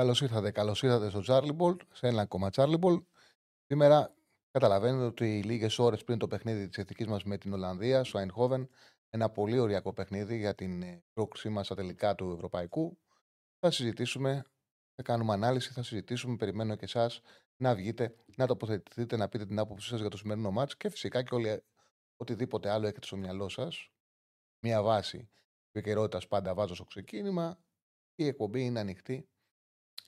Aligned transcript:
Καλώς 0.00 0.20
ήρθατε, 0.20 0.50
καλώς 0.50 0.82
ήρθατε 0.82 1.10
στο 1.10 1.22
Charlie 1.26 1.56
Ball, 1.56 1.76
σε 1.92 2.06
ένα 2.06 2.22
ακόμα 2.22 2.50
Charlie 2.52 2.78
Ball. 2.80 3.04
Σήμερα 3.66 4.14
καταλαβαίνετε 4.50 5.04
ότι 5.04 5.42
λίγες 5.42 5.78
ώρες 5.78 6.04
πριν 6.04 6.18
το 6.18 6.28
παιχνίδι 6.28 6.68
της 6.68 6.78
εθνικής 6.78 7.06
μας 7.06 7.24
με 7.24 7.38
την 7.38 7.52
Ολλανδία, 7.52 8.04
στο 8.04 8.20
Eindhoven, 8.20 8.66
ένα 9.10 9.30
πολύ 9.30 9.58
ωριακό 9.58 9.92
παιχνίδι 9.92 10.38
για 10.38 10.54
την 10.54 10.82
ε, 10.82 11.02
πρόκλησή 11.12 11.48
μας 11.48 11.66
στα 11.66 11.74
τελικά 11.74 12.14
του 12.14 12.30
Ευρωπαϊκού, 12.30 12.98
θα 13.58 13.70
συζητήσουμε, 13.70 14.44
θα 14.94 15.02
κάνουμε 15.02 15.32
ανάλυση, 15.32 15.72
θα 15.72 15.82
συζητήσουμε. 15.82 16.36
Περιμένω 16.36 16.76
και 16.76 16.84
εσάς 16.84 17.20
να 17.56 17.74
βγείτε, 17.74 18.16
να 18.36 18.46
τοποθετηθείτε, 18.46 19.16
να 19.16 19.28
πείτε 19.28 19.46
την 19.46 19.58
άποψή 19.58 19.88
σας 19.88 20.00
για 20.00 20.10
το 20.10 20.16
σημερινό 20.16 20.50
μάτς 20.50 20.76
και 20.76 20.88
φυσικά 20.88 21.22
και 21.22 21.34
όλοι, 21.34 21.62
οτιδήποτε 22.16 22.70
άλλο 22.70 22.86
έχετε 22.86 23.06
στο 23.06 23.16
μυαλό 23.16 23.48
σας. 23.48 23.90
Μία 24.60 24.82
βάση 24.82 25.28
επικαιρότητας 25.70 26.26
πάντα 26.26 26.54
βάζω 26.54 26.74
στο 26.74 26.84
ξεκίνημα. 26.84 27.58
Η 28.14 28.26
εκπομπή 28.26 28.64
είναι 28.64 28.80
ανοιχτή 28.80 29.28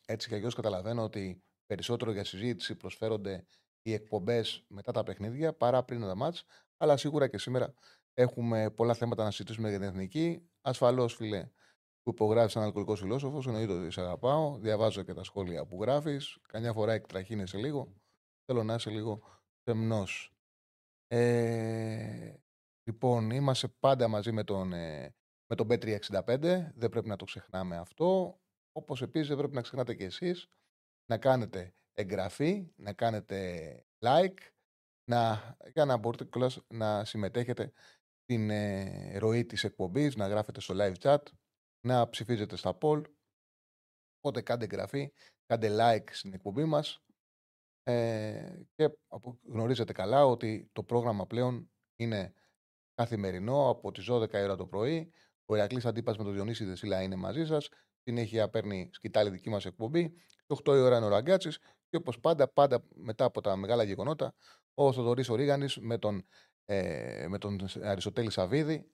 έτσι 0.09 0.29
κι 0.29 0.35
αλλιώς 0.35 0.55
καταλαβαίνω 0.55 1.03
ότι 1.03 1.43
περισσότερο 1.67 2.13
για 2.13 2.25
συζήτηση 2.25 2.77
προσφέρονται 2.77 3.45
οι 3.83 3.93
εκπομπές 3.93 4.65
μετά 4.69 4.93
τα 4.93 5.03
παιχνίδια 5.03 5.53
παρά 5.53 5.83
πριν 5.83 6.01
τα 6.01 6.15
μάτς, 6.15 6.45
αλλά 6.77 6.97
σίγουρα 6.97 7.29
και 7.29 7.39
σήμερα 7.39 7.75
έχουμε 8.15 8.71
πολλά 8.71 8.95
θέματα 8.95 9.25
να 9.25 9.31
συζητήσουμε 9.31 9.69
για 9.69 9.79
την 9.79 9.89
εθνική. 9.89 10.49
Ασφαλώς, 10.61 11.15
φίλε, 11.15 11.51
που 12.03 12.11
υπογράφεις 12.11 12.53
σαν 12.53 12.63
αλκοολικός 12.63 13.01
φιλόσοφος, 13.01 13.47
εννοείται 13.47 13.73
ότι 13.73 13.91
σε 13.91 14.01
αγαπάω. 14.01 14.59
Διαβάζω 14.59 15.03
και 15.03 15.15
τα 15.15 15.25
σχόλια 15.25 15.67
που 15.67 15.83
γράφεις. 15.83 16.39
Καμιά 16.49 16.73
φορά 16.73 16.93
εκτραχύνεσαι 16.93 17.59
λίγο. 17.59 17.95
Θέλω 18.45 18.63
να 18.63 18.75
είσαι 18.75 18.91
λίγο 18.91 19.21
θεμνός. 19.63 20.33
Ε, 21.07 22.35
λοιπόν, 22.83 23.31
είμαστε 23.31 23.69
πάντα 23.69 24.09
μαζί 24.09 24.33
με 24.33 24.45
τον, 24.45 24.73
ε, 24.73 25.15
με 25.47 25.57
τον 25.57 25.67
B365. 25.71 26.73
Δεν 26.75 26.89
πρέπει 26.89 27.09
να 27.09 27.17
το 27.17 27.25
ξεχνάμε 27.25 27.77
αυτό. 27.77 28.39
Όπως 28.79 29.03
επίσης 29.03 29.29
δεν 29.29 29.37
πρέπει 29.37 29.55
να 29.55 29.61
ξεχνάτε 29.61 29.95
και 29.95 30.05
εσείς 30.05 30.51
να 31.11 31.19
κάνετε 31.19 31.75
εγγραφή, 31.93 32.73
να 32.77 32.93
κάνετε 32.93 33.39
like, 34.05 34.39
να, 35.11 35.57
για 35.73 35.85
να 35.85 35.97
μπορείτε 35.97 36.49
να 36.69 37.05
συμμετέχετε 37.05 37.73
στην 38.23 38.51
ε, 38.51 39.19
ροή 39.19 39.45
της 39.45 39.65
εκπομπής, 39.65 40.17
να 40.17 40.27
γράφετε 40.27 40.61
στο 40.61 40.75
live 40.79 40.95
chat, 40.99 41.23
να 41.87 42.09
ψηφίζετε 42.09 42.57
στα 42.57 42.79
poll. 42.81 43.03
Οπότε 44.19 44.43
κάντε 44.43 44.65
εγγραφή, 44.65 45.13
κάντε 45.47 45.69
like 45.81 46.11
στην 46.11 46.33
εκπομπή 46.33 46.65
μας 46.65 47.05
ε, 47.83 48.63
και 48.75 48.99
γνωρίζετε 49.43 49.93
καλά 49.93 50.25
ότι 50.25 50.71
το 50.73 50.83
πρόγραμμα 50.83 51.27
πλέον 51.27 51.71
είναι 51.97 52.35
καθημερινό 52.95 53.69
από 53.69 53.93
τις 53.93 54.11
12 54.11 54.33
ώρα 54.33 54.57
το 54.57 54.67
πρωί. 54.67 55.13
Ο 55.45 55.57
Ηρακλής 55.57 55.87
Αντίπας 55.87 56.19
με 56.19 56.25
τον 56.25 56.33
Διονύση 56.33 56.65
Δεσίλα 56.65 57.03
είναι 57.03 57.17
μαζί 57.17 57.47
σας 57.47 57.69
συνέχεια 58.09 58.49
παίρνει 58.49 58.91
σκητάλη 58.93 59.31
δική 59.31 59.51
μας 59.51 59.65
εκπομπή. 59.65 60.11
Και 60.47 60.57
8 60.65 60.75
η 60.77 60.81
ώρα 60.81 60.97
είναι 60.97 61.07
ο 61.07 61.09
Ραγκάτσης. 61.09 61.59
Και 61.89 61.97
όπως 61.97 62.21
πάντα, 62.21 62.49
πάντα 62.49 62.85
μετά 62.95 63.25
από 63.25 63.41
τα 63.41 63.57
μεγάλα 63.57 63.83
γεγονότα, 63.83 64.35
ο 64.75 64.93
Θοδωρής 64.93 65.29
Ορίγανης 65.29 65.77
με 65.77 65.99
τον, 65.99 66.27
ε, 66.65 67.27
με 67.29 67.39
τον 67.39 67.59
Αριστοτέλη 67.83 68.31
Σαββίδη 68.31 68.91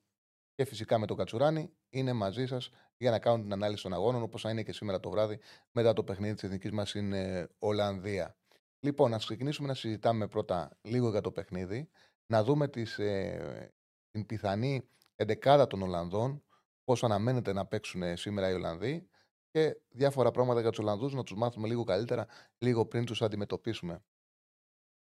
και 0.55 0.65
φυσικά 0.65 0.97
με 0.97 1.05
τον 1.05 1.17
Κατσουράνη 1.17 1.73
είναι 1.89 2.13
μαζί 2.13 2.45
σας 2.45 2.69
για 2.97 3.11
να 3.11 3.19
κάνουν 3.19 3.41
την 3.41 3.53
ανάλυση 3.53 3.83
των 3.83 3.93
αγώνων, 3.93 4.21
όπως 4.21 4.41
θα 4.41 4.49
είναι 4.49 4.63
και 4.63 4.73
σήμερα 4.73 4.99
το 4.99 5.09
βράδυ 5.09 5.39
μετά 5.71 5.93
το 5.93 6.03
παιχνίδι 6.03 6.33
της 6.33 6.43
εθνική 6.43 6.73
μας 6.73 6.89
στην 6.89 7.13
ε, 7.13 7.49
Ολλανδία. 7.59 8.35
Λοιπόν, 8.79 9.11
να 9.11 9.17
ξεκινήσουμε 9.17 9.67
να 9.67 9.73
συζητάμε 9.73 10.27
πρώτα 10.27 10.77
λίγο 10.81 11.09
για 11.09 11.21
το 11.21 11.31
παιχνίδι, 11.31 11.89
να 12.25 12.43
δούμε 12.43 12.67
τις, 12.67 12.99
ε, 12.99 13.73
την 14.11 14.25
πιθανή 14.25 14.89
εντεκάδα 15.15 15.67
των 15.67 15.81
Ολλανδών, 15.81 16.44
πώς 16.85 17.03
αναμένεται 17.03 17.53
να 17.53 17.65
παίξουν 17.65 18.01
ε, 18.01 18.15
σήμερα 18.15 18.49
οι 18.49 18.53
Ολλανδοί 18.53 19.09
και 19.49 19.81
διάφορα 19.89 20.31
πράγματα 20.31 20.61
για 20.61 20.69
τους 20.69 20.79
Ολλανδούς 20.79 21.13
να 21.13 21.23
τους 21.23 21.35
μάθουμε 21.37 21.67
λίγο 21.67 21.83
καλύτερα, 21.83 22.27
λίγο 22.57 22.85
πριν 22.85 23.05
τους 23.05 23.21
αντιμετωπίσουμε. 23.21 24.03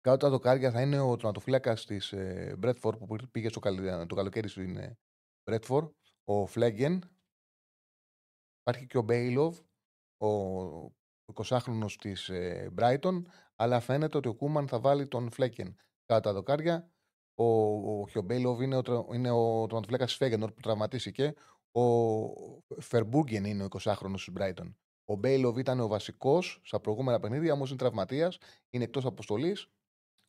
Κάτω 0.01 0.17
τα 0.17 0.29
δοκάρια 0.29 0.71
θα 0.71 0.81
είναι 0.81 0.99
ο 0.99 1.15
τροματοφύλακας 1.15 1.85
της 1.85 2.13
Μπρέτφορ 2.57 2.97
που 2.97 3.15
πήγε 3.31 3.49
στο 3.49 3.59
το 4.07 4.15
καλοκαίρι 4.15 4.47
στην 4.47 4.97
Μπρέτφορ, 5.43 5.91
ο 6.23 6.45
Φλέγγεν. 6.45 7.01
Υπάρχει 8.59 8.85
και 8.87 8.97
ο 8.97 9.01
Μπέιλοβ, 9.01 9.59
ο 10.17 10.29
20χρονο 11.33 11.91
της 11.99 12.31
Μπράιτον, 12.71 13.27
αλλά 13.55 13.79
φαίνεται 13.79 14.17
ότι 14.17 14.27
ο 14.27 14.35
Κούμαν 14.35 14.67
θα 14.67 14.79
βάλει 14.79 15.07
τον 15.07 15.31
Φλέγγεν 15.31 15.75
κάτω 16.05 16.21
τα 16.21 16.33
δοκάρια. 16.33 16.89
Ο, 17.35 17.45
ο 18.01 18.07
Χιομπέιλοβ 18.07 18.61
είναι 18.61 18.75
ο, 18.75 19.07
είναι 19.13 19.31
ο 19.31 19.65
τροματοφύλακας 19.67 20.07
της 20.07 20.17
Φέγγεν, 20.17 20.39
που 20.39 20.61
τραυματίστηκε. 20.61 21.33
Ο 21.75 22.81
Φερμπούγκεν 22.81 23.46
είναι 23.46 23.63
ο 23.63 23.68
20χρονο 23.69 24.13
της 24.13 24.30
Brighton. 24.38 24.74
Ο 25.06 25.16
Μπέιλοβ 25.16 25.58
ήταν 25.58 25.80
ο 25.80 25.88
βασικός 25.88 26.62
στα 26.63 26.80
προηγούμενα 26.80 27.19
παιχνίδια, 27.19 27.53
όμως 27.53 27.69
είναι 27.69 27.78
τραυματίας, 27.78 28.38
είναι 28.69 28.84
εκτός 28.84 29.06
αποστολής. 29.06 29.69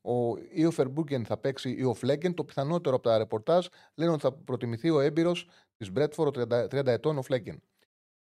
Ο, 0.00 0.36
ή 0.38 0.64
ο 0.64 0.70
Φερμπρούγκεν 0.70 1.24
θα 1.24 1.36
παίξει 1.36 1.70
ή 1.70 1.84
ο 1.84 1.94
Φλέγκεν. 1.94 2.34
Το 2.34 2.44
πιθανότερο 2.44 2.94
από 2.94 3.04
τα 3.04 3.18
ρεπορτάζ 3.18 3.66
λένε 3.94 4.10
ότι 4.10 4.20
θα 4.20 4.32
προτιμηθεί 4.32 4.90
ο 4.90 5.00
έμπειρος 5.00 5.48
της 5.76 5.90
Μπρέντφορντ, 5.90 6.28
30, 6.28 6.68
30 6.68 6.86
ετών, 6.86 7.18
ο 7.18 7.22
Φλέγκεν. 7.22 7.62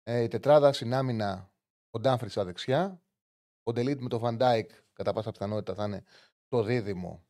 Ε, 0.02 0.22
η 0.22 0.28
τετράδα 0.28 0.72
στην 0.72 1.04
άμυνα, 1.04 1.52
ο 1.90 2.00
Ντάμφρις 2.00 2.28
στα 2.28 2.44
δεξιά. 2.44 3.02
Ο 3.62 3.72
Ντελίτ 3.72 4.00
με 4.00 4.08
το 4.08 4.18
Φαν 4.18 4.39
Ντάικ, 4.39 4.70
κατά 4.92 5.12
πάσα 5.12 5.30
πιθανότητα, 5.30 5.74
θα 5.74 5.84
είναι 5.84 6.04
το 6.48 6.62
δίδυμο, 6.62 7.24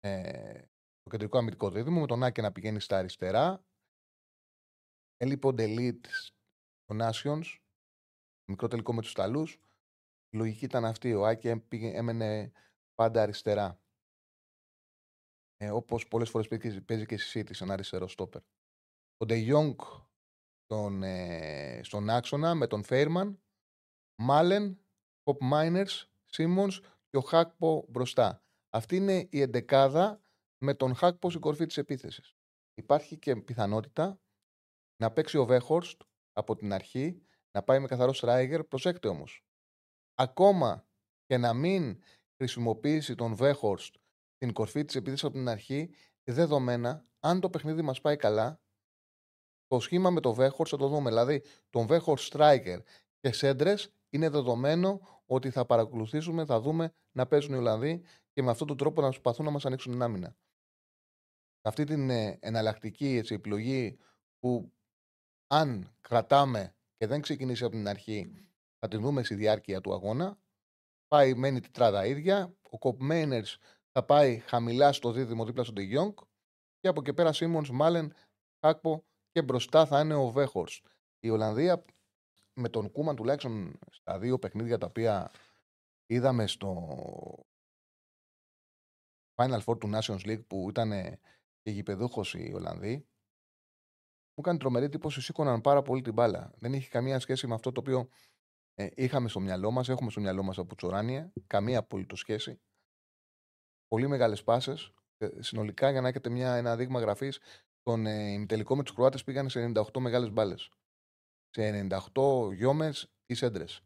ε, 0.00 0.60
το 1.02 1.10
κεντρικό 1.10 1.38
αμυντικό 1.38 1.70
δίδυμο, 1.70 2.00
με 2.00 2.06
τον 2.06 2.22
Άκη 2.22 2.40
να 2.40 2.52
πηγαίνει 2.52 2.80
στα 2.80 2.98
αριστερά. 2.98 3.62
Έλειπε 5.20 5.46
ο 5.46 5.52
Ντελίτ 5.52 6.06
στο 6.90 6.94
Nations, 7.00 7.44
μικρό 8.50 8.68
τελικό 8.68 8.94
με 8.94 9.00
τους 9.00 9.10
Ιταλού. 9.10 9.42
Η 10.30 10.36
λογική 10.36 10.64
ήταν 10.64 10.84
αυτή. 10.84 11.14
Ο 11.14 11.26
Άκη 11.26 11.48
έμενε 11.70 12.52
πάντα 12.94 13.22
αριστερά. 13.22 13.80
Ε, 15.56 15.70
Όπως 15.70 16.08
πολλές 16.08 16.30
φορές 16.30 16.48
παίζει 16.84 17.06
και 17.06 17.18
στη 17.18 17.40
City, 17.40 17.50
σαν 17.54 17.70
αριστερό 17.70 18.08
στόπερ. 18.08 18.42
Ο 19.16 19.24
Ντε 19.26 19.34
Γιόγκ 19.34 19.80
τον, 20.66 21.02
ε, 21.02 21.80
στον 21.82 22.10
άξονα 22.10 22.54
με 22.54 22.66
τον 22.66 22.84
Φέιρμαν, 22.84 23.42
Μάλεν, 24.22 24.80
Ποπ 25.22 25.42
Μάινερς, 25.42 26.10
Σίμον 26.24 26.70
και 27.08 27.16
ο 27.16 27.20
Χάκπο 27.20 27.84
μπροστά. 27.88 28.42
Αυτή 28.70 28.96
είναι 28.96 29.28
η 29.30 29.40
εντεκάδα 29.40 30.20
με 30.58 30.74
τον 30.74 30.94
Χάκπο 30.94 31.30
στην 31.30 31.40
κορφή 31.40 31.66
της 31.66 31.76
επίθεσης. 31.76 32.36
Υπάρχει 32.74 33.18
και 33.18 33.36
πιθανότητα 33.36 34.20
να 35.02 35.10
παίξει 35.10 35.38
ο 35.38 35.44
Βέχορστ 35.44 36.02
από 36.32 36.56
την 36.56 36.72
αρχή, 36.72 37.22
να 37.50 37.62
πάει 37.62 37.78
με 37.78 37.86
καθαρό 37.86 38.12
στράιγερ. 38.12 38.64
Προσέξτε 38.64 39.08
όμως. 39.08 39.44
Ακόμα 40.14 40.86
και 41.26 41.36
να 41.36 41.54
μην 41.54 42.02
χρησιμοποιήσει 42.36 43.14
τον 43.14 43.34
Βέχορστ 43.34 43.96
στην 44.34 44.52
κορφή 44.52 44.84
της 44.84 44.94
επίθεση 44.94 45.26
από 45.26 45.34
την 45.34 45.48
αρχή, 45.48 45.90
δεδομένα, 46.24 47.06
αν 47.20 47.40
το 47.40 47.50
παιχνίδι 47.50 47.82
μας 47.82 48.00
πάει 48.00 48.16
καλά, 48.16 48.60
το 49.66 49.80
σχήμα 49.80 50.10
με 50.10 50.20
τον 50.20 50.34
Βέχορστ 50.34 50.72
θα 50.76 50.78
το 50.78 50.88
δούμε. 50.88 51.08
Δηλαδή, 51.08 51.42
τον 51.70 51.86
Βέχορστ 51.86 52.24
στράιγερ 52.24 52.80
και 53.20 53.32
σέντρες 53.32 53.92
είναι 54.08 54.28
δεδομένο 54.28 55.00
ότι 55.26 55.50
θα 55.50 55.66
παρακολουθήσουμε, 55.66 56.44
θα 56.44 56.60
δούμε 56.60 56.94
να 57.12 57.26
παίζουν 57.26 57.54
οι 57.54 57.56
Ολλανδοί 57.56 58.02
και 58.32 58.42
με 58.42 58.50
αυτόν 58.50 58.66
τον 58.66 58.76
τρόπο 58.76 59.00
να 59.00 59.06
προσπαθούν 59.06 59.44
να 59.44 59.50
μας 59.50 59.66
ανοίξουν 59.66 59.92
την 59.92 60.02
άμυνα. 60.02 60.36
Αυτή 61.62 61.84
την 61.84 62.10
ε, 62.10 62.38
εναλλακτική 62.40 63.16
έτσι, 63.16 63.34
επιλογή 63.34 63.98
που 64.38 64.72
αν 65.48 65.96
κρατάμε 66.00 66.74
και 66.96 67.06
δεν 67.06 67.20
ξεκινήσει 67.20 67.64
από 67.64 67.72
την 67.72 67.88
αρχή, 67.88 68.48
θα 68.78 68.88
την 68.88 69.00
δούμε 69.00 69.22
στη 69.22 69.34
διάρκεια 69.34 69.80
του 69.80 69.92
αγώνα. 69.92 70.38
Πάει, 71.08 71.34
μένει 71.34 71.60
τετράδα 71.60 72.06
ίδια. 72.06 72.54
Ο 72.70 72.78
Κοπμένερ 72.78 73.44
θα 73.92 74.04
πάει 74.04 74.38
χαμηλά 74.38 74.92
στο 74.92 75.12
δίδυμο 75.12 75.44
δίπλα 75.44 75.62
στον 75.62 75.74
Τεγιόνγκ. 75.74 76.12
Και 76.80 76.88
από 76.88 77.00
εκεί 77.00 77.14
πέρα 77.14 77.32
Σίμον, 77.32 77.66
Μάλεν, 77.72 78.14
Χάκπο 78.60 79.04
και 79.30 79.42
μπροστά 79.42 79.86
θα 79.86 80.00
είναι 80.00 80.14
ο 80.14 80.30
Βέχορς. 80.30 80.82
Η 81.20 81.30
Ολλανδία 81.30 81.84
με 82.54 82.68
τον 82.68 82.92
Κούμαν 82.92 83.16
τουλάχιστον 83.16 83.78
στα 83.90 84.18
δύο 84.18 84.38
παιχνίδια 84.38 84.78
τα 84.78 84.86
οποία 84.86 85.30
είδαμε 86.06 86.46
στο 86.46 86.98
Final 89.34 89.60
Four 89.64 89.78
του 89.78 89.90
Nations 89.94 90.20
League 90.26 90.46
που 90.46 90.68
ήταν 90.68 90.90
και 91.62 91.70
γηπεδούχος 91.70 92.34
οι 92.34 92.52
Ολλανδοί 92.54 93.06
μου 94.38 94.44
κάνει 94.44 94.58
τρομερή 94.58 94.84
εντύπωση. 94.84 95.20
Σήκωναν 95.20 95.60
πάρα 95.60 95.82
πολύ 95.82 96.02
την 96.02 96.12
μπάλα. 96.12 96.52
Δεν 96.58 96.72
είχε 96.72 96.88
καμία 96.88 97.18
σχέση 97.18 97.46
με 97.46 97.54
αυτό 97.54 97.72
το 97.72 97.80
οποίο 97.80 98.08
ε, 98.74 98.88
είχαμε 98.94 99.28
στο 99.28 99.40
μυαλό 99.40 99.70
μας, 99.70 99.88
έχουμε 99.88 100.10
στο 100.10 100.20
μυαλό 100.20 100.42
μας 100.42 100.58
από 100.58 100.74
Τσοράνια. 100.74 101.32
Καμία 101.46 101.78
απολύτως 101.78 102.18
σχέση. 102.18 102.60
Πολύ 103.88 104.08
μεγάλες 104.08 104.42
πάσες. 104.42 104.92
Ε, 105.18 105.28
συνολικά, 105.42 105.90
για 105.90 106.00
να 106.00 106.08
έχετε 106.08 106.28
μια, 106.28 106.54
ένα 106.54 106.76
δείγμα 106.76 107.00
γραφής, 107.00 107.40
τον 107.82 108.06
ε, 108.06 108.32
ημιτελικό 108.32 108.76
με 108.76 108.82
τους 108.82 108.94
Κροάτες 108.94 109.24
πήγαν 109.24 109.48
σε 109.48 109.72
98 109.74 110.00
μεγάλες 110.00 110.30
μπάλες. 110.30 110.70
Σε 111.50 111.88
98 112.12 112.52
γιόμες 112.54 113.12
ή 113.26 113.34
σέντρες. 113.34 113.82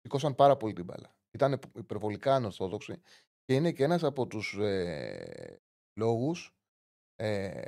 Σήκωσαν 0.00 0.34
πάρα 0.34 0.56
πολύ 0.56 0.72
την 0.72 0.84
μπάλα. 0.84 1.16
Ήταν 1.30 1.60
υπερβολικά 1.74 2.34
ανορθόδοξοι 2.34 3.00
και 3.44 3.54
είναι 3.54 3.72
και 3.72 3.84
ένας 3.84 4.02
από 4.02 4.26
τους 4.26 4.58
ε, 4.58 5.60
λόγους. 5.98 6.54
Ε, 7.16 7.62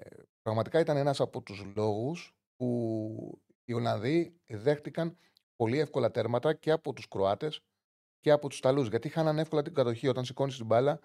πραγματικά 0.46 0.81
ήταν 0.81 0.96
ένας 0.96 1.20
από 1.20 1.43
τους 1.43 1.64
λόγους 1.76 2.37
που 2.56 3.40
οι 3.64 3.72
Ολλανδοί 3.72 4.40
δέχτηκαν 4.46 5.19
πολύ 5.56 5.78
εύκολα 5.78 6.10
τέρματα 6.10 6.54
και 6.54 6.70
από 6.70 6.93
τους 6.93 7.08
Κροάτες 7.08 7.60
και 8.20 8.31
από 8.31 8.48
τους 8.48 8.58
Ιταλούς. 8.58 8.88
Γιατί 8.88 9.06
είχαν 9.06 9.38
εύκολα 9.38 9.62
την 9.62 9.75
κατοχή. 9.75 10.08
Όταν 10.08 10.25
σηκώνεις 10.25 10.56
την 10.56 10.66
μπάλα 10.66 11.00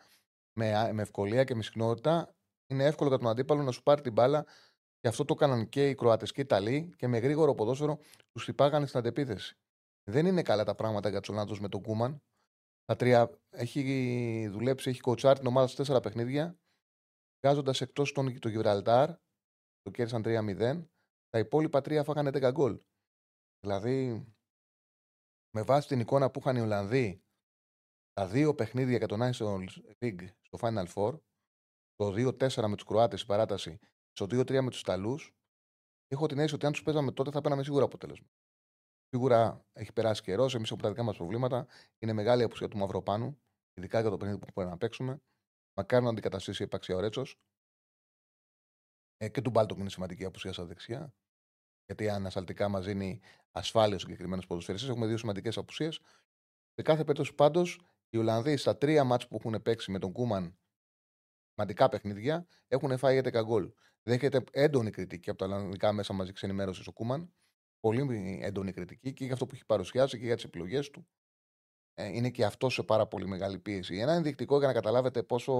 με, 0.53 0.93
με 0.93 1.01
ευκολία 1.01 1.43
και 1.43 1.55
με 1.55 1.63
συχνότητα, 1.63 2.35
είναι 2.67 2.85
εύκολο 2.85 3.09
για 3.09 3.17
τον 3.17 3.27
αντίπαλο 3.27 3.61
να 3.61 3.71
σου 3.71 3.83
πάρει 3.83 4.01
την 4.01 4.13
μπάλα. 4.13 4.45
Και 4.99 5.07
αυτό 5.07 5.25
το 5.25 5.33
έκαναν 5.37 5.69
και 5.69 5.89
οι 5.89 5.95
Κροάτες 5.95 6.31
και 6.31 6.41
οι 6.41 6.43
Ιταλοί 6.43 6.93
και 6.97 7.07
με 7.07 7.17
γρήγορο 7.17 7.55
ποδόσφαιρο 7.55 7.99
τους 8.31 8.43
χτυπάγανε 8.43 8.85
στην 8.85 8.99
αντεπίθεση. 8.99 9.57
Δεν 10.03 10.25
είναι 10.25 10.41
καλά 10.41 10.63
τα 10.63 10.75
πράγματα 10.75 11.09
για 11.09 11.19
τους 11.19 11.29
Ολλανδούς 11.29 11.59
με 11.59 11.69
τον 11.69 11.81
Κούμαν. 11.81 12.21
Τα 12.85 12.95
τρία 12.95 13.29
έχει 13.49 14.47
δουλέψει, 14.51 14.89
έχει 14.89 14.99
κοτσάρει 14.99 15.39
την 15.39 15.47
ομάδα 15.47 15.67
σε 15.67 15.75
τέσσερα 15.75 15.99
παιχνίδια, 15.99 16.59
βγάζοντας 17.45 17.81
εκτός 17.81 18.11
τον 18.11 18.39
το 18.39 18.49
Γιβραλτάρ, 18.49 19.09
το 19.81 19.91
κέρδισαν 19.91 20.21
3-0. 20.25 20.85
Τα 21.29 21.39
υπόλοιπα 21.39 21.81
τρία 21.81 22.03
φάγανε 22.03 22.29
10 22.29 22.51
γκολ. 22.51 22.81
Δηλαδή, 23.59 24.25
με 25.55 25.61
βάση 25.61 25.87
την 25.87 25.99
εικόνα 25.99 26.31
που 26.31 26.39
είχαν 26.39 26.55
οι 26.55 26.61
Ολλανδοί 26.61 27.23
τα 28.13 28.27
δύο 28.27 28.55
παιχνίδια 28.55 28.97
για 28.97 29.07
το 29.07 29.17
National 29.19 29.67
League 29.99 30.27
στο 30.41 30.57
Final 30.61 30.85
Four, 30.93 31.19
το 31.95 32.13
2-4 32.13 32.67
με 32.67 32.75
τους 32.75 32.85
Κροάτες 32.85 33.21
η 33.21 33.25
παράταση, 33.25 33.79
στο 34.11 34.25
2-3 34.25 34.61
με 34.61 34.69
τους 34.69 34.81
Ιταλούς, 34.81 35.35
έχω 36.07 36.27
την 36.27 36.37
αίσθηση 36.37 36.55
ότι 36.55 36.65
αν 36.65 36.71
τους 36.71 36.83
παίζαμε 36.83 37.11
τότε 37.11 37.31
θα 37.31 37.41
παίρναμε 37.41 37.63
σίγουρα 37.63 37.83
αποτέλεσμα. 37.83 38.27
Σίγουρα 39.07 39.65
έχει 39.73 39.93
περάσει 39.93 40.21
καιρός, 40.21 40.55
εμείς 40.55 40.71
από 40.71 40.81
τα 40.81 40.89
δικά 40.89 41.03
μας 41.03 41.17
προβλήματα. 41.17 41.67
Είναι 41.99 42.13
μεγάλη 42.13 42.43
απουσία 42.43 42.67
του 42.67 42.77
Μαυροπάνου, 42.77 43.41
ειδικά 43.73 44.01
για 44.01 44.09
το 44.09 44.17
παιχνίδι 44.17 44.39
που 44.39 44.53
πρέπει 44.53 44.69
να 44.69 44.77
παίξουμε. 44.77 45.21
Μακάρι 45.77 46.03
να 46.03 46.09
αντικαταστήσει 46.09 46.61
η 46.61 46.65
υπαξία 46.65 46.95
ο 46.95 46.99
Ρέτσος. 46.99 47.39
Ε, 49.21 49.29
και 49.29 49.41
του 49.41 49.49
Μπάλτοκ 49.49 49.77
είναι 49.77 49.89
σημαντική 49.89 50.25
απουσία 50.25 50.53
στα 50.53 50.65
δεξιά. 50.65 51.13
Γιατί 51.85 52.09
ανασταλτικά 52.09 52.69
μας 52.69 52.85
δίνει 52.85 53.19
ασφάλεια 53.51 53.97
στους 53.97 54.01
συγκεκριμένους 54.01 54.47
ποδοσφαιριστές. 54.47 54.89
Έχουμε 54.89 55.07
δύο 55.07 55.17
σημαντικές 55.17 55.57
απουσίες. 55.57 55.99
Σε 56.73 56.81
κάθε 56.81 57.01
περίπτωση 57.01 57.33
πάντως, 57.33 57.81
οι 58.09 58.17
Ολλανδοί 58.17 58.57
στα 58.57 58.77
τρία 58.77 59.03
μάτς 59.03 59.27
που 59.27 59.35
έχουν 59.35 59.61
παίξει 59.61 59.91
με 59.91 59.99
τον 59.99 60.11
Κούμαν 60.11 60.57
σημαντικά 61.53 61.89
παιχνίδια 61.89 62.47
έχουν 62.67 62.97
φάει 62.97 63.21
10 63.23 63.41
γκολ. 63.43 63.71
Δέχεται 64.03 64.43
έντονη 64.51 64.89
κριτική 64.89 65.29
από 65.29 65.39
τα 65.39 65.45
Ολλανδικά 65.45 65.91
μέσα 65.91 66.13
μαζί 66.13 66.31
ενημέρωσης 66.41 66.87
ο 66.87 66.91
Κούμαν. 66.91 67.33
Πολύ 67.79 68.39
έντονη 68.41 68.71
κριτική 68.71 69.13
και 69.13 69.23
για 69.23 69.33
αυτό 69.33 69.45
που 69.45 69.55
έχει 69.55 69.65
παρουσιάσει 69.65 70.19
και 70.19 70.25
για 70.25 70.35
τις 70.35 70.43
επιλογές 70.43 70.89
του. 70.89 71.07
Ε, 71.93 72.07
είναι 72.07 72.29
και 72.29 72.45
αυτό 72.45 72.69
σε 72.69 72.83
πάρα 72.83 73.07
πολύ 73.07 73.27
μεγάλη 73.27 73.59
πίεση. 73.59 73.97
Ένα 73.97 74.13
ενδεικτικό 74.13 74.57
για 74.57 74.67
να 74.67 74.73
καταλάβετε 74.73 75.23
πόσο 75.23 75.53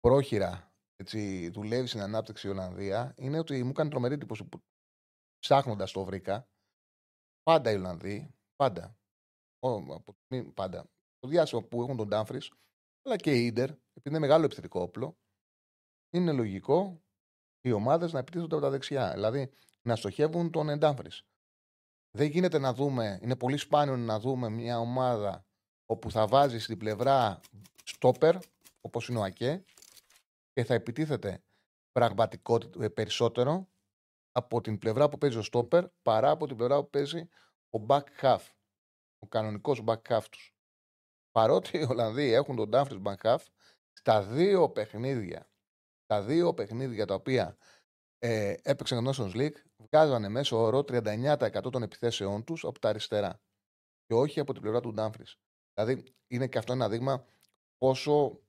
πρόχειρα 0.00 0.72
έτσι, 1.00 1.48
δουλεύει 1.48 1.86
στην 1.86 2.00
ανάπτυξη 2.00 2.46
η 2.46 2.50
Ολλανδία 2.50 3.14
είναι 3.16 3.38
ότι 3.38 3.64
μου 3.64 3.72
κάνει 3.72 3.90
τρομερή 3.90 4.14
εντύπωση 4.14 4.44
που 4.44 4.62
ψάχνοντας 5.38 5.92
το 5.92 6.04
βρήκα. 6.04 6.48
Πάντα 7.42 7.70
οι 7.70 7.74
Ολλανδοί, 7.74 8.34
πάντα. 8.56 8.96
Ό, 9.58 10.02
πάντα. 10.54 10.90
Το 11.18 11.28
διάστημα 11.28 11.62
που 11.62 11.82
έχουν 11.82 11.96
τον 11.96 12.08
Ντάμφρις, 12.08 12.52
αλλά 13.02 13.16
και 13.16 13.44
η 13.44 13.52
ντερ, 13.52 13.70
επειδή 13.70 14.08
είναι 14.08 14.18
μεγάλο 14.18 14.44
επιθετικό 14.44 14.80
όπλο, 14.80 15.18
είναι 16.10 16.32
λογικό 16.32 17.02
οι 17.60 17.72
ομάδες 17.72 18.12
να 18.12 18.18
επιτίθονται 18.18 18.54
από 18.54 18.64
τα 18.64 18.70
δεξιά. 18.70 19.12
Δηλαδή 19.12 19.50
να 19.82 19.96
στοχεύουν 19.96 20.50
τον 20.50 20.78
Ντάμφρις. 20.78 21.22
Δεν 22.10 22.26
γίνεται 22.26 22.58
να 22.58 22.74
δούμε, 22.74 23.18
είναι 23.22 23.36
πολύ 23.36 23.56
σπάνιο 23.56 23.96
να 23.96 24.20
δούμε 24.20 24.48
μια 24.48 24.78
ομάδα 24.78 25.46
όπου 25.86 26.10
θα 26.10 26.26
βάζει 26.26 26.58
στην 26.58 26.78
πλευρά 26.78 27.40
στόπερ, 27.84 28.36
όπως 28.80 29.08
είναι 29.08 29.18
ο 29.18 29.22
Ακέ, 29.22 29.64
και 30.58 30.64
θα 30.64 30.74
επιτίθεται 30.74 31.42
πραγματικότητα 31.92 32.84
ε, 32.84 32.88
περισσότερο 32.88 33.68
από 34.32 34.60
την 34.60 34.78
πλευρά 34.78 35.08
που 35.08 35.18
παίζει 35.18 35.38
ο 35.38 35.42
στόπερ 35.42 35.88
παρά 36.02 36.30
από 36.30 36.46
την 36.46 36.56
πλευρά 36.56 36.82
που 36.82 36.90
παίζει 36.90 37.28
ο 37.76 37.84
back 37.88 38.04
half. 38.20 38.40
Ο 39.18 39.26
κανονικός 39.28 39.82
back 39.86 40.02
half 40.08 40.24
τους. 40.30 40.54
Παρότι 41.30 41.78
οι 41.78 41.82
Ολλανδοί 41.82 42.32
έχουν 42.32 42.56
τον 42.56 42.68
Ντάμφρι 42.68 43.02
back 43.04 43.16
half, 43.16 43.38
στα 43.92 44.22
δύο 44.22 44.70
παιχνίδια, 44.70 45.50
τα 46.06 46.22
δύο 46.22 46.54
παιχνίδια 46.54 47.06
τα 47.06 47.14
οποία 47.14 47.56
ε, 48.18 48.54
έπαιξαν 48.62 49.04
το 49.04 49.10
Nations 49.10 49.36
League, 49.36 49.62
βγάζανε 49.76 50.28
μέσω 50.28 50.56
όρο 50.56 50.78
39% 50.78 51.72
των 51.72 51.82
επιθέσεών 51.82 52.44
τους 52.44 52.64
από 52.64 52.78
τα 52.78 52.88
αριστερά. 52.88 53.40
Και 54.04 54.14
όχι 54.14 54.40
από 54.40 54.52
την 54.52 54.62
πλευρά 54.62 54.80
του 54.80 54.92
Ντάμφρι. 54.92 55.24
Δηλαδή 55.74 56.14
είναι 56.26 56.46
και 56.46 56.58
αυτό 56.58 56.72
ένα 56.72 56.88
δείγμα 56.88 57.26
πόσο 57.76 58.42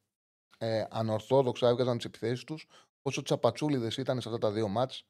ε, 0.61 0.85
ανορθόδοξα 0.89 1.67
έβγαζαν 1.67 1.97
τις 1.97 2.05
επιθέσεις 2.05 2.43
τους, 2.43 2.67
πόσο 3.01 3.21
τσαπατσούλιδες 3.21 3.97
ήταν 3.97 4.21
σε 4.21 4.27
αυτά 4.27 4.39
τα 4.39 4.51
δύο 4.51 4.67
μάτς. 4.67 5.05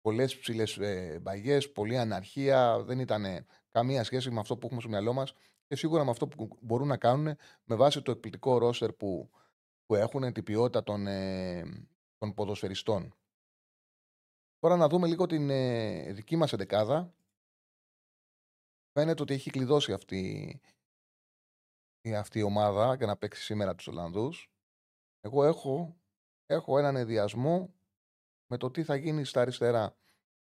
Πολλές 0.00 0.38
ψηλές 0.38 0.76
ε, 0.78 1.18
μπαγιές, 1.22 1.72
πολλή 1.72 1.98
αναρχία. 1.98 2.82
Δεν 2.82 2.98
ήταν 2.98 3.46
καμία 3.70 4.04
σχέση 4.04 4.30
με 4.30 4.40
αυτό 4.40 4.56
που 4.56 4.66
έχουμε 4.66 4.80
στο 4.80 4.90
μυαλό 4.90 5.12
μας 5.12 5.32
και 5.66 5.76
σίγουρα 5.76 6.04
με 6.04 6.10
αυτό 6.10 6.28
που 6.28 6.48
μπορούν 6.60 6.88
να 6.88 6.96
κάνουν 6.96 7.36
με 7.64 7.74
βάση 7.74 8.02
το 8.02 8.10
εκπληκτικό 8.10 8.58
ρόστερ 8.58 8.92
που, 8.92 9.30
που 9.86 9.94
έχουν, 9.94 10.32
την 10.32 10.44
ποιότητα 10.44 10.82
των, 10.82 11.06
ε, 11.06 11.62
των 12.18 12.34
ποδοσφαιριστών. 12.34 13.14
Τώρα 14.58 14.76
να 14.76 14.88
δούμε 14.88 15.06
λίγο 15.06 15.26
την 15.26 15.50
ε, 15.50 16.12
δική 16.12 16.36
μας 16.36 16.52
εντεκάδα. 16.52 17.14
Φαίνεται 18.92 19.22
ότι 19.22 19.34
έχει 19.34 19.50
κλειδώσει 19.50 19.92
αυτή, 19.92 20.60
αυτή 22.02 22.38
η 22.38 22.42
ομάδα 22.42 22.94
για 22.94 23.06
να 23.06 23.16
παίξει 23.16 23.42
σήμερα 23.42 23.74
τους 23.74 23.86
Ολλανδούς. 23.86 24.50
Εγώ 25.20 25.44
έχω, 25.44 25.96
έχω 26.46 26.78
έναν 26.78 26.96
ενδιασμό 26.96 27.74
με 28.46 28.56
το 28.56 28.70
τι 28.70 28.82
θα 28.84 28.96
γίνει 28.96 29.24
στα 29.24 29.40
αριστερά. 29.40 29.96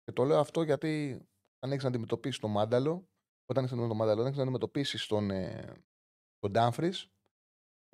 Και 0.02 0.12
το 0.12 0.24
λέω 0.24 0.38
αυτό 0.38 0.62
γιατί 0.62 1.22
αν 1.58 1.70
έχεις 1.70 1.82
να 1.82 1.88
αντιμετωπίσεις 1.88 2.40
το 2.40 2.48
μάνταλο, 2.48 3.08
όταν 3.46 3.64
έχεις 3.64 3.76
το 3.76 3.94
μάνταλο, 3.94 4.16
δεν 4.16 4.26
έχεις 4.26 4.36
να 4.36 4.42
αντιμετωπίσεις 4.42 5.06
τον, 5.06 5.30
ε, 5.30 5.82
τον 6.38 6.50
Ντάμφρις, 6.50 7.10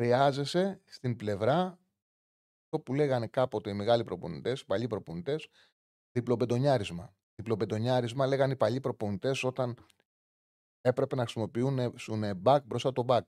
χρειάζεσαι 0.02 0.80
στην 0.84 1.16
πλευρά 1.16 1.78
το 2.68 2.80
που 2.80 2.94
λέγανε 2.94 3.26
κάποτε 3.26 3.70
οι 3.70 3.74
μεγάλοι 3.74 4.04
προπονητές, 4.04 4.60
οι 4.60 4.66
παλιοί 4.66 4.86
προπονητές, 4.86 5.48
διπλοπεντονιάρισμα. 6.12 7.16
Διπλοπεντονιάρισμα 7.34 8.26
λέγανε 8.26 8.52
οι 8.52 8.56
παλιοί 8.56 8.80
προπονητές 8.80 9.44
όταν 9.44 9.76
έπρεπε 10.80 11.14
να 11.14 11.22
χρησιμοποιούν 11.22 11.78
back 12.44 12.58
μπροστά 12.64 12.92
το 12.92 13.04
back. 13.08 13.24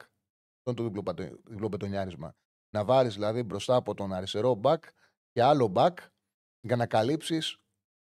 Αυτό 0.68 0.82
είναι 0.82 1.02
το 1.14 1.40
διπλοπεντονιάρισμα. 1.44 2.34
Να 2.70 2.84
βάλεις 2.84 3.14
δηλαδή 3.14 3.42
μπροστά 3.42 3.74
από 3.74 3.94
τον 3.94 4.12
αριστερό 4.12 4.60
back 4.64 4.78
και 5.30 5.42
άλλο 5.42 5.72
back 5.76 5.94
για 6.60 6.76
να 6.76 6.86
καλύψεις, 6.86 7.58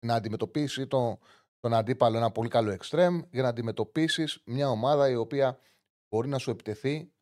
να 0.06 0.16
αντιμετωπίσει 0.16 0.88
το, 0.88 1.20
τον 1.60 1.74
αντίπαλο 1.74 2.18
ένα 2.18 2.32
πολύ 2.32 2.50
καλό 2.50 2.72
εξτρέμ, 2.72 3.22
για 3.32 3.42
να 3.42 3.48
αντιμετωπίσεις 3.48 4.42
μια 4.46 4.70
ομάδα 4.70 5.10
η 5.10 5.16
οποία 5.16 5.60
μπορεί 6.10 6.28
να 6.28 6.38
σου 6.38 6.50
επιτεθεί 6.50 7.14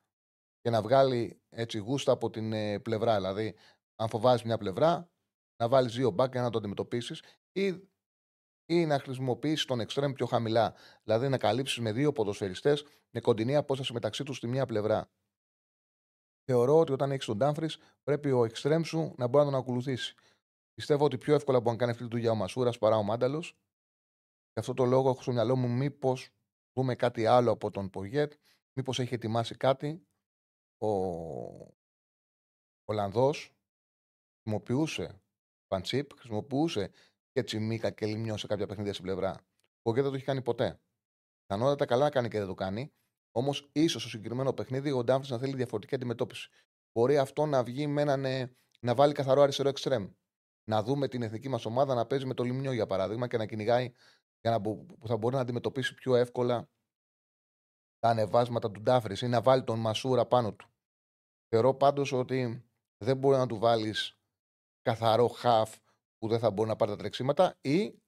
και 0.62 0.70
να 0.70 0.82
βγάλει 0.82 1.42
έτσι 1.50 1.78
γούστα 1.78 2.12
από 2.12 2.30
την 2.30 2.54
ε, 2.54 2.80
πλευρά. 2.80 3.16
Δηλαδή, 3.16 3.56
αν 3.96 4.10
φοβάζει 4.10 4.46
μια 4.46 4.58
πλευρά, 4.58 5.10
να 5.58 5.68
βάλεις 5.68 5.96
δύο 5.96 6.10
μπακ 6.10 6.32
για 6.32 6.42
να 6.42 6.50
το 6.50 6.58
αντιμετωπίσεις 6.58 7.24
ή, 7.52 7.66
ή 8.66 8.86
να 8.86 9.00
χρησιμοποιήσεις 9.00 9.66
τον 9.66 9.80
εξτρέμ 9.80 10.12
πιο 10.12 10.26
χαμηλά. 10.26 10.74
Δηλαδή, 11.04 11.30
να 11.30 11.38
καλύψεις 11.38 11.80
με 11.80 11.92
δύο 11.92 12.12
ποδοσφαιριστές 12.12 12.86
με 13.10 13.20
κοντινή 13.20 13.56
απόσταση 13.56 13.94
μεταξύ 13.94 14.24
τους 14.24 14.38
στη 14.38 14.48
μία 14.48 14.66
πλευρά. 14.66 15.10
Θεωρώ 16.46 16.80
ότι 16.80 16.92
όταν 16.92 17.12
έχεις 17.12 17.26
τον 17.26 17.38
Ντάμφρις, 17.38 17.78
πρέπει 18.04 18.32
ο 18.32 18.46
εξτρέμ 18.46 18.84
σου 18.84 19.14
να 19.18 19.28
μπορεί 19.28 19.46
να 19.46 19.52
τον 19.52 19.60
ακολουθήσει. 19.60 20.16
Πιστεύω 20.74 21.06
ότι 21.06 21.18
πιο 21.18 21.34
εύκολα 21.34 21.60
μπορεί 21.60 21.72
να 21.72 21.78
κάνει 21.78 21.92
αυτή 21.92 22.04
τη 22.04 22.10
δουλειά 22.10 22.32
ο 22.32 22.36
Μασούρας 22.36 22.78
παρά 22.78 22.98
ο 22.98 23.04
Μάνταλος. 23.04 23.58
Γι' 24.54 24.60
αυτό 24.60 24.74
το 24.74 24.86
λόγο 24.86 25.10
έχω 25.10 25.22
στο 25.22 25.32
μυαλό 25.32 25.56
μου 25.56 25.70
μήπως 25.70 26.30
δούμε 26.74 26.96
κάτι 26.96 27.26
άλλο 27.26 27.52
από 27.52 27.72
τον 27.72 27.90
Πογέτ, 27.90 28.34
μήπως 28.74 29.00
έχει 29.00 29.14
ετοιμάσει 29.14 29.56
κάτι. 29.56 30.08
Ο 30.78 30.88
Ολλανδός 32.86 33.56
χρησιμοποιούσε 34.42 35.22
Παντσίπ, 35.68 36.14
χρησιμοποιούσε 36.18 36.92
και 37.32 37.44
Τσιμίκα 37.44 37.92
και 37.92 38.06
Λιμιό 38.06 38.38
σε 38.38 38.48
κάποια 38.48 38.68
παιχνίδια 38.68 38.94
στην 38.94 39.06
πλευρά. 39.06 39.32
Ο 39.32 39.82
Πογέτ 39.82 40.02
δεν 40.02 40.12
το 40.12 40.18
έχει 40.18 40.26
κάνει 40.26 40.42
ποτέ. 40.42 40.82
Πιθανότατα 41.40 41.86
καλά 41.86 42.10
κάνει 42.10 42.28
και 42.28 42.38
δεν 42.38 42.48
το 42.48 42.54
κάνει. 42.54 42.94
Όμως, 43.36 43.70
ίσως 43.72 44.02
στο 44.02 44.10
συγκεκριμένο 44.10 44.54
παιχνίδι 44.54 44.92
ο 44.92 45.04
Ντάμφρι 45.04 45.32
να 45.32 45.38
θέλει 45.38 45.56
διαφορετική 45.56 45.96
αντιμετώπιση. 45.96 46.50
Μπορεί 46.92 47.18
αυτό 47.18 47.46
να 47.46 47.64
βγει 47.64 47.88
με 47.88 48.02
έναν, 48.02 48.50
να 48.80 48.96
βάλει 48.96 49.14
καθαρό 49.14 49.42
αριστερό 49.42 49.70
εξτρέμ. 49.70 50.10
να 50.70 50.84
δούμε 50.84 51.08
την 51.08 51.22
εθνική 51.22 51.50
μας 51.50 51.66
ομάδα 51.66 51.94
να 51.94 52.06
παίζει 52.06 52.26
με 52.26 52.34
το 52.34 52.44
Λιμνιό 52.44 52.72
για 52.72 52.88
παράδειγμα 52.88 53.28
και 53.28 53.38
να 53.38 53.46
κυνηγάει 53.46 53.92
για 54.42 54.52
να, 54.52 54.62
που 54.62 55.08
θα 55.08 55.18
μπορεί 55.18 55.36
να 55.36 55.42
αντιμετωπίσει 55.42 55.94
πιο 55.94 56.16
εύκολα 56.16 56.70
τα 58.00 58.10
ανεβάσματα 58.10 58.72
του 58.72 58.82
Ντάφρης 58.82 59.22
ή 59.22 59.28
να 59.28 59.42
βάλει 59.42 59.64
τον 59.64 59.80
Μασούρα 59.80 60.26
πάνω 60.26 60.54
του. 60.54 60.68
Θεωρώ 61.48 61.74
πάντως 61.74 62.12
ότι 62.12 62.70
δεν 62.98 63.18
μπορεί 63.18 63.38
να 63.38 63.48
του 63.48 63.58
βάλεις 63.58 64.18
καθαρό 64.82 65.28
χαφ 65.28 65.78
που 66.18 66.28
δεν 66.28 66.40
θα 66.40 66.52
μπορεί 66.52 66.70
να 66.70 66.76
πάρει 66.76 66.92
τα 66.92 66.98
τρεξίματα 66.98 67.58
ή 67.62 68.03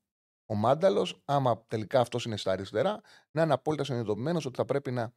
ο 0.46 0.56
Μάνταλος, 0.56 1.22
άμα 1.25 1.66
τελικά 1.68 2.00
αυτός 2.00 2.25
είναι 2.25 2.38
στα 2.38 2.52
αριστερά, 2.52 3.02
να 3.32 3.42
είναι 3.42 3.54
απόλυτα 3.54 3.84
συνειδητοποιημένος 3.84 4.46
ότι 4.46 4.56
θα 4.56 4.66
πρέπει 4.66 4.92
να 4.92 5.14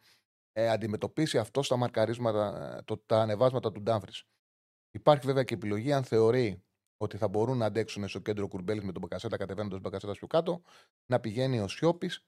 ε, 0.53 0.69
αντιμετωπίσει 0.69 1.39
αυτό 1.39 1.63
στα 1.63 1.77
μαρκαρίσματα, 1.77 2.75
ε, 2.77 2.83
το, 2.83 2.99
τα 2.99 3.21
ανεβάσματα 3.21 3.73
του 3.73 3.83
Ντάφρη. 3.83 4.13
Υπάρχει 4.91 5.27
βέβαια 5.27 5.43
και 5.45 5.55
επιλογή, 5.55 5.93
αν 5.93 6.05
θεωρεί 6.05 6.63
ότι 6.97 7.17
θα 7.17 7.29
μπορούν 7.29 7.59
να 7.59 7.67
αντέξουν 7.67 8.09
στο 8.09 8.19
κέντρο 8.19 8.49
κουρμπέλης 8.49 8.85
με 8.85 8.93
τον 8.93 9.03
Μπακασέτα, 9.03 9.37
κατεβαίνοντας 9.37 9.81
Μπακασέτα 9.81 10.13
πιο 10.13 10.27
κάτω, 10.27 10.63
να 11.07 11.21
πηγαίνει 11.21 11.61
ο 11.61 11.69
Σιώπης, 11.69 12.25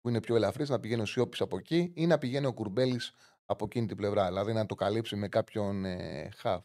που 0.00 0.08
είναι 0.08 0.20
πιο 0.20 0.36
ελαφρύς, 0.36 0.68
να 0.68 0.80
πηγαίνει 0.80 1.02
ο 1.02 1.06
Σιώπης 1.06 1.40
από 1.40 1.56
εκεί 1.58 1.92
ή 1.94 2.06
να 2.06 2.18
πηγαίνει 2.18 2.46
ο 2.46 2.52
Κουρμπέλης 2.52 3.12
από 3.46 3.64
εκείνη 3.64 3.86
την 3.86 3.96
πλευρά. 3.96 4.26
Δηλαδή 4.26 4.52
να 4.52 4.66
το 4.66 4.74
καλύψει 4.74 5.16
με 5.16 5.28
κάποιον 5.28 5.84
ε, 5.84 6.28
χαφ. 6.36 6.64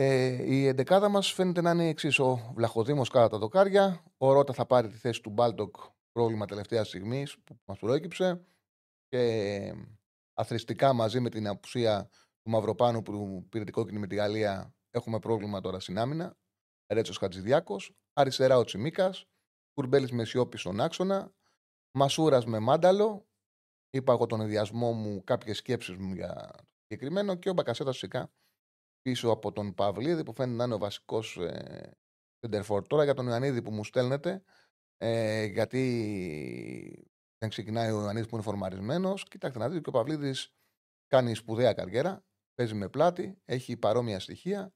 Ε, 0.00 0.42
η 0.54 0.66
εντεκάδα 0.66 1.08
μας 1.08 1.32
φαίνεται 1.32 1.60
να 1.60 1.70
είναι 1.70 1.84
η 1.84 1.88
εξής. 1.88 2.18
Ο 2.18 2.52
Βλαχοδήμος 2.54 3.08
κάτω 3.08 3.28
τα 3.28 3.38
δοκάρια. 3.38 4.04
Ο 4.18 4.32
Ρότα 4.32 4.52
θα 4.52 4.66
πάρει 4.66 4.88
τη 4.88 4.96
θέση 4.96 5.20
του 5.20 5.30
Μπάλτοκ. 5.30 5.76
Πρόβλημα 6.12 6.46
τελευταία 6.46 6.84
στιγμής 6.84 7.38
που 7.38 7.58
μας 7.64 7.78
προέκυψε. 7.78 8.46
Και 9.08 9.74
αθρηστικά 10.34 10.92
μαζί 10.92 11.20
με 11.20 11.30
την 11.30 11.46
απουσία 11.46 12.08
του 12.42 12.50
Μαυροπάνου 12.50 13.02
που 13.02 13.46
πήρε 13.48 13.64
την 13.64 13.72
κόκκινη 13.72 13.98
με 13.98 14.06
τη 14.06 14.14
Γαλλία 14.14 14.74
έχουμε 14.90 15.18
πρόβλημα 15.18 15.60
τώρα 15.60 15.80
στην 15.80 15.98
άμυνα. 15.98 16.36
Ρέτσος 16.92 17.16
Χατζηδιάκος. 17.16 17.96
Αριστερά 18.12 18.58
ο 18.58 18.64
Τσιμίκας. 18.64 19.26
Κουρμπέλης 19.74 20.12
με 20.12 20.24
σιώπη 20.24 20.58
στον 20.58 20.80
άξονα. 20.80 21.32
Μασούρας 21.90 22.44
με 22.44 22.58
μάνταλο. 22.58 23.26
Είπα 23.90 24.12
εγώ 24.12 24.26
τον 24.26 24.40
ενδιασμό 24.40 24.92
μου, 24.92 25.24
κάποιες 25.24 25.56
σκέψεις 25.56 25.96
μου 25.96 26.14
για 26.14 26.34
το 26.52 26.64
συγκεκριμένο. 26.82 27.34
Και 27.34 27.50
ο 27.50 27.52
Μπακασέτας 27.52 27.94
φυσικά 27.94 28.30
πίσω 29.08 29.30
από 29.30 29.52
τον 29.52 29.74
Παυλίδη 29.74 30.22
που 30.22 30.32
φαίνεται 30.32 30.56
να 30.56 30.64
είναι 30.64 30.74
ο 30.74 30.78
βασικός 30.78 31.36
ε, 31.36 31.96
Τώρα 32.86 33.04
για 33.04 33.14
τον 33.14 33.26
Ιωαννίδη 33.26 33.62
που 33.62 33.70
μου 33.70 33.84
στέλνετε, 33.84 34.42
ε, 34.96 35.44
γιατί 35.44 35.82
δεν 37.38 37.48
ξεκινάει 37.48 37.90
ο 37.90 38.00
Ιωαννίδης 38.00 38.28
που 38.28 38.34
είναι 38.34 38.44
φορμαρισμένος. 38.44 39.24
Κοιτάξτε 39.28 39.58
να 39.58 39.68
δείτε 39.68 39.80
και 39.80 39.88
ο 39.88 39.92
Παυλίδης 39.92 40.54
κάνει 41.06 41.34
σπουδαία 41.34 41.72
καριέρα. 41.72 42.24
Παίζει 42.54 42.74
με 42.74 42.88
πλάτη, 42.88 43.38
έχει 43.44 43.76
παρόμοια 43.76 44.20
στοιχεία 44.20 44.72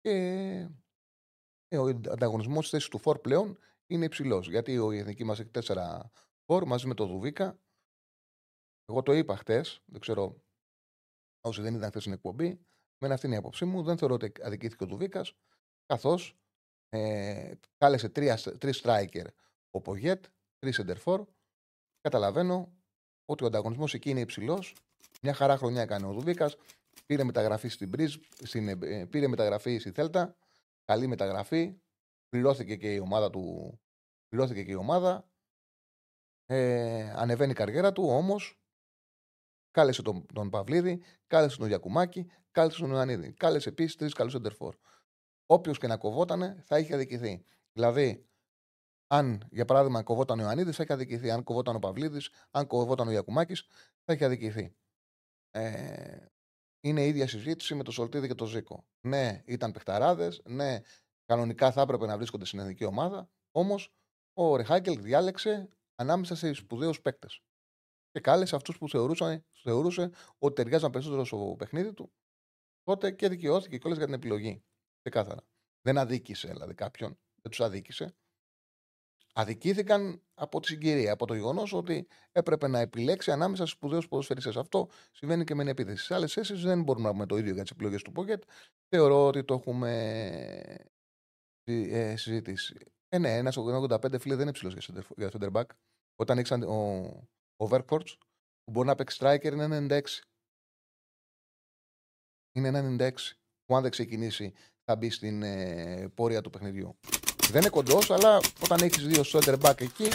και 0.00 0.10
ε, 1.68 1.78
ο 1.78 1.86
ανταγωνισμός 1.86 2.60
της 2.60 2.70
θέσης 2.70 2.88
του 2.88 2.98
Φορ 2.98 3.18
πλέον 3.18 3.58
είναι 3.86 4.04
υψηλός. 4.04 4.48
Γιατί 4.48 4.72
η 4.72 4.98
εθνική 4.98 5.24
μας 5.24 5.40
έχει 5.40 5.50
τέσσερα 5.50 6.10
Φορ 6.44 6.64
μαζί 6.66 6.86
με 6.86 6.94
το 6.94 7.06
Δουβίκα. 7.06 7.58
Εγώ 8.84 9.02
το 9.02 9.12
είπα 9.12 9.36
χτες, 9.36 9.82
δεν 9.84 10.00
ξέρω 10.00 10.42
όσοι 11.40 11.62
δεν 11.62 11.74
ήταν 11.74 11.88
χθες 11.88 12.02
στην 12.02 12.14
εκπομπή. 12.14 12.66
Με 12.98 13.12
αυτή 13.12 13.26
είναι 13.26 13.34
η 13.34 13.38
άποψή 13.38 13.64
μου. 13.64 13.82
Δεν 13.82 13.98
θεωρώ 13.98 14.14
ότι 14.14 14.32
αδικήθηκε 14.42 14.84
ο 14.84 14.86
Δουβίκα, 14.86 15.24
καθώς 15.86 16.36
ε, 16.88 17.52
κάλεσε 17.78 18.08
τρεις 18.58 18.82
striker 18.84 19.24
ο 19.70 19.80
Πογέτ, 19.80 20.24
τρεις 20.58 20.74
σεντερφόρ. 20.74 21.24
Καταλαβαίνω 22.00 22.72
ότι 23.24 23.44
ο 23.44 23.46
ανταγωνισμός 23.46 23.94
εκεί 23.94 24.10
είναι 24.10 24.20
υψηλός. 24.20 24.74
Μια 25.22 25.34
χαρά 25.34 25.56
χρονιά 25.56 25.82
έκανε 25.82 26.06
ο 26.06 26.12
Δουβίκα. 26.12 26.52
Πήρε 27.06 27.24
μεταγραφή 27.24 27.68
στην 27.68 27.88
Μπριζ, 27.88 28.16
στην, 28.42 28.68
ε, 28.68 29.06
πήρε 29.06 29.28
μεταγραφή 29.28 29.78
στη 29.78 29.90
Θέλτα. 29.90 30.36
Καλή 30.84 31.06
μεταγραφή. 31.06 31.80
Πληρώθηκε 32.28 32.76
και 32.76 32.94
η 32.94 32.98
ομάδα 32.98 33.30
του. 33.30 33.78
Πληρώθηκε 34.28 34.62
και 34.62 34.70
η 34.70 34.74
ομάδα. 34.74 35.28
Ε, 36.46 37.12
ανεβαίνει 37.16 37.50
η 37.50 37.54
καριέρα 37.54 37.92
του, 37.92 38.04
όμως 38.06 38.60
κάλεσε 39.76 40.02
τον, 40.02 40.26
τον 40.32 40.50
Παυλίδη, 40.50 41.02
κάλεσε 41.26 41.56
τον 41.56 41.68
Γιακουμάκη, 41.68 42.30
κάλεσε 42.50 42.80
τον 42.80 42.90
Ιωαννίδη. 42.90 43.32
Κάλεσε 43.32 43.68
επίσης 43.68 43.96
τρεις 43.96 44.12
καλούς 44.12 44.34
εντερφόρ. 44.34 44.76
Όποιος 45.46 45.78
και 45.78 45.86
να 45.86 45.96
κοβότανε 45.96 46.62
θα 46.64 46.78
είχε 46.78 46.94
αδικηθεί. 46.94 47.44
Δηλαδή, 47.72 48.26
αν 49.06 49.48
για 49.50 49.64
παράδειγμα 49.64 50.02
κοβόταν 50.02 50.38
ο 50.38 50.42
Ιωαννίδης, 50.42 50.76
θα 50.76 50.82
είχε 50.82 50.92
αδικηθεί. 50.92 51.30
Αν 51.30 51.42
κοβόταν 51.42 51.76
ο 51.76 51.78
Παυλίδης, 51.78 52.30
αν 52.50 52.66
κοβόταν 52.66 53.08
ο 53.08 53.10
Γιακουμάκης, 53.10 53.66
θα 54.04 54.12
είχε 54.12 54.24
αδικηθεί. 54.24 54.74
Ε, 55.50 56.26
είναι 56.80 57.04
η 57.04 57.08
ίδια 57.08 57.28
συζήτηση 57.28 57.74
με 57.74 57.82
το 57.82 57.90
Σολτίδη 57.90 58.26
και 58.26 58.34
το 58.34 58.46
Ζήκο. 58.46 58.84
Ναι, 59.00 59.42
ήταν 59.44 59.72
παιχταράδες, 59.72 60.42
ναι, 60.44 60.80
κανονικά 61.24 61.72
θα 61.72 61.80
έπρεπε 61.80 62.06
να 62.06 62.16
βρίσκονται 62.16 62.44
στην 62.44 62.58
εθνική 62.58 62.84
ομάδα. 62.84 63.28
Όμως 63.50 63.94
ο 64.32 64.56
Ρεχάγκελ 64.56 65.02
διάλεξε 65.02 65.68
ανάμεσα 65.94 66.34
σε 66.34 66.52
σπουδαίους 66.52 67.00
παίκτες. 67.00 67.45
Και 68.16 68.22
κάλεσε 68.22 68.56
αυτούς 68.56 68.78
που 68.78 68.88
θεωρούσε 69.62 70.10
ότι 70.38 70.54
ταιριάζαν 70.54 70.90
περισσότερο 70.90 71.24
στο 71.24 71.54
παιχνίδι 71.58 71.92
του. 71.92 72.12
Τότε 72.82 73.10
και 73.10 73.28
δικαιώθηκε 73.28 73.78
κιόλας 73.78 73.98
για 73.98 74.06
την 74.06 74.14
επιλογή. 74.14 74.62
Ξεκάθαρα. 75.00 75.40
Δεν 75.80 75.98
αδίκησε 75.98 76.48
δηλαδή 76.48 76.74
κάποιον. 76.74 77.18
Δεν 77.42 77.50
τους 77.50 77.60
αδίκησε. 77.60 78.14
Αδικήθηκαν 79.34 80.22
από 80.34 80.60
τη 80.60 80.66
συγκυρία, 80.66 81.12
από 81.12 81.26
το 81.26 81.34
γεγονός 81.34 81.72
ότι 81.72 82.08
έπρεπε 82.32 82.68
να 82.68 82.78
επιλέξει 82.78 83.30
ανάμεσα 83.30 83.66
στου 83.66 83.76
σπουδαίους 83.76 84.08
ποδοσφαιριστές. 84.08 84.56
Αυτό 84.56 84.88
συμβαίνει 85.12 85.44
και 85.44 85.54
με 85.54 85.62
την 85.62 85.70
επίθεση. 85.70 86.04
Σε 86.04 86.14
άλλες 86.14 86.32
θέσεις 86.32 86.62
δεν 86.62 86.82
μπορούμε 86.82 87.06
να 87.06 87.12
πούμε 87.12 87.26
το 87.26 87.36
ίδιο 87.36 87.52
για 87.52 87.62
τις 87.62 87.70
επιλογές 87.70 88.02
του 88.02 88.12
Πόκετ. 88.12 88.42
Θεωρώ 88.88 89.26
ότι 89.26 89.44
το 89.44 89.54
έχουμε 89.54 89.90
ε, 91.64 92.16
συζητήσει. 92.16 92.76
Ε, 93.08 93.18
ναι, 93.18 93.36
ένας 93.36 93.56
85 93.58 94.20
φίλε 94.20 94.34
δεν 94.34 94.42
είναι 94.42 94.52
ψηλός 94.52 94.90
για 95.16 95.30
center 95.32 95.52
back. 95.52 95.66
Όταν 96.16 96.38
ήξαν 96.38 96.62
ο, 96.62 97.28
ο 97.56 97.68
Verkports, 97.70 98.16
που 98.64 98.70
μπορεί 98.70 98.86
να 98.86 98.94
παίξει 98.94 99.18
striker 99.20 99.52
είναι 99.52 99.86
96. 99.90 100.00
Είναι 102.52 102.96
96. 103.00 103.10
Που 103.64 103.76
αν 103.76 103.82
δεν 103.82 103.90
ξεκινήσει 103.90 104.54
θα 104.84 104.96
μπει 104.96 105.10
στην 105.10 105.42
ε, 105.42 106.08
πορεία 106.14 106.40
του 106.40 106.50
παιχνιδιού. 106.50 106.98
Δεν 107.50 107.60
είναι 107.60 107.70
κοντός, 107.70 108.10
αλλά 108.10 108.40
όταν 108.64 108.80
έχεις 108.80 109.06
δύο 109.06 109.22
center 109.32 109.58
back 109.60 109.80
εκεί, 109.80 110.08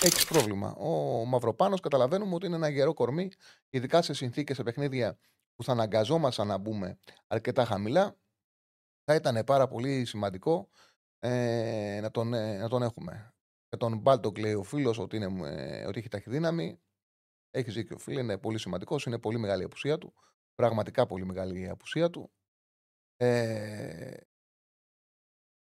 έχεις 0.00 0.24
πρόβλημα. 0.24 0.72
Ο 0.72 1.24
Μαυροπάνος 1.24 1.80
καταλαβαίνουμε 1.80 2.34
ότι 2.34 2.46
είναι 2.46 2.56
ένα 2.56 2.68
γερό 2.68 2.94
κορμί, 2.94 3.30
ειδικά 3.70 4.02
σε 4.02 4.12
συνθήκες, 4.12 4.56
σε 4.56 4.62
παιχνίδια 4.62 5.18
που 5.54 5.64
θα 5.64 5.72
αναγκαζόμασταν 5.72 6.46
να 6.46 6.58
μπούμε 6.58 6.98
αρκετά 7.26 7.64
χαμηλά. 7.64 8.16
Θα 9.04 9.14
ήταν 9.14 9.44
πάρα 9.44 9.68
πολύ 9.68 10.04
σημαντικό 10.04 10.68
ε, 11.18 11.98
να, 12.02 12.10
τον, 12.10 12.34
ε, 12.34 12.56
να 12.58 12.68
τον 12.68 12.82
έχουμε. 12.82 13.34
Για 13.70 13.78
τον 13.78 13.98
Μπάλτοκ 13.98 14.38
λέει 14.38 14.54
ο 14.54 14.62
φίλος 14.62 14.98
ότι, 14.98 15.16
ε, 15.44 15.86
ότι 15.86 15.98
έχει 15.98 16.08
ταχυδύναμη. 16.08 16.80
Έχεις 17.50 17.74
δίκιο, 17.74 17.98
φίλε. 17.98 18.20
Είναι 18.20 18.38
πολύ 18.38 18.58
σημαντικός. 18.58 19.04
Είναι 19.06 19.18
πολύ 19.18 19.38
μεγάλη 19.38 19.62
η 19.62 19.64
απουσία 19.64 19.98
του. 19.98 20.14
Πραγματικά 20.54 21.06
πολύ 21.06 21.24
μεγάλη 21.24 21.60
η 21.60 21.68
απουσία 21.68 22.10
του. 22.10 22.30
Ε, 23.16 24.16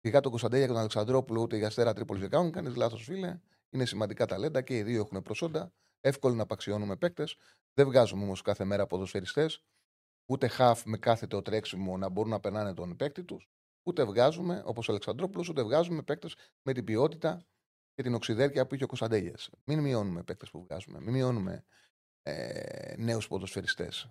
Ειδικά 0.06 0.22
τον 0.22 0.32
Κωνσταντέλια 0.32 0.66
και 0.66 0.72
τον 0.72 0.80
Αλεξανδρόπουλο, 0.80 1.42
ούτε 1.42 1.58
για 1.58 1.68
αστέρα 1.68 1.94
Τρίπολης 1.94 2.22
δεν 2.22 2.32
κάνουν. 2.32 2.52
Κάνει 2.52 2.76
λάθος, 2.76 3.04
φίλε. 3.04 3.40
Είναι 3.70 3.86
σημαντικά 3.86 4.26
ταλέντα 4.26 4.62
και 4.62 4.78
οι 4.78 4.84
δύο 4.84 5.00
έχουν 5.00 5.22
προσόντα. 5.22 5.74
Εύκολο 6.02 6.36
να 6.36 6.44
απαξιώνουμε 6.44 6.96
παίκτες. 6.96 7.38
Δεν 7.74 7.86
βγάζουμε 7.86 8.24
όμως 8.24 8.42
κάθε 8.42 8.64
μέρα 8.64 8.88
ποδοσφαιριστές. 8.88 9.64
Ούτε 10.26 10.48
χαφ 10.48 10.86
με 10.86 10.98
κάθετο 10.98 11.42
τρέξιμο 11.42 11.98
να 11.98 12.10
μπορούν 12.10 12.32
να 12.32 12.40
περνάνε 12.40 12.74
τον 12.74 12.96
παίκτη 12.96 13.24
τους. 13.24 13.50
Ούτε 13.84 14.04
βγάζουμε, 14.04 14.64
όπως 14.66 14.88
ο 14.88 14.92
Αλεξανδρόπουλος, 14.92 15.50
ούτε 15.50 15.64
βγάζουμε 15.64 16.02
παίκτες 16.02 16.36
με 16.62 16.74
την 16.74 16.84
ποιότητα 16.84 17.46
και 17.94 18.04
την 18.04 18.14
οξυδέρκεια 18.14 18.68
που 18.68 18.76
είχε 18.76 18.84
ο 18.84 18.88
Κωνσταντέλιας. 18.88 19.50
Μην 19.64 19.80
μειώνουμε 19.80 20.24
παίκτες 20.24 20.50
που 20.50 20.64
βγάζουμε. 20.64 21.00
Μην 21.00 21.14
μειώνουμε 21.14 21.66
ε, 22.22 22.96
νέους 22.98 23.28
ποδοσφαιριστές. 23.28 24.10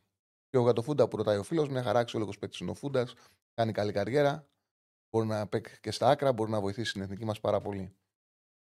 Και 0.48 0.56
ο 0.56 0.62
Γατοφούντα 0.62 1.08
που 1.08 1.16
ρωτάει 1.16 1.36
ο 1.38 1.42
φίλος, 1.42 1.68
μια 1.68 1.82
χαρά 1.82 1.98
αξιόλογος 1.98 2.38
παίκτης 2.38 2.58
είναι 2.60 2.70
ο 2.70 2.74
Φούντας. 2.74 3.14
Κάνει 3.54 3.72
καλή 3.72 3.92
καριέρα. 3.92 4.48
Μπορεί 5.10 5.26
να 5.26 5.46
παίξει 5.48 5.80
και 5.80 5.90
στα 5.90 6.08
άκρα, 6.08 6.32
μπορεί 6.32 6.50
να 6.50 6.60
βοηθήσει 6.60 6.92
την 6.92 7.02
εθνική 7.02 7.24
μας 7.24 7.40
πάρα 7.40 7.60
πολύ. 7.60 7.96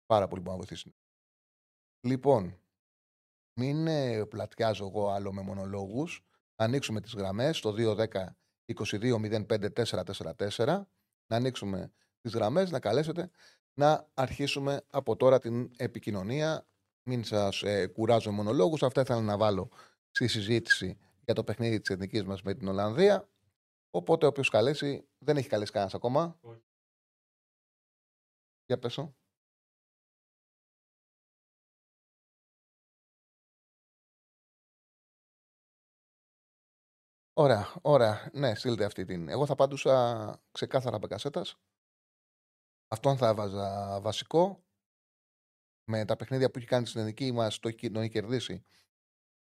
Πάρα 0.06 0.28
πολύ 0.28 0.40
μπορεί 0.40 0.56
να 0.56 0.64
βοηθήσει. 0.64 0.94
Λοιπόν, 2.00 2.60
μην 3.60 3.86
ε, 3.86 4.24
πλατιάζω 4.24 4.86
εγώ 4.86 5.10
άλλο 5.10 5.32
με 5.32 5.42
μονολόγους. 5.42 6.26
Ανοίξουμε 6.56 7.00
τις 7.00 7.14
γραμμές 7.14 7.56
στο 7.56 7.74
210 7.76 8.26
22 8.66 9.18
Να 11.26 11.36
ανοίξουμε 11.36 11.92
τις 12.20 12.32
γραμμές, 12.32 12.70
να 12.70 12.80
καλέσετε, 12.80 13.30
να 13.78 14.08
αρχίσουμε 14.14 14.84
από 14.90 15.16
τώρα 15.16 15.38
την 15.38 15.70
επικοινωνία. 15.76 16.66
Μην 17.08 17.24
σας 17.24 17.62
ε, 17.62 17.86
κουράζω 17.86 18.30
μονολόγους. 18.32 18.82
Αυτά 18.82 19.00
ήθελα 19.00 19.20
να 19.20 19.36
βάλω 19.36 19.70
στη 20.10 20.26
συζήτηση 20.26 20.98
για 21.24 21.34
το 21.34 21.44
παιχνίδι 21.44 21.80
της 21.80 21.90
εθνικής 21.90 22.24
μας 22.24 22.42
με 22.42 22.54
την 22.54 22.68
Ολλανδία. 22.68 23.28
Οπότε 23.90 24.26
όποιος 24.26 24.48
καλέσει, 24.48 25.08
δεν 25.18 25.36
έχει 25.36 25.48
καλέσει 25.48 25.72
κανένας 25.72 25.94
ακόμα. 25.94 26.38
Όχι. 26.40 26.62
Για 28.66 28.78
πέσω. 28.78 29.14
Ωραία, 37.38 37.72
ωραία. 37.82 38.30
Ναι, 38.32 38.54
στείλτε 38.54 38.84
αυτή 38.84 39.04
την. 39.04 39.28
Εγώ 39.28 39.46
θα 39.46 39.52
απαντούσα 39.52 40.40
ξεκάθαρα 40.52 40.98
Μπεκασέτα. 40.98 41.44
Αυτόν 42.88 43.16
θα 43.16 43.28
έβαζα 43.28 44.00
βασικό. 44.00 44.64
Με 45.90 46.04
τα 46.04 46.16
παιχνίδια 46.16 46.50
που 46.50 46.58
έχει 46.58 46.66
κάνει 46.66 46.86
στην 46.86 47.00
ελληνική 47.00 47.32
μας, 47.32 47.58
το 47.58 47.68
έχει, 47.68 47.90
τον 47.90 48.02
έχει 48.02 48.10
κερδίσει. 48.10 48.64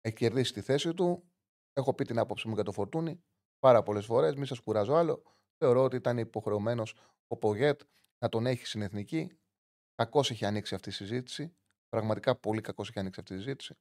Έχει 0.00 0.16
κερδίσει 0.16 0.52
τη 0.52 0.60
θέση 0.60 0.94
του. 0.94 1.32
Έχω 1.72 1.94
πει 1.94 2.04
την 2.04 2.18
άποψή 2.18 2.48
μου 2.48 2.54
για 2.54 2.64
το 2.64 2.72
φορτούνι 2.72 3.24
πάρα 3.58 3.82
πολλές 3.82 4.04
φορές. 4.04 4.34
Μην 4.34 4.46
σας 4.46 4.60
κουράζω 4.60 4.94
άλλο. 4.94 5.22
Θεωρώ 5.56 5.82
ότι 5.82 5.96
ήταν 5.96 6.18
υποχρεωμένος 6.18 6.94
ο 7.26 7.36
Πογέτ 7.36 7.80
να 8.18 8.28
τον 8.28 8.46
έχει 8.46 8.66
στην 8.66 8.82
εθνική. 8.82 9.38
Κακώ 9.94 10.20
έχει 10.20 10.44
ανοίξει 10.44 10.74
αυτή 10.74 10.88
η 10.88 10.92
συζήτηση. 10.92 11.56
Πραγματικά 11.88 12.36
πολύ 12.36 12.60
κακώ 12.60 12.82
έχει 12.88 12.98
ανοίξει 12.98 13.20
αυτή 13.20 13.34
η 13.34 13.36
συζήτηση. 13.36 13.74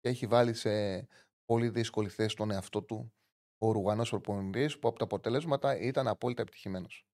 Και 0.00 0.08
έχει 0.08 0.26
βάλει 0.26 0.54
σε 0.54 1.06
πολύ 1.44 1.68
δύσκολη 1.68 2.08
θέση 2.08 2.36
τον 2.36 2.50
εαυτό 2.50 2.82
του 2.82 3.12
ο 3.58 3.72
Ρουγανός 3.72 4.10
προπονητής 4.10 4.78
που 4.78 4.88
από 4.88 4.98
τα 4.98 5.04
αποτελέσματα 5.04 5.78
ήταν 5.78 6.08
απόλυτα 6.08 6.42
επιτυχημένος. 6.42 7.06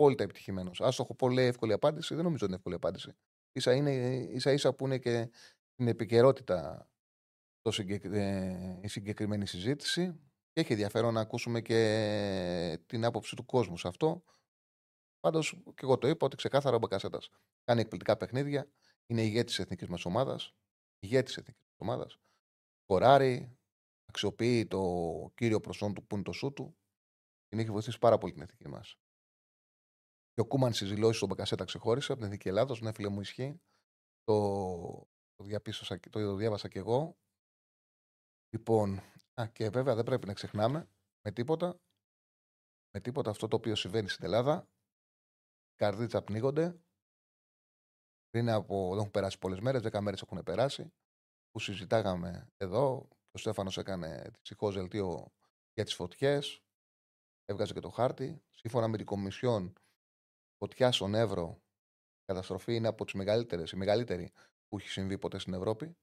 Απόλυτα 0.00 0.22
επιτυχημένος. 0.22 0.80
Α 0.80 0.88
το 0.88 0.96
έχω 1.02 1.14
πολύ 1.14 1.42
εύκολη 1.42 1.72
απάντηση, 1.72 2.14
δεν 2.14 2.24
νομίζω 2.24 2.44
ότι 2.44 2.52
είναι 2.52 2.54
εύκολη 2.54 2.74
απάντηση. 2.74 3.12
σα 3.52 3.72
είναι, 3.72 4.16
ίσα 4.16 4.52
ίσα 4.52 4.74
που 4.74 4.86
είναι 4.86 4.98
και 4.98 5.30
στην 5.72 5.88
επικαιρότητα 5.88 6.90
το 7.60 7.70
συγκεκ... 7.70 8.04
ε, 8.04 8.78
η 8.82 8.88
συγκεκριμένη 8.88 9.46
συζήτηση 9.46 10.20
και 10.52 10.60
έχει 10.60 10.72
ενδιαφέρον 10.72 11.14
να 11.14 11.20
ακούσουμε 11.20 11.60
και 11.60 12.80
την 12.86 13.04
άποψη 13.04 13.36
του 13.36 13.44
κόσμου 13.44 13.76
σε 13.76 13.88
αυτό. 13.88 14.22
Πάντως, 15.20 15.62
και 15.64 15.80
εγώ 15.82 15.98
το 15.98 16.08
είπα 16.08 16.26
ότι 16.26 16.36
ξεκάθαρα 16.36 16.76
ο 16.76 16.78
Μπακασέτας 16.78 17.30
κάνει 17.64 17.80
εκπληκτικά 17.80 18.16
παιχνίδια. 18.16 18.70
Είναι 19.06 19.22
ηγέτης 19.22 19.54
της 19.54 19.64
εθνικής 19.64 19.88
μας 19.88 20.04
ομάδας. 20.04 20.54
Ηγέτης 20.98 21.34
της 21.34 21.42
εθνικής 21.42 21.66
ομάδας. 21.76 22.18
Κοράρει, 22.86 23.58
αξιοποιεί 24.04 24.66
το 24.66 24.82
κύριο 25.34 25.60
προσόν 25.60 25.94
του 25.94 26.06
που 26.06 26.14
είναι 26.14 26.24
το 26.24 26.32
σου 26.32 26.52
του. 26.52 26.76
Την 27.48 27.58
έχει 27.58 27.70
βοηθήσει 27.70 27.98
πάρα 27.98 28.18
πολύ 28.18 28.32
την 28.32 28.42
εθνική 28.42 28.68
μας. 28.68 28.98
Και 30.40 30.46
ο 30.46 30.48
Κούμαν 30.48 30.72
στι 30.72 30.84
δηλώσει 30.84 31.20
του 31.20 31.26
Μπακασέτα 31.26 31.64
ξεχώρισε 31.64 32.12
από 32.12 32.20
την 32.20 32.30
εθνική 32.30 32.48
Ελλάδα. 32.48 32.76
Ναι, 32.80 32.92
φίλε 32.92 33.08
μου, 33.08 33.20
ισχύει. 33.20 33.60
Το, 34.22 35.08
το, 35.34 35.44
διαπίστωσα, 35.44 36.00
το 36.10 36.34
διάβασα 36.34 36.68
κι 36.68 36.78
εγώ. 36.78 37.18
Λοιπόν, 38.50 38.98
α, 39.40 39.46
και 39.52 39.68
βέβαια 39.68 39.94
δεν 39.94 40.04
πρέπει 40.04 40.26
να 40.26 40.32
ξεχνάμε 40.32 40.90
με 41.20 41.32
τίποτα, 41.32 41.80
με 42.90 43.00
τίποτα 43.00 43.30
αυτό 43.30 43.48
το 43.48 43.56
οποίο 43.56 43.74
συμβαίνει 43.74 44.08
στην 44.08 44.24
Ελλάδα. 44.24 44.68
Καρδίτσα 45.74 46.22
πνίγονται. 46.22 46.80
Πριν 48.28 48.50
από, 48.50 48.88
δεν 48.88 48.98
έχουν 48.98 49.10
περάσει 49.10 49.38
πολλές 49.38 49.60
μέρες, 49.60 49.82
δέκα 49.82 50.00
μέρες 50.00 50.22
έχουν 50.22 50.42
περάσει. 50.42 50.92
Που 51.50 51.58
συζητάγαμε 51.58 52.50
εδώ. 52.56 53.08
Ο 53.30 53.38
Στέφανος 53.38 53.78
έκανε 53.78 54.30
ψυχό 54.42 54.72
δελτίο 54.72 55.32
για 55.72 55.84
τις 55.84 55.94
φωτιές. 55.94 56.62
Έβγαζε 57.44 57.72
και 57.72 57.80
το 57.80 57.88
χάρτη. 57.88 58.42
Σύμφωνα 58.50 58.88
με 58.88 58.96
την 58.96 59.06
Κομισιόν, 59.06 59.72
φωτιά 60.64 60.92
στον 60.92 61.14
Εύρο, 61.14 61.62
η 62.20 62.24
καταστροφή 62.24 62.74
είναι 62.74 62.88
από 62.88 63.04
τις 63.04 63.14
μεγαλύτερες, 63.14 63.70
η 63.70 63.76
μεγαλύτερη 63.76 64.32
που 64.68 64.78
έχει 64.78 64.88
συμβεί 64.88 65.18
ποτέ 65.18 65.38
στην 65.38 65.54
Ευρώπη. 65.54 65.96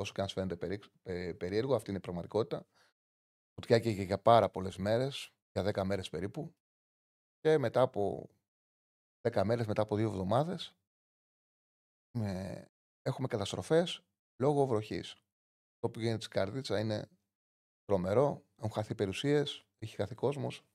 Όσο 0.00 0.12
και 0.12 0.20
αν 0.20 0.28
σου 0.28 0.34
φαίνεται 0.34 0.78
περίεργο, 1.34 1.74
αυτή 1.74 1.88
είναι 1.88 1.98
η 1.98 2.02
πραγματικότητα. 2.02 2.66
Φωτιά 3.54 3.78
και 3.78 3.90
για 3.90 4.18
πάρα 4.18 4.50
πολλές 4.50 4.76
μέρες, 4.76 5.32
για 5.52 5.62
10 5.62 5.84
μέρες 5.84 6.08
περίπου. 6.08 6.54
Και 7.40 7.58
μετά 7.58 7.80
από 7.80 8.30
10 9.20 9.44
μέρες, 9.44 9.66
μετά 9.66 9.82
από 9.82 9.96
δύο 9.96 10.08
εβδομάδες, 10.08 10.76
έχουμε 13.02 13.28
καταστροφές 13.28 14.02
λόγω 14.42 14.66
βροχής. 14.66 15.22
Το 15.78 15.90
που 15.90 16.00
γίνεται 16.00 16.18
της 16.18 16.28
καρδίτσα 16.28 16.80
είναι 16.80 17.08
τρομερό. 17.84 18.44
Έχουν 18.56 18.70
χαθεί 18.70 18.94
περιουσίες, 18.94 19.66
έχει 19.78 19.96
χαθεί 19.96 20.14
κόσμος. 20.14 20.67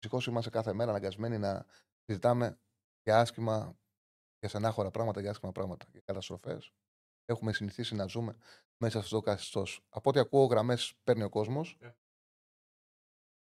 Δυστυχώ 0.00 0.30
είμαστε 0.30 0.50
κάθε 0.50 0.72
μέρα 0.72 0.90
αναγκασμένοι 0.90 1.38
να 1.38 1.64
συζητάμε 2.04 2.58
για 3.02 3.18
άσχημα, 3.18 3.76
για 4.38 4.48
στενάχωρα 4.48 4.90
πράγματα, 4.90 5.20
για 5.20 5.30
άσχημα 5.30 5.52
πράγματα, 5.52 5.86
για 5.92 6.02
καταστροφές 6.04 6.72
έχουμε 7.26 7.52
συνηθίσει 7.52 7.94
να 7.94 8.06
ζούμε 8.06 8.36
μέσα 8.76 8.92
σε 8.92 8.98
αυτό 8.98 9.16
το 9.16 9.22
καθεστώς. 9.22 9.80
Από 9.90 10.10
ό,τι 10.10 10.18
ακούω, 10.18 10.44
γραμμές 10.44 10.94
παίρνει 11.04 11.22
ο 11.22 11.28
κόσμος. 11.28 11.78
Yeah. 11.82 11.92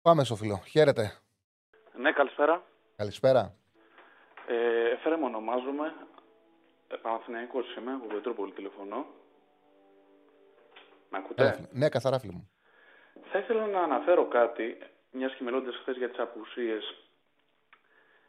Πάμε 0.03 0.25
στο 0.25 0.37
φιλό. 0.37 0.57
Χαίρετε. 0.57 1.19
Ναι, 1.97 2.13
καλησπέρα. 2.13 2.65
Καλησπέρα. 2.97 3.55
Ε, 4.49 4.91
Εφέρε 4.91 5.17
μου 5.17 5.25
ονομάζομαι. 5.27 5.87
Ε, 6.89 6.97
Παναθηναϊκός 6.97 7.77
είμαι, 7.77 7.93
από 7.93 8.07
Πετρούπολη 8.07 8.53
τηλεφωνώ. 8.53 9.07
Με 11.11 11.19
ακούτε; 11.19 11.69
ναι, 11.73 11.89
καθαρά 11.89 12.19
φίλο 12.19 12.33
μου. 12.33 12.51
Θα 13.31 13.39
ήθελα 13.39 13.67
να 13.67 13.81
αναφέρω 13.81 14.29
κάτι, 14.29 14.79
μιας 15.11 15.35
και 15.35 15.45
μιλώντας 15.45 15.77
χθες 15.77 15.97
για 15.97 16.09
τις 16.09 16.19
απουσίες, 16.19 16.95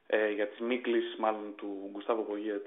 ε, 0.07 0.29
για 0.29 0.47
τις 0.47 0.59
μη 0.59 0.81
μάλλον 1.17 1.55
του 1.55 1.89
Γκουστάβο 1.91 2.21
Πογιέτ 2.21 2.65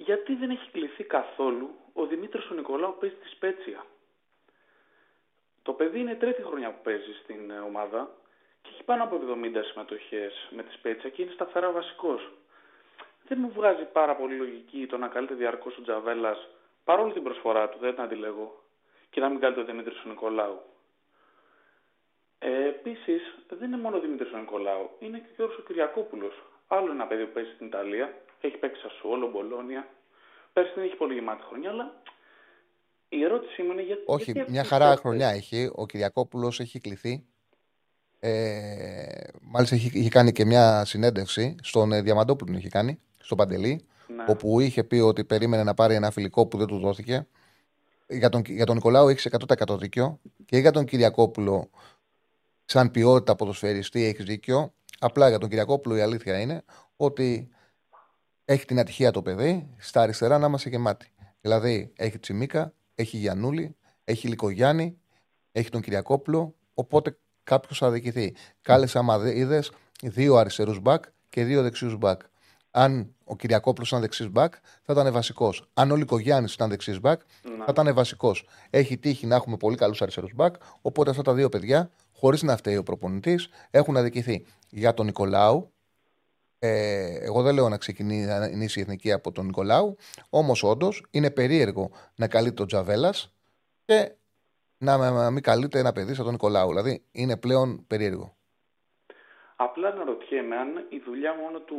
γιατί 0.00 0.34
δεν 0.34 0.50
έχει 0.50 0.70
κληθεί 0.70 1.04
καθόλου 1.04 1.70
ο 1.92 2.06
Δημήτρης 2.06 2.50
ο 2.50 2.54
Νικολάου 2.54 2.92
που 2.92 2.98
παίζει 2.98 3.14
τη 3.14 3.28
Σπέτσια. 3.28 3.84
Το 5.62 5.72
παιδί 5.72 6.00
είναι 6.00 6.14
τρίτη 6.14 6.42
χρονιά 6.42 6.70
που 6.70 6.82
παίζει 6.82 7.12
στην 7.22 7.50
ε, 7.50 7.58
ομάδα 7.58 8.10
και 8.62 8.70
έχει 8.72 8.82
πάνω 8.84 9.02
από 9.04 9.16
70 9.16 9.64
συμμετοχές 9.70 10.48
με 10.50 10.62
τη 10.62 10.72
Σπέτσια 10.72 11.10
και 11.10 11.22
είναι 11.22 11.32
σταθερά 11.32 11.70
βασικός. 11.70 12.32
Δεν 13.28 13.38
μου 13.40 13.52
βγάζει 13.52 13.84
πάρα 13.84 14.16
πολύ 14.16 14.36
λογική 14.36 14.86
το 14.86 14.96
να 14.96 15.08
καλείται 15.08 15.34
διαρκώς 15.34 15.76
ο 15.78 15.82
Τζαβέλας 15.82 16.48
παρόλη 16.84 17.12
την 17.12 17.22
προσφορά 17.22 17.68
του, 17.68 17.78
δεν 17.78 17.94
την 17.94 18.02
αντιλέγω, 18.02 18.62
και 19.10 19.20
να 19.20 19.28
μην 19.28 19.40
καλείται 19.40 19.60
ο 19.60 19.64
Δημήτρης 19.64 20.04
ο 20.04 20.08
Νικολάου. 20.08 20.60
Ε, 22.38 22.68
Επίσης, 22.68 23.22
δεν 23.58 23.72
είναι 23.72 23.82
μόνο 23.82 23.96
ο 23.96 24.00
Δημήτρης 24.00 24.32
ο 24.32 24.38
Νικολάου, 24.38 24.90
είναι 24.98 25.18
και 25.18 25.30
ο 25.30 25.34
Γιώργος 25.36 25.64
Κυριακόπουλος. 25.66 26.34
Άλλο 26.68 26.90
ένα 26.90 27.06
παιδί 27.06 27.24
που 27.24 27.32
παίζει 27.32 27.50
στην 27.54 27.66
Ιταλία 27.66 28.14
έχει 28.40 28.56
παίξει 28.56 28.80
Σασουόλο, 28.80 29.30
Μπολόνια. 29.30 29.88
Πέρσι 30.52 30.72
δεν 30.74 30.84
έχει 30.84 30.96
πολύ 30.96 31.14
γεμάτη 31.14 31.42
χρονιά, 31.48 31.70
αλλά 31.70 32.02
η 33.08 33.24
ερώτησή 33.24 33.62
μου 33.62 33.72
είναι 33.72 33.82
γιατί. 33.82 34.02
Όχι, 34.06 34.30
γιατί 34.32 34.50
μια 34.50 34.64
χαρά 34.64 34.96
χρονιά 34.96 35.28
έχει. 35.28 35.70
Ο 35.74 35.86
Κυριακόπουλος 35.86 36.60
έχει 36.60 36.80
κληθεί. 36.80 37.24
Ε, 38.20 39.28
μάλιστα 39.40 39.76
είχε, 39.76 40.08
κάνει 40.08 40.32
και 40.32 40.44
μια 40.44 40.84
συνέντευξη 40.84 41.56
στον 41.62 41.92
ε, 41.92 42.02
Διαμαντόπουλο, 42.02 42.56
είχε 42.56 42.68
κάνει, 42.68 43.00
στον 43.18 43.36
Παντελή, 43.36 43.86
ναι. 44.06 44.24
όπου 44.28 44.60
είχε 44.60 44.84
πει 44.84 44.96
ότι 44.96 45.24
περίμενε 45.24 45.62
να 45.62 45.74
πάρει 45.74 45.94
ένα 45.94 46.10
φιλικό 46.10 46.46
που 46.46 46.58
δεν 46.58 46.66
του 46.66 46.78
δόθηκε. 46.78 47.26
Για 48.08 48.28
τον, 48.28 48.42
για 48.46 48.66
τον 48.66 48.74
Νικολάου 48.74 49.08
έχεις 49.08 49.28
100% 49.68 49.78
δίκιο 49.78 50.20
και 50.44 50.58
για 50.58 50.70
τον 50.70 50.84
Κυριακόπουλο, 50.84 51.70
σαν 52.70 52.90
ποιότητα 52.90 53.36
ποδοσφαιριστή, 53.36 54.04
έχεις 54.04 54.24
δίκιο. 54.24 54.74
Απλά 54.98 55.28
για 55.28 55.38
τον 55.38 55.48
Κυριακόπουλο 55.48 55.96
η 55.96 56.00
αλήθεια 56.00 56.40
είναι 56.40 56.64
ότι 56.96 57.48
έχει 58.44 58.64
την 58.64 58.78
ατυχία 58.78 59.10
το 59.10 59.22
παιδί 59.22 59.74
στα 59.78 60.00
αριστερά 60.00 60.38
να 60.38 60.46
είμαστε 60.46 60.68
γεμάτοι. 60.68 61.12
Δηλαδή 61.40 61.92
έχει 61.96 62.18
Τσιμίκα, 62.18 62.74
έχει 62.94 63.16
Γιανούλη, 63.16 63.76
έχει 64.04 64.28
Λικογιάννη, 64.28 64.98
έχει 65.52 65.70
τον 65.70 65.80
Κυριακόπουλο. 65.80 66.54
Οπότε 66.74 67.18
κάποιος 67.42 67.78
θα 67.78 67.86
αδικηθεί. 67.86 68.34
Κάλεσε 68.60 68.98
άμα 68.98 69.32
είδε 69.32 69.62
δύο 70.02 70.36
αριστερούς 70.36 70.80
μπακ 70.80 71.04
και 71.28 71.44
δύο 71.44 71.62
δεξιούς 71.62 71.96
μπακ. 71.96 72.20
Αν 72.78 73.14
ο 73.24 73.36
Κυριακόπουλος 73.36 73.88
ήταν 73.88 74.00
δεξί 74.00 74.28
μπακ, 74.28 74.54
θα 74.82 74.92
ήταν 74.92 75.12
βασικός. 75.12 75.68
Αν 75.74 75.90
ο 75.90 75.96
Λικογιάννη 75.96 76.50
ήταν 76.52 76.68
δεξί 76.68 77.00
μπακ, 77.00 77.20
θα 77.42 77.66
ήταν 77.68 77.94
βασικός. 77.94 78.46
Έχει 78.70 78.98
τύχει 78.98 79.26
να 79.26 79.34
έχουμε 79.34 79.56
πολύ 79.56 79.76
καλούς 79.76 80.02
αριστερούς 80.02 80.34
μπακ. 80.34 80.54
Οπότε 80.82 81.10
αυτά 81.10 81.22
τα 81.22 81.34
δύο 81.34 81.48
παιδιά, 81.48 81.90
χωρίς 82.12 82.42
να 82.42 82.56
φταίει 82.56 82.76
ο 82.76 82.82
προπονητής, 82.82 83.48
έχουν 83.70 83.96
αδικηθεί. 83.96 84.46
Για 84.70 84.94
τον 84.94 85.06
Νικολάου, 85.06 85.72
ε, 86.58 87.24
εγώ 87.24 87.42
δεν 87.42 87.54
λέω 87.54 87.68
να 87.68 87.76
ξεκινήσει 87.76 88.78
η 88.78 88.82
εθνική 88.82 89.12
από 89.12 89.32
τον 89.32 89.46
Νικολάου. 89.46 89.96
Όμως, 90.30 90.62
όντως, 90.62 91.04
είναι 91.10 91.30
περίεργο 91.30 91.90
να 92.14 92.28
καλεί 92.28 92.52
τον 92.52 92.66
Τζαβέλας 92.66 93.34
και 93.84 94.12
να 94.78 95.30
μην 95.30 95.42
καλείται 95.42 95.78
ένα 95.78 95.92
παιδί 95.92 96.14
σαν 96.14 96.24
τον 96.24 96.32
Νικολάου. 96.32 96.68
Δηλαδή, 96.68 97.02
είναι 97.12 97.36
πλέον 97.36 97.86
περίεργο. 97.86 98.36
Απλά 99.56 99.94
να 99.94 100.04
ρωτιέμαι 100.04 100.56
αν 100.56 100.68
η 100.88 100.98
δουλειά 101.06 101.34
μόνο 101.34 101.58
του 101.58 101.76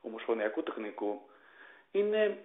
ομοσπονδιακού 0.00 0.62
τεχνικού 0.62 1.20
είναι 1.90 2.38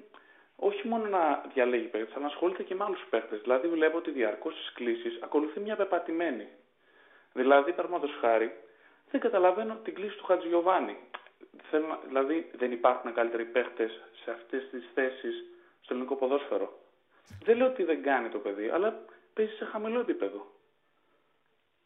όχι 0.55 0.87
μόνο 0.87 1.05
να 1.07 1.43
διαλέγει 1.53 1.87
παίκτες, 1.87 2.13
αλλά 2.15 2.25
να 2.25 2.31
ασχολείται 2.31 2.63
και 2.63 2.75
με 2.75 2.83
άλλους 2.83 3.05
παίκτες. 3.09 3.41
Δηλαδή, 3.41 3.67
βλέπω 3.67 3.97
ότι 3.97 4.11
διαρκώς 4.11 4.53
στις 4.53 4.73
κλήσεις 4.73 5.19
ακολουθεί 5.23 5.59
μια 5.59 5.75
πεπατημένη. 5.75 6.47
Δηλαδή, 7.33 7.71
παραδείγματος 7.71 8.17
χάρη, 8.21 8.57
δεν 9.11 9.21
καταλαβαίνω 9.21 9.75
την 9.83 9.93
κλίση 9.93 10.17
του 10.17 10.25
Χατζιωβάνη. 10.25 10.97
Θέλω, 11.69 11.99
δηλαδή 12.07 12.51
δεν 12.57 12.71
υπάρχουν 12.71 13.13
καλύτεροι 13.13 13.45
παίχτε 13.45 13.89
σε 14.23 14.31
αυτές 14.31 14.69
τις 14.71 14.83
θέσεις 14.93 15.43
στο 15.81 15.93
ελληνικό 15.93 16.15
ποδόσφαιρο. 16.15 16.79
Δεν 17.43 17.57
λέω 17.57 17.67
ότι 17.67 17.83
δεν 17.83 18.03
κάνει 18.03 18.29
το 18.29 18.37
παιδί, 18.37 18.69
αλλά 18.69 19.05
παίζει 19.33 19.53
σε 19.53 19.65
χαμηλό 19.65 19.99
επίπεδο. 19.99 20.53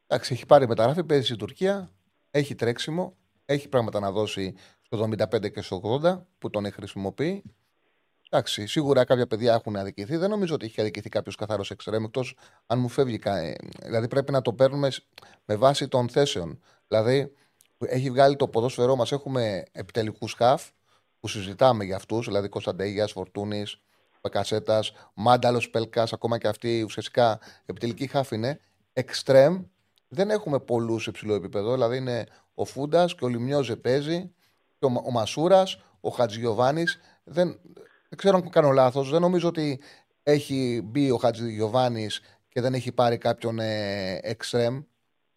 Εντάξει, 0.08 0.34
έχει 0.34 0.46
πάρει 0.46 0.68
μεταγραφή, 0.68 1.04
παίζει 1.04 1.26
στην 1.26 1.38
Τουρκία, 1.38 1.90
έχει 2.32 2.56
τρέξιμο, 2.56 3.18
έχει 3.46 3.70
πράγματα 3.70 4.00
να 4.00 4.12
δώσει 4.12 4.56
στο 4.90 5.10
75 5.18 5.52
και 5.52 5.62
στο 5.62 6.00
80 6.04 6.22
που 6.38 6.50
τον 6.50 6.72
χρησιμοποιεί. 6.72 7.44
Εντάξει, 8.30 8.68
σίγουρα 8.68 9.04
κάποια 9.04 9.28
παιδιά 9.28 9.54
έχουν 9.54 9.76
αδικηθεί. 9.76 10.18
Δεν 10.18 10.30
νομίζω 10.30 10.54
ότι 10.54 10.66
έχει 10.66 10.82
αδικηθεί 10.82 11.10
κάποιος 11.10 11.36
καθαρός 11.36 11.72
εξτρέμ, 11.72 12.04
εκτός 12.04 12.38
αν 12.68 12.80
μου 12.80 12.90
φεύγει. 12.90 13.20
Ε, 13.24 13.54
δηλαδή 13.84 14.08
πρέπει 14.08 14.32
να 14.32 14.42
το 14.42 14.54
παίρνουμε 14.54 14.92
με 15.46 15.56
βάση 15.56 15.88
των 15.88 16.10
θέσεων. 16.10 16.60
Δηλαδή, 16.88 17.34
έχει 17.80 18.10
βγάλει 18.10 18.36
το 18.36 18.48
ποδόσφαιρό 18.48 18.96
μας. 18.96 19.12
Έχουμε 19.12 19.64
επιτελικούς 19.72 20.34
χαφ 20.34 20.70
που 21.20 21.28
συζητάμε 21.28 21.84
για 21.84 21.96
αυτούς, 21.96 22.26
δηλαδή 22.26 22.50
Κωνσταντέγιας, 22.50 23.12
Φορτούνης, 23.12 23.82
Πεκασέτα, 24.22 24.84
Μάνταλος 25.14 25.70
Πέλκα, 25.70 26.08
ακόμα 26.12 26.38
και 26.38 26.48
αυτοί 26.48 26.84
ουσιαστικά 26.84 27.40
επιτελικοί 27.66 28.08
χαφ 28.08 28.32
είναι. 28.32 28.60
Εξτρέμ 28.94 29.64
δεν 30.08 30.30
έχουμε 30.30 30.60
πολλούς 30.60 31.04
σε 31.04 31.10
υψηλό 31.10 31.34
επίπεδο. 31.34 31.74
Δηλαδή 31.74 31.98
είναι 31.98 32.28
ο 32.54 32.66
Φούντας 32.66 33.16
και 33.16 33.26
ο 33.26 33.28
Λιμιόζε 33.28 33.76
παίζει, 33.76 34.32
και 34.80 34.86
ο, 34.86 35.02
ο 35.06 35.12
Μασούρας, 35.12 35.82
ο 36.02 36.10
Χατζιωβάνη. 36.10 36.84
Δεν, 37.24 37.60
δεν 38.10 38.18
ξέρω 38.18 38.36
αν 38.36 38.50
κάνω 38.50 38.70
λάθος. 38.70 39.10
Δεν 39.10 39.22
νομίζω 39.22 39.48
ότι 39.48 39.82
έχει 40.24 40.82
μπει 40.84 41.12
ο 41.12 41.18
Χατζιωβάνη 41.18 42.08
και 42.50 42.62
δεν 42.62 42.74
έχει 42.74 42.92
πάρει 42.92 43.18
κάποιον 43.18 43.60
ε, 43.60 44.20
εξτρέμ. 44.22 44.82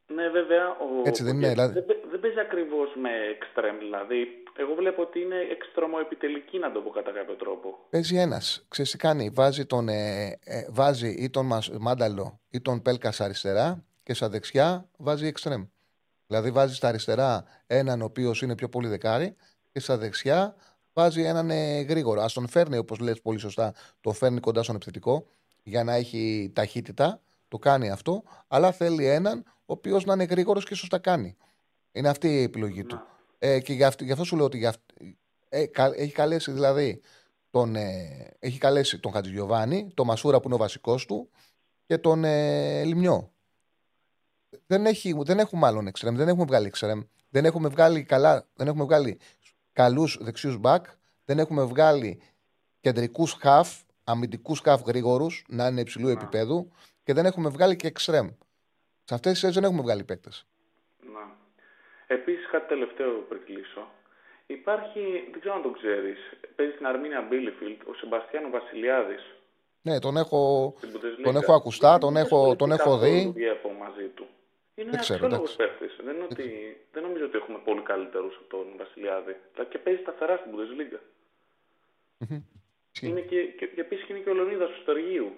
Ναι, 0.06 0.28
βέβαια. 0.28 0.68
Ο... 0.68 1.02
Έτσι 1.04 1.22
δεν 1.24 1.36
είναι. 1.36 1.48
Δηλαδή... 1.48 1.72
Δεν, 1.72 1.84
δεν 2.10 2.20
παίζει 2.20 2.40
ακριβώς 2.40 2.88
με 2.96 3.10
εξτρέμ. 3.34 3.78
Δηλαδή, 3.78 4.26
εγώ 4.56 4.74
βλέπω 4.74 5.02
ότι 5.02 5.20
είναι 5.20 5.36
εξτρομοεπιτελική, 5.50 6.58
να 6.58 6.72
το 6.72 6.80
πω 6.80 6.90
κατά 6.90 7.10
κάποιο 7.10 7.34
τρόπο. 7.34 7.78
Παίζει 7.90 8.16
ένας. 8.16 8.64
Ξέρεις 8.68 8.90
τι 8.90 8.96
κάνει. 8.96 9.30
Βάζει, 9.34 9.66
τον, 9.66 9.88
ε, 9.88 10.38
ε, 10.44 10.66
βάζει 10.70 11.08
ή 11.08 11.30
τον 11.30 11.50
Μάνταλο 11.80 12.40
ή 12.50 12.60
τον 12.60 12.82
Πέλκας 12.82 13.20
αριστερά 13.20 13.84
και 14.02 14.14
στα 14.14 14.28
δεξιά 14.28 14.88
βάζει 14.96 15.26
εξτρέμ. 15.26 15.64
Δηλαδή 16.32 16.50
βάζεις 16.50 16.76
στα 16.76 16.88
αριστερά 16.88 17.44
έναν 17.66 18.00
ο 18.02 18.04
οποίος 18.04 18.42
είναι 18.42 18.54
πιο 18.54 18.68
πολύ 18.68 18.88
δεκάρι 18.88 19.36
και 19.72 19.80
στα 19.80 19.96
δεξιά 19.96 20.54
βάζει 20.92 21.22
έναν 21.22 21.50
ε, 21.50 21.80
γρήγορο. 21.80 22.22
Α 22.22 22.26
τον 22.34 22.48
φέρνει, 22.48 22.76
όπως 22.76 22.98
λες 22.98 23.20
πολύ 23.20 23.38
σωστά, 23.38 23.74
τον 24.00 24.14
φέρνει 24.14 24.40
κοντά 24.40 24.62
στον 24.62 24.74
επιθετικό 24.74 25.26
για 25.62 25.84
να 25.84 25.94
έχει 25.94 26.50
ταχύτητα. 26.54 27.20
Το 27.48 27.58
κάνει 27.58 27.90
αυτό, 27.90 28.22
αλλά 28.48 28.72
θέλει 28.72 29.06
έναν 29.06 29.44
ο 29.46 29.72
οποίος 29.72 30.04
να 30.04 30.12
είναι 30.12 30.24
γρήγορος 30.24 30.64
και 30.64 30.74
σωστά 30.74 30.98
κάνει. 30.98 31.36
Είναι 31.92 32.08
αυτή 32.08 32.28
η 32.28 32.42
επιλογή 32.42 32.84
του. 32.84 33.00
Ε, 33.38 33.60
και 33.60 33.72
γι' 33.72 33.84
αυτό, 33.84 34.04
γι 34.04 34.12
αυτό, 34.12 34.24
σου 34.24 34.36
λέω 34.36 34.44
ότι 34.44 34.58
γι 34.58 34.68
ε, 35.48 35.64
έχει 35.96 36.12
καλέσει 36.12 36.50
δηλαδή 36.50 37.00
τον, 37.50 37.76
ε, 37.76 38.36
έχει 38.38 38.58
καλέσει 38.58 38.98
τον 38.98 39.12
Χατζηγιοβάνη, 39.12 39.90
τον 39.94 40.06
Μασούρα 40.06 40.38
που 40.40 40.46
είναι 40.46 40.54
ο 40.54 40.58
βασικός 40.58 41.06
του 41.06 41.30
και 41.86 41.98
τον 41.98 42.24
ε, 42.24 42.84
Λιμιό. 42.84 43.32
Δεν, 44.72 44.86
έχει, 44.86 45.14
δεν 45.24 45.38
έχουμε 45.38 45.66
άλλον 45.66 45.86
εξτρέμ, 45.86 46.16
δεν 46.16 46.28
έχουμε 46.28 46.44
βγάλει 46.44 46.66
εξτρέμ. 46.66 47.00
Δεν 47.30 47.44
έχουμε 47.44 47.68
βγάλει, 47.68 48.02
καλά, 48.02 48.46
δεν 48.54 48.66
έχουμε 48.66 48.84
βγάλει 48.84 49.18
καλούς 49.72 50.18
δεξιούς 50.20 50.56
μπακ, 50.58 50.84
δεν 51.24 51.38
έχουμε 51.38 51.64
βγάλει 51.64 52.20
κεντρικούς 52.80 53.32
χαφ, 53.32 53.68
αμυντικούς 54.04 54.60
χαφ 54.60 54.82
γρήγορους, 54.82 55.44
να 55.48 55.66
είναι 55.66 55.80
υψηλού 55.80 56.06
να. 56.06 56.12
επίπεδου 56.12 56.72
και 57.04 57.12
δεν 57.12 57.24
έχουμε 57.26 57.48
βγάλει 57.48 57.76
και 57.76 57.86
εξτρέμ. 57.86 58.28
Σε 59.04 59.14
αυτές 59.14 59.40
τις 59.40 59.54
δεν 59.54 59.64
έχουμε 59.64 59.82
βγάλει 59.82 60.04
παίκτες. 60.04 60.46
Να. 61.12 61.36
Επίσης 62.06 62.50
κάτι 62.50 62.68
τελευταίο 62.68 63.12
πριν 63.28 63.40
κλείσω. 63.44 63.86
Υπάρχει, 64.46 65.00
δεν 65.30 65.40
ξέρω 65.40 65.54
αν 65.54 65.62
το 65.62 65.70
ξέρεις, 65.70 66.18
παίζεις 66.56 66.74
στην 66.74 66.86
Αρμίνια 66.86 67.26
Μπίλιφιλτ 67.28 67.80
ο 67.88 67.94
Σεμπαστιάνο 67.94 68.50
Βασιλιάδης. 68.50 69.22
Ναι, 69.82 69.98
τον 69.98 70.16
έχω, 70.16 70.74
τον 71.22 71.36
έχω 71.36 71.54
ακουστά, 71.54 71.98
τον 71.98 72.16
έχω, 72.16 72.56
τον 72.56 72.72
έχω 72.72 72.98
δει. 72.98 73.32
μαζί 73.82 74.08
του. 74.74 74.80
Είναι 74.80 74.90
ένας 74.90 75.10
αξιόλογο 75.10 75.46
παίχτη. 75.56 75.86
Δεν, 76.04 76.22
ότι... 76.22 76.44
δεν 76.92 77.02
νομίζω 77.02 77.24
ότι 77.24 77.36
έχουμε 77.36 77.58
πολύ 77.58 77.82
καλύτερους 77.82 78.36
από 78.36 78.48
τον 78.56 78.66
Βασιλιάδη. 78.76 79.36
Και 79.68 79.78
παίζει 79.78 80.00
σταθερά 80.00 80.36
στην 80.36 80.50
Bundesliga. 80.54 81.00
Είναι 83.00 83.20
και, 83.20 83.42
και, 83.58 83.66
και 83.66 83.80
επίσης 83.80 84.08
είναι 84.08 84.18
και 84.18 84.30
ο 84.30 84.34
Λεωνίδας 84.34 84.70
του 84.70 84.80
Στεργίου. 84.80 85.36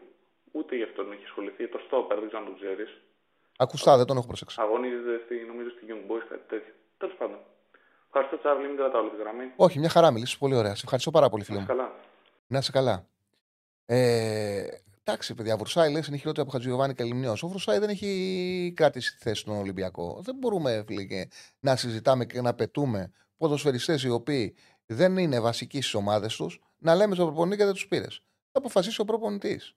Ούτε 0.52 0.76
γι' 0.76 0.82
αυτόν 0.82 1.12
έχει 1.12 1.24
ασχοληθεί. 1.24 1.68
Το 1.68 1.78
Στόπερ, 1.86 2.18
δεν 2.18 2.28
ξέρω 2.28 2.42
αν 2.42 2.48
το 2.48 2.56
ξέρεις. 2.60 3.00
Ακουστά, 3.56 3.96
δεν 3.96 4.06
τον 4.06 4.16
έχω 4.16 4.26
προσέξει. 4.26 4.56
Αγωνίζεται 4.60 5.20
στη, 5.24 5.34
νομίζω 5.34 5.70
στη 5.70 5.82
Young 5.88 6.10
Boys, 6.10 6.24
κάτι 6.28 6.42
τέτοιο. 6.48 6.72
Τέλος 6.98 7.14
πάντων. 7.14 7.38
Ευχαριστώ, 8.06 8.38
Τσάβλη, 8.38 8.66
μην 8.66 8.76
κρατάω 8.76 9.08
τη 9.08 9.16
γραμμή. 9.16 9.52
Όχι, 9.56 9.78
μια 9.78 9.88
χαρά 9.88 10.10
μιλήσεις. 10.10 10.38
Πολύ 10.38 10.54
ωραία. 10.56 10.74
Σε 10.74 10.80
ευχαριστώ 10.84 11.10
πάρα 11.10 11.28
πολύ, 11.28 11.44
φίλε 11.44 11.58
μου. 11.58 11.66
Καλά. 11.66 11.94
Να 12.46 12.58
είσαι 12.58 12.72
καλά. 12.72 13.06
Ε, 13.86 14.66
Εντάξει, 15.06 15.34
παιδιά, 15.34 15.56
Βρουσάη 15.56 15.92
λες 15.92 16.06
είναι 16.06 16.16
χειρότερο 16.16 16.42
από 16.42 16.52
Χατζιωβάνη 16.52 16.94
και 16.94 17.04
Λιμνιός. 17.04 17.42
Ο 17.42 17.48
Βρουσάη 17.48 17.78
δεν 17.78 17.88
έχει 17.88 18.72
κρατήσει 18.76 19.16
τη 19.16 19.22
θέση 19.22 19.40
στον 19.40 19.56
Ολυμπιακό. 19.56 20.20
Δεν 20.22 20.36
μπορούμε 20.36 20.84
φίλε, 20.86 21.26
να 21.60 21.76
συζητάμε 21.76 22.24
και 22.24 22.40
να 22.40 22.54
πετούμε 22.54 23.12
ποδοσφαιριστές 23.36 24.02
οι 24.02 24.08
οποίοι 24.08 24.56
δεν 24.86 25.16
είναι 25.16 25.40
βασικοί 25.40 25.80
στις 25.80 25.94
ομάδες 25.94 26.36
τους 26.36 26.60
να 26.78 26.94
λέμε 26.94 27.14
στον 27.14 27.26
προπονητή 27.26 27.56
και 27.56 27.64
δεν 27.64 27.72
τους 27.72 27.88
πήρες. 27.88 28.22
Θα 28.52 28.58
αποφασίσει 28.58 29.00
ο 29.00 29.04
προπονητής. 29.04 29.76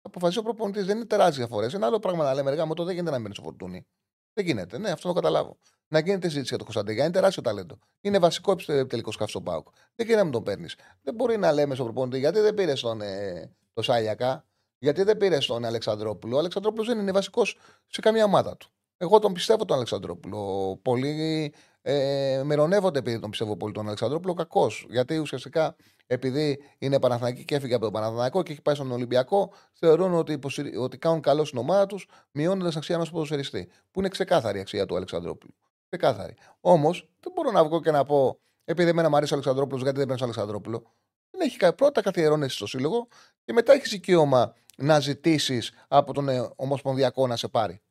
Θα 0.00 0.08
αποφασίσει 0.08 0.38
ο 0.38 0.42
προπονητής. 0.42 0.86
Δεν 0.86 0.96
είναι 0.96 1.06
τεράστια 1.06 1.46
φορέ. 1.46 1.66
Ένα 1.74 1.86
άλλο 1.86 1.98
πράγμα 1.98 2.24
να 2.24 2.34
λέμε, 2.34 2.50
εργά 2.50 2.66
μου, 2.66 2.74
το 2.74 2.84
δεν 2.84 2.94
γίνεται 2.94 3.16
να 3.16 3.22
μπαίνει 3.22 3.34
στο 3.34 3.42
φορτούνι. 3.42 3.86
Δεν 4.32 4.44
γίνεται. 4.44 4.78
Ναι, 4.78 4.90
αυτό 4.90 5.08
το 5.08 5.14
καταλάβω. 5.14 5.58
Να 5.88 5.98
γίνεται 5.98 6.26
συζήτηση 6.26 6.48
για 6.48 6.56
τον 6.56 6.66
Κωνσταντέγια. 6.66 7.04
Είναι 7.04 7.12
τεράστιο 7.12 7.42
ταλέντο. 7.42 7.78
Είναι 8.00 8.18
βασικό 8.18 8.54
τελικός 8.86 9.14
σκάφο 9.14 9.30
στον 9.30 9.42
Πάουκ. 9.42 9.68
Δεν 9.94 10.06
γίνεται 10.06 10.16
να 10.16 10.22
μην 10.22 10.32
τον 10.32 10.42
παίρνεις. 10.42 10.76
Δεν 11.02 11.14
μπορεί 11.14 11.36
να 11.36 11.52
λέμε 11.52 11.74
στον 11.74 11.86
προπονητή 11.86 12.18
γιατί 12.18 12.40
δεν 12.40 12.54
πήρες 12.54 12.80
τον, 12.80 13.00
ε, 13.00 13.54
το 13.80 13.92
Σάλιακα, 13.92 14.44
γιατί 14.78 15.02
δεν 15.02 15.16
πήρε 15.16 15.38
τον 15.38 15.64
Αλεξανδρόπουλο. 15.64 16.36
Ο 16.36 16.38
Αλεξανδρόπουλος 16.38 16.86
δεν 16.86 16.98
είναι 16.98 17.12
βασικός 17.12 17.56
σε 17.86 18.00
καμία 18.00 18.24
ομάδα 18.24 18.56
του. 18.56 18.70
Εγώ 18.96 19.18
τον 19.18 19.32
πιστεύω 19.32 19.64
τον 19.64 19.76
Αλεξανδρόπουλο. 19.76 20.78
Πολλοί 20.82 21.54
ε, 21.82 22.42
μερονεύονται 22.44 22.98
επειδή 22.98 23.18
τον 23.18 23.30
πιστεύω 23.30 23.56
πολύ 23.56 23.72
τον 23.72 23.86
Αλεξανδρόπουλο. 23.86 24.34
Κακός. 24.34 24.86
Γιατί 24.88 25.18
ουσιαστικά 25.18 25.76
επειδή 26.06 26.62
είναι 26.78 27.00
Παναθανική 27.00 27.44
και 27.44 27.54
έφυγε 27.54 27.74
από 27.74 27.84
τον 27.84 27.92
Παναθανικό 27.92 28.42
και 28.42 28.52
έχει 28.52 28.62
πάει 28.62 28.74
στον 28.74 28.90
Ολυμπιακό, 28.90 29.52
θεωρούν 29.72 30.14
ότι, 30.14 30.38
ότι 30.78 30.98
κάνουν 30.98 31.20
καλό 31.20 31.44
στην 31.44 31.58
ομάδα 31.58 31.86
τους, 31.86 32.08
μειώνοντας 32.30 32.76
αξία 32.76 32.94
ενός 32.94 33.10
ποδοσφαιριστή. 33.10 33.68
Που 33.90 34.00
είναι 34.00 34.08
ξεκάθαρη 34.08 34.58
η 34.58 34.60
αξία 34.60 34.86
του 34.86 34.96
Αλεξανδρόπουλου. 34.96 35.54
Ξεκάθαρη. 35.88 36.34
Όμως 36.60 37.08
δεν 37.20 37.32
μπορώ 37.32 37.50
να 37.50 37.64
βγω 37.64 37.80
και 37.80 37.90
να 37.90 38.04
πω, 38.04 38.38
επειδή 38.64 38.88
εμένα 38.88 39.08
μου 39.08 39.16
αρέσει 39.16 39.32
ο 39.32 39.36
Αλεξανδρόπουλος, 39.36 39.82
γιατί 39.82 39.98
δεν 39.98 40.06
παίρνει 40.06 40.22
Αλεξανδρόπουλο. 40.22 40.82
Δεν 41.30 41.40
έχει 41.40 41.74
πρώτα 41.74 42.02
καθιερώνεσαι 42.02 42.56
στο 42.56 42.66
σύλλογο 42.66 43.08
και 43.44 43.52
μετά 43.52 43.72
έχεις 43.72 43.92
οικείωμα 43.92 44.54
να 44.76 45.00
ζητήσεις 45.00 45.72
από 45.88 46.12
τον 46.12 46.28
ε, 46.28 46.50
Ομοσπονδιακό 46.56 47.26
να 47.26 47.36
σε 47.36 47.48
πάρει. 47.48 47.82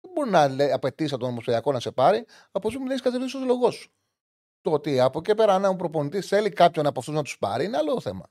Δεν 0.00 0.12
μπορεί 0.14 0.30
να 0.30 0.74
απαιτήσει 0.74 1.14
από 1.14 1.22
τον 1.22 1.32
Ομοσπονδιακό 1.32 1.72
να 1.72 1.80
σε 1.80 1.90
πάρει, 1.90 2.24
από 2.50 2.68
όσο 2.68 2.78
δεν 2.78 2.90
έχει 2.90 3.02
καθιερώσει 3.02 3.32
το 3.32 3.38
σύλλογό 3.38 3.70
σου. 3.70 3.92
Το 4.60 4.70
ότι 4.72 5.00
από 5.00 5.18
εκεί 5.18 5.34
πέρα, 5.34 5.54
αν 5.54 5.64
ο 5.64 5.76
προπονητής 5.76 6.26
θέλει 6.26 6.48
κάποιον 6.48 6.86
από 6.86 7.00
αυτούς 7.00 7.14
να 7.14 7.22
τους 7.22 7.38
πάρει, 7.38 7.64
είναι 7.64 7.76
άλλο 7.76 8.00
θέμα. 8.00 8.30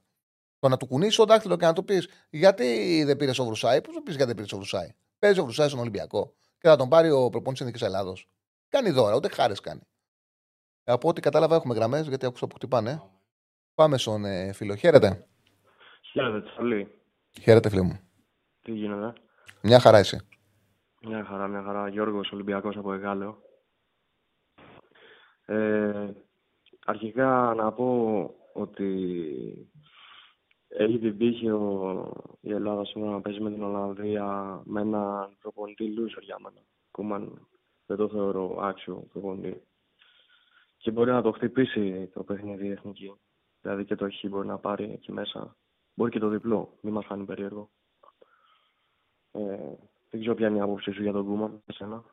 Το 0.60 0.70
να 0.70 0.78
του 0.78 0.88
κουνήσεις 0.88 1.16
το 1.16 1.26
δάχτυλο 1.26 1.56
και 1.56 1.66
να 1.66 1.74
του 1.74 1.86
πεις 1.86 2.08
γιατί 2.30 3.04
δεν 3.04 3.18
πήρες 3.18 3.40
ο 3.40 3.46
Βρουσάη, 3.46 3.82
πώς 3.82 3.96
του 3.96 4.04
πεις 4.04 4.16
γιατί 4.16 4.28
δεν 4.28 4.36
πήρες 4.36 4.52
ο 4.52 4.56
Βρουσάη. 4.56 4.96
Παίζει 5.20 5.40
ο 5.40 5.44
Βρουσάη 5.44 5.68
στον 5.68 5.80
Ολυμπιακό 5.80 6.34
και 6.58 6.68
θα 6.68 6.76
τον 6.76 6.90
πάρει 6.90 7.12
ο 7.12 7.30
προπονητής 7.30 7.66
Εθνική 7.66 7.84
Ελλάδος. 7.84 8.28
Κάνει 8.70 8.90
δώρα, 8.90 9.16
ούτε 9.16 9.28
χάρες 9.28 9.60
κάνει. 9.60 9.82
Από 10.84 11.10
ό,τι 11.10 11.22
κατάλαβα, 11.22 11.56
έχουμε 11.56 11.74
γραμμές 11.74 12.08
γιατί 12.08 12.26
άκουσα 12.26 12.48
που 12.48 12.56
χτυπάνε. 12.56 13.02
Πάμε 13.76 13.98
στον 13.98 14.26
ε, 14.26 14.54
φίλο. 14.54 14.76
Χαίρετε. 14.76 15.28
Χαίρετε, 16.12 16.42
Τσαλή. 16.42 16.88
Χαίρετε, 17.42 17.70
φίλε 17.70 17.82
μου. 17.82 18.00
Τι 18.62 18.72
γίνεται; 18.72 19.14
Μια 19.62 19.80
χαρά 19.80 20.00
είσαι. 20.00 20.28
Μια 21.02 21.26
χαρά, 21.26 21.48
μια 21.48 21.64
χαρά. 21.64 21.88
Γιώργος 21.88 22.32
Ολυμπιακός 22.32 22.78
από 22.78 22.94
Εγάλεο. 22.94 23.42
Ε, 25.46 26.12
αρχικά 26.86 27.54
να 27.58 27.72
πω 27.72 28.30
ότι 28.54 29.70
έχει 30.68 31.00
την 31.00 31.18
τύχη 31.18 31.50
ο, 31.50 32.38
η 32.42 32.52
Ελλάδα 32.54 32.86
σήμερα 32.86 33.12
να 33.12 33.22
παίζει 33.22 33.40
με 33.40 33.52
την 33.52 33.64
Ολλανδία 33.64 34.62
με 34.66 34.82
έναν 34.82 35.38
προπονητή 35.40 35.94
loser 35.98 36.22
για 36.22 36.38
μένα. 36.40 36.62
Κούμαν 36.92 37.48
δεν 37.86 37.98
το 37.98 38.10
θεωρώ 38.10 38.58
άξιο 38.62 39.08
προπονητή. 39.12 39.62
Και 40.78 40.92
μπορεί 40.92 41.12
να 41.12 41.22
το 41.22 41.32
χτυπήσει 41.32 42.10
το 42.14 42.24
παιχνίδι 42.24 42.70
εθνική. 42.70 43.14
Δηλαδή 43.64 43.86
και 43.86 43.96
το 43.96 44.10
χ 44.10 44.30
μπορεί 44.30 44.48
να 44.48 44.58
πάρει 44.58 44.92
εκεί 44.92 45.12
μέσα. 45.12 45.56
Μπορεί 45.94 46.12
και 46.12 46.20
το 46.20 46.30
διπλό. 46.30 46.78
Μην 46.82 46.94
μας 46.94 47.06
κάνει 47.08 47.26
περίεργο. 47.26 47.70
Ε, 49.32 49.40
δεν 50.10 50.20
ξέρω 50.20 50.36
ποια 50.36 50.48
είναι 50.48 50.58
η 50.58 50.62
άποψή 50.62 50.92
σου 50.92 51.02
για 51.02 51.12
τον 51.12 51.26
Κούμα, 51.26 51.62
εσένα. 51.66 52.04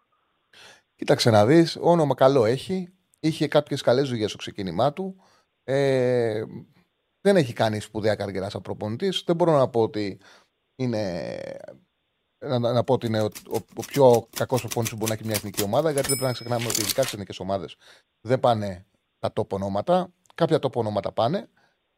Κοίταξε 0.97 1.31
να 1.31 1.47
δεις. 1.47 1.79
Όνομα 1.81 2.15
καλό 2.15 2.45
έχει. 2.45 2.95
Είχε 3.21 3.49
κάποιες 3.49 3.83
καλές 3.83 4.09
δουλειές 4.09 4.29
στο 4.29 4.39
ξεκίνημά 4.39 4.93
του. 4.93 5.17
Ε, 5.65 6.45
δεν 7.21 7.37
έχει 7.37 7.53
κάνει 7.53 7.81
σπουδαία 7.81 8.15
καριέρα 8.15 8.51
σαν 8.51 8.63
προπονητής. 8.63 9.23
Δεν 9.27 9.37
μπορώ 9.37 9.57
να 9.57 9.69
πω 9.69 9.83
ότι 9.83 10.21
είναι. 10.77 11.37
Να, 12.39 12.59
να 12.59 12.85
πω 12.85 12.93
ότι 12.95 13.07
είναι 13.07 13.21
ο, 13.21 13.29
ο, 13.51 13.57
ο 13.77 13.83
πιο 13.87 14.29
κακός 14.37 14.61
προπονητής 14.61 14.91
που 14.91 14.97
μπορεί 14.97 15.11
να 15.11 15.17
έχει 15.17 15.27
μια 15.27 15.35
εθνική 15.35 15.63
ομάδα, 15.63 15.91
γιατί 15.91 16.09
δεν 16.09 16.17
πρέπει 16.17 16.33
να 16.33 16.33
ξεχνάμε 16.33 16.67
ότι 16.67 16.81
ειδικά 16.81 17.01
στις 17.01 17.13
εθνικές 17.13 17.39
ομάδες 17.39 17.77
δεν 18.21 18.41
πάνε 18.41 18.87
τα 19.19 19.33
τόπο 19.33 19.57
ονόματα. 19.57 20.13
Κάποια 20.35 20.59
τόπο 20.59 20.81
ονόματα 20.81 21.13
πάνε. 21.13 21.49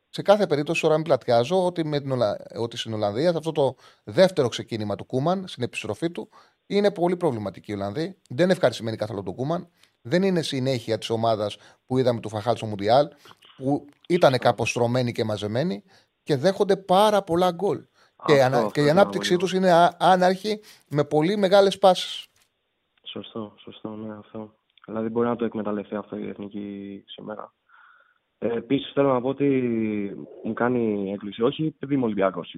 Σε 0.08 0.22
κάθε 0.22 0.46
περίπτωση, 0.46 0.80
τώρα 0.80 0.94
μην 0.94 1.04
πλατιάζω 1.04 1.64
ότι, 1.64 1.84
με 1.84 2.00
την 2.00 2.12
Ολα... 2.12 2.36
ότι 2.56 2.76
στην 2.76 2.92
Ολλανδία, 2.92 3.30
σε 3.30 3.36
αυτό 3.36 3.52
το 3.52 3.74
δεύτερο 4.04 4.48
ξεκίνημα 4.48 4.96
του 4.96 5.04
Κούμαν, 5.04 5.46
στην 5.46 5.62
επιστροφή 5.62 6.10
του, 6.10 6.28
είναι 6.66 6.90
πολύ 6.90 7.16
προβληματική 7.16 7.70
η 7.70 7.74
Ολλανδία. 7.74 8.16
Δεν 8.28 8.44
είναι 8.44 8.52
ευχαριστημένη 8.52 8.96
καθόλου 8.96 9.22
του 9.22 9.34
Κούμαν. 9.34 9.68
Δεν 10.02 10.22
είναι 10.22 10.42
συνέχεια 10.42 10.98
της 10.98 11.10
ομάδας 11.10 11.56
που 11.86 11.98
είδαμε 11.98 12.20
του 12.20 12.28
Φαχάλ 12.28 12.56
στο 12.56 12.66
Μουντιάλ, 12.66 13.08
που 13.56 13.86
ήταν 14.08 14.38
κάπως 14.38 14.70
στρωμένοι 14.70 15.12
και 15.12 15.24
μαζεμένοι 15.24 15.84
και 16.22 16.36
δέχονται 16.36 16.76
πάρα 16.76 17.22
πολλά 17.22 17.50
γκολ. 17.50 17.84
Και, 18.24 18.42
ανα... 18.42 18.70
και 18.72 18.84
η 18.84 18.90
ανάπτυξή 18.90 19.36
τους 19.36 19.52
είναι 19.52 19.90
άναρχη 19.98 20.60
με 20.88 21.04
πολύ 21.04 21.36
μεγάλες 21.36 21.78
πάσει. 21.78 22.28
Σωστό, 23.02 23.54
σωστό, 23.56 23.88
ναι, 23.88 24.14
αυτό. 24.18 24.54
Δηλαδή 24.86 25.08
μπορεί 25.08 25.28
να 25.28 25.36
το 25.36 25.44
εκμεταλλευτεί 25.44 25.94
αυτό 25.94 26.16
η 26.16 26.28
εθνική 26.28 27.04
σήμερα. 27.06 27.52
Ε, 28.42 28.56
Επίσης 28.56 28.92
θέλω 28.92 29.12
να 29.12 29.20
πω 29.20 29.28
ότι 29.28 29.46
μου 30.44 30.52
κάνει 30.52 31.12
έκπληξη. 31.12 31.42
Όχι 31.42 31.66
επειδή 31.66 31.94
είμαι 31.94 32.04
Ολυμπιακός. 32.04 32.54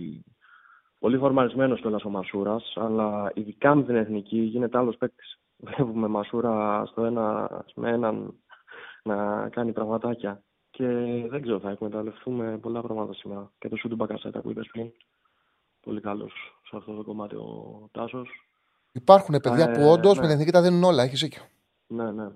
Πολύ 0.98 1.18
φορμαρισμένο 1.18 1.76
κιόλας 1.76 2.04
ο 2.04 2.10
Μασούρας, 2.10 2.72
αλλά 2.76 3.30
ειδικά 3.34 3.74
με 3.74 3.82
την 3.82 3.96
εθνική 3.96 4.38
γίνεται 4.38 4.78
άλλος 4.78 4.96
παίκτης. 4.96 5.38
Βλέπουμε 5.56 6.08
Μασούρα 6.08 6.84
στο 6.86 7.04
ένα 7.04 7.50
με 7.74 7.90
έναν 7.90 8.34
να 9.02 9.48
κάνει 9.48 9.72
πραγματάκια. 9.72 10.42
Και 10.70 10.86
δεν 11.28 11.42
ξέρω, 11.42 11.60
θα 11.60 11.70
εκμεταλλευτούμε 11.70 12.58
πολλά 12.58 12.80
πράγματα 12.82 13.14
σήμερα. 13.14 13.52
Και 13.58 13.68
το 13.68 13.76
Σούντου 13.76 13.94
Μπακασέτα 13.94 14.40
που 14.40 14.50
είπες 14.50 14.68
πριν. 14.72 14.90
Πολύ 15.80 16.00
καλός 16.00 16.32
σε 16.62 16.76
αυτό 16.76 16.94
το 16.94 17.02
κομμάτι 17.02 17.34
ο 17.34 17.88
Τάσος. 17.92 18.28
Υπάρχουν 18.92 19.40
παιδιά 19.42 19.70
ε, 19.70 19.72
που 19.72 19.88
όντως 19.88 20.14
ναι. 20.14 20.20
με 20.20 20.26
την 20.26 20.34
εθνική 20.34 20.50
τα 20.50 20.62
δίνουν 20.62 20.84
όλα, 20.84 21.02
έχεις 21.02 21.20
δίκιο. 21.20 21.42
Ναι, 21.86 22.10
ναι. 22.12 22.26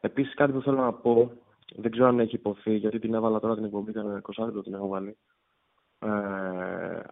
Επίσης 0.00 0.34
κάτι 0.34 0.52
που 0.52 0.60
θέλω 0.60 0.76
να 0.76 0.92
πω, 0.92 1.32
δεν 1.76 1.90
ξέρω 1.90 2.06
αν 2.06 2.20
έχει 2.20 2.34
υποθεί, 2.34 2.76
γιατί 2.76 2.98
την 2.98 3.14
έβαλα 3.14 3.40
τώρα 3.40 3.54
την 3.54 3.64
εκπομπή, 3.64 3.90
ήταν 3.90 4.22
20 4.36 4.62
την 4.62 4.74
έχω 4.74 4.88
βάλει. 4.88 5.16
Ε, 5.98 6.08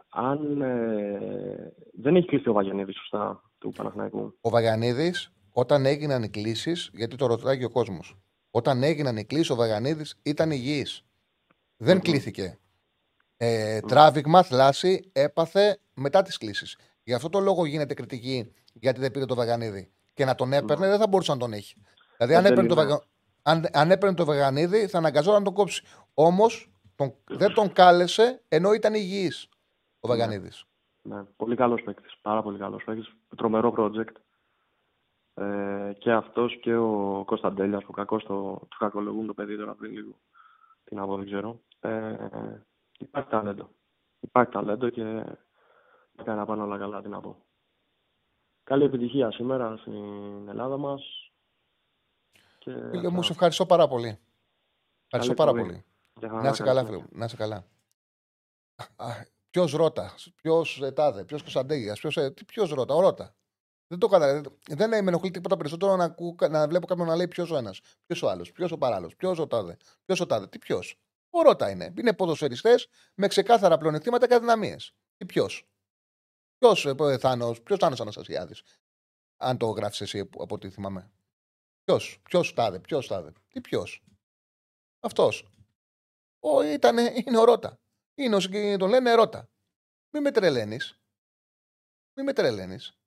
αν 0.08 0.62
ε, 0.62 1.72
δεν 1.92 2.16
έχει 2.16 2.26
κλείσει 2.26 2.48
ο 2.48 2.52
Βαγιανίδης 2.52 2.96
σωστά 2.96 3.42
του 3.58 3.72
Παναθηναϊκού. 3.76 4.34
Ο 4.40 4.50
Βαγιανίδης, 4.50 5.32
όταν 5.52 5.86
έγιναν 5.86 6.22
οι 6.22 6.28
κλήσεις, 6.28 6.90
γιατί 6.92 7.16
το 7.16 7.26
ρωτάει 7.26 7.58
και 7.58 7.64
ο 7.64 7.70
κόσμος, 7.70 8.16
όταν 8.50 8.82
έγιναν 8.82 9.16
οι 9.16 9.24
κλήσεις, 9.24 9.50
ο 9.50 9.54
Βαγιανίδης 9.54 10.20
ήταν 10.22 10.50
υγιής. 10.50 11.04
Δεν 11.76 11.96
mm-hmm. 11.96 12.02
κλήθηκε. 12.02 12.58
Ε, 13.36 13.78
mm-hmm. 13.78 13.88
Τράβηγμα, 13.88 14.42
θλάση 14.42 15.10
έπαθε 15.12 15.78
μετά 15.94 16.22
τις 16.22 16.38
κλήσεις. 16.38 16.78
Γι' 17.02 17.14
αυτό 17.14 17.28
το 17.28 17.40
λόγο 17.40 17.66
γίνεται 17.66 17.94
κριτική 17.94 18.52
γιατί 18.80 19.00
δεν 19.00 19.10
πήρε 19.10 19.24
το 19.24 19.34
Βαγανίδη. 19.34 19.90
Και 20.14 20.24
να 20.24 20.34
τον 20.34 20.52
έπαιρνε, 20.52 20.86
mm. 20.86 20.90
δεν 20.90 20.98
θα 20.98 21.06
μπορούσε 21.08 21.32
να 21.32 21.38
τον 21.38 21.52
έχει. 21.52 21.74
Δηλαδή, 22.16 22.34
αν 22.34 22.44
έπαιρνε, 22.44 22.68
το, 22.68 22.74
Βαγα... 22.74 23.02
αν, 23.46 23.64
αν 23.72 23.90
έπαιρνε 23.90 24.14
το 24.16 24.24
Βαγανίδη, 24.24 24.86
θα 24.86 24.98
αναγκαζόταν 24.98 25.38
να 25.38 25.44
τον 25.44 25.54
κόψει. 25.54 25.84
Όμως 26.14 26.70
τον, 26.96 27.14
δεν 27.24 27.54
τον 27.54 27.72
κάλεσε 27.72 28.42
ενώ 28.48 28.72
ήταν 28.72 28.94
υγιής 28.94 29.48
ο 30.00 30.08
Βαγανίδη. 30.08 30.50
Ναι. 31.02 31.16
ναι. 31.16 31.22
Πολύ 31.36 31.56
καλός 31.56 31.82
παίκτης. 31.82 32.16
Πάρα 32.22 32.42
πολύ 32.42 32.58
καλός 32.58 32.84
παίκτης. 32.84 33.12
Τρομερό 33.36 33.74
project. 33.76 34.14
Ε, 35.34 35.92
και 35.98 36.12
αυτός 36.12 36.58
και 36.60 36.74
ο 36.74 37.22
Κωνσταντέλιας 37.26 37.84
που 37.84 37.92
κακό 37.92 38.18
το, 38.18 38.66
του 38.68 38.76
κακολογούν 38.78 39.26
το 39.26 39.34
παιδί 39.34 39.56
τώρα 39.56 39.74
πριν 39.74 39.92
λίγο. 39.92 40.20
Τι 40.84 40.94
να 40.94 41.06
πω, 41.06 41.16
δεν 41.16 41.26
ξέρω. 41.26 41.60
Ε, 41.80 42.16
υπάρχει 42.98 43.28
ταλέντο. 43.28 43.68
Υπάρχει 44.20 44.52
ταλέντο 44.52 44.88
και 44.88 45.02
θα 46.16 46.22
κάνει 46.22 46.38
να 46.38 46.44
πάνε 46.44 46.62
όλα 46.62 46.78
καλά, 46.78 47.02
τι 47.02 47.08
να 47.08 47.20
πω. 47.20 47.36
Καλή 48.64 48.84
επιτυχία 48.84 49.30
σήμερα 49.30 49.76
στην 49.76 50.48
Ελλάδα 50.48 50.76
μας. 50.76 51.25
Φίλε 52.66 53.08
μου, 53.08 53.22
σε 53.22 53.32
ευχαριστώ 53.32 53.66
πάρα 53.66 53.88
πολύ. 53.88 54.18
Ευχαριστώ 55.04 55.34
πάρα 55.34 55.52
πολύ. 55.52 55.84
Να 56.20 56.48
είσαι 56.48 56.62
καλά, 56.62 56.84
φίλε 56.84 57.04
Να 57.10 57.24
είσαι 57.24 57.36
καλά. 57.36 57.66
Ποιος 59.50 59.72
ρώτα, 59.72 60.14
ποιος 60.34 60.82
τάδε, 60.94 61.24
ποιος 61.24 61.40
Κωνσταντέγιας, 61.40 62.00
ποιος 62.46 62.70
ρώτα, 62.70 62.94
ο 62.94 63.00
ρώτα. 63.00 63.34
Δεν 63.86 63.98
το 63.98 64.06
καταλαβαίνω. 64.06 64.56
Δεν 64.68 64.88
με 64.88 64.96
ενοχλεί 64.96 65.30
τίποτα 65.30 65.56
περισσότερο 65.56 65.96
να, 65.96 66.14
να 66.48 66.68
βλέπω 66.68 66.86
κάποιον 66.86 67.06
να 67.06 67.16
λέει 67.16 67.28
ποιος 67.28 67.50
ο 67.50 67.56
ένας, 67.56 67.80
ποιος 68.06 68.22
ο 68.22 68.28
άλλος, 68.28 68.52
ποιος 68.52 68.72
ο 68.72 68.78
παράλληλος, 68.78 69.16
ποιος 69.16 69.38
ο 69.38 69.46
τάδε, 69.46 69.76
ποιος 70.04 70.20
ο 70.20 70.26
τάδε. 70.26 70.46
Τι 70.46 70.58
ποιος. 70.58 70.98
Ο 71.30 71.42
ρώτα 71.42 71.70
είναι. 71.70 71.94
Είναι 71.98 72.12
ποδοσφαιριστές 72.12 72.88
με 73.14 73.26
ξεκάθαρα 73.26 73.78
πλεονεκτήματα 73.78 74.26
και 74.26 74.34
αδυναμίες. 74.34 74.94
Τι 75.16 75.26
ποιος. 75.26 75.68
Ποιος 76.58 76.86
ε, 76.86 77.18
Θάνος, 77.18 77.62
ποιος 77.62 77.78
ήταν 77.78 77.94
Αναστασιάδης, 78.00 78.62
αν 79.36 79.56
το 79.56 79.66
γράφεις 79.66 80.00
εσύ 80.00 80.18
από 80.18 80.54
ό,τι 80.54 80.70
θυμάμαι. 80.70 81.10
Ποιος, 81.86 82.20
ποιος 82.22 82.54
τάδε, 82.54 82.80
ποιος 82.80 83.06
τάδε. 83.06 83.32
Τι 83.48 83.60
ποιος. 83.60 84.04
Αυτός. 85.00 85.48
Ο, 86.40 86.62
ήτανε, 86.62 87.12
είναι 87.26 87.38
ο 87.38 87.44
Ρώτα. 87.44 87.80
Είναι 88.14 88.36
ο, 88.36 88.40
τον 88.78 88.88
λένε 88.88 89.14
Ρώτα. 89.14 89.50
Μην 90.10 90.22
με 90.22 90.30
τρελαίνεις. 90.30 91.00
Μην 92.16 92.24
με 92.24 92.32
τρελαίνεις. 92.32 92.98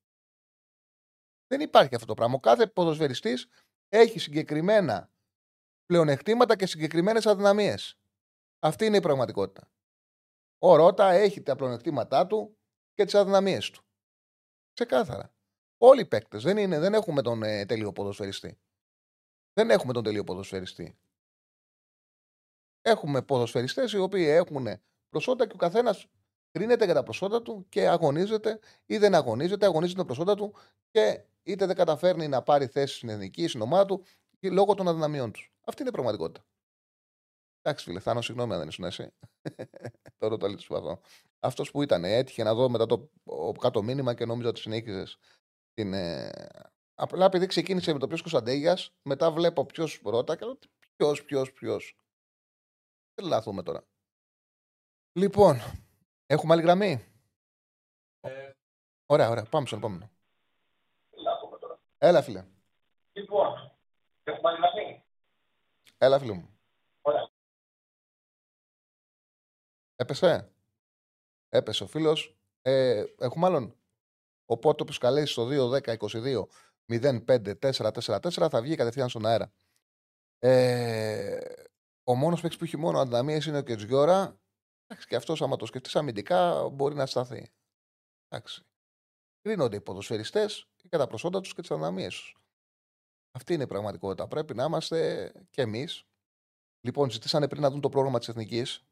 Δεν 1.46 1.60
υπάρχει 1.60 1.94
αυτό 1.94 2.06
το 2.06 2.14
πράγμα. 2.14 2.34
Ο 2.34 2.40
κάθε 2.40 2.66
ποδοσφαιριστής 2.66 3.48
έχει 3.88 4.18
συγκεκριμένα 4.18 5.10
πλεονεκτήματα 5.86 6.56
και 6.56 6.66
συγκεκριμένες 6.66 7.26
αδυναμίες. 7.26 7.98
Αυτή 8.58 8.84
είναι 8.84 8.96
η 8.96 9.00
πραγματικότητα. 9.00 9.70
Ο 10.58 10.76
Ρώτα 10.76 11.10
έχει 11.10 11.42
τα 11.42 11.56
πλεονεκτήματά 11.56 12.26
του 12.26 12.58
και 12.94 13.04
τις 13.04 13.14
αδυναμίες 13.14 13.70
του. 13.70 13.84
Ξεκάθαρα. 14.72 15.34
Όλοι 15.78 16.00
οι 16.00 16.06
παίκτες. 16.06 16.42
Δεν, 16.42 16.70
δεν 16.70 16.94
έχουμε 16.94 17.22
τον 17.22 17.42
ε, 17.42 17.66
τέλειο 17.66 17.92
ποδοσφαιριστή. 17.92 18.58
Δεν 19.52 19.70
έχουμε 19.70 19.92
τον 19.92 20.02
τέλειο 20.02 20.24
ποδοσφαιριστή. 20.24 20.98
Έχουμε 22.82 23.22
ποδοσφαιριστές 23.22 23.92
οι 23.92 23.98
οποίοι 23.98 24.26
έχουν 24.28 24.66
προσόντα 25.08 25.46
και 25.46 25.52
ο 25.54 25.58
καθένας 25.58 26.06
κρίνεται 26.50 26.84
για 26.84 26.94
τα 26.94 27.02
προσόντα 27.02 27.42
του 27.42 27.66
και 27.68 27.88
αγωνίζεται 27.88 28.58
ή 28.86 28.98
δεν 28.98 29.14
αγωνίζεται, 29.14 29.66
αγωνίζεται 29.66 29.98
τα 29.98 30.04
προσόντα 30.04 30.34
του 30.34 30.54
και 30.90 31.24
είτε 31.42 31.66
δεν 31.66 31.76
καταφέρνει 31.76 32.28
να 32.28 32.42
πάρει 32.42 32.66
θέση 32.66 32.94
στην 32.94 33.08
εθνική, 33.08 33.48
στην 33.48 33.60
ομάδα 33.60 33.86
του 33.86 34.04
λόγω 34.40 34.74
των 34.74 34.88
αδυναμιών 34.88 35.32
τους. 35.32 35.52
Αυτή 35.64 35.80
είναι 35.80 35.90
η 35.90 35.92
πραγματικότητα. 35.92 36.46
Εντάξει, 37.62 37.84
φίλε, 37.84 38.00
Θάνο, 38.00 38.22
συγγνώμη 38.22 38.52
αν 38.52 38.58
δεν 38.58 38.68
ήσουν 38.68 38.84
εσύ. 38.84 39.12
Τώρα 40.18 40.36
το 40.36 40.46
αλήθεια 40.46 40.76
αυτό. 40.76 41.00
Αυτός 41.40 41.70
που 41.70 41.82
ήταν, 41.82 42.04
έτυχε 42.04 42.42
να 42.42 42.54
δω 42.54 42.68
μετά 42.68 42.86
το 42.86 43.10
κάτω 43.60 43.82
μήνυμα 43.82 44.14
και 44.14 44.24
νόμιζα 44.24 44.48
ότι 44.48 44.60
συνέχιζες 44.60 45.18
την. 45.74 45.94
Ε... 47.00 47.02
Απλά 47.02 47.24
επειδή 47.24 47.46
ξεκίνησε 47.46 47.92
με 47.92 47.98
το 47.98 48.06
ποιος 48.06 48.20
Κωνσταντέγιας, 48.20 48.92
μετά 49.02 49.30
βλέπω 49.30 49.64
ποιος 49.66 50.00
ρώτα 50.04 50.36
και 50.36 50.44
λέω 50.44 50.58
ποιος, 50.96 51.24
ποιος, 51.24 51.52
ποιος. 51.52 51.96
Δεν 53.14 53.26
λάθουμε 53.26 53.62
τώρα. 53.62 53.84
Λοιπόν, 55.12 55.60
έχουμε 56.26 56.52
άλλη 56.52 56.62
γραμμή; 56.62 57.04
Ε... 58.20 58.52
Ωραία, 59.06 59.28
ωραία. 59.28 59.44
Πάμε 59.44 59.66
στον 59.66 59.78
επόμενο. 59.78 60.10
Έλα, 61.98 62.22
φίλε. 62.22 62.44
Λοιπόν, 63.12 63.76
έχουμε 64.24 64.48
άλλη 64.50 64.58
γραμμή; 64.58 65.04
Έλα, 65.98 66.18
φίλε 66.18 66.32
μου. 66.32 66.58
Έπεσε; 69.96 70.52
Έπεσε 71.48 71.82
ο 71.82 71.86
φίλος. 71.86 72.36
Ε, 72.62 73.04
έχουμε 73.18 73.46
άλλον; 73.46 73.74
Οπότε 74.50 74.82
όποιο 74.82 74.96
καλέσει 75.00 75.32
στο 75.32 75.48
2-10-22 75.50 76.44
05-444 76.90 78.48
θα 78.50 78.62
βγει 78.62 78.74
κατευθείαν 78.74 79.08
στον 79.08 79.26
αέρα. 79.26 79.52
Ε, 80.38 81.38
ο 82.04 82.14
μόνος 82.14 82.40
παίκτης 82.40 82.58
που 82.58 82.64
έχει 82.64 82.76
μόνο 82.76 82.98
ανταμίε 82.98 83.40
είναι 83.46 83.58
ο 83.58 83.62
Κετζιόρα. 83.62 84.40
Εντάξει, 84.86 85.08
και 85.08 85.16
αυτός, 85.16 85.42
άμα 85.42 85.56
το 85.56 85.66
σκεφτείς 85.66 85.96
αμυντικά, 85.96 86.68
μπορεί 86.68 86.94
να 86.94 87.06
σταθεί. 87.06 87.52
Εντάξει. 88.28 88.62
Κρίνονται 89.40 89.76
οι 89.76 89.80
ποδοσφαιριστές 89.80 90.68
και 90.88 90.96
τα 90.96 91.06
προσόντα 91.06 91.40
τους 91.40 91.54
και 91.54 91.60
τις 91.60 91.70
αδυναμίε 91.70 92.08
του. 92.08 92.40
Αυτή 93.30 93.54
είναι 93.54 93.62
η 93.62 93.66
πραγματικότητα. 93.66 94.28
Πρέπει 94.28 94.54
να 94.54 94.64
είμαστε 94.64 95.32
κι 95.50 95.60
εμείς. 95.60 96.04
Λοιπόν, 96.80 97.10
ζητήσανε 97.10 97.48
πριν 97.48 97.62
να 97.62 97.70
δουν 97.70 97.80
το 97.80 97.88
πρόγραμμα 97.88 98.18
της 98.18 98.28
Εθνικής 98.28 98.84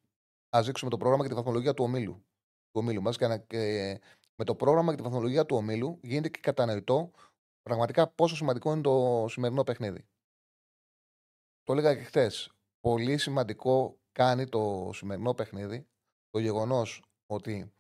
ας 0.50 0.66
δείξουμε 0.66 0.90
το 0.90 0.96
πρόγραμμα 0.96 1.22
και 1.22 1.28
τη 1.28 1.34
βαθμολογία 1.34 1.74
του 1.74 1.84
ομίλου. 1.84 2.14
Του 2.70 2.80
ομίλου 2.80 3.02
μας. 3.02 3.16
Και, 3.16 3.38
και 3.46 4.00
με 4.34 4.44
το 4.44 4.54
πρόγραμμα 4.54 4.90
και 4.90 4.96
τη 4.96 5.02
βαθμολογία 5.02 5.46
του 5.46 5.56
ομίλου 5.56 5.98
γίνεται 6.02 6.28
και 6.28 6.40
κατανοητό 6.40 7.10
πραγματικά 7.68 8.08
πόσο 8.08 8.36
σημαντικό 8.36 8.72
είναι 8.72 8.80
το 8.80 9.26
σημερινό 9.28 9.64
παιχνίδι. 9.64 10.08
Το 11.62 11.72
έλεγα 11.72 11.94
και 11.94 12.02
χθες. 12.02 12.52
Πολύ 12.80 13.18
σημαντικό 13.18 14.00
κάνει 14.12 14.48
το 14.48 14.90
σημερινό 14.92 15.34
παιχνίδι 15.34 15.88
το 16.30 16.38
γεγονός 16.38 17.02
ότι 17.26 17.72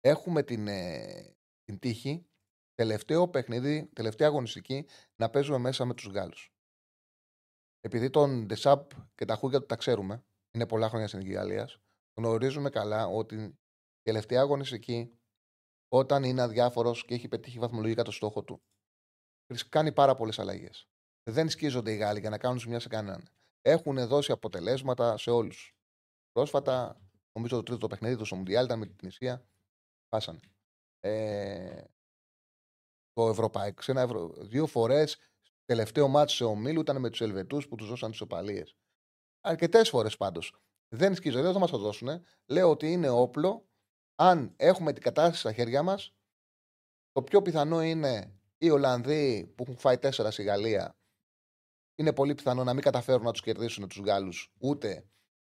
έχουμε 0.00 0.42
την, 0.42 0.68
ε, 0.68 1.36
την 1.64 1.78
τύχη 1.78 2.26
τελευταίο 2.74 3.28
παιχνίδι, 3.28 3.90
τελευταία 3.92 4.28
αγωνιστική 4.28 4.86
να 5.16 5.30
παίζουμε 5.30 5.58
μέσα 5.58 5.84
με 5.84 5.94
τους 5.94 6.06
Γάλλους. 6.06 6.52
Επειδή 7.80 8.10
τον 8.10 8.46
Ντεσάπ 8.46 8.90
και 9.14 9.24
τα 9.24 9.34
χούγια 9.34 9.60
του 9.60 9.66
τα 9.66 9.76
ξέρουμε, 9.76 10.24
είναι 10.54 10.66
πολλά 10.66 10.88
χρόνια 10.88 11.08
στην 11.08 11.32
Γαλλία, 11.32 11.68
γνωρίζουμε 12.18 12.70
καλά 12.70 13.06
ότι 13.06 13.34
η 13.34 13.58
τελευταία 14.02 14.40
αγωνιστική, 14.40 15.18
όταν 15.88 16.22
είναι 16.22 16.42
αδιάφορος 16.42 17.04
και 17.04 17.14
έχει 17.14 17.28
πετύχει 17.28 17.58
βαθμολογικά 17.58 18.02
το 18.02 18.10
στόχο 18.10 18.42
του, 18.42 18.62
κάνει 19.68 19.92
πάρα 19.92 20.14
πολλές 20.14 20.38
αλλαγές. 20.38 20.88
Δεν 21.30 21.48
σκίζονται 21.48 21.92
οι 21.92 21.96
Γάλλοι 21.96 22.20
για 22.20 22.30
να 22.30 22.38
κάνουν 22.38 22.58
ζημιά 22.58 22.80
σε 22.80 22.88
κανέναν. 22.88 23.28
Έχουν 23.60 24.06
δώσει 24.06 24.32
αποτελέσματα 24.32 25.16
σε 25.16 25.30
όλους. 25.30 25.76
Πρόσφατα, 26.32 27.00
νομίζω 27.32 27.56
το 27.56 27.62
τρίτο 27.62 27.80
το 27.80 27.86
παιχνίδι 27.86 28.16
του 28.16 28.24
στο 28.24 28.36
Μουντιάλ 28.36 28.64
ήταν 28.64 28.78
με 28.78 28.86
την 28.86 29.08
Ισία. 29.08 29.46
Πάσανε. 30.08 30.40
Ε, 31.00 31.84
το 33.12 33.28
Ευρωπαϊκό, 33.28 33.82
σε 33.82 33.90
ένα 33.90 34.00
ευρω... 34.00 34.28
δύο 34.28 34.66
φορές 34.66 35.18
τελευταίο 35.64 36.08
μάτσο 36.08 36.36
σε 36.36 36.44
ομίλου 36.44 36.80
ήταν 36.80 37.00
με 37.00 37.10
τους 37.10 37.20
Ελβετούς 37.20 37.68
που 37.68 37.74
τους 37.74 37.88
δώσαν 37.88 38.10
τι 38.10 38.22
οπαλίε. 38.22 38.64
Αρκετές 39.40 39.88
φορές 39.88 40.16
πάντως. 40.16 40.54
Δεν 40.94 41.14
σκίζω, 41.14 41.42
δεν 41.42 41.52
θα 41.52 41.58
μας 41.58 41.70
το 41.70 41.78
δώσουν. 41.78 42.24
Λέω 42.46 42.70
ότι 42.70 42.92
είναι 42.92 43.08
όπλο. 43.08 43.68
Αν 44.14 44.54
έχουμε 44.56 44.92
την 44.92 45.02
κατάσταση 45.02 45.40
στα 45.40 45.52
χέρια 45.52 45.82
μας, 45.82 46.14
το 47.12 47.22
πιο 47.22 47.42
πιθανό 47.42 47.82
είναι 47.82 48.40
οι 48.62 48.70
Ολλανδοί 48.70 49.52
που 49.56 49.62
έχουν 49.62 49.76
φάει 49.78 49.98
τέσσερα 49.98 50.30
στη 50.30 50.42
Γαλλία. 50.42 50.96
Είναι 51.94 52.12
πολύ 52.12 52.34
πιθανό 52.34 52.64
να 52.64 52.72
μην 52.72 52.82
καταφέρουν 52.82 53.22
να 53.22 53.30
τους 53.30 53.40
κερδίσουν 53.40 53.88
τους 53.88 53.98
Γάλλους 53.98 54.52
ούτε 54.60 55.04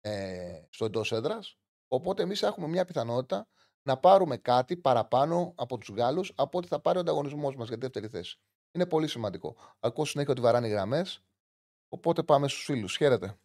ε, 0.01 0.63
στο 0.71 0.85
εντός 0.85 1.13
έδρας. 1.13 1.59
Οπότε 1.89 2.23
εμείς 2.23 2.43
έχουμε 2.43 2.67
μια 2.67 2.85
πιθανότητα 2.85 3.49
να 3.83 3.97
πάρουμε 3.97 4.37
κάτι 4.37 4.77
παραπάνω 4.77 5.55
από 5.57 5.79
τους 5.79 5.89
Γάλλους 5.89 6.33
από 6.37 6.59
ό,τι 6.59 6.67
θα 6.67 6.81
πάρει 6.81 6.99
ο 6.99 7.01
ανταγωνισμός 7.01 7.57
μας 7.57 7.69
για 7.69 7.77
τη 7.77 7.83
δεύτερη 7.83 8.09
θέση. 8.09 8.41
Είναι 8.73 8.87
πολύ 8.87 9.09
σημαντικό. 9.09 9.57
Ακούω 9.81 10.05
συνέχεια 10.05 10.33
ότι 10.33 10.41
βαράνε 10.41 10.69
γραμμές. 10.69 11.25
Οπότε 11.89 12.23
πάμε 12.23 12.49
στους 12.49 12.65
φίλους. 12.65 12.97
Χαίρετε. 12.97 13.39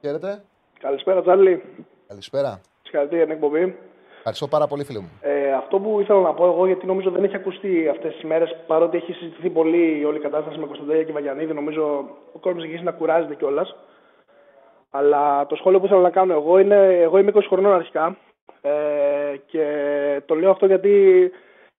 Χαίρετε. 0.00 0.44
Καλησπέρα, 0.78 1.22
Τσάρλι. 1.22 1.84
Καλησπέρα. 2.06 2.60
Συγχαρητήρια 2.82 3.24
για 3.24 3.34
την 3.34 3.44
εκπομπή. 3.44 3.94
Ευχαριστώ 4.28 4.56
πάρα 4.56 4.66
πολύ, 4.66 4.84
φίλε 4.84 4.98
μου. 4.98 5.10
Ε, 5.20 5.52
αυτό 5.52 5.78
που 5.78 6.00
ήθελα 6.00 6.20
να 6.20 6.34
πω 6.34 6.46
εγώ, 6.46 6.66
γιατί 6.66 6.86
νομίζω 6.86 7.10
δεν 7.10 7.24
έχει 7.24 7.36
ακουστεί 7.36 7.88
αυτές 7.88 8.14
τις 8.14 8.24
μέρες, 8.24 8.56
παρότι 8.66 8.96
έχει 8.96 9.12
συζητηθεί 9.12 9.50
πολύ 9.50 9.98
η 9.98 10.04
όλη 10.04 10.16
η 10.16 10.20
κατάσταση 10.20 10.58
με 10.58 10.66
Κωνσταντέλια 10.66 11.02
και 11.02 11.12
Βαγιανίδη, 11.12 11.52
νομίζω 11.52 12.08
ο 12.32 12.38
κόσμος 12.38 12.64
έχει 12.64 12.82
να 12.82 12.92
κουράζεται 12.92 13.34
κιόλας. 13.34 13.76
Αλλά 14.90 15.46
το 15.46 15.56
σχόλιο 15.56 15.78
που 15.80 15.86
ήθελα 15.86 16.00
να 16.00 16.10
κάνω 16.10 16.32
εγώ 16.32 16.58
είναι, 16.58 17.00
εγώ 17.00 17.18
είμαι 17.18 17.32
20 17.34 17.40
χρονών 17.48 17.72
αρχικά 17.72 18.16
ε, 18.60 19.36
και 19.46 19.64
το 20.26 20.34
λέω 20.34 20.50
αυτό 20.50 20.66
γιατί 20.66 21.30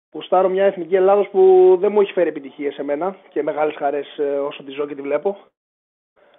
Κουστάρω 0.10 0.50
μια 0.50 0.66
εθνική 0.66 0.96
Ελλάδος 0.96 1.28
που 1.30 1.76
δεν 1.80 1.92
μου 1.92 2.02
έχει 2.02 2.12
φέρει 2.12 2.30
επιτυχίες 2.30 2.74
σε 2.74 2.84
μένα 2.84 3.16
και 3.30 3.44
μεγάλες 3.44 3.76
χαρές 3.76 4.18
ε, 4.18 4.24
όσο 4.24 4.64
τη 4.64 4.72
ζω 4.72 4.88
και 4.88 4.96
τη 4.96 5.02
βλέπω. 5.02 5.38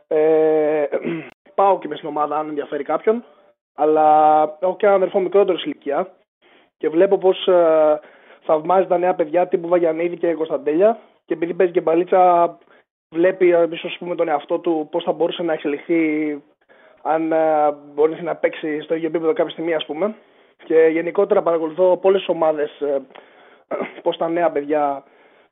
Ε, 0.06 0.84
πάω 1.54 1.78
και 1.78 1.88
μες 1.88 1.96
στην 1.96 2.08
ομάδα 2.08 2.38
αν 2.38 2.48
ενδιαφέρει 2.48 2.84
κάποιον. 2.84 3.24
Αλλά 3.80 4.42
έχω 4.60 4.76
και 4.76 4.86
έναν 4.86 4.96
αδερφό 4.96 5.20
μικρότερος 5.20 5.64
ηλικία 5.64 6.08
και 6.76 6.88
βλέπω 6.88 7.18
πώς 7.18 7.46
ε, 7.46 8.00
θαυμάζει 8.42 8.86
τα 8.86 8.98
νέα 8.98 9.14
παιδιά 9.14 9.46
τύπου 9.46 9.68
Βαγιανίδη 9.68 10.16
και 10.16 10.34
Κωνσταντέλια. 10.34 10.98
Και 11.24 11.34
επειδή 11.34 11.54
παίζει 11.54 11.72
και 11.72 11.80
μπαλίτσα, 11.80 12.58
βλέπει 13.14 13.50
ε, 13.50 13.68
ίσως 13.70 13.96
πούμε 13.98 14.14
τον 14.14 14.28
εαυτό 14.28 14.58
του 14.58 14.88
πώς 14.90 15.04
θα 15.04 15.12
μπορούσε 15.12 15.42
να 15.42 15.52
εξελιχθεί 15.52 16.42
αν 17.02 17.32
ε, 17.32 17.72
μπορεί 17.94 18.22
να 18.22 18.36
παίξει 18.36 18.80
στο 18.80 18.94
ίδιο 18.94 19.08
επίπεδο 19.08 19.32
κάποια 19.32 19.52
στιγμή, 19.52 19.74
ας 19.74 19.86
πούμε. 19.86 20.14
Και 20.64 20.88
γενικότερα 20.92 21.42
παρακολουθώ 21.42 21.96
πολλές 21.96 22.28
ομάδες 22.28 22.70
πώς 24.02 24.16
τα 24.16 24.28
νέα 24.28 24.50
παιδιά 24.50 25.04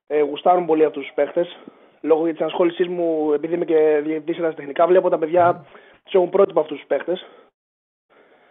ε, 0.07 0.21
γουστάρουν 0.21 0.67
πολύ 0.67 0.85
αυτούς 0.85 1.03
τους 1.03 1.15
παίχτες. 1.15 1.57
Λόγω 2.01 2.25
τη 2.25 2.37
ενασχόλησή 2.39 2.85
μου, 2.85 3.33
επειδή 3.33 3.55
είμαι 3.55 3.65
και 3.65 4.01
διευθυντής 4.05 4.55
τεχνικά, 4.55 4.87
βλέπω 4.87 5.09
τα 5.09 5.19
παιδιά 5.19 5.65
τους 6.05 6.15
έχουν 6.15 6.31
πρότυπα 6.31 6.61
αυτούς 6.61 6.77
τους 6.77 6.87
παίχτες 6.87 7.27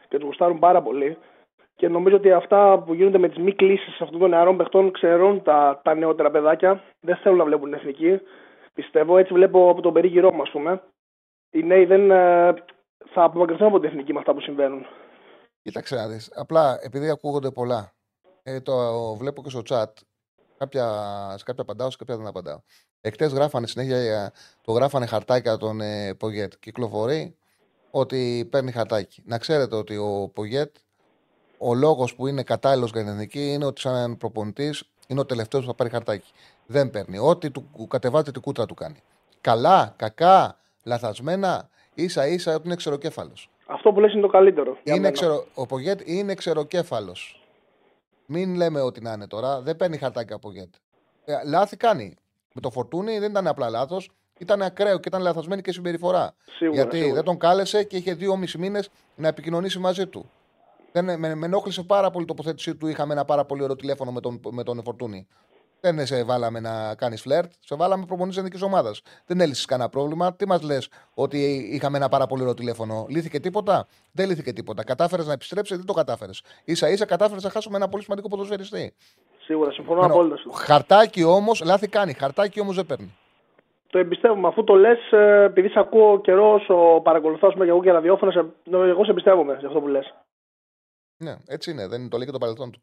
και 0.07 0.17
τους 0.17 0.25
γουστάρουν 0.25 0.59
πάρα 0.59 0.81
πολύ. 0.81 1.17
Και 1.75 1.87
νομίζω 1.87 2.15
ότι 2.15 2.31
αυτά 2.31 2.83
που 2.85 2.93
γίνονται 2.93 3.17
με 3.17 3.27
τις 3.27 3.37
μη 3.37 3.53
κλήσεις 3.53 4.01
αυτών 4.01 4.19
των 4.19 4.29
νεαρών 4.29 4.57
παιχτών 4.57 4.91
ξερώνουν 4.91 5.43
τα, 5.43 5.81
τα 5.83 5.95
νεότερα 5.95 6.31
παιδάκια. 6.31 6.83
Δεν 6.99 7.15
θέλουν 7.15 7.37
να 7.37 7.45
βλέπουν 7.45 7.69
την 7.69 7.79
εθνική. 7.79 8.19
Πιστεύω, 8.73 9.17
έτσι 9.17 9.33
βλέπω 9.33 9.69
από 9.69 9.81
τον 9.81 9.93
περίγυρό 9.93 10.33
μου, 10.33 10.41
ας 10.41 10.51
πούμε. 10.51 10.81
Οι 11.51 11.63
νέοι 11.63 11.85
δεν 11.85 12.11
ε, 12.11 12.53
θα 13.13 13.23
απομακρυνθούν 13.23 13.67
από 13.67 13.79
την 13.79 13.89
εθνική 13.89 14.13
με 14.13 14.19
αυτά 14.19 14.33
που 14.33 14.41
συμβαίνουν. 14.41 14.85
Κοίταξε 15.61 15.95
να 15.95 16.07
δεις. 16.07 16.31
Απλά 16.35 16.79
επειδή 16.81 17.09
ακούγονται 17.09 17.51
πολλά 17.51 17.95
ε, 18.47 18.61
το 18.61 19.15
βλέπω 19.15 19.41
και 19.43 19.49
στο 19.49 19.61
chat. 19.69 19.91
Κάποια, 20.57 20.85
σε 21.37 21.43
κάποια 21.43 21.63
απαντάω, 21.63 21.89
σε 21.89 21.97
κάποια 21.97 22.17
δεν 22.17 22.27
απαντάω. 22.27 22.59
Εκτέ 23.01 23.25
γράφανε 23.25 23.67
συνέχεια, 23.67 24.33
το 24.61 24.71
γράφανε 24.71 25.05
χαρτάκια 25.05 25.57
τον 25.57 25.81
ε, 25.81 26.13
Πογέτ. 26.13 26.53
Κυκλοφορεί 26.59 27.37
ότι 27.97 28.47
παίρνει 28.51 28.71
χαρτάκι. 28.71 29.21
Να 29.25 29.37
ξέρετε 29.37 29.75
ότι 29.75 29.97
ο 29.97 30.31
Πογέτ, 30.33 30.75
ο 31.57 31.73
λόγος 31.73 32.15
που 32.15 32.27
είναι 32.27 32.43
κατάλληλος 32.43 32.91
για 32.91 33.01
την 33.01 33.09
εθνική 33.09 33.53
είναι 33.53 33.65
ότι 33.65 33.81
σαν 33.81 34.17
προπονητής 34.17 34.83
είναι 35.07 35.19
ο 35.19 35.25
τελευταίος 35.25 35.63
που 35.63 35.69
θα 35.69 35.75
πάρει 35.75 35.89
χαρτάκι. 35.89 36.31
Δεν 36.65 36.89
παίρνει. 36.89 37.17
Ό,τι 37.17 37.51
του 37.51 37.87
κατεβάζει 37.87 38.31
την 38.31 38.41
κούτρα 38.41 38.65
του 38.65 38.73
κάνει. 38.73 39.03
Καλά, 39.41 39.93
κακά, 39.95 40.57
λαθασμένα, 40.83 41.69
ίσα 41.93 42.27
ίσα 42.27 42.55
ότι 42.55 42.65
είναι 42.65 42.75
ξεροκέφαλος. 42.75 43.49
Αυτό 43.65 43.91
που 43.91 43.99
λες 43.99 44.13
είναι 44.13 44.21
το 44.21 44.27
καλύτερο. 44.27 44.77
Είναι 44.83 45.11
ξερο... 45.11 45.45
Ο 45.53 45.65
Πογέτ 45.65 46.01
είναι 46.05 46.33
ξεροκέφαλος. 46.33 47.43
Μην 48.25 48.55
λέμε 48.55 48.81
ότι 48.81 49.01
να 49.01 49.11
είναι 49.11 49.27
τώρα. 49.27 49.61
Δεν 49.61 49.75
παίρνει 49.75 49.97
χαρτάκι 49.97 50.33
από 50.33 50.51
γκέτ. 50.51 50.73
Ε, 51.25 51.33
λάθη 51.45 51.77
κάνει. 51.77 52.15
Με 52.53 52.61
το 52.61 52.69
φορτούνι 52.69 53.19
δεν 53.19 53.29
ήταν 53.29 53.47
απλά 53.47 53.69
λάθος. 53.69 54.11
Ήταν 54.37 54.61
ακραίο 54.61 54.99
και 54.99 55.07
ήταν 55.07 55.21
λαθασμένη 55.21 55.61
και 55.61 55.71
συμπεριφορά. 55.71 56.33
Σίγουρα, 56.57 56.75
Γιατί 56.81 56.95
σίγουρα. 56.97 57.13
δεν 57.15 57.23
τον 57.23 57.37
κάλεσε 57.37 57.83
και 57.83 57.97
είχε 57.97 58.13
δύο 58.13 58.35
μισή 58.37 58.57
μήνες 58.57 58.89
να 59.15 59.27
επικοινωνήσει 59.27 59.79
μαζί 59.79 60.07
του. 60.07 60.29
Δεν, 60.91 61.03
με, 61.05 61.35
με 61.35 61.45
ενόχλησε 61.45 61.83
πάρα 61.83 62.09
πολύ 62.11 62.23
η 62.23 62.27
τοποθέτησή 62.27 62.75
του. 62.75 62.87
Είχαμε 62.87 63.13
ένα 63.13 63.25
πάρα 63.25 63.45
πολύ 63.45 63.63
ωραίο 63.63 63.75
τηλέφωνο 63.75 64.11
με 64.11 64.19
τον, 64.19 64.39
με 64.51 64.63
τον 64.63 64.83
Φορτούνη. 64.83 65.27
Δεν 65.79 66.05
σε 66.05 66.23
βάλαμε 66.23 66.59
να 66.59 66.95
κάνεις 66.95 67.21
φλερτ, 67.21 67.51
σε 67.59 67.75
βάλαμε 67.75 68.05
προπονητής 68.05 68.37
εθνικής 68.37 68.61
ομάδας. 68.61 69.01
Δεν 69.25 69.39
έλυσες 69.41 69.65
κανένα 69.65 69.89
πρόβλημα. 69.89 70.35
Τι 70.35 70.47
μας 70.47 70.61
λες, 70.61 70.89
ότι 71.13 71.69
είχαμε 71.71 71.97
ένα 71.97 72.09
πάρα 72.09 72.27
πολύ 72.27 72.41
ωραίο 72.41 72.53
τηλέφωνο. 72.53 73.05
Λύθηκε 73.09 73.39
τίποτα; 73.39 73.87
Δεν 74.11 74.27
λύθηκε 74.29 74.53
τίποτα. 74.53 74.83
Κατάφερες 74.83 75.25
να 75.25 75.33
επιστρέψεις, 75.33 75.77
δεν 75.77 75.85
το 75.85 75.93
κατάφερες. 75.93 76.41
σα 76.65 76.89
ίσα 76.89 77.05
κατάφερες 77.05 77.43
να 77.43 77.49
χάσουμε 77.49 77.77
ένα 77.77 77.87
πολύ 77.89 78.03
σημαντικό 78.03 78.27
ποδοσφαιριστή. 78.27 78.93
Σίγουρα, 79.45 79.71
συμφωνώ 79.71 80.03
Ενώ, 80.03 80.13
απόλυτα. 80.13 80.37
σου. 80.37 80.51
Χαρτάκι 80.51 81.23
όμως, 81.23 81.61
λάθη 81.63 81.87
κάνει. 81.87 82.13
Χαρτάκι 82.13 82.59
όμως 82.59 82.75
δεν 82.75 82.85
παίρνει. 82.85 83.15
Το 83.87 83.97
εμπιστεύομαι. 83.97 84.47
Αφού 84.47 84.63
το 84.63 84.73
λες, 84.75 85.11
επειδή 85.45 85.69
σε 85.69 85.79
ακούω 85.79 86.21
καιρό 86.21 86.53
όσο 86.53 87.01
παρακολουθώ, 87.03 87.47
ας 87.47 87.53
πούμε, 87.53 87.65
και 87.65 87.71
εγώ 87.71 87.81
και 87.83 87.91
ραδιόφωνα, 87.91 88.31
σε, 88.31 88.45
εγώ 88.71 89.03
σε 89.03 89.11
εμπιστεύομαι 89.11 89.57
σε 89.59 89.65
αυτό 89.65 89.79
που 89.81 89.87
λες. 89.87 90.13
Ναι, 91.17 91.35
έτσι 91.47 91.71
είναι. 91.71 91.87
Δεν 91.87 92.09
το 92.09 92.17
λέει 92.17 92.25
και 92.25 92.31
το 92.31 92.37
παρελθόν 92.37 92.71
του. 92.71 92.81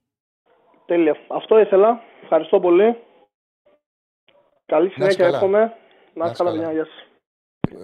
Τέλεια. 0.86 1.16
Αυτό 1.28 1.58
ήθελα. 1.58 2.00
Ευχαριστώ 2.22 2.60
πολύ. 2.60 2.96
Καλή 4.66 4.90
συνέχεια, 4.90 5.24
καλά. 5.24 5.36
εύχομαι. 5.36 5.58
Να 5.58 6.24
Να 6.24 6.30
είστε 6.30 6.44
είσαι 6.44 6.44
καλά, 6.44 6.50
καλά. 6.50 6.62
μια. 6.62 6.72
Γεια 6.72 6.84
σας. 6.84 7.06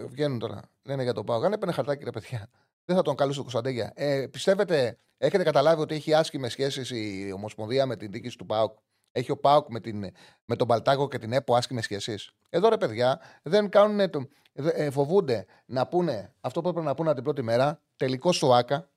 Ε, 0.03 0.07
Βγαίνουν 0.07 0.39
τώρα. 0.39 0.61
Λένε 0.85 1.03
για 1.03 1.13
τον 1.13 1.25
Πάο. 1.25 1.41
Αν 1.41 1.53
έπαιρνε 1.53 1.73
χαρτάκι, 1.75 2.05
ρε 2.05 2.11
παιδιά. 2.11 2.49
Δεν 2.85 2.97
θα 2.97 3.03
τον 3.03 3.15
καλούσε 3.15 3.39
ο 3.39 3.43
Κωνσταντέγια. 3.43 3.93
Ε, 3.95 4.27
πιστεύετε, 4.31 4.99
έχετε 5.19 5.43
καταλάβει 5.45 5.81
ότι 5.81 5.95
έχει 5.95 6.15
άσχημες 6.15 6.53
σχέσεις 6.53 6.91
η 6.91 7.33
Ομοσπονδία 7.35 7.87
με 7.87 7.97
την 7.97 8.11
δίκηση 8.11 8.39
του 8.39 8.47
Πάουκ. 8.47 8.77
Έχει 9.13 9.31
ο 9.31 9.37
Πάουκ 9.37 9.67
με, 9.69 9.81
την, 9.81 10.05
με 10.45 10.57
τον 10.57 10.67
Παλτάκο 10.67 11.09
και 11.09 11.19
την 11.19 11.33
ΕΠΟ 11.33 11.55
άσχημε 11.55 11.83
σχέσει. 11.83 12.15
Εδώ 12.51 12.69
ρε 12.69 12.77
παιδιά, 12.77 13.21
δεν 13.43 13.69
κάνουν, 13.69 14.11
το, 14.11 14.29
ε, 14.53 14.91
φοβούνται 14.91 15.47
να 15.67 15.87
πούνε 15.87 16.33
αυτό 16.41 16.61
που 16.63 16.69
έπρεπε 16.69 16.87
να 16.87 16.95
πούνε 16.95 17.15
την 17.15 17.23
πρώτη 17.23 17.43
μέρα. 17.43 17.81
Τελικό 17.97 18.33
στο 18.33 18.55
ΑΚΑ. 18.55 18.89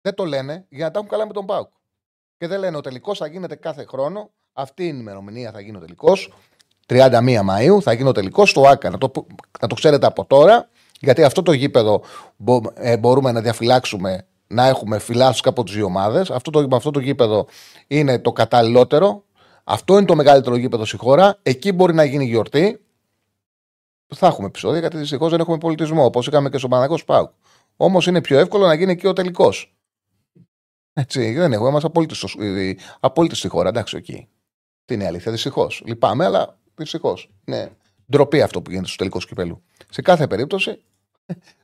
Δεν 0.00 0.14
το 0.14 0.24
λένε 0.24 0.66
για 0.68 0.84
να 0.84 0.90
τα 0.90 0.98
έχουν 0.98 1.10
καλά 1.10 1.26
με 1.26 1.32
τον 1.32 1.46
Πάουκ. 1.46 1.68
Και 2.36 2.46
δεν 2.46 2.58
λένε 2.60 2.76
ο 2.76 2.80
τελικός 2.80 3.18
θα 3.18 3.26
γίνεται 3.26 3.54
κάθε 3.54 3.84
χρόνο. 3.84 4.30
Αυτή 4.52 4.86
είναι 4.86 4.96
η 4.96 5.00
ημερομηνία 5.00 5.50
θα 5.52 5.60
γίνει 5.60 5.76
ο 5.76 5.80
τελικός. 5.80 6.32
31 6.86 7.40
Μαου 7.44 7.82
θα 7.82 7.92
γίνει 7.92 8.08
ο 8.08 8.12
τελικός 8.12 8.50
στο 8.50 8.68
ΑΚΑ. 8.68 8.90
Να 8.90 8.98
το, 8.98 9.10
που- 9.10 9.26
να 9.60 9.68
το 9.68 9.74
ξέρετε 9.74 10.06
από 10.06 10.24
τώρα, 10.24 10.68
γιατί 11.00 11.22
αυτό 11.24 11.42
το 11.42 11.52
γήπεδο 11.52 12.02
μπο- 12.36 12.60
ε, 12.74 12.96
μπορούμε 12.96 13.32
να 13.32 13.40
διαφυλάξουμε, 13.40 14.26
να 14.52 14.66
έχουμε 14.66 14.98
φυλάσσου 14.98 15.48
από 15.48 15.62
τις 15.64 15.74
δύο 15.74 15.84
ομάδες. 15.84 16.30
Αυτό 16.30 16.50
το, 16.50 16.76
αυτό 16.76 16.90
το 16.90 17.00
γήπεδο 17.00 17.46
είναι 17.86 18.18
το 18.18 18.32
καταλληλότερο. 18.32 19.24
Αυτό 19.64 19.96
είναι 19.96 20.06
το 20.06 20.14
μεγαλύτερο 20.14 20.56
γήπεδο 20.56 20.84
στη 20.84 20.96
χώρα. 20.96 21.38
Εκεί 21.42 21.72
μπορεί 21.72 21.94
να 21.94 22.04
γίνει 22.04 22.24
γιορτή. 22.24 22.80
Θα 24.14 24.26
έχουμε 24.26 24.46
επεισόδια, 24.46 24.78
γιατί 24.80 24.96
δυστυχώς 24.96 25.30
δεν 25.30 25.40
έχουμε 25.40 25.58
πολιτισμό, 25.58 26.04
όπως 26.04 26.26
είχαμε 26.26 26.48
και 26.48 26.58
στο 26.58 26.68
Παναγό 26.68 26.98
Πάουκ. 27.06 27.30
Όμως 27.76 28.06
είναι 28.06 28.20
πιο 28.20 28.38
εύκολο 28.38 28.66
να 28.66 28.74
γίνει 28.74 28.92
εκεί 28.92 29.06
ο 29.06 29.12
τελικός. 29.12 29.74
Έτσι, 30.92 31.32
δεν 31.32 31.52
έχουμε. 31.52 31.68
Είμαστε 31.68 31.88
απόλυτοι, 31.88 32.14
στο- 32.14 32.42
ε, 32.42 32.74
απόλυτοι 33.00 33.34
στη 33.34 33.48
χώρα, 33.48 33.68
εντάξει, 33.68 33.96
εκεί. 33.96 34.28
Τι 34.84 34.94
είναι 34.94 35.04
η 35.04 35.06
αλήθεια, 35.06 35.32
δυστυχώς. 35.32 35.82
Λυπάμαι, 35.86 36.24
αλλά 36.24 36.58
δυστυχώς. 36.74 37.30
Είναι 37.44 37.76
ντροπή 38.10 38.42
αυτό 38.42 38.62
που 38.62 38.70
γίνεται 38.70 38.88
στο 38.88 38.96
τελικό 38.96 39.18
κυπέλου. 39.18 39.62
Σε 39.90 40.02
κάθε 40.02 40.26
περίπτωση, 40.26 40.82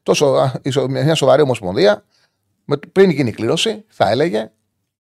τόσο, 0.02 0.26
α, 0.26 0.52
η 0.62 0.70
σο- 0.70 0.88
μια 0.88 1.14
σοβαρή 1.14 1.42
ομοσπονδία, 1.42 1.94
με, 1.94 2.04
πριν 2.92 3.10
γίνει 3.10 3.28
η 3.28 3.32
κλήρωση, 3.32 3.84
θα 3.88 4.10
έλεγε, 4.10 4.52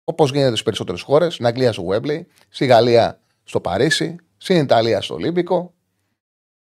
όπως 0.04 0.32
γίνεται 0.32 0.50
στις 0.50 0.64
περισσότερες 0.64 1.02
χώρες, 1.02 1.34
στην 1.34 1.46
Αγγλία 1.46 1.72
στο 1.72 1.88
Wembley, 1.90 2.22
στη 2.50 2.66
Γαλλία 2.66 3.22
στο 3.44 3.60
Παρίσι, 3.62 4.16
στην 4.38 4.58
Ιταλία 4.58 5.02
στο 5.02 5.14
Ολύμπικο. 5.14 5.74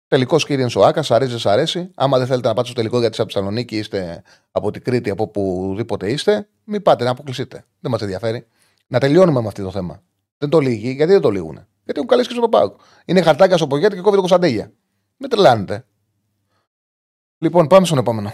Τελικός 0.06 0.44
κύριε 0.44 0.68
στο 0.68 0.84
Άκας, 0.84 1.06
σ' 1.06 1.10
αρέσει, 1.10 1.30
δεν 1.30 1.38
σ' 1.38 1.46
αρέσει. 1.46 1.90
Άμα 1.94 2.18
δεν 2.18 2.26
θέλετε 2.26 2.48
να 2.48 2.54
πάτε 2.54 2.66
στο 2.66 2.76
τελικό 2.76 2.98
γιατί 2.98 3.10
είστε 3.10 3.22
από 3.22 3.32
τη 3.32 3.38
Θεσσαλονίκη, 3.38 3.76
είστε 3.76 4.22
από 4.50 4.70
την 4.70 4.82
Κρήτη, 4.82 5.10
από 5.10 5.22
οπουδήποτε 5.22 6.10
είστε, 6.10 6.48
μην 6.64 6.82
πάτε 6.82 7.04
να 7.04 7.10
αποκλειστείτε. 7.10 7.64
Δεν 7.80 7.90
μας 7.90 8.00
ενδιαφέρει. 8.00 8.46
Να 8.86 8.98
τελειώνουμε 8.98 9.40
με 9.40 9.46
αυτό 9.46 9.62
το 9.62 9.70
θέμα. 9.70 10.02
Δεν 10.38 10.48
το 10.48 10.58
λύγει, 10.58 10.90
γιατί 10.90 11.12
δεν 11.12 11.20
το 11.20 11.30
λύγουν. 11.30 11.54
Γιατί 11.54 11.98
έχουν 11.98 12.06
καλέσει 12.06 12.28
και 12.28 12.34
στο 12.34 12.48
Πάουκ. 12.48 12.80
Είναι 13.04 13.22
χαρτάκια 13.22 13.56
στο 13.56 13.66
Πογέτη 13.66 13.94
και 13.94 14.00
κόβει 14.00 14.14
το 14.14 14.20
Κωνσταντέγια. 14.20 14.72
Μην 15.16 15.30
τρελάνετε. 15.30 15.84
Λοιπόν, 17.38 17.66
πάμε 17.66 17.86
στον 17.86 17.98
επόμενο. 17.98 18.32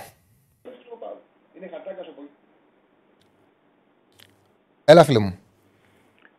Έλα, 4.88 5.04
φίλε 5.04 5.18
μου. 5.18 5.38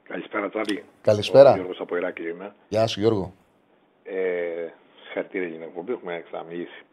Καλησπέρα, 0.03 0.49
Τσάρλι. 0.49 0.83
Καλησπέρα. 1.01 1.51
Ο 1.51 1.55
Γιώργος 1.55 1.79
από 1.79 1.95
Ηράκλειο 1.95 2.29
είμαι. 2.29 2.55
Γεια 2.69 2.87
σου, 2.87 2.99
Γιώργο. 2.99 3.33
Ε, 4.03 4.67
συγχαρητήρια 5.03 5.47
για 5.47 5.57
την 5.57 5.67
εκπομπή, 5.67 5.91
έχουμε 5.91 6.23
ξαναμιλήσει. 6.25 6.83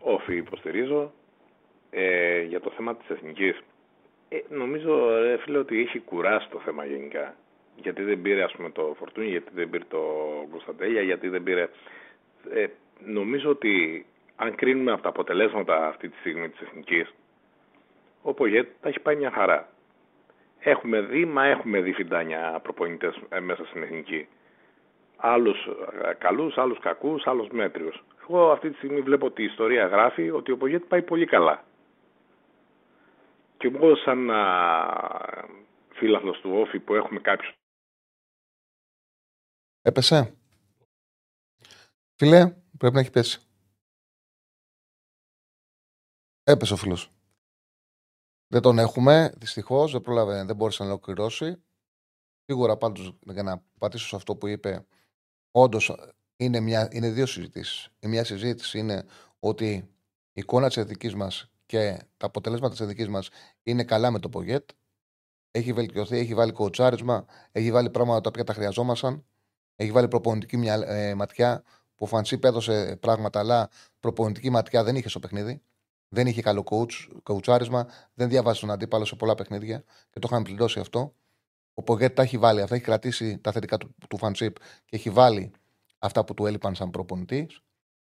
Όφη 0.00 0.36
υποστηρίζω. 0.36 1.12
Ε, 1.90 2.40
για 2.42 2.60
το 2.60 2.70
θέμα 2.70 2.96
της 2.96 3.08
εθνικής. 3.08 3.60
Ε, 4.28 4.38
νομίζω, 4.48 5.20
ρε, 5.20 5.36
φίλε, 5.36 5.58
ότι 5.58 5.80
έχει 5.80 5.98
κουράσει 5.98 6.48
το 6.48 6.60
θέμα 6.64 6.84
γενικά. 6.84 7.34
Γιατί 7.76 8.02
δεν 8.02 8.22
πήρε, 8.22 8.42
ας 8.42 8.52
πούμε, 8.52 8.70
το 8.70 8.96
Φορτούνι, 8.98 9.26
γιατί 9.26 9.50
δεν 9.54 9.70
πήρε 9.70 9.84
το 9.88 10.02
Κωνσταντέλια, 10.50 11.02
γιατί 11.02 11.28
δεν 11.28 11.42
πήρε... 11.42 11.68
Ε, 12.54 12.66
νομίζω 13.04 13.50
ότι 13.50 14.06
αν 14.36 14.54
κρίνουμε 14.54 14.92
από 14.92 15.02
τα 15.02 15.08
αποτελέσματα 15.08 15.88
αυτή 15.88 16.08
τη 16.08 16.16
στιγμή 16.16 16.48
της 16.48 16.60
εθνικής, 16.60 17.14
ο 18.22 18.32
Πογέτ 18.32 18.68
θα 18.80 18.88
έχει 18.88 19.00
πάει 19.00 19.16
μια 19.16 19.30
χαρά. 19.30 19.68
Έχουμε 20.62 21.00
δει, 21.00 21.24
μα 21.24 21.44
έχουμε 21.44 21.80
δει 21.80 21.92
φιντάνια 21.92 22.60
προπονητές 22.62 23.20
ε, 23.28 23.40
μέσα 23.40 23.64
στην 23.64 23.82
εθνική. 23.82 24.28
Άλλους 25.16 25.66
ε, 26.02 26.14
καλούς, 26.18 26.58
άλλους 26.58 26.78
κακούς, 26.78 27.26
άλλους 27.26 27.48
μέτριους. 27.48 28.04
Εγώ 28.22 28.50
αυτή 28.50 28.70
τη 28.70 28.76
στιγμή 28.76 29.00
βλέπω 29.00 29.26
ότι 29.26 29.42
η 29.42 29.44
ιστορία 29.44 29.86
γράφει 29.86 30.30
ότι 30.30 30.52
ο 30.52 30.56
Πογέτ 30.56 30.84
πάει 30.84 31.02
πολύ 31.02 31.26
καλά. 31.26 31.64
Και 33.56 33.66
εγώ 33.74 33.96
σαν 33.96 34.30
φίλαθλος 35.92 36.40
του 36.40 36.50
Όφη 36.54 36.78
που 36.78 36.94
έχουμε 36.94 37.20
κάποιους... 37.20 37.52
Έπεσε; 39.82 40.34
Φίλε, 42.16 42.54
πρέπει 42.78 42.94
να 42.94 43.00
έχει 43.00 43.10
πέσει. 43.10 43.40
Έπεσε 46.42 46.72
ο 46.72 46.76
φίλος. 46.76 47.10
Δεν 48.52 48.62
τον 48.62 48.78
έχουμε, 48.78 49.32
δυστυχώς. 49.36 49.92
Δεν 49.92 50.00
πρόλαβε, 50.00 50.44
δεν 50.44 50.56
μπόρεσε 50.56 50.82
να 50.82 50.88
ολοκληρώσει. 50.88 51.56
Σίγουρα 52.44 52.76
πάντως 52.76 53.16
για 53.32 53.42
να 53.42 53.62
πατήσω 53.78 54.06
σε 54.06 54.16
αυτό 54.16 54.36
που 54.36 54.46
είπε, 54.46 54.86
όντως 55.50 55.94
είναι, 56.36 56.60
μια, 56.60 56.88
είναι 56.92 57.10
δύο 57.10 57.26
συζητήσεις. 57.26 57.88
Η 58.00 58.08
μια 58.08 58.24
συζήτηση 58.24 58.78
είναι 58.78 59.04
ότι 59.40 59.68
η 60.32 60.40
εικόνα 60.40 60.66
της 60.66 60.76
εθνική 60.76 61.16
μας 61.16 61.50
και 61.66 61.98
τα 62.16 62.26
αποτελέσματα 62.26 62.72
της 62.72 62.80
εθνική 62.80 63.08
μας 63.08 63.28
είναι 63.62 63.84
καλά 63.84 64.10
με 64.10 64.18
το 64.18 64.28
Πογέτ. 64.28 64.70
Έχει 65.50 65.72
βελτιωθεί, 65.72 66.18
έχει 66.18 66.34
βάλει 66.34 66.52
κοτσάρισμα, 66.52 67.24
έχει 67.52 67.72
βάλει 67.72 67.90
πράγματα 67.90 68.20
τα 68.20 68.28
οποία 68.28 68.44
τα 68.44 68.52
χρειαζόμασταν. 68.52 69.24
Έχει 69.76 69.90
βάλει 69.90 70.08
προπονητική 70.08 70.56
μια, 70.56 70.74
ε, 70.74 71.14
ματιά 71.14 71.62
που 71.94 72.04
ο 72.04 72.06
Φανσίπ 72.06 72.44
έδωσε 72.44 72.96
πράγματα, 73.00 73.38
αλλά 73.38 73.70
προπονητική 74.00 74.50
ματιά 74.50 74.84
δεν 74.84 74.96
είχε 74.96 75.08
στο 75.08 75.20
παιχνίδι. 75.20 75.62
Δεν 76.12 76.26
είχε 76.26 76.42
καλό 76.42 76.64
coach, 76.70 77.20
κοουτσάρισμα, 77.22 77.88
δεν 78.14 78.28
διαβάζει 78.28 78.60
τον 78.60 78.70
αντίπαλο 78.70 79.04
σε 79.04 79.16
πολλά 79.16 79.34
παιχνίδια 79.34 79.84
και 80.10 80.18
το 80.18 80.28
είχαμε 80.30 80.42
πληρώσει 80.42 80.80
αυτό. 80.80 81.14
Ο 81.74 81.82
Πογέτ 81.82 82.16
τα 82.16 82.22
έχει 82.22 82.38
βάλει 82.38 82.60
αυτά, 82.62 82.74
έχει 82.74 82.84
κρατήσει 82.84 83.38
τα 83.38 83.52
θετικά 83.52 83.78
του, 83.78 83.94
του 84.08 84.16
Φανσίπ 84.16 84.56
και 84.58 84.96
έχει 84.96 85.10
βάλει 85.10 85.52
αυτά 85.98 86.24
που 86.24 86.34
του 86.34 86.46
έλειπαν 86.46 86.74
σαν 86.74 86.90
προπονητής. 86.90 87.60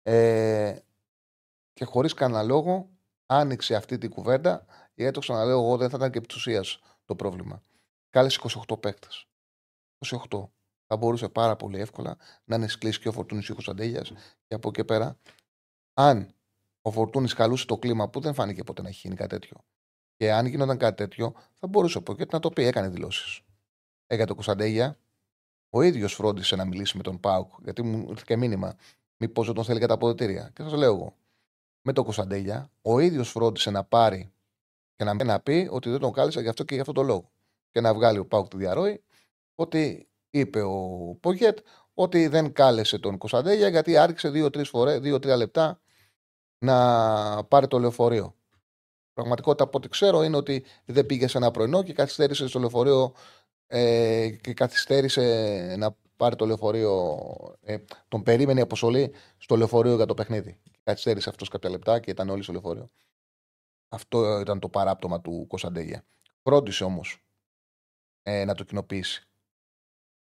Ε, 0.03 0.77
και 1.73 1.85
χωρίς 1.85 2.15
κανένα 2.15 2.43
λόγο 2.43 2.91
άνοιξε 3.27 3.75
αυτή 3.75 3.99
την 3.99 4.11
κουβέντα, 4.11 4.65
γιατί 4.95 5.13
το 5.13 5.21
ξαναλέω 5.21 5.59
εγώ 5.61 5.77
δεν 5.77 5.91
θα 5.91 5.97
ήταν 5.97 6.11
και 6.11 6.19
επί 6.19 6.29
το 7.05 7.17
πρόβλημα. 7.17 7.63
Κάλεσε 8.11 8.41
28 8.69 8.81
παίκτες. 8.81 9.27
28. 10.31 10.49
Θα 10.87 10.97
μπορούσε 10.97 11.29
πάρα 11.29 11.57
πολύ 11.57 11.81
εύκολα 11.81 12.17
να 12.45 12.57
είναι 12.57 12.69
σκλήσει 12.69 13.01
και 13.01 13.09
ο 13.09 13.13
Φορτούνης 13.13 13.47
ή 13.47 13.53
ο 13.53 13.57
και 14.47 14.55
από 14.55 14.69
εκεί 14.69 14.85
πέρα, 14.85 15.19
αν 15.95 16.35
ο 16.83 16.91
Φορτούνης 16.91 17.35
καλούσε 17.35 17.67
το 17.67 17.79
κλίμα 17.79 18.09
που 18.09 18.21
δεν 18.21 18.35
φάνηκε 18.35 18.65
ποτέ 18.65 18.83
να 18.83 18.89
έχει 18.89 19.01
γίνει 19.03 19.15
κάτι 19.15 19.29
τέτοιο. 19.29 19.57
Και 20.17 20.33
αν 20.33 20.47
γινόταν 20.47 20.77
κάτι 20.79 20.97
τέτοιο, 20.97 21.35
θα 21.55 21.67
μπορούσε 21.67 21.99
ο 21.99 22.03
Ποκέτ 22.03 22.33
να 22.33 22.39
το 22.39 22.51
πει. 22.51 22.63
Έκανε 22.63 22.89
δηλώσεις. 22.89 23.41
Έκανε 24.07 24.29
το 24.29 24.35
Κωνσταντέγια. 24.35 24.99
Ο 25.71 25.83
ίδιος 25.83 26.15
φρόντισε 26.15 26.57
να 26.57 26.65
μιλήσει 26.65 26.97
με 26.97 27.03
τον 27.03 27.21
Πάουκ, 27.21 27.53
γιατί 27.63 27.83
μου 27.83 28.07
ήρθε 28.11 28.25
και 28.27 28.37
μήνυμα. 28.37 28.75
Μήπως 29.17 29.47
δεν 29.47 29.55
τον 29.55 29.65
θέλει 29.65 29.79
για 29.79 29.89
τα 29.89 29.95
αποδητήρια. 29.95 30.51
Και 30.55 30.63
σας 30.63 30.73
λέω 30.73 30.95
εγώ. 30.95 31.17
Με 31.83 31.93
τον 31.93 32.05
Κωνσταντέγια, 32.05 32.71
ο 32.83 32.99
ίδιος 32.99 33.31
φρόντισε 33.31 33.71
να 33.71 33.85
πάρει 33.85 34.33
και 34.97 35.05
να, 35.05 35.25
να 35.25 35.41
πει 35.41 35.69
ότι 35.71 35.91
δεν 35.91 35.99
τον 35.99 36.13
κάλεσε 36.13 36.41
γι' 36.41 36.49
αυτό 36.49 36.65
και 36.65 36.75
γι' 36.75 36.81
αυτό 36.81 36.93
το 36.93 37.03
λόγο. 37.03 37.31
Και 37.71 37.81
να 37.81 37.95
βγάλει 37.95 38.19
ο 38.19 38.27
Πάουκ 38.27 38.49
τη 38.49 38.57
διαρροή 38.57 39.03
ότι 39.55 40.09
είπε 40.31 40.63
ο 40.63 40.79
Ποκέτ 41.21 41.59
ότι 41.95 42.27
δεν 42.27 42.53
κάλεσε 42.53 42.99
τον 42.99 43.19
Κωνσταντέγια 43.19 43.69
γιατί 43.69 43.97
άρχισε 43.97 44.29
δύο-τρεις 44.29 44.69
φορές, 44.69 45.01
δύο-τρία 45.01 45.37
λεπτά 45.37 45.82
να 46.63 47.45
πάρει 47.45 47.67
το 47.67 47.79
λεωφορείο. 47.79 48.35
Πραγματικότητα 49.13 49.65
από 49.65 49.79
ό,τι 49.79 49.89
ξέρω 49.89 50.23
είναι 50.23 50.37
ότι 50.37 50.65
δεν 50.85 51.07
πήγε 51.07 51.27
σε 51.29 51.39
ένα 51.39 51.51
πρωινό 51.51 51.83
και 51.83 51.93
καθυστέρησε 51.93 52.49
στο 52.49 52.59
λεωφορείο 52.59 53.15
ε, 53.67 54.31
και 54.41 54.55
καθυστέρησε 54.55 55.75
να 55.79 55.97
πάρει 56.17 56.37
το 56.37 56.47
λεωφορείο. 56.47 57.19
Ε, 57.61 57.77
τον 58.09 58.23
περίμενε 58.23 58.61
η 58.61 58.63
αποστολή 58.63 59.15
στο 59.37 59.57
λεωφορείο 59.57 59.95
για 59.97 60.07
το 60.07 60.15
παιχνίδι. 60.15 60.61
Καθυστέρησε 60.83 61.29
αυτός 61.29 61.49
κάποια 61.49 61.71
λεπτά 61.71 62.01
και 62.01 62.11
ήταν 62.11 62.29
όλοι 62.29 62.43
στο 62.43 62.53
λεωφορείο. 62.53 62.91
Αυτό 63.89 64.41
ήταν 64.41 64.59
το 64.59 64.69
παράπτωμα 64.69 65.21
του 65.21 65.47
Κωνσταντέγια. 65.49 66.05
Φρόντισε 66.43 66.85
όμως 66.85 67.25
ε, 68.23 68.45
να 68.45 68.55
το 68.55 68.65
κοινοποιήσει. 68.65 69.29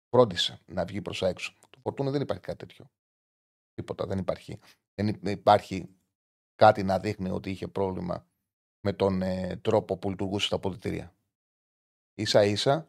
Φρόντισε 0.09 0.59
να 0.65 0.85
βγει 0.85 1.01
προς 1.01 1.21
έξω. 1.21 1.53
Το 1.69 1.79
Φορτούνε 1.81 2.09
δεν 2.09 2.21
υπάρχει 2.21 2.43
κάτι 2.43 2.57
τέτοιο. 2.57 2.85
Τίποτα 3.73 4.05
δεν 4.05 4.17
υπάρχει. 4.17 4.59
Δεν 4.95 5.19
υπάρχει 5.23 5.89
κάτι 6.63 6.83
να 6.83 6.99
δείχνει 6.99 7.29
ότι 7.29 7.49
είχε 7.49 7.67
πρόβλημα 7.67 8.25
με 8.81 8.93
τον 8.93 9.21
ε, 9.21 9.59
τρόπο 9.61 9.97
που 9.97 10.09
λειτουργούσε 10.09 10.49
τα 10.49 10.55
αποδητήρια. 10.55 11.13
σα 12.15 12.43
ίσα, 12.43 12.87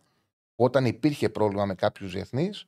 όταν 0.57 0.85
υπήρχε 0.85 1.29
πρόβλημα 1.29 1.65
με 1.67 1.75
κάποιους 1.75 2.13
διεθνείς, 2.13 2.67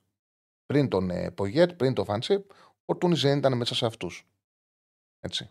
πριν 0.67 0.89
τον 0.89 1.11
ε, 1.11 1.31
Πογέτ, 1.31 1.73
πριν 1.73 1.95
τον 1.95 2.05
Φαντσίπ, 2.05 2.51
ο 2.85 2.97
Τούνι 2.97 3.15
δεν 3.15 3.39
ήταν 3.39 3.57
μέσα 3.57 3.75
σε 3.75 3.87
αυτούς. 3.87 4.27
Έτσι. 5.21 5.51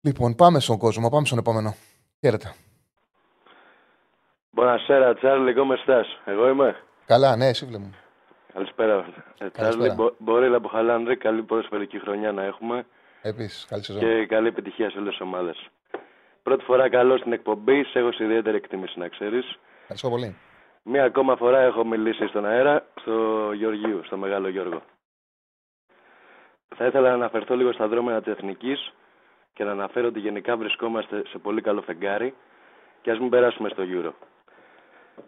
Λοιπόν, 0.00 0.34
πάμε 0.34 0.60
στον 0.60 0.78
κόσμο, 0.78 1.08
πάμε 1.08 1.26
στον 1.26 1.38
επόμενο. 1.38 1.74
Χαίρετε. 2.20 2.54
Buonasera, 4.56 5.14
Τσάρλι, 5.16 5.54
¿cómo 5.54 5.74
estás? 5.74 6.06
Εγώ 6.24 6.48
είμαι. 6.48 6.76
Καλά, 7.06 7.36
ναι, 7.36 7.48
εσύ 7.48 7.66
μου. 7.66 7.94
Καλησπέρα. 8.52 9.06
Ε, 9.38 9.50
Τσάρλι, 9.50 9.94
μπορεί 10.18 10.48
να 10.48 10.56
αποχαλάνδρει, 10.56 11.16
καλή 11.16 11.42
ποδοσφαιρική 11.42 11.98
χρονιά 11.98 12.32
να 12.32 12.42
έχουμε. 12.42 12.86
Επίσης, 13.22 13.66
καλή 13.68 13.84
σεζόν. 13.84 14.02
Και 14.02 14.26
καλή 14.26 14.48
επιτυχία 14.48 14.90
σε 14.90 14.98
όλες 14.98 15.10
τις 15.10 15.20
ομάδες. 15.20 15.68
Πρώτη 16.42 16.64
φορά 16.64 16.88
καλό 16.88 17.16
στην 17.16 17.32
εκπομπή, 17.32 17.84
σε 17.84 17.98
έχω 17.98 18.12
σε 18.12 18.24
ιδιαίτερη 18.24 18.56
εκτίμηση 18.56 18.98
να 18.98 19.08
ξέρεις. 19.08 19.58
Ευχαριστώ 19.80 20.08
πολύ. 20.08 20.36
Μία 20.82 21.04
ακόμα 21.04 21.36
φορά 21.36 21.60
έχω 21.60 21.84
μιλήσει 21.84 22.26
στον 22.26 22.46
αέρα, 22.46 22.86
στο 23.00 23.50
Γεωργίου, 23.52 24.00
στο 24.04 24.16
Μεγάλο 24.16 24.48
Γιώργο. 24.48 24.82
Θα 26.76 26.86
ήθελα 26.86 27.08
να 27.08 27.14
αναφερθώ 27.14 27.56
λίγο 27.56 27.72
στα 27.72 27.88
δρόμενα 27.88 28.22
της 28.22 28.32
Εθνικής 28.32 28.92
και 29.52 29.64
να 29.64 29.70
αναφέρω 29.70 30.06
ότι 30.08 30.18
γενικά 30.18 30.56
βρισκόμαστε 30.56 31.22
σε 31.28 31.38
πολύ 31.38 31.60
καλό 31.60 31.82
φεγγάρι 31.82 32.34
και 33.02 33.10
ας 33.10 33.18
μην 33.18 33.28
περάσουμε 33.28 33.68
στο 33.68 33.82
Euro. 33.86 34.12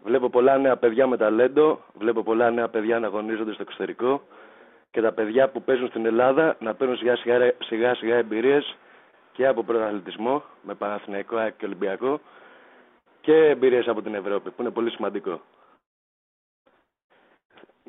Βλέπω 0.03 0.29
πολλά 0.29 0.57
νέα 0.57 0.77
παιδιά 0.77 1.07
με 1.07 1.17
ταλέντο, 1.17 1.79
βλέπω 1.93 2.23
πολλά 2.23 2.51
νέα 2.51 2.69
παιδιά 2.69 2.99
να 2.99 3.07
αγωνίζονται 3.07 3.53
στο 3.53 3.61
εξωτερικό 3.61 4.21
και 4.91 5.01
τα 5.01 5.11
παιδιά 5.11 5.49
που 5.49 5.61
παίζουν 5.61 5.87
στην 5.87 6.05
Ελλάδα 6.05 6.57
να 6.59 6.73
παίρνουν 6.73 6.97
σιγά 6.97 7.15
σιγά, 7.15 7.53
σιγά, 7.59 7.95
σιγά 7.95 8.15
εμπειρίες 8.15 8.75
και 9.31 9.47
από 9.47 9.63
πρωταθλητισμό 9.63 10.43
με 10.61 10.73
Παναθηναϊκό 10.73 11.49
και 11.57 11.65
Ολυμπιακό 11.65 12.19
και 13.21 13.33
εμπειρίες 13.33 13.87
από 13.87 14.01
την 14.01 14.15
Ευρώπη 14.15 14.51
που 14.51 14.61
είναι 14.61 14.71
πολύ 14.71 14.89
σημαντικό. 14.89 15.41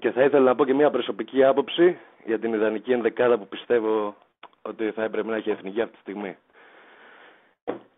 Και 0.01 0.11
θα 0.11 0.23
ήθελα 0.23 0.45
να 0.45 0.55
πω 0.55 0.65
και 0.65 0.75
μια 0.75 0.91
προσωπική 0.91 1.45
άποψη 1.45 1.99
για 2.25 2.39
την 2.39 2.53
ιδανική 2.53 2.93
ενδεκάδα 2.93 3.39
που 3.39 3.49
πιστεύω 3.49 4.17
ότι 4.63 4.91
θα 4.91 5.03
έπρεπε 5.03 5.29
να 5.29 5.37
έχει 5.37 5.51
εθνική 5.51 5.81
αυτή 5.81 5.95
τη 5.95 6.01
στιγμή. 6.01 6.37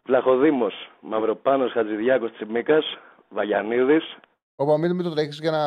Βλαχοδήμος, 0.04 0.90
Μαυροπάνος, 1.00 1.72
Χατζηδιάκος, 1.72 2.32
Τσιμίκας, 2.32 2.98
Βαγιανίδης. 3.28 4.16
Ωπα, 4.56 4.78
μην, 4.78 4.94
μην 4.94 5.04
το 5.04 5.10
τρέχεις 5.10 5.38
για 5.40 5.50
να 5.50 5.64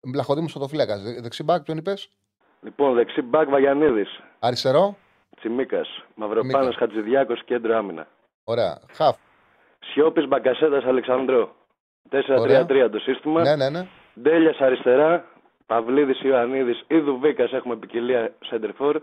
Μπλαχοδήμος 0.00 0.56
φυλάκα. 0.68 0.98
Δεξί 1.20 1.42
μπακ, 1.42 1.62
ποιον 1.62 1.76
είπες; 1.76 2.08
Λοιπόν, 2.60 2.94
δεξί 2.94 3.22
μπακ 3.22 3.48
Βαγιανίδης. 3.48 4.20
Αριστερό; 4.38 4.96
Τσιμίκας. 5.36 5.88
Μαυροπάνος 6.14 6.76
Χατζηδιάκος 6.76 7.44
κέντρο 7.44 7.76
άμυνα. 7.76 8.06
Ωραία. 8.44 8.80
Χαφ. 8.92 9.16
Σιώπης 9.78 10.28
Μπαγκασέτας 10.28 10.84
Αλεξανδρό. 10.84 11.54
4-3-3 12.10 12.88
το 12.90 12.98
σύστημα. 12.98 13.42
Ναι, 13.42 13.56
ναι, 13.56 13.70
ναι. 13.70 13.86
Ντέλιας 14.20 14.58
αριστερά. 14.58 15.24
Παυλίδης 15.66 16.22
Ιωαννίδης 16.22 16.84
ή 16.88 16.98
Δουβίκα 16.98 17.42
έχουμε 17.42 17.76
ποικιλία 17.76 18.34
σέντερφορ 18.44 19.02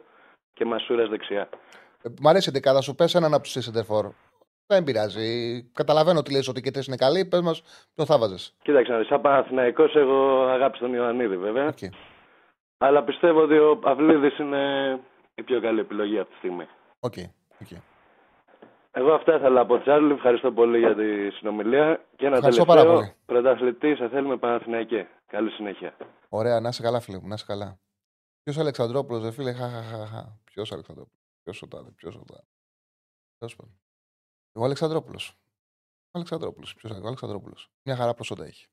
και 0.53 0.65
Μασούρας 0.65 1.09
δεξιά. 1.09 1.49
Ε, 2.01 2.09
μ' 2.19 2.27
αρέσει 2.27 2.49
η 2.49 2.51
δεκάδα 2.51 2.81
σου. 2.81 2.95
Πες 2.95 3.15
έναν 3.15 3.33
από 3.33 3.43
τους 3.43 3.51
σέντερφορ. 3.51 4.11
Δεν 4.67 4.83
πειράζει. 4.83 5.61
Καταλαβαίνω 5.63 6.19
ότι 6.19 6.31
λες 6.31 6.47
ότι 6.47 6.61
και 6.61 6.71
τρεις 6.71 6.87
είναι 6.87 6.95
καλοί. 6.95 7.25
Πες 7.25 7.41
μας, 7.41 7.61
ποιον 7.95 8.05
θα 8.05 8.17
'βαζες. 8.17 8.51
Κοίταξε, 8.61 9.03
σαν 9.03 9.21
Παναθηναϊκό, 9.21 9.83
εγώ 9.93 10.47
αγάπη 10.47 10.77
τον 10.77 10.93
Ιωαννίδη 10.93 11.37
βέβαια. 11.37 11.73
Okay. 11.73 11.89
Αλλά 12.77 13.03
πιστεύω 13.03 13.41
ότι 13.41 13.57
ο 13.57 13.77
Παυλίδης 13.77 14.37
είναι 14.37 14.99
η 15.35 15.43
πιο 15.43 15.61
καλή 15.61 15.79
επιλογή 15.79 16.19
αυτή 16.19 16.31
τη 16.31 16.37
στιγμή. 16.37 16.67
OK. 16.99 17.13
Okay. 17.17 17.29
Okay. 17.63 17.81
Εγώ 18.91 19.13
αυτά 19.13 19.35
ήθελα 19.35 19.61
από 19.61 19.79
Τσάρλι. 19.79 20.13
Ευχαριστώ 20.13 20.51
πολύ 20.51 20.79
για 20.79 20.95
τη 20.95 21.29
συνομιλία. 21.29 22.05
Και 22.15 22.25
ένα 22.25 22.35
Ευχαριστώ 22.35 22.65
τελευταίο 22.65 23.15
πρωταθλητή, 23.25 23.95
σε 23.95 24.09
θέλουμε 24.09 24.37
Παναθηναϊκέ. 24.37 25.07
Καλή 25.27 25.49
συνέχεια. 25.49 25.95
Ωραία, 26.29 26.59
να 26.59 26.69
είσαι 26.69 26.81
καλά, 26.81 26.99
φίλε 26.99 27.19
μου. 27.19 27.27
Να 27.27 27.33
είσαι 27.33 27.45
καλά. 27.47 27.79
Ποιος 28.43 28.57
Αλεξανδρόπουλος, 28.57 29.21
δε 29.21 29.31
φίλε, 29.31 29.53
χαχαχαχα. 29.53 30.39
Ποιος 30.43 30.71
Αλεξανδρόπουλος. 30.71 31.19
Ποιος 31.43 31.61
ο 31.61 31.67
τάδε, 31.67 31.89
ποιος 31.95 32.15
ο 32.15 32.23
τάδε. 32.27 32.43
Τέλος 33.37 33.55
πάντων. 33.55 33.73
Ο 34.57 34.63
Αλεξανδρόπουλος. 34.63 35.37
Ο 36.05 36.11
Αλεξανδρόπουλος. 36.11 36.75
Ποιος 36.75 36.91
είναι 36.91 37.01
ο 37.01 37.07
Αλεξανδρόπουλος. 37.07 37.69
Μια 37.83 37.95
χαρά 37.95 38.13
προσόντα 38.13 38.45
έχει. 38.45 38.67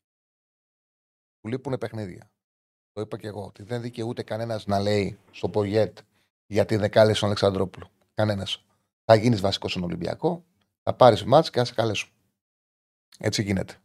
Του 1.41 1.49
λείπουν 1.49 1.79
παιχνίδια. 1.79 2.31
Το 2.93 3.01
είπα 3.01 3.17
και 3.17 3.27
εγώ. 3.27 3.45
Ότι 3.45 3.63
δεν 3.63 3.81
δικαιούται 3.81 4.23
κανένας 4.23 4.67
να 4.67 4.81
λέει 4.81 5.19
στο 5.31 5.49
Πογέτ 5.49 5.99
γιατί 6.47 6.77
δεν 6.77 6.91
κάλεσε 6.91 7.19
τον 7.21 7.29
Αλεξανδρόπουλο. 7.29 7.91
Κανένας. 8.15 8.65
Θα 9.05 9.15
γίνεις 9.15 9.41
βασικός 9.41 9.71
στον 9.71 9.83
Ολυμπιακό, 9.83 10.45
θα 10.83 10.95
πάρεις 10.95 11.25
μάτς 11.25 11.51
και 11.51 11.59
θα 11.59 11.65
σε 11.65 11.75
καλέσω. 11.75 12.09
Έτσι 13.19 13.43
γίνεται. 13.43 13.77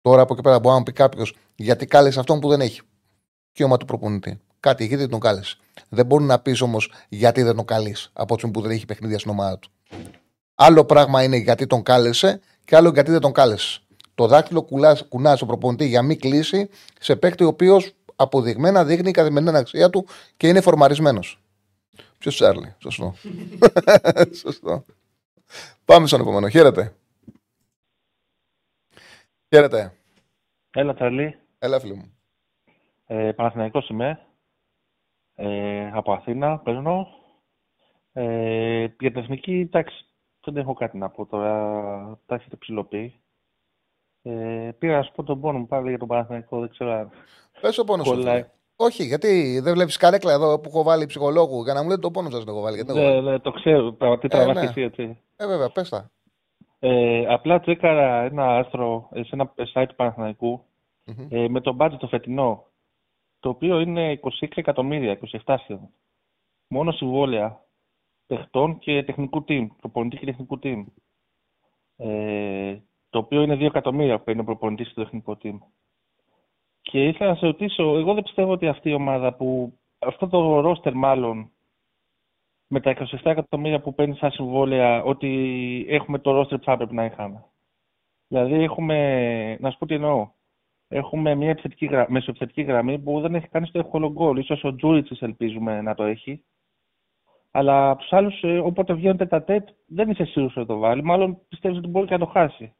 Τώρα 0.00 0.22
από 0.22 0.32
εκεί 0.32 0.42
πέρα 0.42 0.60
μπορεί 0.60 0.76
να 0.76 0.82
πει 0.82 0.92
κάποιος 0.92 1.36
γιατί 1.54 1.86
κάλεσε 1.86 2.20
αυτόν 2.20 2.40
που 2.40 2.48
δεν 2.48 2.60
έχει. 2.60 2.80
Κύωμα 3.52 3.76
του 3.76 3.86
προπονητή. 3.86 4.40
Κάτι 4.60 4.86
γιατί 4.86 5.08
τον 5.08 5.20
κάλεσε. 5.20 5.56
Δεν 5.88 6.06
μπορεί 6.06 6.24
να 6.24 6.40
πεις 6.40 6.60
όμως 6.60 6.92
γιατί 7.08 7.42
δεν 7.42 7.56
τον 7.56 7.64
καλείς 7.64 8.10
από 8.12 8.36
τη 8.36 8.50
που 8.50 8.60
δεν 8.60 8.70
έχει 8.70 8.86
παιχνίδια 8.86 9.18
στην 9.18 9.30
ομάδα 9.30 9.58
του. 9.58 9.70
Άλλο 10.60 10.84
πράγμα 10.84 11.22
είναι 11.22 11.36
γιατί 11.36 11.66
τον 11.66 11.82
κάλεσε 11.82 12.40
και 12.64 12.76
άλλο 12.76 12.88
γιατί 12.88 13.10
δεν 13.10 13.20
τον 13.20 13.32
κάλεσε. 13.32 13.80
Το 14.14 14.26
δάκτυλο 14.26 14.62
κουνάς 15.08 15.36
στο 15.36 15.46
προπονητή 15.46 15.86
για 15.86 16.02
μη 16.02 16.16
κλείσει 16.16 16.70
σε 17.00 17.16
παίκτη 17.16 17.44
ο 17.44 17.46
οποίος 17.46 17.92
αποδειγμένα 18.16 18.84
δείχνει 18.84 19.08
η 19.08 19.12
καθημερινή 19.12 19.56
αξία 19.56 19.90
του 19.90 20.06
και 20.36 20.48
είναι 20.48 20.60
φορμαρισμένος. 20.60 21.40
Ποιος 22.18 22.34
Τσάρλι, 22.34 22.74
σωστό. 22.78 23.14
σωστό. 24.42 24.84
Πάμε 25.84 26.06
στον 26.06 26.20
επόμενο. 26.20 26.48
Χαίρετε. 26.48 26.94
Χαίρετε. 29.48 29.92
Έλα, 30.70 30.94
Τσάρλι. 30.94 31.38
Έλα, 31.58 31.80
φίλο 31.80 31.96
μου. 31.96 32.12
Ε, 33.06 33.32
Παναθηναϊκός 33.32 33.88
είμαι. 33.88 34.20
Ε, 35.34 35.90
από 35.92 36.12
Αθήνα 36.12 36.58
παίρνω. 36.58 37.08
Ε, 38.12 38.80
για 38.80 39.12
την 39.12 39.16
εθνική, 39.22 39.52
εντάξει, 39.52 40.07
δεν 40.50 40.62
έχω 40.62 40.74
κάτι 40.74 40.98
να 40.98 41.08
πω 41.08 41.26
τώρα. 41.26 42.18
Τα 42.26 42.34
έχετε 42.34 42.56
ψηλοποιεί. 42.56 43.20
Ε, 44.22 44.70
πήγα 44.78 44.96
να 44.96 45.02
σου 45.02 45.12
πω 45.14 45.22
τον 45.22 45.40
πόνο 45.40 45.58
μου 45.58 45.66
πάλι 45.66 45.88
για 45.88 45.98
τον 45.98 46.08
Παναθηναϊκό, 46.08 46.60
δεν 46.60 46.68
ξέρω 46.68 46.92
αν... 46.92 47.10
Πες 47.60 47.78
ο 47.78 47.84
πόνος 47.84 48.06
σου. 48.06 48.22
Όχι, 48.80 49.04
γιατί 49.04 49.60
δεν 49.60 49.74
βλέπεις 49.74 49.96
καρέκλα 49.96 50.32
εδώ 50.32 50.60
που 50.60 50.68
έχω 50.68 50.82
βάλει 50.82 51.06
ψυχολόγου 51.06 51.62
για 51.62 51.74
να 51.74 51.82
μου 51.82 51.88
λέτε 51.88 52.00
το 52.00 52.10
πόνο 52.10 52.30
σας 52.30 52.44
έχω 52.46 52.60
βάλει. 52.60 52.76
Γιατί 52.76 52.92
ναι, 52.92 53.20
ναι, 53.20 53.38
το 53.38 53.50
ξέρω. 53.50 53.92
Τι 53.92 54.06
ε, 54.06 54.28
τραβά 54.28 54.52
ναι. 54.52 54.60
εσύ 54.60 54.80
έτσι. 54.80 55.18
Ε, 55.36 55.46
βέβαια, 55.46 55.70
πες 55.70 55.88
τα. 55.88 56.10
Ε, 56.78 57.26
απλά 57.28 57.60
τσέκαρα 57.60 58.22
ένα 58.22 58.56
άρθρο 58.56 59.08
σε 59.12 59.30
ένα 59.30 59.52
site 59.74 59.84
του 59.88 59.94
παναθηναικου 59.94 60.64
mm-hmm. 61.06 61.26
ε, 61.28 61.48
με 61.48 61.60
το 61.60 61.76
budget 61.80 61.96
το 61.98 62.06
φετινό, 62.06 62.64
το 63.40 63.48
οποίο 63.48 63.80
είναι 63.80 64.20
26 64.40 64.46
εκατομμύρια, 64.54 65.18
27 65.44 65.54
σχεδόν. 65.58 65.88
Μόνο 66.68 66.92
συμβόλαια 66.92 67.60
παιχτών 68.28 68.78
και 68.78 69.02
τεχνικού 69.02 69.44
team, 69.48 69.66
προπονητή 69.76 70.16
και 70.16 70.24
τεχνικού 70.24 70.58
team. 70.62 70.84
Ε, 71.96 72.78
το 73.10 73.18
οποίο 73.18 73.42
είναι 73.42 73.54
2 73.54 73.60
εκατομμύρια 73.60 74.18
που 74.18 74.24
παίρνει 74.24 74.40
ο 74.40 74.44
προπονητής 74.44 74.90
στο 74.90 75.02
τεχνικό 75.02 75.38
team. 75.42 75.58
Και 76.80 77.06
ήθελα 77.06 77.30
να 77.30 77.36
σε 77.36 77.46
ρωτήσω, 77.46 77.96
εγώ 77.96 78.14
δεν 78.14 78.22
πιστεύω 78.22 78.52
ότι 78.52 78.68
αυτή 78.68 78.90
η 78.90 78.94
ομάδα 78.94 79.34
που, 79.34 79.78
αυτό 79.98 80.28
το 80.28 80.60
ρόστερ 80.60 80.92
μάλλον, 80.94 81.50
με 82.66 82.80
τα 82.80 82.90
27 82.90 83.04
εκατομμύρια 83.22 83.80
που 83.80 83.94
παίρνει 83.94 84.14
σαν 84.14 84.30
συμβόλαια, 84.30 85.02
ότι 85.02 85.84
έχουμε 85.88 86.18
το 86.18 86.32
ρόστερ 86.32 86.58
που 86.58 86.64
θα 86.64 86.72
έπρεπε 86.72 86.94
να 86.94 87.04
είχαμε. 87.04 87.44
Δηλαδή 88.28 88.54
έχουμε, 88.54 89.56
να 89.60 89.70
σου 89.70 89.78
πω 89.78 89.86
τι 89.86 89.94
εννοώ, 89.94 90.30
έχουμε 90.88 91.34
μια 91.34 91.50
επιθετική, 91.50 91.88
μεσοεπιθετική 92.08 92.62
γραμμή 92.62 92.98
που 92.98 93.20
δεν 93.20 93.34
έχει 93.34 93.48
κάνει 93.48 93.66
στο 93.66 93.78
εύκολο 93.78 94.10
γκολ. 94.10 94.38
Ίσως 94.38 94.64
ο 94.64 94.74
Τζούριτσης 94.74 95.22
ελπίζουμε 95.22 95.80
να 95.80 95.94
το 95.94 96.04
έχει. 96.04 96.44
Αλλά 97.58 97.90
από 97.90 98.00
τους 98.00 98.12
άλλους, 98.12 98.42
ε, 98.42 98.58
όποτε 98.58 98.94
βγαίνουν 98.94 99.28
τα 99.28 99.42
τέτ, 99.42 99.68
δεν 99.86 100.10
είσαι 100.10 100.24
σίγουρος 100.24 100.56
ότι 100.56 100.66
το 100.66 100.78
βάλει. 100.78 101.02
Μάλλον 101.02 101.38
πιστεύεις 101.48 101.78
ότι 101.78 101.88
μπορεί 101.88 102.06
και 102.06 102.12
να 102.12 102.18
το 102.18 102.26
χάσει. 102.26 102.74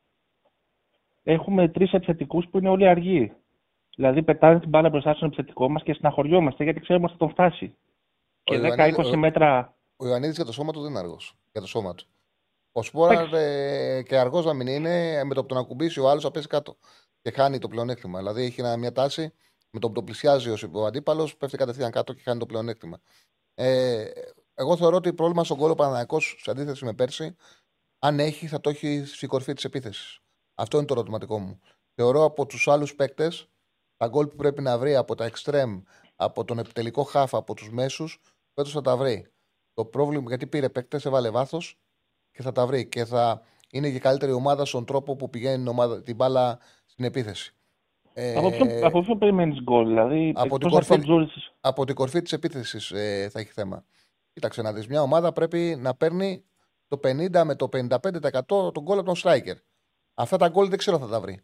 Έχουμε 1.23 1.69
τρεις 1.69 1.93
επιθετικούς 1.93 2.47
που 2.51 2.59
είναι 2.59 2.69
όλοι 2.69 2.89
αργοί. 2.89 3.33
Δηλαδή, 3.97 4.23
πετάνε 4.23 4.61
την 4.61 4.69
μπάλα 4.69 4.89
μπροστά 4.89 5.15
στον 5.15 5.27
επιθετικό 5.29 5.69
μας 5.69 5.83
και 5.83 5.93
συναχωριόμαστε 5.93 6.65
γιατί 6.65 6.81
ξέρουμε 6.81 7.05
ότι 7.05 7.13
θα 7.13 7.19
τον 7.19 7.31
φτάσει. 7.31 7.77
Και 8.43 8.59
10-20 8.59 9.17
μέτρα. 9.17 9.77
Ο 9.97 10.07
Ιωαννίδης 10.07 10.37
για 10.37 10.45
το 10.45 10.53
σώμα 10.53 10.73
του 10.73 10.81
δεν 10.81 10.91
είναι 10.91 10.99
αργός. 10.99 11.35
Για 11.53 11.61
το 11.61 11.67
σώμα 11.67 11.95
του. 11.95 12.05
Ο 12.73 12.83
Σπόρα 12.83 13.37
ε, 13.37 14.03
και 14.03 14.19
αργός 14.19 14.45
να 14.45 14.53
μην 14.53 14.67
είναι, 14.67 15.25
με 15.25 15.35
το 15.35 15.41
που 15.41 15.47
τον 15.47 15.59
ακουμπήσει 15.59 16.01
ο 16.01 16.09
άλλος 16.09 16.23
θα 16.23 16.31
πέσει 16.31 16.47
κάτω. 16.47 16.77
Και 17.23 17.31
χάνει 17.31 17.59
το 17.59 17.69
πλεονέκτημα. 17.69 18.19
Δηλαδή, 18.19 18.43
έχει 18.43 18.63
μια 18.79 18.93
τάση 18.93 19.33
με 19.71 19.81
το 19.81 19.89
που 19.89 19.95
το 19.95 20.03
πλησιάζει 20.03 20.51
ο 20.73 20.85
αντίπαλος, 20.85 21.37
πέφτει 21.37 21.57
κατευθείαν 21.57 21.91
κάτω 21.91 22.13
και 22.13 22.23
χάνει 22.25 22.39
το 22.39 22.47
πλεονέκτημα. 22.47 23.01
Ε, 23.55 24.05
εγώ 24.59 24.77
θεωρώ 24.77 24.97
ότι 24.97 25.13
πρόβλημα 25.13 25.45
στον 25.45 25.57
κόλλο 25.57 25.75
Παναναναϊκό, 25.75 26.21
σε 26.21 26.51
αντίθεση 26.51 26.85
με 26.85 26.93
πέρσι, 26.93 27.37
αν 27.99 28.19
έχει, 28.19 28.47
θα 28.47 28.61
το 28.61 28.71
έχει 28.71 29.05
στην 29.05 29.29
κορφή 29.29 29.53
της 29.53 29.65
επίθεσης. 29.65 30.21
Αυτό 30.55 30.77
είναι 30.77 30.87
το 30.87 30.95
ερωτηματικό 30.95 31.39
μου. 31.39 31.61
Θεωρώ 31.95 32.25
από 32.25 32.47
τους 32.47 32.69
άλλους 32.69 32.95
παίκτες 32.95 33.49
τα 33.97 34.07
γκολ 34.07 34.27
που 34.27 34.37
πρέπει 34.37 34.63
να 34.63 34.79
βρει 34.79 34.97
από 34.97 35.15
τα 35.15 35.25
εξτρέμ, 35.25 35.81
από 36.17 36.45
τον 36.45 36.59
επιτελικό 36.59 37.03
χάφ, 37.03 37.35
από 37.35 37.55
τους 37.55 37.71
μέσους, 37.71 38.21
φέτος 38.55 38.73
θα 38.73 38.81
τα 38.81 38.97
βρει. 38.97 39.27
Το 39.75 39.85
πρόβλημα, 39.85 40.25
γιατί 40.29 40.47
πήρε 40.47 40.69
παίκτες, 40.69 41.05
έβαλε 41.05 41.31
βάθος 41.31 41.79
και 42.31 42.43
θα 42.43 42.53
τα 42.53 42.67
βρει. 42.67 42.89
Και 42.89 43.05
θα 43.05 43.43
είναι 43.71 43.91
και 43.91 43.99
καλύτερη 43.99 44.33
ομάδα 44.33 44.65
στον 44.65 44.85
τρόπο 44.85 45.17
που 45.17 45.31
πηγαίνει 45.31 45.57
την, 45.57 45.69
ομάδα, 45.69 46.03
την 46.03 46.17
μπάλα 46.17 46.59
στην 46.85 47.05
επίθεση. 47.05 47.53
Από 48.37 48.51
ποιο, 48.51 48.67
ε, 48.69 48.81
από 48.81 49.01
ποιο 49.01 49.17
περιμένεις 49.17 49.63
γκολ, 49.63 49.87
δηλαδή. 49.87 50.33
Από 50.37 50.59
την, 50.59 50.71
κορφή, 50.71 51.01
από 51.61 51.85
την 51.85 51.95
κορφή 51.95 52.23
της 52.23 52.33
επίθεσης 52.33 52.91
ε, 52.91 53.29
θα 53.33 53.41
έχει 53.41 53.53
θέμα. 53.53 53.85
Κοίταξε 54.39 54.63
να 54.63 54.73
δεις. 54.73 54.87
Μια 54.87 55.03
ομάδα 55.03 55.33
πρέπει 55.33 55.77
να 55.79 55.95
παίρνει 55.95 56.45
το 56.89 57.01
50 57.03 57.43
με 57.45 57.55
το 57.55 57.69
55% 57.73 58.47
τον 58.47 58.83
γκολ 58.83 58.99
από 58.99 59.15
τον 59.15 59.15
striker. 59.23 59.55
Αυτά 60.15 60.37
τα 60.37 60.49
γκολ 60.49 60.69
δεν 60.69 60.79
ξέρω 60.79 60.99
θα 60.99 61.07
τα 61.07 61.21
βρει. 61.21 61.41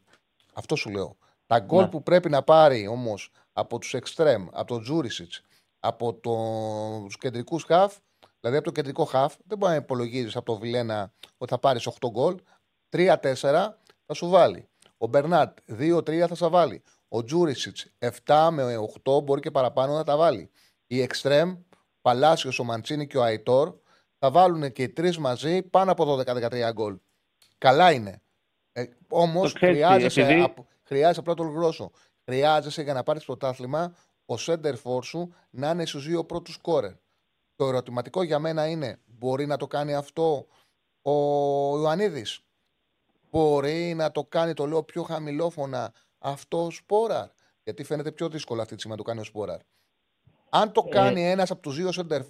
Αυτό 0.53 0.77
σου 0.77 0.91
λέω. 0.91 1.17
Τα 1.47 1.59
γκολ 1.59 1.83
ναι. 1.83 1.89
που 1.89 2.03
πρέπει 2.03 2.31
να 2.31 2.43
πάρει 2.43 2.87
όμως 2.87 3.31
από 3.53 3.79
τους 3.79 3.95
εξτρέμ, 3.95 4.47
από 4.53 4.67
τον 4.67 4.83
Τζούρισιτς, 4.83 5.43
από 5.81 6.15
τους 6.15 7.19
κεντρικούς 7.19 7.65
χαφ, 7.65 7.97
δηλαδή 8.41 8.57
από 8.57 8.67
το 8.67 8.73
κεντρικό 8.73 9.05
χαφ, 9.05 9.35
δεν 9.45 9.59
μπορεί 9.59 9.73
να 9.73 9.79
υπολογίζεις 9.79 10.37
από 10.37 10.53
το 10.53 10.59
Βιλένα 10.59 11.13
ότι 11.39 11.51
θα 11.51 11.59
πάρεις 11.59 11.87
8 11.87 12.11
γκολ. 12.11 12.37
3-4 12.91 13.17
θα 14.07 14.15
σου 14.15 14.29
βάλει. 14.29 14.69
Ο 14.99 15.07
Μπερνάτ 15.07 15.59
2-3 15.79 16.27
θα 16.29 16.35
σα 16.35 16.49
βάλει. 16.49 16.83
Ο 17.09 17.25
Τζούρισιτς 17.25 17.87
7 18.27 18.49
με 18.53 18.77
8 19.05 19.23
μπορεί 19.25 19.41
και 19.41 19.51
παραπάνω 19.51 19.95
να 19.95 20.05
τα 20.05 20.17
βάλει. 20.17 20.51
Οι 20.87 21.01
εξτρέμ, 21.01 21.57
Παλάσιος, 22.05 22.59
ο 22.59 22.65
Μαντσίνη 22.65 23.07
και 23.07 23.19
ο 23.19 23.23
Αϊτόρ 23.23 23.75
θα 24.19 24.31
βάλουν 24.31 24.73
και 24.73 24.83
οι 24.83 24.89
τρεις 24.89 25.19
μαζί 25.19 25.63
πάνω 25.63 25.93
από 25.93 26.19
12-13 26.19 26.71
γκολ. 26.73 26.99
Καλά 27.59 27.93
είναι. 27.93 28.23
Ε, 28.73 28.85
Όμως 29.09 29.53
χρειάζεσαι, 29.53 30.23
επειδή... 30.23 30.55
χρειάζεσαι 30.83 31.21
απλά 31.21 31.35
το 31.35 31.43
ολοκληρώσω. 31.43 31.91
Χρειάζεσαι 32.25 32.83
για 32.83 32.95
να 32.95 33.03
πάρεις 33.03 33.25
πρωτάθλημα 33.25 33.95
ο 34.27 34.37
σέντερ 34.37 34.77
σου 35.03 35.35
να 35.51 35.71
είναι 35.71 35.87
στους 35.87 36.07
δύο 36.07 36.25
πρώτους 36.25 36.57
κόρε. 36.57 36.99
Το 37.57 37.67
ερωτηματικό 37.67 38.23
για 38.23 38.39
μένα 38.39 38.67
είναι, 38.67 39.01
μπορεί 39.07 39.47
να 39.47 39.57
το 39.57 39.67
κάνει 39.67 39.95
αυτό 39.95 40.47
ο 41.03 41.13
Ιωαννίδης; 41.79 42.41
Μπορεί 43.31 43.95
να 43.95 44.11
το 44.11 44.25
κάνει, 44.25 44.55
το 44.55 44.67
λέω 44.67 44.83
πιο 44.83 45.03
χαμηλόφωνα, 45.03 45.93
αυτό 46.19 46.65
ο 46.65 46.71
Σπόραρ; 46.71 47.29
Γιατί 47.63 47.85
φαίνεται 47.85 48.13
πιο 48.13 48.29
δύσκολο 48.29 48.61
αυτή 48.61 48.75
τη 48.75 48.81
στιγμή 48.81 48.97
να 48.97 49.03
το 49.03 49.09
κάνει 49.09 49.21
ο 49.21 49.25
Σπόραρ. 49.25 49.61
Αν 50.57 50.73
το 50.73 50.85
ε... 50.87 50.91
κάνει 50.91 51.31
ένας 51.31 51.51
από 51.51 51.61
τους 51.61 51.77
δύο 51.77 51.91
center 51.97 52.21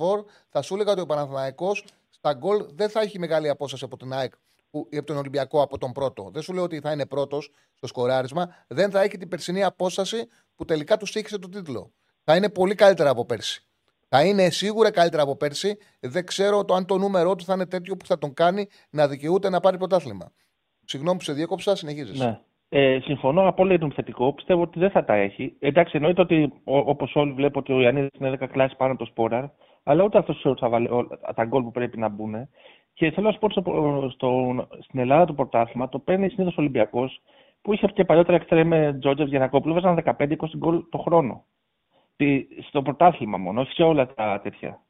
θα 0.48 0.62
σου 0.62 0.74
έλεγα 0.74 0.92
ότι 0.92 1.00
ο 1.00 1.06
Παναθηναϊκός 1.06 1.84
στα 2.10 2.32
γκολ 2.32 2.66
δεν 2.74 2.88
θα 2.88 3.00
έχει 3.00 3.18
μεγάλη 3.18 3.48
απόσταση 3.48 3.84
από 3.84 3.96
την 3.96 4.12
ΑΕΚ 4.12 4.32
ή 4.88 4.96
από 4.96 5.06
τον 5.06 5.16
Ολυμπιακό 5.16 5.62
από 5.62 5.78
τον 5.78 5.92
πρώτο. 5.92 6.30
Δεν 6.32 6.42
σου 6.42 6.52
λέω 6.52 6.62
ότι 6.62 6.80
θα 6.80 6.92
είναι 6.92 7.06
πρώτος 7.06 7.50
στο 7.74 7.86
σκοράρισμα. 7.86 8.54
Δεν 8.66 8.90
θα 8.90 9.02
έχει 9.02 9.16
την 9.18 9.28
περσινή 9.28 9.64
απόσταση 9.64 10.28
που 10.54 10.64
τελικά 10.64 10.96
τους 10.96 11.12
τύχησε 11.12 11.38
τον 11.38 11.50
τίτλο. 11.50 11.92
Θα 12.24 12.36
είναι 12.36 12.48
πολύ 12.48 12.74
καλύτερα 12.74 13.10
από 13.10 13.24
πέρσι. 13.24 13.64
Θα 14.08 14.24
είναι 14.24 14.50
σίγουρα 14.50 14.90
καλύτερα 14.90 15.22
από 15.22 15.36
πέρσι. 15.36 15.78
Δεν 16.00 16.26
ξέρω 16.26 16.64
το 16.64 16.74
αν 16.74 16.86
το 16.86 16.98
νούμερό 16.98 17.34
του 17.34 17.44
θα 17.44 17.54
είναι 17.54 17.66
τέτοιο 17.66 17.96
που 17.96 18.06
θα 18.06 18.18
τον 18.18 18.34
κάνει 18.34 18.68
να 18.90 19.08
δικαιούται 19.08 19.48
να 19.48 19.60
πάρει 19.60 19.78
πρωτάθλημα. 19.78 20.32
Συγγνώμη 20.84 21.18
που 21.18 21.24
σε 21.24 21.32
διέκοψα, 21.32 21.76
συνεχίζεις. 21.76 22.18
Ναι. 22.18 22.40
Ε, 22.76 22.98
συμφωνώ 23.00 23.48
απόλυτα 23.48 23.78
τον 23.78 23.92
θετικό. 23.92 24.32
Πιστεύω 24.32 24.62
ότι 24.62 24.78
δεν 24.78 24.90
θα 24.90 25.04
τα 25.04 25.14
έχει. 25.14 25.56
Εντάξει, 25.58 25.96
εννοείται 25.96 26.20
ότι 26.20 26.52
όπως 26.64 27.16
όλοι 27.16 27.32
βλέπω 27.32 27.58
ότι 27.58 27.72
ο 27.72 27.80
Ιαννίδης 27.80 28.10
είναι 28.20 28.36
10 28.40 28.46
κλάσεις 28.46 28.76
πάνω 28.76 28.92
από 28.92 29.04
το 29.04 29.10
Σπόραρ, 29.10 29.44
αλλά 29.82 30.04
ούτε 30.04 30.18
αυτός 30.18 30.46
θα 30.58 30.68
βάλει 30.68 30.88
τα 31.34 31.44
γκολ 31.44 31.62
που 31.62 31.70
πρέπει 31.70 31.98
να 31.98 32.08
μπουν. 32.08 32.48
Και 32.94 33.10
θέλω 33.10 33.26
να 33.26 33.32
σου 33.32 33.38
πω 33.38 33.50
στο, 33.50 33.62
στο, 34.12 34.54
στην 34.80 35.00
Ελλάδα 35.00 35.24
το 35.24 35.32
πρωτάθλημα 35.32 35.88
το 35.88 35.98
παίρνει 35.98 36.28
συνήθως 36.28 36.56
ο 36.56 36.60
Ολυμπιακός 36.60 37.20
που 37.62 37.72
είχε 37.72 37.86
και 37.86 38.04
παλιότερα 38.04 38.36
εξτρέμε 38.36 38.96
Τζότζεφ 39.00 39.28
Γιανακόπουλο, 39.28 39.74
βάζαν 39.74 40.02
15-20 40.18 40.34
γκολ 40.56 40.84
το 40.90 40.98
χρόνο. 40.98 41.44
Στο 42.68 42.82
πρωτάθλημα 42.82 43.38
μόνο, 43.38 43.60
όχι 43.60 43.72
σε 43.72 43.82
όλα 43.82 44.14
τα 44.14 44.40
τέτοια. 44.42 44.80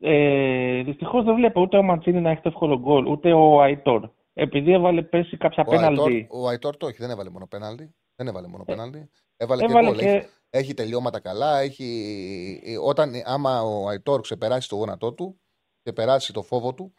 Ε, 0.00 0.82
Δυστυχώς 0.82 1.24
δεν 1.24 1.34
βλέπω 1.34 1.60
ούτε 1.60 1.76
ο 1.76 1.82
Μαντσίνη 1.82 2.20
να 2.20 2.30
έχει 2.30 2.40
το 2.40 2.48
εύκολο 2.48 2.78
γκολ, 2.78 3.06
ούτε 3.06 3.32
ο 3.32 3.60
Αϊτόρ. 3.60 4.08
Επειδή 4.42 4.72
έβαλε 4.72 5.02
πέσει 5.02 5.36
κάποια 5.36 5.64
πέναλτι. 5.64 6.26
Ο 6.30 6.48
Αϊτόρ 6.48 6.76
το 6.76 6.86
όχι, 6.86 6.96
δεν 6.98 7.10
έβαλε 7.10 7.30
μόνο 7.30 7.46
πέναλτι. 7.46 7.94
Δεν 8.16 8.26
έβαλε 8.26 8.46
μόνο 8.46 8.64
ε, 8.66 8.72
πέναλτι. 8.72 9.10
Έβαλε, 9.36 9.64
έβαλε 9.64 9.86
και, 9.88 9.94
γκολ. 9.94 9.98
Και... 9.98 10.26
Έχει 10.50 10.74
τελειώματα 10.74 11.20
καλά. 11.20 11.58
Έχει... 11.58 12.60
Όταν, 12.84 13.12
άμα 13.24 13.62
ο 13.62 13.88
Αϊτόρ 13.88 14.20
ξεπεράσει 14.20 14.68
το 14.68 14.76
γόνατό 14.76 15.12
του 15.12 15.40
και 15.82 15.92
περάσει 15.92 16.32
το 16.32 16.42
φόβο 16.42 16.74
του 16.74 16.94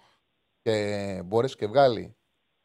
και 0.61 0.75
μπορέσει 1.25 1.55
και 1.55 1.67
βγάλει 1.67 2.15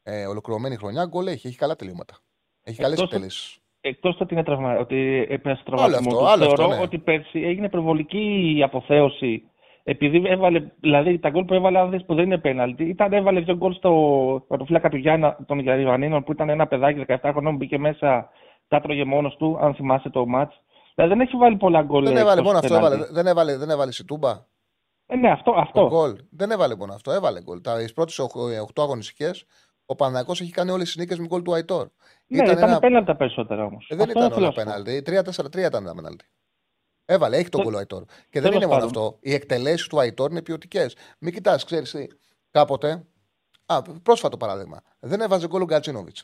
ε, 0.02 0.26
ολοκληρωμένη 0.26 0.76
χρονιά, 0.76 1.04
γκολ 1.04 1.26
έχει. 1.26 1.46
Έχει 1.46 1.56
καλά 1.56 1.76
τελειώματα. 1.76 2.18
Έχει 2.62 2.80
καλές 2.80 3.00
εκτελέσει. 3.00 3.60
Εκτός 3.80 4.20
ότι 4.20 4.34
είναι 4.34 4.44
τραυμα... 4.44 4.78
ότι 4.78 5.26
έπεσε 5.28 5.62
τραυματισμό. 5.64 6.18
Άλλο 6.18 6.44
αυτό, 6.44 6.56
θεωρώ 6.56 6.74
ναι. 6.74 6.80
ότι 6.80 6.98
πέρσι 6.98 7.40
έγινε 7.40 7.68
προβολική 7.68 8.54
η 8.56 8.62
αποθέωση. 8.62 9.50
Επειδή 9.88 10.22
έβαλε, 10.26 10.70
δηλαδή 10.80 11.18
τα 11.18 11.30
γκολ 11.30 11.44
που 11.44 11.54
έβαλε, 11.54 11.78
αν 11.78 12.04
που 12.06 12.14
δεν 12.14 12.24
είναι 12.24 12.38
πέναλτι, 12.38 12.84
ήταν 12.84 13.12
έβαλε 13.12 13.40
δύο 13.40 13.56
γκολ 13.56 13.72
στο 13.72 13.90
πρωτοφύλακα 14.48 14.88
του 14.88 14.96
Γιάννα 14.96 15.38
των 15.46 15.58
Ιωαννίνων 15.58 16.24
που 16.24 16.32
ήταν 16.32 16.48
ένα 16.48 16.66
παιδάκι 16.66 17.04
17 17.08 17.16
χρονών, 17.22 17.56
μπήκε 17.56 17.78
μέσα, 17.78 18.30
τα 18.68 18.80
τρώγε 18.80 19.04
μόνος 19.04 19.36
του, 19.36 19.58
αν 19.60 19.74
θυμάσαι 19.74 20.10
το 20.10 20.26
μάτ. 20.26 20.52
Δηλαδή 20.94 21.14
δεν 21.14 21.26
έχει 21.26 21.36
βάλει 21.36 21.56
πολλά 21.56 21.82
γκολ. 21.82 22.04
Δεν 22.04 22.16
έβαλε 22.16 22.42
μόνο 22.42 22.58
αυτό, 22.58 22.74
έβαλε, 22.74 22.96
δεν 23.10 23.26
έβαλε, 23.26 23.56
δεν 23.56 23.70
έβαλε 23.70 23.92
σιτούμπα. 23.92 24.30
Ε, 25.06 25.16
ναι, 25.16 25.30
αυτό. 25.30 25.54
αυτό. 25.56 25.86
γκολ. 25.86 26.16
Δεν 26.30 26.50
έβαλε 26.50 26.76
μόνο 26.76 26.92
αυτό, 26.92 27.12
έβαλε 27.12 27.42
γκολ. 27.42 27.60
Τα 27.60 27.72
πρώτες 27.94 28.20
8 28.74 28.82
αγωνιστικές 28.82 29.46
ο 29.86 29.94
Παναγό 29.94 30.32
έχει 30.32 30.50
κάνει 30.50 30.70
όλες 30.70 30.86
τις 30.86 30.96
νίκες 30.96 31.18
με 31.18 31.26
γκολ 31.26 31.42
του 31.42 31.54
Αϊτόρ. 31.54 31.88
Ναι, 32.26 32.42
ήταν, 32.42 32.56
ήταν 32.56 32.68
ένα... 32.68 32.78
πέναλτι 32.78 33.06
τα 33.06 33.16
περισσότερα 33.16 33.64
όμως. 33.64 33.86
Ε, 33.90 33.96
δεν 33.96 34.10
ήταν 34.10 34.32
όλα 34.32 34.52
πέναλτι. 34.52 35.02
3-4-3 35.06 35.56
ήταν 35.56 35.84
τα 35.84 35.94
πέναλτι. 35.94 36.24
Έβαλε, 37.08 37.36
έχει 37.36 37.48
τον 37.48 37.62
γκολ 37.62 37.74
ο 37.74 37.78
Αϊτόρ. 37.78 38.04
Και 38.30 38.40
δεν 38.40 38.52
είναι 38.52 38.66
μόνο 38.66 38.84
αυτό. 38.84 39.18
Οι 39.20 39.34
εκτελέσεις 39.34 39.86
του 39.86 40.00
Αϊτόρ 40.00 40.30
είναι 40.30 40.42
ποιοτικές. 40.42 40.96
Μην 41.18 41.32
κοιτάς, 41.32 41.64
ξέρεις 41.64 41.90
τι. 41.90 42.06
Κάποτε. 42.50 43.06
Α, 43.66 43.82
πρόσφατο 43.82 44.36
παράδειγμα. 44.36 44.80
Δεν 44.98 45.20
έβαζε 45.20 45.46
γκολ 45.46 45.62
ο 45.62 45.64
Γκατσίνοβιτ. 45.64 46.16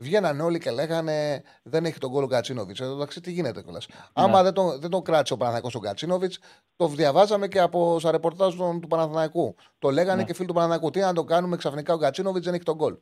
Βγαίνανε 0.00 0.42
όλοι 0.42 0.58
και 0.58 0.70
λέγανε 0.70 1.42
Δεν 1.62 1.84
έχει 1.84 1.98
τον 1.98 2.10
γκολ 2.10 2.22
ο 2.22 2.26
Γκατσίνοβιτ. 2.26 2.80
Εδώ 2.80 2.94
εντάξει, 2.94 3.20
τι 3.20 3.32
γίνεται 3.32 3.62
κιόλας. 3.62 3.86
Ναι. 3.88 3.94
Άμα 4.12 4.42
δεν 4.42 4.52
τον, 4.52 4.80
δεν 4.80 4.90
τον 4.90 5.02
κράτησε 5.02 5.32
ο 5.32 5.36
Παναθανικό 5.36 5.70
ο 5.74 5.78
Γκατσίνοβιτ, 5.78 6.32
το 6.76 6.88
διαβάζαμε 6.88 7.48
και 7.48 7.60
από 7.60 7.98
σα 8.00 8.10
ρεπορτάζ 8.10 8.54
του 8.54 8.86
Παναθανικού. 8.88 9.54
Το 9.78 9.90
λέγανε 9.90 10.20
ναι. 10.20 10.24
και 10.24 10.34
φίλοι 10.34 10.46
του 10.46 10.54
Παναθανικού. 10.54 10.90
Τι 10.90 11.00
να 11.00 11.12
το 11.12 11.24
κάνουμε 11.24 11.56
ξαφνικά 11.56 11.94
ο 11.94 11.96
Γκατσίνοβιτ 11.96 12.44
δεν 12.44 12.54
έχει 12.54 12.62
τον 12.62 12.74
γκολ. 12.74 12.96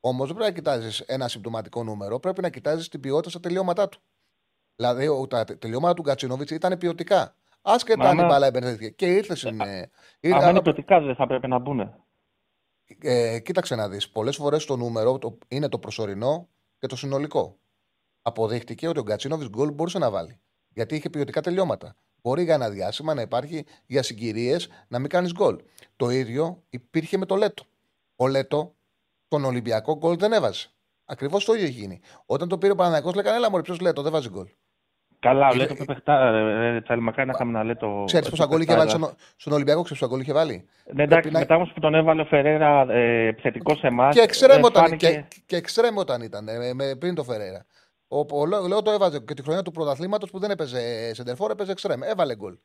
Όμως 0.00 0.26
δεν 0.26 0.36
πρέπει 0.36 0.50
να 0.50 0.56
κοιτάζεις 0.56 1.00
ένα 1.00 1.28
συμπτωματικό 1.28 1.84
νούμερο, 1.84 2.20
πρέπει 2.20 2.40
να 2.40 2.48
κοιτάζεις 2.48 2.88
την 2.88 3.00
ποιότητα 3.00 3.30
στα 3.30 3.40
τελειώματά 3.40 3.88
του. 3.88 4.00
Δηλαδή, 4.76 5.26
τα 5.28 5.44
τελειώματα 5.44 5.94
του 5.94 6.02
Γκατσίνοβιτς 6.02 6.50
ήταν 6.50 6.78
ποιοτικά. 6.78 7.34
Άσχετα 7.62 8.08
αν 8.08 8.18
η 8.18 8.22
μπάλα 8.22 8.46
εμπερδεύτηκε. 8.46 8.90
Και 8.90 9.06
ήρθε 9.06 9.34
στην. 9.34 9.62
Αν 9.62 10.50
είναι 10.50 10.62
ποιοτικά, 10.62 11.00
δεν 11.00 11.14
θα 11.14 11.26
πρέπει 11.26 11.48
να 11.48 11.58
μπουν. 11.58 11.94
Ε, 13.00 13.40
κοίταξε 13.40 13.74
να 13.74 13.88
δεις. 13.88 14.10
Πολλές 14.10 14.36
φορές 14.36 14.64
το 14.64 14.76
νούμερο 14.76 15.18
το, 15.18 15.38
είναι 15.48 15.68
το 15.68 15.78
προσωρινό 15.78 16.48
και 16.78 16.86
το 16.86 16.96
συνολικό. 16.96 17.58
Αποδείχτηκε 18.22 18.88
ότι 18.88 18.98
ο 18.98 19.02
Γκατσίνοβιτς 19.02 19.50
γκολ 19.50 19.72
μπορούσε 19.72 19.98
να 19.98 20.10
βάλει. 20.10 20.40
Γιατί 20.68 20.94
είχε 20.94 21.10
ποιοτικά 21.10 21.40
τελειώματα. 21.40 21.96
Μπορεί 22.22 22.42
για 22.42 22.54
ένα 22.54 22.70
διάστημα 22.70 23.14
να 23.14 23.22
υπάρχει 23.22 23.64
για 23.86 24.02
συγκυρίες 24.02 24.68
να 24.88 24.98
μην 24.98 25.08
κάνεις 25.08 25.32
γκολ. 25.32 25.58
Το 25.96 26.10
ίδιο 26.10 26.62
υπήρχε 26.68 27.16
με 27.16 27.26
το 27.26 27.36
Λέτο. 27.36 27.64
Ο 28.16 28.28
Λέτο 28.28 28.74
τον 29.28 29.44
Ολυμπιακό 29.44 29.96
γκολ 29.96 30.16
δεν 30.16 30.32
έβαζε. 30.32 30.68
Ακριβώς 31.04 31.44
το 31.44 31.52
ίδιο 31.52 31.66
έχει 31.66 31.74
γίνει. 31.80 32.00
Όταν 32.26 32.48
το 32.48 32.58
πήρε 32.58 32.72
ο 32.72 32.74
Παναγιακό, 32.74 33.12
λέγανε 33.14 33.36
Έλα, 33.36 33.50
Μωρή, 33.50 33.62
ποιος 33.62 33.80
Λέτο, 33.80 34.02
δεν 34.02 34.12
βάζει 34.12 34.28
γκολ. 34.28 34.48
Καλά, 35.22 35.48
ο 35.48 35.54
Λέτο 35.54 35.74
παιχτά, 35.84 36.32
τσαλιμακά 36.82 37.24
να 37.24 37.32
είχαμε 37.34 37.50
ένα 37.50 37.64
Λέτο. 37.64 38.02
Ξέρεις 38.06 38.30
πόσα 38.30 38.46
γκολ 38.46 38.60
είχε 38.60 38.76
βάλει 38.76 38.90
στον, 39.36 39.52
Ολυμπιακό, 39.52 39.82
ξέρεις 39.82 40.00
πόσα 40.00 40.12
γκολ 40.12 40.20
είχε 40.20 40.32
βάλει; 40.32 40.68
Ναι, 40.92 41.02
εντάξει, 41.02 41.30
να... 41.30 41.38
μετά 41.38 41.54
όμως 41.54 41.72
που 41.74 41.80
τον 41.80 41.94
έβαλε 41.94 42.20
ο 42.20 42.24
Φεραίρα 42.24 42.86
ε, 42.92 43.26
επιθετικός 43.26 43.78
σε 43.78 43.86
εμάς. 43.86 44.14
Και 44.14 44.20
εξτρέμ 44.20 44.62
όταν, 44.62 44.82
φάνηκε... 44.82 45.06
και, 45.06 45.42
και 45.46 45.56
εξτρέμ 45.56 45.96
όταν 45.96 46.22
ήταν, 46.22 46.48
ε, 46.48 46.74
με, 46.74 46.96
πριν 46.96 47.14
το 47.14 47.24
Φεραίρα. 47.24 47.66
Ο, 48.08 48.18
ο, 48.18 48.74
ο, 48.76 48.82
το 48.82 48.90
έβαζε 48.90 49.20
και 49.20 49.34
τη 49.34 49.42
χρονιά 49.42 49.62
του 49.62 49.70
πρωταθλήματος 49.70 50.30
που 50.30 50.38
δεν 50.38 50.50
έπαιζε 50.50 51.14
σεντερφόρ, 51.14 51.50
έπαιζε 51.50 51.70
εξτρέμ. 51.70 52.02
Έβαλε 52.02 52.36
γκολ. 52.36 52.58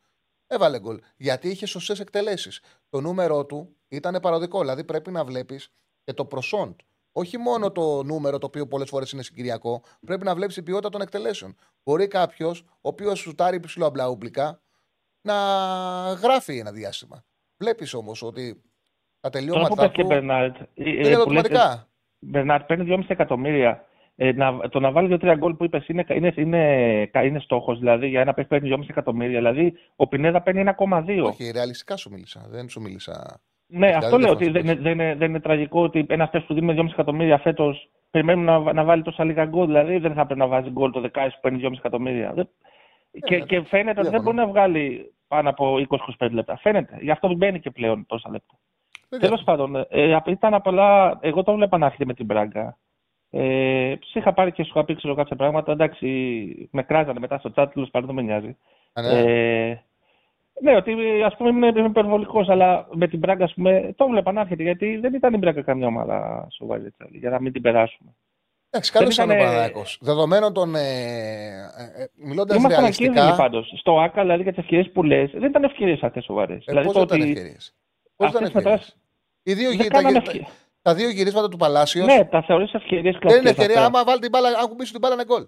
Έβαλε 0.48 0.80
γκολ. 0.80 1.00
Γιατί 1.18 1.48
είχε 1.50 1.66
σωστές 1.66 2.00
εκτελέσεις. 2.00 2.62
Το 2.90 3.02
νούμερό 3.02 3.46
του 3.46 3.76
ήταν 3.88 4.20
παροδικό. 4.22 4.60
Δηλαδή 4.60 4.84
πρέπει 4.84 5.12
να 5.12 5.24
βλέπεις 5.24 5.70
και 6.04 6.14
το 6.14 6.26
προσόν 6.26 6.76
όχι 7.20 7.38
μόνο 7.38 7.72
το 7.72 8.04
νούμερο 8.04 8.38
το 8.38 8.46
οποίο 8.46 8.68
πολλές 8.68 8.90
φορές 8.90 9.12
είναι 9.12 9.24
συγκυριακό, 9.24 9.82
πρέπει 10.06 10.26
να 10.26 10.36
βλέπεις 10.36 10.56
την 10.56 10.64
ποιότητα 10.64 10.90
των 10.90 11.02
εκτελέσεων. 11.02 11.56
Μπορεί 11.84 12.08
κάποιος, 12.08 12.62
ο 12.62 12.88
οποίος 12.88 13.20
σουτάρει 13.20 13.60
ψηλό 13.60 13.86
αμπλαούμπλικα, 13.86 14.62
να 15.22 15.36
γράφει 16.22 16.58
ένα 16.58 16.72
διάστημα. 16.72 17.24
Βλέπεις 17.58 17.94
όμως 17.94 18.22
ότι 18.22 18.62
τα 19.20 19.30
τελειώματα. 19.30 19.92
του. 19.92 20.06
Μπερνάρτ. 20.06 20.56
Είναι 20.74 21.10
ερωτηματικά. 21.10 21.88
Μπερνάρτ 22.20 22.66
παίρνει 22.66 22.86
2,5 22.90 23.04
εκατομμύρια. 23.08 23.86
Ε, 24.16 24.32
να, 24.32 24.70
το 24.70 24.80
να 24.80 24.92
βάλει 24.92 25.18
2-3 25.22 25.36
γκολ 25.38 25.54
που 25.54 25.64
είπες 25.64 25.88
είναι, 25.88 26.06
είναι, 26.08 26.34
είναι, 26.36 27.10
είναι 27.24 27.40
στόχος. 27.40 27.80
Δηλαδή 27.80 28.08
για 28.08 28.22
ένα 28.22 28.34
παίχτη 28.34 28.50
παίρνει 28.50 28.76
2,5 28.80 28.90
εκατομμύρια. 28.90 29.38
Δηλαδή 29.38 29.74
ο 29.96 30.08
Πινέδα 30.08 30.42
παίρνει 30.42 30.64
1,2. 30.78 31.24
Όχι, 31.24 31.52
ρεαλιστικά 31.52 31.96
σου 31.96 32.10
μίλησα. 32.12 32.46
Δεν 32.50 32.70
σου 32.70 32.82
μίλησα 32.82 33.42
ναι, 33.68 33.88
αυτό 33.88 34.18
λέω 34.18 34.32
ότι 34.32 34.50
δεν, 34.50 34.66
δεν, 34.66 34.92
είναι, 34.92 35.16
δεν 35.16 35.30
είναι 35.30 35.40
τραγικό 35.40 35.82
ότι 35.84 36.06
ένα 36.10 36.28
παίκτη 36.28 36.48
που 36.48 36.54
δίνει 36.54 36.76
2,5 36.78 36.86
εκατομμύρια 36.92 37.38
φέτος 37.38 37.90
περιμένουμε 38.12 38.52
να, 38.52 38.74
να 38.74 38.84
βάλει 38.84 39.02
τόσα 39.02 39.24
λίγα 39.24 39.46
γκολ. 39.46 39.66
Δηλαδή 39.66 39.98
δεν 39.98 40.14
θα 40.14 40.26
πρέπει 40.26 40.40
να 40.40 40.48
βάζει 40.48 40.70
γκολ 40.70 40.92
το 40.92 41.00
δεκάι 41.00 41.30
που 41.30 41.40
παίρνει 41.42 41.60
2,5 41.64 41.72
εκατομμύρια. 41.78 42.34
Ε, 42.36 43.20
και, 43.20 43.36
ε, 43.36 43.40
και 43.40 43.62
φαίνεται 43.62 44.00
ότι 44.00 44.10
δεν 44.10 44.22
μπορεί 44.22 44.36
να 44.36 44.48
βγάλει 44.48 45.14
πάνω 45.28 45.50
από 45.50 45.76
20-25 46.20 46.30
λεπτά. 46.32 46.58
Φαίνεται. 46.58 46.98
Γι' 47.02 47.12
αυτό 47.12 47.28
δεν 47.28 47.38
μπαίνει 47.38 47.60
και 47.60 47.72
πλέον 47.72 48.06
τόσα 48.06 48.30
λεπτά. 48.30 48.54
Τέλος 49.20 49.44
πάντων, 49.44 49.76
ε, 49.90 50.18
ήταν 50.26 50.54
απλά. 50.54 51.18
Εγώ 51.22 51.44
το 51.44 51.54
βλέπα 51.54 51.78
να 51.78 51.86
έρχεται 51.86 52.06
με 52.06 52.14
την 52.14 52.28
πράγκα. 52.28 52.78
Ε, 53.30 53.96
είχα 54.14 54.34
πάρει 54.34 54.52
και 54.52 54.64
σου 54.64 54.72
είχα 54.76 54.86
πει 54.86 54.96
ξέρω, 54.96 55.16
κάποια 55.16 55.36
πράγματα. 55.36 55.72
Εντάξει, 55.72 56.70
με 56.72 56.84
κράζανε 56.84 57.20
μετά 57.20 57.38
στο 57.38 57.52
chat, 57.56 57.68
τέλος 57.74 57.90
πάντων 57.90 58.08
δεν 58.08 58.16
με 58.16 58.22
νοιάζει. 58.22 58.58
Ναι. 59.02 59.20
Ε, 59.20 59.82
ναι, 60.62 60.76
ότι 60.76 60.96
ας 61.26 61.36
πούμε 61.38 61.50
είμαι, 61.50 61.68
είμαι 61.68 61.88
υπερβολικός, 61.88 62.50
αλλά 62.50 62.88
με 62.92 63.08
την 63.08 63.20
Μπράγκα 63.20 63.50
πούμε, 63.56 63.94
το 63.96 64.08
βλέπα 64.08 64.32
να 64.32 64.42
έρχεται 64.42 64.64
γιατί 64.64 64.98
δεν 64.98 65.14
ήταν 65.14 65.34
η 65.34 65.38
Μπράγκα 65.38 65.62
καμιά 65.62 65.88
ομάδα 65.88 66.48
σοβαρή 66.52 66.94
για 67.12 67.30
να 67.30 67.42
μην 67.42 67.52
την 67.52 67.62
περάσουμε. 67.62 68.16
Εντάξει, 68.70 68.92
καλός 68.92 69.14
ήταν 69.14 69.30
ο 69.30 69.36
Παναδάκο. 69.36 69.84
Δεδομένων 70.00 70.54
των. 70.54 70.76
Ε, 70.76 70.80
ε, 71.78 72.04
ε 72.04 72.08
Μιλώντας 72.16 72.64
ρεαλιστικά. 72.68 73.36
πάντως. 73.36 73.74
Στο 73.78 74.00
ΑΚΑ, 74.00 74.22
δηλαδή 74.22 74.44
για 74.44 74.52
τις 74.52 74.64
ευκαιρίες 74.64 74.92
που 74.92 75.04
λες, 75.04 75.32
δεν 75.32 75.50
ήταν 75.50 75.64
ευκαιρίες 75.64 76.02
αυτές 76.02 76.24
σοβαρές. 76.24 76.58
Ε, 76.58 76.64
δηλαδή, 76.66 76.86
Πώς 76.86 76.96
δεν 76.96 77.04
ήταν 77.04 77.22
ευκαιρίες; 77.22 77.76
Πώς 78.16 78.30
ήταν 78.30 78.44
ευκαιρίες; 78.44 78.98
Οι 79.44 79.54
δύο 79.54 79.70
τα, 79.90 80.02
τα 80.82 80.94
δύο 80.94 81.10
γυρίσματα 81.10 81.50
του 81.50 81.58
Παλάσιο. 81.58 82.06
Ναι, 82.06 82.26
τα 82.26 82.42
θεωρείς 82.42 82.74
ευκαιρίες 82.74 83.18
κλασικέ. 83.20 83.30
Δεν 83.30 83.40
είναι 83.40 83.50
ευκαιρία. 83.50 83.86
Άμα 83.86 84.04
βάλει 84.04 84.20
την 84.20 84.30
μπάλα, 84.30 84.48
αν 84.48 84.68
κουμπίσει 84.68 84.92
την 84.92 85.00
μπάλα, 85.00 85.14
είναι 85.14 85.26
γκολ. 85.26 85.48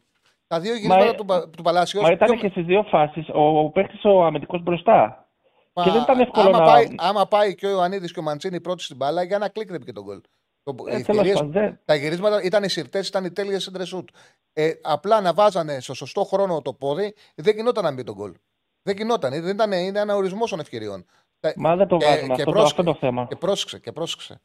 Τα 0.50 0.60
δύο 0.60 0.76
γυρίσματα 0.76 1.16
του, 1.16 1.26
του 1.58 1.64
Παλάσιος. 1.64 2.04
Μα 2.04 2.12
ήταν 2.12 2.40
και 2.40 2.50
στις 2.50 2.66
δύο 2.66 2.84
φάσεις 2.84 3.28
ο 3.34 3.70
παίχτη 3.70 4.08
ο 4.08 4.26
αμυντικό 4.26 4.58
μπροστά. 4.58 5.28
Μα, 5.74 5.84
και 5.84 5.90
δεν 5.90 6.02
ήταν 6.02 6.20
εύκολο 6.20 6.48
άμα, 6.48 6.58
να... 6.58 6.66
πάει, 6.66 6.88
άμα 6.98 7.28
πάει 7.28 7.56
και 7.56 7.66
ο 7.66 7.70
Ιωαννίδης 7.70 8.14
και 8.14 8.20
ο 8.20 8.22
Μαντσίνη 8.22 8.62
πρώτη 8.62 8.84
στην 8.84 8.96
μπάλα, 8.96 9.24
για 9.24 9.36
ένα 9.36 9.50
κλικ 9.50 9.70
δεν 9.70 9.80
πήγε 9.80 9.92
τον 9.92 10.04
γκολ. 10.04 10.22
Ε, 10.88 11.02
τα 11.86 11.96
γυρίσματα 11.96 12.42
ήταν 12.44 12.64
οι 12.64 12.70
σιρτές, 12.70 13.08
ήταν 13.08 13.26
οι 13.26 13.32
τέλειες 13.32 13.64
σεντρεσούτ. 13.64 14.10
Ε, 14.54 14.72
απλά 14.82 15.22
να 15.22 15.34
βάζανε 15.34 15.80
στο 15.80 15.94
σωστό 15.94 16.24
χρόνο 16.24 16.62
το 16.62 16.74
πόδι, 16.74 17.14
δεν 17.36 17.56
γινόταν 17.56 17.84
να 17.84 17.94
μπει 17.94 18.04
τον 18.04 18.16
γκολ. 18.16 18.34
Δεν 18.82 18.96
γινόταν. 18.96 19.32
Δεν 19.32 19.48
ήταν, 19.48 19.72
είναι 19.72 20.00
ένα 20.00 20.16
ορισμό 20.16 20.46
των 20.46 20.60
ευκαιριών. 20.60 21.06
Μα 21.56 21.76
δεν 21.76 21.88
το 21.88 22.00
βάζουμε 22.00 22.34
αυτό, 22.34 22.52
πρόσεξε, 22.52 22.80
αυτό 22.80 22.84
το 22.84 22.98
θέμα. 23.00 23.26
Και 23.26 23.36
πρόσεξε, 23.36 23.80
και 23.80 23.92
πρόσεξε. 23.92 24.42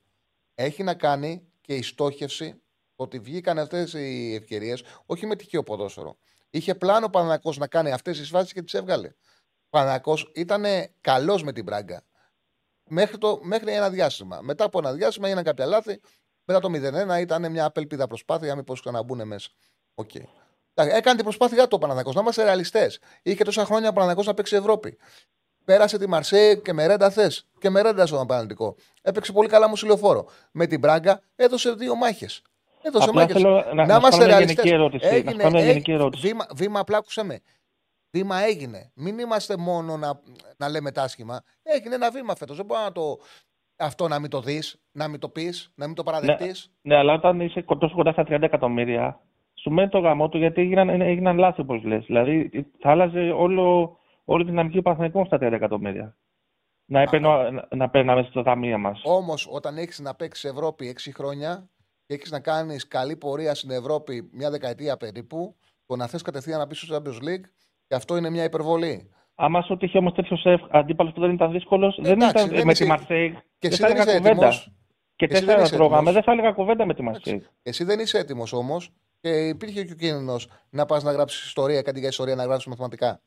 Έχει 0.55 0.83
να 0.83 0.95
κάνει 0.95 1.49
και 1.61 1.75
η 1.75 1.83
στόχευση 1.83 2.63
ότι 2.97 3.18
βγήκαν 3.18 3.59
αυτές 3.59 3.92
οι 3.92 4.34
ευκαιρίες, 4.34 4.82
όχι 5.07 5.26
με 5.26 5.36
τυχαίο 5.36 5.62
ποδόσφαιρο. 5.62 6.16
Είχε 6.51 6.74
πλάνο 6.74 7.09
ο 7.42 7.53
να 7.59 7.66
κάνει 7.66 7.92
αυτές 7.92 8.18
τις 8.18 8.28
φάσεις 8.28 8.53
και 8.53 8.62
τις 8.62 8.74
έβγαλε. 8.74 9.12
Πανακό 9.70 10.18
ήταν 10.34 10.64
καλός 11.01 11.42
με 11.42 11.53
την 11.53 11.64
πράγκα. 11.64 12.03
Μέχρι, 12.88 13.18
το, 13.18 13.38
μέχρι 13.42 13.72
ένα 13.72 13.90
διάστημα. 13.90 14.38
Μετά 14.42 14.64
από 14.64 14.78
ένα 14.78 14.92
διάστημα 14.92 15.26
έγιναν 15.26 15.45
κάποια 15.45 15.66
λάθη. 15.66 16.01
Μετά 16.45 16.61
το 16.61 16.68
0-1 17.16 17.20
ήταν 17.20 17.51
μια 17.51 17.64
απελπίδα 17.64 18.07
προσπάθεια, 18.07 18.57
μήπω 18.57 18.74
ξαναμπούν 18.74 19.26
μέσα. 19.26 19.49
Okay. 19.95 20.22
Έκανε 20.74 21.14
την 21.14 21.24
προσπάθειά 21.24 21.62
του 21.62 21.72
ο 21.76 21.78
Παναδάκο. 21.78 22.12
Να 22.12 22.20
είμαστε 22.20 22.42
ρεαλιστές. 22.42 22.99
Είχε 23.22 23.45
τόσα 23.45 23.64
χρόνια 23.64 23.88
ο 23.88 23.92
Παναδάκο 23.92 24.22
να 24.22 24.34
παίξει 24.34 24.57
Ευρώπη. 24.57 24.99
Πέρασε 25.64 25.99
τη 25.99 26.07
Μαρσέ 26.07 26.55
και 26.55 26.72
με 26.72 26.86
ρέντα 26.86 27.11
θες. 27.11 27.47
Και 27.59 27.70
με 27.70 27.82
ρέντα 27.82 28.07
στον 28.07 28.26
Παναδικό. 28.26 28.76
Έπαιξε 29.03 29.32
πολύ 29.32 29.49
καλά 29.49 29.68
μου 29.68 29.76
συλλοφόρο. 29.76 30.28
Με 30.51 30.66
την 30.66 30.80
πράγκα 30.80 31.22
έδωσε 31.36 31.72
δύο 31.72 31.95
μάχες. 31.95 32.42
Έδωσε 32.87 33.11
μάχε. 33.12 33.39
Να, 33.74 33.87
να 33.87 33.95
είμαστε 33.95 34.26
ρεαλιστές. 34.26 34.70
Έγινε, 35.01 35.43
έγινε, 35.43 36.09
βήμα, 36.20 36.47
βήμα 36.57 36.80
απλά 36.80 37.03
με. 37.24 37.41
Βήμα 38.11 38.37
έγινε. 38.39 38.91
Μην 38.95 39.18
είμαστε 39.18 39.57
μόνο 39.57 39.97
να, 39.97 40.20
να 40.57 40.68
λέμε 40.68 40.91
τα 40.93 41.03
άσχημα. 41.03 41.43
Έγινε 41.62 41.95
ένα 41.95 42.11
βήμα 42.11 42.37
φέτος. 42.37 42.57
Δεν 42.57 42.64
μπορεί 42.66 42.80
να 42.82 42.93
το, 42.93 43.18
αυτό 43.76 44.09
να 44.09 44.18
μην 44.18 44.30
το 44.30 44.41
δεις, 44.41 44.82
να 44.93 45.09
μην 45.09 45.20
το 45.20 45.28
πεις, 45.28 45.72
να 45.74 45.87
μην 45.87 45.95
το 45.95 46.03
παραδεχτείς. 46.03 46.72
Ναι, 46.82 46.95
ναι, 46.95 47.01
αλλά 47.01 47.12
όταν 47.12 47.41
είσαι 47.41 47.62
τόσο 47.62 47.95
κοντά 47.95 48.12
στα 48.12 48.24
30 48.28 48.43
εκατομμύρια, 48.43 49.20
σου 49.55 49.70
μένει 49.70 49.89
το 49.89 49.99
γαμό 49.99 50.28
του 50.28 50.39
γιατί 50.39 50.61
έγιναν, 50.61 50.89
έγιναν 50.89 51.39
λάθη, 51.39 51.61
όπως 51.61 51.82
λες. 51.85 52.05
Δηλαδή 52.07 52.51
θα 52.80 52.91
άλλαζε 52.91 53.30
όλο, 53.37 53.97
όλη 54.24 54.43
την 54.43 54.53
δυναμική 54.53 54.76
του 54.76 54.82
Παναθηναϊκού 54.82 55.24
στα 55.24 55.37
30 55.37 55.41
εκατομμύρια. 55.41 56.16
Να, 56.87 57.01
επενώ, 57.01 57.51
να, 57.51 57.68
να 57.76 57.89
παίρναμε 57.89 58.22
στα 58.22 58.43
ταμεία 58.43 58.78
μας. 58.78 59.01
Όμως, 59.05 59.49
όταν 59.51 59.76
έχεις 59.76 60.01
να 60.01 60.14
παίξεις 60.14 60.51
Ευρώπη 60.51 60.97
6 61.05 61.11
χρόνια 61.14 61.68
και 62.07 62.15
έχεις 62.15 62.31
να 62.31 62.41
κάνεις 62.41 62.89
καλή 62.89 63.17
πορεία 63.17 63.55
στην 63.55 63.71
Ευρώπη 63.71 64.29
μια 64.33 64.51
δεκαετία 64.51 64.97
περίπου, 64.97 65.57
το 65.87 65.97
να 65.97 66.07
θες 66.07 66.23
κατευθείαν 66.23 66.59
να 66.59 66.67
πει 66.67 66.75
στο 66.75 66.97
Champions 66.97 67.25
League 67.29 67.45
Και 67.87 67.95
αυτό 67.95 68.17
είναι 68.17 68.31
μια 68.31 68.45
υπερβολή. 68.45 69.11
Άμα 69.35 69.63
σου 69.63 69.77
τύχει 69.77 69.99
όμως 69.99 70.13
τέτοιος 70.15 70.41
σεφ 70.41 70.61
αντίπαλος 70.71 71.13
που 71.13 71.21
δεν 71.21 71.31
ήταν 71.31 71.53
δύσκολος, 71.53 71.99
δεν 72.03 72.13
εντάξει, 72.13 72.37
ήταν 72.45 72.49
δεν 72.57 72.67
με 72.67 72.73
είσαι- 72.73 72.83
τη 72.83 72.89
Μαρσέη. 72.89 73.31
Και 73.31 73.69
Δεν 73.69 73.71
εσύ 73.71 73.81
θα 73.81 73.87
δεν 73.89 73.97
έλεγα 73.97 74.11
είσαι 74.11 74.19
κουβέντα. 74.21 74.47
έτοιμος. 74.47 74.73
Και 75.17 75.25
Εσύ 75.25 75.35
δεν 75.35 75.45
τέσσερα 75.45 75.63
είσαι 75.65 75.75
τρώγαμε, 75.75 75.95
έτοιμος. 75.97 76.13
δεν 76.15 76.23
θα 76.23 76.33
έλεγα 76.33 76.53
κουβέντα 76.53 76.87
με 76.87 76.95
τη 76.95 77.03
Μαρσέη. 77.03 77.47
Εσύ 77.63 77.85
δεν 77.85 77.99
είσαι 77.99 78.19
έτοιμος 78.19 78.53
όμως 78.53 78.91
και 79.21 79.29
υπήρχε 79.49 79.85
και 79.85 79.93
ο 79.93 79.97
κίνδυνος 79.97 80.49
να 80.71 80.87
πας 80.87 81.03
να 81.03 81.13
γράψεις 81.13 81.45
ιστορία, 81.47 81.83
κάτι 81.83 81.99
για 81.99 82.09
ιστορία, 82.09 82.35
να 82.35 82.45
γράψεις 82.45 82.67
μαθηματικά. 82.67 83.21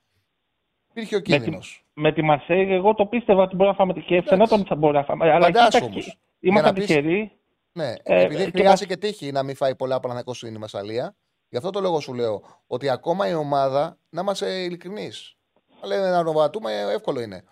Υπήρχε 0.90 1.16
ο 1.16 1.18
Με 1.18 1.24
τη, 1.24 1.32
κίνδυνος. 1.32 1.86
με 1.94 2.14
τη 2.14 2.22
Μαρσέη, 2.22 2.74
εγώ 2.74 2.94
το 2.94 3.06
πίστευα 3.06 3.44
ότι 3.44 3.56
μπορεί 3.56 3.70
να 3.70 3.76
φάμε 3.76 3.94
και 3.94 4.22
φαινόταν 4.22 4.60
ότι 4.60 4.70
θα 4.70 4.76
μπορεί 4.76 4.94
να 4.94 5.04
φάμε. 5.04 5.32
Αλλά 5.32 5.46
Φαντάσου 5.46 5.70
κοίτα, 5.72 5.86
όμως. 5.86 6.06
Για 6.06 6.16
Ήμασταν 6.40 6.74
να 6.74 6.80
πεις- 6.80 6.88
τυχεροί. 6.88 7.32
Ναι, 7.78 7.94
Ε, 8.04 8.22
επειδή 8.22 8.44
και 8.44 8.52
χρειάζεται 8.60 8.86
και 8.86 8.98
τύχη 9.08 9.32
να 9.32 9.44
μην 9.44 9.56
φάει 9.56 9.76
πολλά 9.76 9.96
Παναθηναϊκός 10.00 10.38
στην 10.38 10.56
η 10.56 10.58
Μασαλία, 10.58 11.16
γι' 11.50 11.58
αυτό 11.58 11.70
το 11.70 11.80
λόγο 11.80 12.00
σου 12.00 12.14
λέω 12.14 12.42
ότι 12.68 12.90
ακόμα 12.90 13.28
η 13.28 13.34
ομάδα, 13.34 13.98
να 14.10 14.22
είμαστε 14.22 14.50
ειλικρινείς. 14.64 15.36
Αλλά 15.82 16.10
να 16.12 16.20
ονοβατούμε 16.20 16.72
εύκολο 16.94 17.20
είναι 17.22 17.44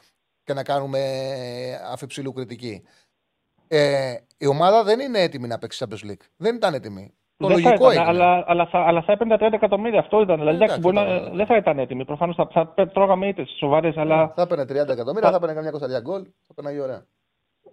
και 0.43 0.53
να 0.53 0.63
κάνουμε 0.63 0.99
αφιψηλού 1.91 2.33
κριτική. 2.33 2.83
Ε, 3.67 4.15
η 4.37 4.45
ομάδα 4.47 4.83
δεν 4.83 4.99
είναι 4.99 5.19
έτοιμη 5.19 5.47
να 5.47 5.57
παίξει 5.57 5.85
Champions 5.85 6.09
League. 6.11 6.25
Δεν 6.37 6.55
ήταν 6.55 6.73
έτοιμη. 6.73 7.13
Το 7.37 7.47
Δεν 7.47 7.57
θα 7.57 7.69
λογικό 7.69 7.91
ήταν, 7.91 8.05
έγινε. 8.07 8.23
αλλά, 8.23 8.43
αλλά, 8.47 8.65
θα, 8.67 8.79
αλλά 8.87 9.01
θα 9.03 9.11
έπαιρνε 9.11 9.37
τα 9.37 9.47
30 9.47 9.53
εκατομμύρια. 9.53 9.99
Αυτό 9.99 10.21
ήταν. 10.21 10.37
Δηλαδή, 10.37 10.55
εντάξει, 10.55 10.73
εντάξει, 10.75 10.79
μπορεί 10.81 10.95
να, 10.95 11.01
κατάλαβα. 11.13 11.35
δεν 11.35 11.45
θα 11.45 11.55
ήταν 11.55 11.79
έτοιμοι. 11.79 12.05
Προφανώς 12.05 12.35
θα, 12.35 12.47
θα 12.51 12.67
πέ- 12.67 12.91
τρώγαμε 12.93 13.27
είτε 13.27 13.45
σοβαρές, 13.59 13.97
αλλά. 13.97 14.33
Θα 14.35 14.41
έπαιρνε 14.41 14.63
30 14.63 14.87
εκατομμύρια, 14.89 15.29
θα 15.29 15.35
έπαιρνε 15.35 15.53
καμιά 15.55 15.71
κοσταριά 15.71 15.99
γκολ, 15.99 16.23
θα 16.23 16.53
έπαιρνε 16.57 16.81
ωραία. 16.81 17.05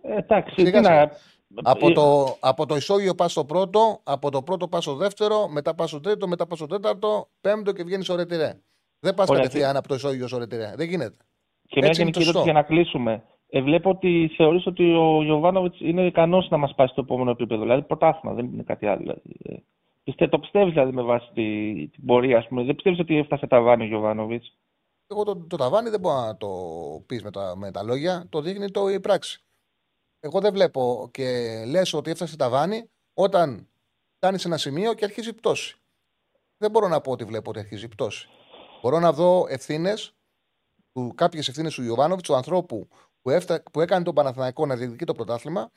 Ε, 0.03 0.17
εντάξει, 0.17 0.55
Σιγά 0.57 0.81
τι 0.81 0.89
να. 0.89 1.11
Σιγά. 1.55 1.71
Από 1.71 1.89
ε, 1.89 1.93
το, 1.93 2.37
από 2.41 2.67
το 2.67 2.77
ισόγειο 2.77 3.15
πας 3.15 3.31
στο 3.31 3.45
πρώτο, 3.45 4.01
από 4.05 4.31
το 4.31 4.43
πρώτο 4.43 4.69
πας 4.69 4.83
στο 4.83 4.95
δεύτερο, 4.95 5.49
μετά 5.49 5.75
πας 5.75 5.89
στο 5.89 6.01
τρίτο, 6.01 6.29
μετά 6.29 6.47
πας 6.47 6.59
στο 6.59 6.67
τέταρτο, 6.67 7.29
πέμπτο 7.41 7.73
και 7.73 7.85
βγαίνεις 7.85 8.05
στο 8.05 8.15
ρετυρέ. 8.17 8.61
Δεν 9.01 9.15
πας 9.15 9.29
Ωραία, 9.29 9.43
κατευθείαν 9.43 9.77
από 9.77 9.89
το 9.89 9.95
ισόγειο 9.95 10.27
στο 10.27 10.39
ρετυρέ. 10.39 10.73
Δεν 10.77 10.89
γίνεται. 10.89 11.17
Και 11.69 11.79
μια 11.81 11.89
Έτσι 11.89 12.01
είναι 12.01 12.11
γενική 12.11 12.13
το 12.13 12.21
ερώτηση 12.21 12.25
σωστό. 12.25 12.43
για 12.43 12.53
να 12.53 12.63
κλείσουμε. 12.63 13.23
Ε, 13.49 13.63
βλέπω 13.63 13.91
ότι 13.91 14.31
θεωρείς 14.37 14.67
ότι 14.67 14.95
ο 14.95 15.23
Γιωβάνοβιτς 15.23 15.81
είναι 15.81 16.07
ικανός 16.07 16.49
να 16.51 16.57
μας 16.57 16.75
πάει 16.75 16.87
στο 16.87 17.01
επόμενο 17.01 17.31
επίπεδο. 17.31 17.63
Δηλαδή, 17.63 17.83
πρωτάθλημα, 17.83 18.35
δεν 18.35 18.45
είναι 18.45 18.63
κάτι 18.63 18.87
άλλο. 18.87 19.01
Δηλαδή. 19.01 19.37
Ε, 19.43 19.55
Πιστε, 20.05 20.29
το 20.29 20.39
πιστεύεις 20.39 20.73
δηλαδή 20.73 20.93
με 20.93 21.03
βάση 21.03 21.31
τη, 21.35 21.43
την 21.89 22.05
πορεία, 22.07 22.39
ας 22.39 22.49
πούμε. 22.49 22.65
Δεν 22.65 22.75
πιστεύεις 22.75 23.01
ότι 23.01 23.17
έφτασε 23.17 23.47
τα 23.47 23.61
βάνη 23.61 23.83
ο 23.83 23.87
Γιωβάνοβιτς; 23.87 24.57
Εγώ 25.07 25.23
το, 25.23 25.37
το 25.37 25.57
ταβάνι 25.57 25.91
δεν 25.91 26.01
μπορώ 26.01 26.21
να 26.21 26.37
το 26.37 26.49
πεις 27.07 27.23
με 27.23 27.31
τα, 27.31 27.57
με 27.57 27.71
τα 27.71 27.83
λόγια, 27.83 28.27
το 28.29 28.41
δείχνει 28.41 28.71
το 28.71 28.89
η 28.89 29.01
πράξη. 29.01 29.43
Εγώ 30.25 30.41
δεν 30.41 30.53
βλέπω 30.53 31.09
και 31.13 31.25
λες 31.67 31.93
ότι 31.93 32.11
έφτασε 32.11 32.37
ταβάνι 32.37 32.91
όταν 33.15 33.69
κάνει 34.19 34.39
ένα 34.45 34.57
σημείο 34.57 34.95
και 34.95 35.05
αρχίζει 35.05 35.29
η 35.29 35.33
πτώση. 35.33 35.77
Δεν 36.57 36.71
μπορώ 36.71 36.89
να 36.89 37.01
πω 37.01 37.11
ότι 37.11 37.25
βλέπω 37.25 37.51
ότι 37.51 37.59
αρχίζει 37.59 37.85
η 37.85 37.89
πτώση. 37.89 38.29
Μπορώ 38.83 38.99
να 38.99 39.13
δω 39.13 39.47
ευθύνες, 39.49 40.15
κάποιες 41.15 41.49
ευθύνες 41.49 41.75
του 41.75 41.83
Ιωβάνοβιτς, 41.83 42.29
του 42.29 42.35
ανθρώπου 42.35 42.89
που, 43.23 43.31
έφτα, 43.31 43.63
που 43.73 43.81
έκανε 43.81 44.05
τον 44.05 44.15
Παναθηναϊκό 44.15 44.67
να 44.67 44.77
διεκδικεί 44.77 45.05
το 45.05 45.13
πρωτάθλημα. 45.13 45.71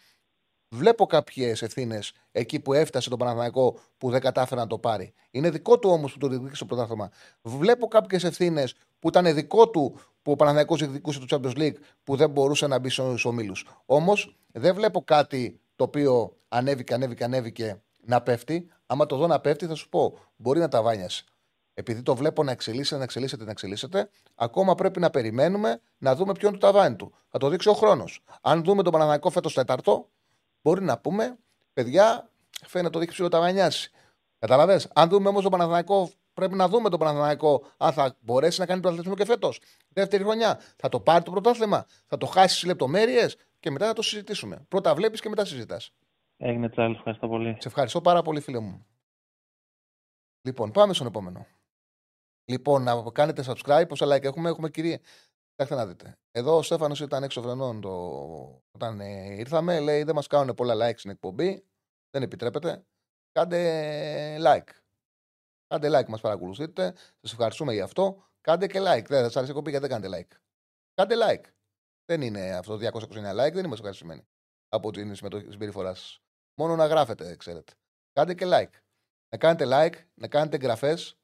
Βλέπω 0.70 1.06
κάποιες 1.06 1.62
ευθύνες 1.62 2.14
εκεί 2.32 2.60
που 2.60 2.74
έφτασε 2.74 3.10
τον 3.10 3.20
Παναθηναϊκό 3.20 3.80
που 3.98 4.10
δεν 4.10 4.22
κατάφερε 4.22 4.62
να 4.62 4.68
το 4.68 4.78
πάρει. 4.78 5.14
Είναι 5.32 5.50
δικό 5.50 5.80
του 5.80 5.90
όμως 5.90 6.14
που 6.14 6.18
το 6.18 6.28
διεκδίκησε 6.28 6.66
το 6.66 6.76
πρωτάθλημα. 6.76 7.12
Βλέπω 7.42 7.88
κάποιες 7.88 8.24
ευθύνες 8.24 8.76
που 9.00 9.08
ήταν 9.08 9.34
δικό 9.34 9.70
του 9.70 10.00
που 10.26 10.32
ο 10.32 10.36
Παναθηναϊκός 10.36 10.80
διεκδικούσε 10.80 11.20
το 11.20 11.26
Champions 11.30 11.58
League 11.58 11.76
που 12.04 12.16
δεν 12.16 12.30
μπορούσε 12.30 12.68
να 12.68 12.80
μπει 12.80 12.90
στου 12.90 13.16
ομίλους. 13.24 13.66
Όμως 13.86 14.36
δεν 14.52 14.76
βλέπω 14.76 15.04
κάτι 15.04 15.60
το 15.76 15.84
οποίο 15.84 16.38
ανέβηκε, 16.48 16.94
ανέβηκε, 16.94 17.24
ανέβηκε 17.24 17.82
να 18.06 18.22
πέφτει. 18.22 18.68
Άμα 18.86 19.06
το 19.06 19.16
δω 19.16 19.28
να 19.28 19.40
πέφτει, 19.40 19.66
θα 19.66 19.76
σου 19.76 19.90
πω: 19.90 20.18
Μπορεί 20.36 20.60
να 20.60 20.68
τα 20.68 20.82
βάνιασε. 20.82 21.24
Επειδή 21.74 22.02
το 22.02 22.16
βλέπω 22.16 22.44
να 22.44 22.52
εξελίσσεται, 22.52 22.98
να 22.98 23.04
εξελίσσεται, 23.04 23.44
να 23.44 23.52
εξελίσσεται, 23.52 24.10
ακόμα 24.36 24.76
πρέπει 24.76 25.00
να 25.00 25.10
περιμένουμε 25.10 25.82
να 25.98 26.16
δούμε 26.16 26.32
ποιο 26.32 26.48
είναι 26.48 26.58
το 26.58 26.66
ταβάνι 26.66 26.96
του. 26.96 27.14
Θα 27.30 27.38
το 27.38 27.50
δείξει 27.50 27.70
ο 27.70 27.74
χρόνος. 27.74 28.24
Αν 28.42 28.64
δούμε 28.64 28.84
τον 28.84 28.92
Παναθηναϊκό 28.92 29.30
φέτος 29.30 29.54
τέταρτο, 29.54 30.10
μπορεί 30.62 30.84
να 30.84 30.98
πούμε: 30.98 31.38
Παιδιά, 31.74 32.30
φαίνεται 32.68 32.90
το 32.90 33.00
δείξει 33.00 33.14
ψηλό 33.14 33.30
ταβανιάσει. 33.30 33.92
Καταλαβέ. 34.40 34.82
Αν 34.94 35.10
δούμε 35.10 35.30
όμως 35.30 35.42
τον 35.42 35.52
Παναθηναϊκό, 35.52 36.10
πρέπει 36.36 36.56
να 36.56 36.68
δούμε 36.68 36.90
τον 36.90 37.00
Παναθηναϊκό 37.00 37.66
αν 37.78 37.94
θα 37.94 38.18
μπορέσει 38.20 38.60
να 38.60 38.66
κάνει 38.66 38.82
τον 38.82 38.92
αθλητισμό 38.92 39.18
και 39.18 39.26
φέτος. 39.26 39.60
Δεύτερη 39.90 40.24
χρονιά. 40.24 40.60
Θα 40.76 40.90
το 40.90 41.00
πάρει 41.00 41.24
το 41.24 41.32
πρωτάθλημα, 41.32 41.86
θα 42.06 42.18
το 42.18 42.26
χάσει 42.26 42.58
στι 42.58 42.68
λεπτομέρειες 42.68 43.38
και 43.60 43.72
μετά 43.72 43.86
θα 43.86 43.94
το 43.94 44.02
συζητήσουμε. 44.02 44.66
Πρώτα 44.68 44.96
βλέπεις 44.96 45.22
και 45.22 45.30
μετά 45.30 45.46
συζητάς. 45.46 45.92
Έγινε 46.38 46.70
τσάλι, 46.70 46.96
ευχαριστώ 46.96 47.28
πολύ. 47.28 47.58
Σε 47.60 47.68
ευχαριστώ 47.68 48.02
πάρα 48.02 48.22
πολύ, 48.22 48.40
φίλε 48.40 48.60
μου. 48.60 48.86
Λοιπόν, 50.42 50.72
πάμε 50.72 50.94
στον 50.94 51.08
επόμενο. 51.08 51.46
Λοιπόν, 52.46 52.84
να 52.84 53.12
κάνετε 53.12 53.44
subscribe. 53.48 53.86
Πόσα 53.88 54.06
like 54.06 54.24
έχουμε, 54.24 54.50
έχουμε 54.50 54.70
κυρία. 54.70 55.00
Κοιτάξτε 55.50 55.76
να 55.76 55.88
δείτε. 55.88 56.18
Εδώ 56.32 56.58
ο 56.58 56.62
Στέφανος 56.62 57.00
ήταν 57.00 57.24
έξω 57.24 57.42
φρενών 57.42 57.82
το... 57.82 57.92
όταν 58.72 59.00
ε, 59.00 59.34
ήρθαμε. 59.34 59.80
Λέει 59.80 60.04
δεν 60.04 60.16
μας 60.16 60.28
κάνουν 60.28 60.56
πολλά 60.56 60.74
like 60.76 60.98
στην 60.98 61.12
εκπομπή. 61.12 61.64
Δεν 62.10 62.24
επιτρέπεται. 62.24 62.86
Κάντε 63.32 64.38
like. 64.42 64.70
Κάντε 65.80 66.00
like, 66.00 66.08
μας 66.08 66.22
παρακολουθείτε. 66.22 66.94
Σας 67.22 67.32
ευχαριστούμε 67.32 67.74
για 67.74 67.84
αυτό. 67.84 68.24
Κάντε 68.42 68.68
και 68.68 68.80
like. 68.80 69.06
Δεν 69.08 69.24
σας 69.24 69.36
αρέσει 69.36 69.52
η 69.52 69.56
εκπομπή 69.56 69.70
γιατί 69.70 69.88
δεν 69.88 70.02
κάνετε 70.02 70.18
like. 70.30 70.38
Κάντε 70.94 71.16
like. 71.28 71.44
Δεν 72.06 72.22
είναι 72.22 72.56
αυτό 72.56 72.76
229 72.76 72.82
like, 73.32 73.54
δεν 73.54 73.66
είμαστε 73.66 73.72
ευχαριστημένοι 73.74 74.28
από 74.70 74.92
την 74.92 75.16
συμμετοχή- 75.16 75.52
συμπεριφορά 75.52 75.94
σας. 75.94 76.20
Μόνο 76.60 76.76
να 76.76 76.86
γράφετε, 76.86 77.36
ξέρετε. 77.36 77.74
Κάντε 78.14 78.34
και 78.34 78.46
like. 78.48 78.70
Να 79.30 79.38
κάνετε 79.38 79.66
like, 79.68 80.04
να 80.14 80.28
κάνετε 80.28 80.56
εγγραφές. 80.56 81.18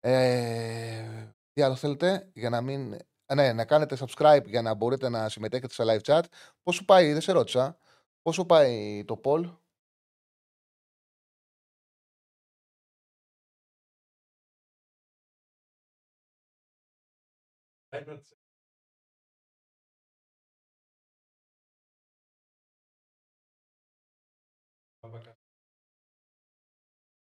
Ε, 0.00 1.32
τι 1.52 1.62
άλλο 1.62 1.74
θέλετε 1.74 2.30
για 2.34 2.50
να 2.50 2.60
μην. 2.60 2.94
Α, 3.26 3.34
Ναι, 3.34 3.52
να 3.52 3.64
κάνετε 3.64 3.96
subscribe 4.00 4.44
για 4.46 4.62
να 4.62 4.74
μπορείτε 4.74 5.08
να 5.08 5.28
συμμετέχετε 5.28 5.74
σε 5.74 5.82
live 5.86 6.00
chat. 6.12 6.22
Πώς 6.62 6.74
σου 6.74 6.84
πάει, 6.84 7.12
δεν 7.12 7.20
σε 7.20 7.32
ρώτησα. 7.32 7.78
Πώς 8.22 8.34
σου 8.34 8.46
πάει 8.46 9.04
το 9.04 9.20
poll; 9.24 9.58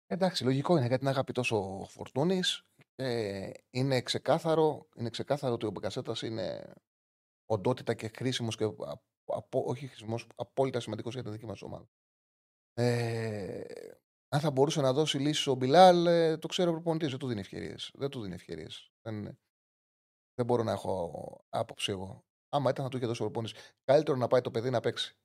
Εντάξει, 0.07 0.43
λογικό 0.43 0.77
είναι 0.77 0.87
γιατί 0.87 1.01
είναι 1.03 1.11
αγαπητό 1.11 1.41
ο 1.57 1.85
Φορτούνης. 1.85 2.63
είναι, 3.69 4.01
ξεκάθαρο, 4.01 4.87
είναι 4.95 5.09
ξεκάθαρο 5.09 5.53
ότι 5.53 5.65
ο 5.65 5.71
Μπεκασέτα 5.71 6.15
είναι 6.21 6.73
οντότητα 7.45 7.93
και 7.93 8.07
χρήσιμος 8.07 8.55
και 8.55 8.63
α- 8.63 9.01
απο- 9.25 9.63
όχι 9.67 9.87
χρήσιμος, 9.87 10.27
απόλυτα 10.35 10.79
σημαντικός 10.79 11.13
για 11.13 11.23
τη 11.23 11.29
δική 11.29 11.45
μας 11.45 11.61
ομάδα. 11.61 11.89
Ε, 12.73 13.63
αν 14.29 14.39
θα 14.39 14.51
μπορούσε 14.51 14.81
να 14.81 14.93
δώσει 14.93 15.17
λύσει 15.17 15.49
ο 15.49 15.55
Μπιλάλ, 15.55 16.05
ε, 16.05 16.37
το 16.37 16.47
ξέρω 16.47 16.69
ο 16.69 16.73
προπονητής. 16.73 17.09
Δεν 17.09 17.19
του 17.19 17.27
δίνει 17.27 17.39
ευκαιρίες. 17.39 17.91
Δεν 17.93 18.09
του 18.09 18.21
δίνει 18.21 18.33
ευκαιρίες. 18.33 18.91
Δεν, 19.01 19.37
δεν 20.35 20.45
μπορώ 20.45 20.63
να 20.63 20.71
έχω 20.71 21.45
άποψη 21.49 21.91
εγώ. 21.91 22.25
Άμα 22.49 22.69
ήταν, 22.69 22.83
θα 22.83 22.89
του 22.89 22.97
είχε 22.97 23.05
δώσει 23.05 23.21
ο 23.21 23.25
προπονητής. 23.25 23.61
Καλύτερο 23.83 24.17
να 24.17 24.27
πάει 24.27 24.41
το 24.41 24.51
παιδί 24.51 24.69
να 24.69 24.79
παίξει. 24.79 25.15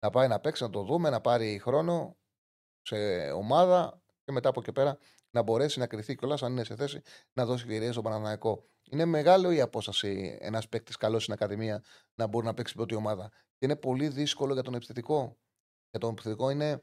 Να 0.00 0.10
πάει 0.10 0.28
να 0.28 0.40
παίξει, 0.40 0.62
να 0.62 0.70
το 0.70 0.82
δούμε, 0.82 1.10
να 1.10 1.20
πάρει 1.20 1.58
χρόνο 1.58 2.16
σε 2.82 3.30
ομάδα 3.30 4.02
και 4.24 4.32
μετά 4.32 4.48
από 4.48 4.60
εκεί 4.60 4.72
πέρα 4.72 4.98
να 5.30 5.42
μπορέσει 5.42 5.78
να 5.78 5.86
κρυθεί 5.86 6.14
κιόλας 6.14 6.42
αν 6.42 6.52
είναι 6.52 6.64
σε 6.64 6.76
θέση 6.76 7.02
να 7.32 7.44
δώσει 7.44 7.64
ευκαιρίες 7.64 7.92
στον 7.92 8.04
Παναναναϊκό. 8.04 8.64
Είναι 8.90 9.04
μεγάλο 9.04 9.50
η 9.50 9.60
απόσταση 9.60 10.38
ένας 10.40 10.68
παίκτης 10.68 10.96
καλός 10.96 11.22
στην 11.22 11.34
Ακαδημία 11.34 11.84
να 12.14 12.26
μπορεί 12.26 12.46
να 12.46 12.54
παίξει 12.54 12.74
πρώτη 12.74 12.94
ομάδα. 12.94 13.28
Και 13.28 13.64
είναι 13.64 13.76
πολύ 13.76 14.08
δύσκολο 14.08 14.52
για 14.52 14.62
τον 14.62 14.74
επιθετικό. 14.74 15.38
Για 15.90 16.00
τον 16.00 16.10
επιθετικό 16.10 16.50
είναι 16.50 16.82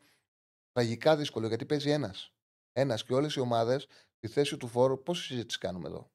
τραγικά 0.71 1.15
δύσκολο 1.15 1.47
γιατί 1.47 1.65
παίζει 1.65 1.89
ένας. 1.89 2.33
Ένας 2.71 3.03
και 3.03 3.13
όλες 3.13 3.35
οι 3.35 3.39
ομάδες 3.39 3.87
στη 4.17 4.27
θέση 4.27 4.57
του 4.57 4.67
φόρ. 4.67 5.03
Πόση 5.03 5.23
συζήτηση 5.23 5.57
κάνουμε 5.59 5.87
εδώ; 5.87 6.11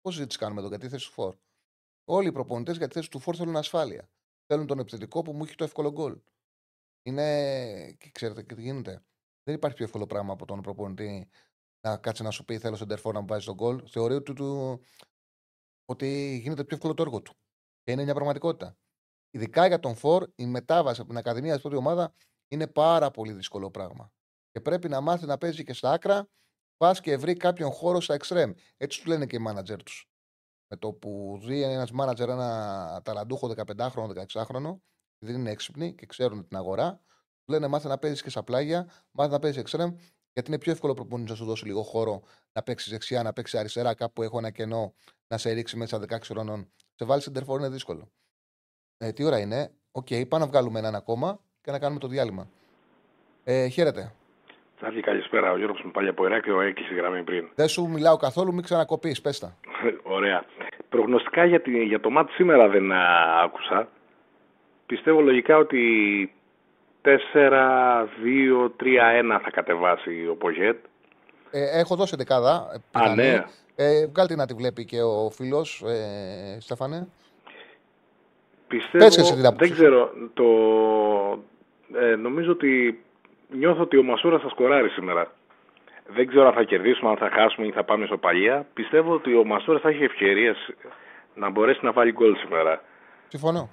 Πόση 0.00 0.16
συζήτηση 0.16 0.38
κάνουμε 0.38 0.60
εδώ 0.60 0.68
για 0.68 0.78
τη 0.78 0.88
θέση 0.88 1.06
του 1.06 1.12
φόρ. 1.12 1.36
Όλοι 2.04 2.28
οι 2.28 2.32
προπονητές 2.32 2.76
για 2.76 2.88
τη 2.88 2.94
θέση 2.94 3.10
του 3.10 3.18
φόρ 3.18 3.34
θέλουν 3.38 3.56
ασφάλεια. 3.56 4.10
Θέλουν 4.46 4.66
τον 4.66 4.78
επιθετικό 4.78 5.22
που 5.22 5.32
μου 5.32 5.44
έχει 5.44 5.54
το 5.54 5.64
εύκολο 5.64 5.92
γκολ. 5.92 6.20
Είναι. 7.02 7.92
Και 7.98 8.10
ξέρετε 8.10 8.42
και 8.42 8.54
τι 8.54 8.62
γίνεται. 8.62 9.04
Δεν 9.42 9.54
υπάρχει 9.54 9.76
πιο 9.76 9.84
εύκολο 9.84 10.06
πράγμα 10.06 10.32
από 10.32 10.46
τον 10.46 10.60
προπονητή 10.60 11.28
να 11.80 11.96
κάτσει 11.96 12.22
να 12.22 12.30
σου 12.30 12.44
πει: 12.44 12.58
Θέλω 12.58 12.76
στον 12.76 12.88
τερφόρ 12.88 13.14
να 13.14 13.20
μου 13.20 13.26
βάζεις 13.26 13.44
τον 13.44 13.54
γκολ. 13.54 13.82
Θεωρεί 13.86 14.14
ότι, 14.14 14.32
του... 14.32 14.80
ότι 15.84 16.38
γίνεται 16.42 16.64
πιο 16.64 16.76
εύκολο 16.76 16.94
το 16.94 17.02
έργο 17.02 17.22
του. 17.22 17.34
Και 17.82 17.92
είναι 17.92 18.04
μια 18.04 18.14
πραγματικότητα. 18.14 18.76
Ειδικά 19.30 19.66
για 19.66 19.80
τον 19.80 19.94
Φορ, 19.94 20.30
η 20.34 20.46
μετάβαση 20.46 21.00
από 21.00 21.08
την 21.08 21.18
Ακαδημία 21.18 21.50
στην 21.50 21.62
πρώτη 21.62 21.76
ομάδα 21.76 22.14
είναι 22.48 22.66
πάρα 22.66 23.10
πολύ 23.10 23.32
δύσκολο 23.32 23.70
πράγμα. 23.70 24.12
Και 24.50 24.60
πρέπει 24.60 24.88
να 24.88 25.00
μάθει 25.00 25.26
να 25.26 25.38
παίζει 25.38 25.64
και 25.64 25.72
στα 25.72 25.90
άκρα, 25.92 26.28
πας 26.78 27.00
και 27.00 27.16
βρει 27.16 27.36
κάποιον 27.36 27.70
χώρο 27.70 28.00
στα 28.00 28.14
εξτρέμ. 28.14 28.52
Έτσι 28.76 28.98
τους 28.98 29.06
λένε 29.06 29.26
και 29.26 29.36
οι 29.36 29.38
μάνατζερ 29.38 29.82
τους. 29.82 30.10
Με 30.70 30.76
το 30.76 30.92
που 30.92 31.40
δει 31.42 31.62
ένας 31.62 31.90
μάνατζερ 31.90 32.28
ένα 32.28 33.00
ταλαντούχο 33.04 33.54
15χρονο, 33.56 34.26
16χρονο, 34.26 34.78
δεν 35.18 35.34
είναι 35.34 35.50
έξυπνοι 35.50 35.94
και 35.94 36.06
ξέρουν 36.06 36.48
την 36.48 36.56
αγορά, 36.56 37.00
τους 37.06 37.46
λένε 37.46 37.66
μάθε 37.66 37.88
να 37.88 37.98
παίζεις 37.98 38.22
και 38.22 38.30
στα 38.30 38.42
πλάγια, 38.42 38.90
μάθε 39.10 39.30
να 39.30 39.38
παίζεις 39.38 39.60
εξτρέμ 39.60 39.94
Γιατί 40.32 40.50
είναι 40.50 40.58
πιο 40.58 40.72
εύκολο 40.72 40.94
προπονητής 40.94 41.30
να 41.30 41.36
σου 41.36 41.44
δώσει 41.44 41.64
λίγο 41.64 41.82
χώρο 41.82 42.22
να 42.52 42.62
παίξεις 42.62 42.90
δεξιά, 42.90 43.22
να 43.22 43.32
παίξεις 43.32 43.58
αριστερά, 43.58 43.94
κάπου 43.94 44.22
έχω 44.22 44.38
ένα 44.38 44.50
κενό, 44.50 44.94
να 45.28 45.38
σε 45.38 45.50
ρίξει 45.50 45.76
μέσα 45.76 46.00
16 46.08 46.18
χρονών. 46.22 46.72
Σε 46.94 47.04
βάλει 47.04 47.22
σεντερφόρ 47.22 47.58
είναι 47.58 47.68
δύσκολο. 47.68 48.12
Ε, 48.96 49.12
τι 49.12 49.24
ώρα 49.24 49.38
είναι, 49.38 49.72
OK, 49.92 50.06
okay, 50.10 50.28
πάμε 50.28 50.44
να 50.44 50.50
βγάλουμε 50.50 50.78
έναν 50.78 50.94
ακόμα 50.94 51.40
και 51.60 51.70
να 51.70 51.78
κάνουμε 51.78 52.00
το 52.00 52.08
διάλειμμα. 52.08 52.50
Ε, 53.44 53.68
χαίρετε. 53.68 54.17
Τσάρλι, 54.78 55.00
καλησπέρα. 55.00 55.52
Ο 55.52 55.56
Γιώργος 55.56 55.82
μου 55.84 55.90
πάλι 55.90 56.08
από 56.08 56.26
Ηράκλειο 56.26 56.60
έκλεισε 56.60 56.94
γραμμή 56.94 57.22
πριν. 57.22 57.48
Δεν 57.54 57.68
σου 57.68 57.88
μιλάω 57.88 58.16
καθόλου, 58.16 58.54
μην 58.54 58.62
ξανακοπείς, 58.62 59.20
πες 59.20 59.38
τα. 59.38 59.56
Ωραία. 60.16 60.44
Προγνωστικά 60.88 61.44
για, 61.44 61.60
τη, 61.60 61.84
για 61.84 62.00
το 62.00 62.10
μάτι 62.10 62.32
σήμερα 62.32 62.68
δεν 62.68 62.92
α, 62.92 63.42
άκουσα. 63.44 63.88
Πιστεύω 64.86 65.20
λογικά 65.20 65.56
ότι 65.56 65.82
4-2-3-1 67.04 67.10
θα 69.42 69.50
κατεβάσει 69.50 70.28
ο 70.30 70.34
Πογέτ. 70.34 70.76
Ε, 71.50 71.78
έχω 71.78 71.96
δώσει 71.96 72.16
δεκάδα. 72.16 72.82
Α, 72.92 73.14
ναι. 73.14 73.44
Ε, 73.76 74.06
βγάλτε 74.06 74.34
να 74.34 74.46
τη 74.46 74.54
βλέπει 74.54 74.84
και 74.84 75.02
ο 75.02 75.30
φίλος, 75.30 75.82
ε, 75.86 76.60
Στέφανε. 76.60 77.08
Πιστεύω, 78.68 79.08
δεν 79.56 79.70
ξέρω, 79.70 80.10
το, 80.34 80.44
ε, 81.94 82.14
νομίζω 82.16 82.52
ότι 82.52 83.02
νιώθω 83.48 83.82
ότι 83.82 83.96
ο 83.96 84.02
Μασούρα 84.02 84.38
θα 84.38 84.48
σκοράρει 84.48 84.88
σήμερα. 84.88 85.32
Δεν 86.06 86.26
ξέρω 86.26 86.46
αν 86.46 86.52
θα 86.52 86.62
κερδίσουμε, 86.62 87.10
αν 87.10 87.16
θα 87.16 87.30
χάσουμε 87.30 87.66
ή 87.66 87.70
θα 87.70 87.84
πάμε 87.84 88.06
στο 88.06 88.18
παλιά. 88.18 88.66
Πιστεύω 88.74 89.12
ότι 89.12 89.34
ο 89.36 89.44
Μασούρα 89.44 89.78
θα 89.78 89.88
έχει 89.88 90.04
ευκαιρίες 90.04 90.56
να 91.34 91.50
μπορέσει 91.50 91.80
να 91.82 91.92
βάλει 91.92 92.12
γκολ 92.12 92.36
σήμερα. 92.36 92.82
Συμφωνώ. 93.28 93.68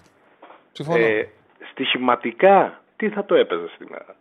Συμφωνώ. 0.71 0.97
Ε, 1.05 1.29
στοιχηματικά, 1.71 2.81
τι 2.95 3.09
θα 3.09 3.25
το 3.25 3.35
έπαιζε 3.35 3.69
σήμερα; 3.77 4.15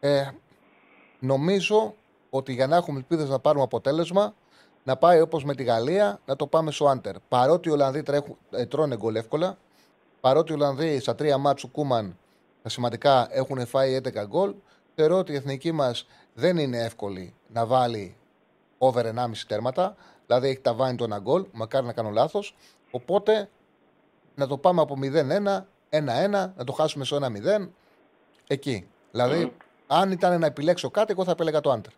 Ε, 0.00 0.30
νομίζω 1.18 1.94
ότι 2.30 2.52
για 2.52 2.66
να 2.66 2.76
έχουμε 2.76 2.98
ελπίδες 2.98 3.28
να 3.28 3.38
πάρουμε 3.38 3.62
αποτέλεσμα, 3.64 4.34
να 4.84 4.96
πάει 4.96 5.20
όπως 5.20 5.44
με 5.44 5.54
τη 5.54 5.62
Γαλλία, 5.62 6.20
να 6.26 6.36
το 6.36 6.46
πάμε 6.46 6.70
στο 6.70 6.86
Άντερ. 6.86 7.14
Παρότι 7.28 7.68
οι 7.68 7.72
Ολλανδοί 7.72 8.02
τρέχουν, 8.02 8.36
ε, 8.50 8.66
τρώνε 8.66 8.96
γκολ 8.96 9.14
εύκολα, 9.14 9.58
παρότι 10.20 10.52
οι 10.52 10.54
Ολλανδοί 10.54 11.00
στα 11.00 11.14
τρία 11.14 11.38
μάτσου 11.38 11.70
Κούμαν 11.70 12.16
τα 12.62 12.68
σημαντικά 12.68 13.28
έχουν 13.30 13.66
φάει 13.66 14.00
11 14.04 14.26
γκολ, 14.26 14.54
θεωρώ 14.94 15.16
ότι 15.16 15.32
η 15.32 15.34
εθνική 15.34 15.72
μας 15.72 16.06
δεν 16.34 16.56
είναι 16.56 16.78
εύκολη 16.84 17.34
να 17.48 17.66
βάλει 17.66 18.16
over 18.78 19.04
1,5 19.04 19.46
τέρματα. 19.46 19.96
Δηλαδή 20.26 20.48
έχει 20.48 20.60
ταβάνει 20.60 20.96
το 20.96 21.04
ένα 21.04 21.18
γκολ, 21.18 21.44
μακάρι 21.52 21.86
να 21.86 21.92
κάνω 21.92 22.10
λάθος. 22.10 22.54
Οπότε 22.90 23.48
να 24.34 24.46
το 24.46 24.58
πάμε 24.58 24.80
από 24.80 24.98
0-1, 25.02 25.66
1-1, 25.90 26.52
να 26.56 26.64
το 26.64 26.72
χάσουμε 26.72 27.04
στο 27.04 27.16
1-0. 27.16 27.68
Εκεί. 28.48 28.88
Δηλαδή, 29.10 29.52
αν 29.86 30.10
ήταν 30.10 30.40
να 30.40 30.46
επιλέξω 30.46 30.90
κάτι, 30.90 31.12
εγώ 31.12 31.24
θα 31.24 31.30
επέλεγα 31.30 31.60
το 31.60 31.70
Άντερ. 31.70 31.92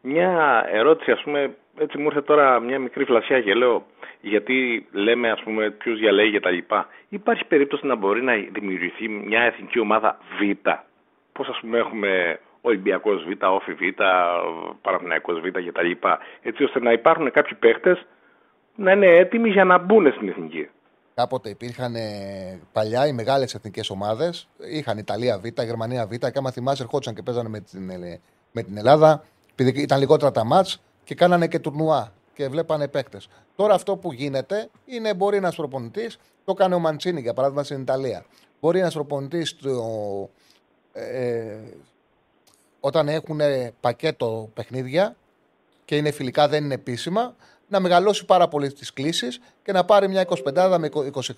Μια 0.00 0.64
ερώτηση, 0.72 1.10
ας 1.10 1.22
πούμε, 1.22 1.56
έτσι 1.78 1.98
μου 1.98 2.06
ήρθε 2.06 2.22
τώρα 2.22 2.60
μια 2.60 2.78
μικρή 2.78 3.04
φλασιά 3.04 3.40
και 3.40 3.54
λέω, 3.54 3.86
γιατί 4.20 4.86
λέμε 4.92 5.30
ας 5.30 5.42
πούμε 5.42 5.70
ποιους 5.70 5.98
διαλέγει 5.98 6.30
και 6.32 6.40
τα 6.40 6.50
λοιπά. 6.50 6.86
Υπάρχει 7.08 7.44
περίπτωση 7.44 7.86
να 7.86 7.94
μπορεί 7.94 8.22
να 8.22 8.32
δημιουργηθεί 8.52 9.08
μια 9.08 9.42
εθνική 9.42 9.80
ομάδα 9.80 10.18
Β. 10.38 10.68
Πώς 11.32 11.48
ας 11.48 11.58
πούμε 11.60 11.78
έχουμε 11.78 12.40
Ολυμπιακός 12.60 13.24
Β, 13.24 13.44
Όφη 13.44 13.72
Β, 13.72 13.80
Παραθυναϊκός 14.82 15.40
Β 15.40 15.44
και 15.44 15.72
τα 15.72 15.82
λοιπά. 15.82 16.18
Έτσι 16.42 16.64
ώστε 16.64 16.80
να 16.80 16.92
υπάρχουν 16.92 17.30
κάποιοι 17.30 17.56
παίχτες 17.58 18.06
να 18.74 18.92
είναι 18.92 19.06
έτοιμοι 19.06 19.50
για 19.50 19.64
να 19.64 19.78
μπουν 19.78 20.12
στην 20.12 20.28
εθνική. 20.28 20.68
Κάποτε 21.14 21.48
υπήρχαν 21.48 21.94
ε, 21.94 22.60
παλιά 22.72 23.06
οι 23.06 23.12
μεγάλες 23.12 23.54
εθνικές 23.54 23.90
ομάδες. 23.90 24.48
Είχαν 24.72 24.98
Ιταλία 24.98 25.38
Β, 25.38 25.62
Γερμανία 25.62 26.06
Β. 26.06 26.10
Και 26.10 26.38
άμα 26.38 26.50
θυμάσαι, 26.50 26.82
ερχόντουσαν 26.82 27.14
και 27.14 27.22
παίζανε 27.22 27.48
με 27.48 27.60
την, 27.60 27.90
ε, 27.90 28.20
με 28.52 28.62
την 28.62 28.76
Ελλάδα 28.76 29.24
επειδή 29.60 29.82
ήταν 29.82 29.98
λιγότερα 29.98 30.30
τα 30.30 30.44
μάτς 30.44 30.82
και 31.04 31.14
κάνανε 31.14 31.46
και 31.48 31.58
τουρνουά 31.58 32.12
και 32.38 32.48
βλέπανε 32.48 32.88
παίκτες. 32.88 33.28
Τώρα 33.56 33.74
αυτό 33.74 33.96
που 33.96 34.12
γίνεται 34.12 34.70
είναι 34.84 35.14
μπορεί 35.14 35.36
ένας 35.36 35.56
προπονητής, 35.56 36.18
το 36.44 36.54
κάνει 36.54 36.74
ο 36.74 36.78
Μαντσίνη 36.78 37.20
για 37.20 37.34
παράδειγμα 37.34 37.62
στην 37.64 37.80
Ιταλία. 37.80 38.24
Μπορεί 38.60 38.78
ένας 38.78 38.94
προπονητής 38.94 39.56
ε, 40.92 41.58
όταν 42.80 43.08
έχουν 43.08 43.40
πακέτο 43.80 44.50
παιχνίδια 44.54 45.16
και 45.84 45.96
είναι 45.96 46.10
φιλικά, 46.10 46.48
δεν 46.48 46.64
είναι 46.64 46.74
επίσημα, 46.74 47.36
να 47.68 47.80
μεγαλώσει 47.80 48.24
πάρα 48.24 48.48
πολύ 48.48 48.72
τις 48.72 48.92
κλήσεις 48.92 49.40
και 49.62 49.72
να 49.72 49.84
πάρει 49.84 50.08
μια 50.08 50.26
25 50.44 50.76
με 50.78 50.90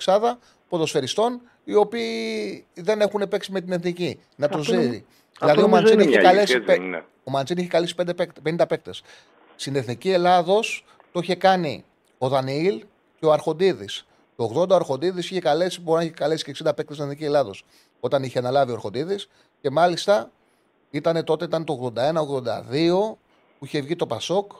26 0.05 0.35
ποδοσφαιριστών 0.69 1.41
οι 1.65 1.75
οποίοι 1.75 2.67
δεν 2.75 3.01
έχουν 3.01 3.29
παίξει 3.29 3.53
με 3.53 3.61
την 3.61 3.73
εθνική. 3.73 4.21
Να 4.37 4.49
του 4.49 4.63
ζήσει. 4.63 5.05
Δηλαδή 5.41 5.63
ο 5.63 5.69
Μαντσίνη 5.69 6.03
έχει 6.03 6.19
καλέσει. 6.19 6.63
Ο 7.25 7.31
Μαντσίνη 7.31 7.61
έχει 7.61 7.71
καλέσει 7.71 7.95
50 8.45 8.69
παίκτες. 8.69 9.03
Στην 9.61 9.77
Εθνική 9.77 10.11
Ελλάδος 10.11 10.85
το 11.13 11.21
είχε 11.23 11.35
κάνει 11.35 11.85
ο 12.19 12.29
Δανιήλ 12.29 12.85
και 13.19 13.27
ο 13.27 13.33
Αρχοντίδης. 13.33 14.07
Το 14.37 14.53
80 14.55 14.69
ο 14.69 14.75
Αρχοντίδης 14.75 15.31
είχε 15.31 15.41
καλέσει, 15.41 15.81
μπορεί 15.81 15.99
να 15.99 16.05
έχει 16.05 16.15
καλέσει 16.15 16.45
και 16.45 16.53
60 16.65 16.77
παίκτες 16.77 16.97
στην 16.97 17.03
Εθνική 17.09 17.25
Ελλάδος. 17.25 17.65
Όταν 18.01 18.23
είχε 18.23 18.39
αναλάβει 18.39 18.71
ο 18.71 18.75
Αρχοντίδης 18.75 19.29
και 19.61 19.71
μάλιστα 19.71 20.31
ήταν 20.91 21.25
τότε 21.25 21.45
ήταν 21.45 21.65
το 21.65 21.93
81-82 21.97 23.17
που 23.59 23.65
είχε 23.65 23.81
βγει 23.81 23.97
το 23.97 24.07
Πασόκ 24.07 24.53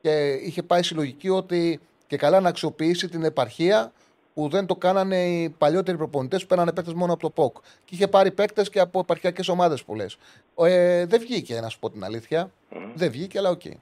και 0.00 0.32
είχε 0.32 0.62
πάει 0.62 0.82
συλλογική 0.82 1.28
ότι 1.28 1.80
και 2.06 2.16
καλά 2.16 2.40
να 2.40 2.48
αξιοποιήσει 2.48 3.08
την 3.08 3.24
επαρχία 3.24 3.92
που 4.34 4.48
δεν 4.48 4.66
το 4.66 4.76
κάνανε 4.76 5.26
οι 5.26 5.48
παλιότεροι 5.48 5.96
προπονητές 5.96 6.42
που 6.42 6.46
πέρανε 6.46 6.72
παίκτες 6.72 6.94
μόνο 6.94 7.12
από 7.12 7.22
το 7.22 7.30
ΠΟΚ. 7.30 7.56
Και 7.84 7.94
είχε 7.94 8.08
πάρει 8.08 8.30
παίκτες 8.30 8.70
και 8.70 8.80
από 8.80 8.98
επαρχιακές 8.98 9.48
ομάδες 9.48 9.84
που 9.84 9.94
λες. 9.94 10.16
Ε, 10.58 11.06
δεν 11.06 11.20
βγήκε, 11.20 11.60
να 11.60 11.68
σου 11.68 11.78
πω 11.78 11.90
την 11.90 12.04
αλήθεια. 12.04 12.50
Δεν 12.94 13.10
βγήκε, 13.10 13.38
αλλά 13.38 13.50
OK. 13.50 13.60
Okay. 13.64 13.74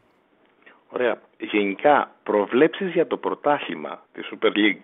Ωραία. 0.95 1.21
Γενικά, 1.39 2.11
προβλέψεις 2.23 2.93
για 2.93 3.07
το 3.07 3.17
πρωτάθλημα 3.17 4.07
της 4.13 4.31
Super 4.33 4.49
League; 4.49 4.81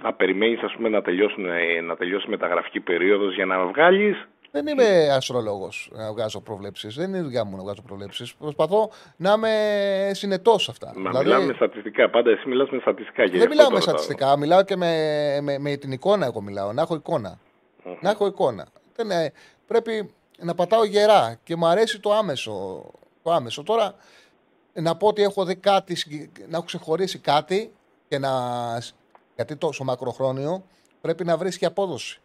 Θα 0.00 0.12
περιμένεις, 0.12 0.62
ας 0.62 0.72
πούμε, 0.72 0.88
να, 0.88 1.02
τελειώσουν, 1.02 1.44
να 1.84 1.96
τελειώσει 1.96 2.28
μεταγραφική 2.28 2.80
περίοδος 2.80 3.34
για 3.34 3.46
να 3.46 3.66
βγάλεις; 3.66 4.28
Δεν 4.50 4.66
είμαι 4.66 5.08
αστρολόγος 5.16 5.90
να 5.92 6.12
βγάζω 6.12 6.40
προβλέψεις. 6.40 6.94
Δεν 6.94 7.08
είναι 7.08 7.22
δουλειά 7.22 7.44
μου 7.44 7.56
να 7.56 7.62
βγάζω 7.62 7.82
προβλέψεις. 7.82 8.34
Προσπαθώ 8.34 8.90
να 9.16 9.32
είμαι 9.32 10.10
συνετός 10.12 10.62
σε 10.62 10.70
αυτά. 10.70 10.92
Μα 10.96 11.10
δηλαδή... 11.10 11.24
μιλάμε 11.24 11.46
με 11.46 11.52
στατιστικά. 11.52 12.10
Πάντα 12.10 12.30
εσύ 12.30 12.48
μιλάς 12.48 12.70
με 12.70 12.78
στατιστικά. 12.80 13.24
Δεν 13.26 13.48
μιλάω 13.48 13.70
με 13.70 13.80
στατιστικά. 13.80 14.36
Μιλάω 14.36 14.64
και 14.64 14.76
με, 14.76 14.92
με, 15.42 15.58
με, 15.58 15.76
την 15.76 15.92
εικόνα. 15.92 16.26
Εγώ 16.26 16.40
μιλάω. 16.40 16.72
Να 16.72 16.82
έχω 16.82 16.94
εικόνα. 16.94 17.38
Mm-hmm. 17.38 17.96
Να 18.00 18.10
έχω 18.10 18.26
εικόνα. 18.26 18.66
Δεν, 18.96 19.10
ε, 19.10 19.32
πρέπει 19.66 20.10
να 20.38 20.54
πατάω 20.54 20.84
γερά 20.84 21.38
και 21.44 21.56
μου 21.56 21.66
αρέσει 21.66 22.00
το 22.00 22.12
άμεσο. 22.12 22.84
Το 23.24 23.32
άμεσο. 23.32 23.62
Τώρα 23.62 23.94
να 24.72 24.96
πω 24.96 25.06
ότι 25.06 25.22
έχω 25.22 25.44
δει 25.44 25.56
κάτι, 25.56 25.96
να 26.48 26.56
έχω 26.56 26.66
ξεχωρίσει 26.66 27.18
κάτι 27.18 27.72
και 28.08 28.18
να. 28.18 28.30
Γιατί 29.34 29.56
το, 29.56 29.72
στο 29.72 29.84
μακροχρόνιο 29.84 30.64
πρέπει 31.00 31.24
να 31.24 31.36
βρεις 31.36 31.58
και 31.58 31.66
απόδοση 31.66 32.20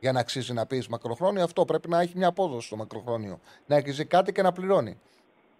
για 0.00 0.12
να 0.12 0.20
αξίζει 0.20 0.52
να 0.52 0.66
πεις 0.66 0.88
μακροχρόνιο. 0.88 1.42
Αυτό 1.42 1.64
πρέπει 1.64 1.88
να 1.88 2.00
έχει 2.00 2.12
μια 2.16 2.28
απόδοση 2.28 2.66
στο 2.66 2.76
μακροχρόνιο. 2.76 3.40
Να 3.66 3.76
έχεις 3.76 4.06
κάτι 4.06 4.32
και 4.32 4.42
να 4.42 4.52
πληρώνει. 4.52 4.98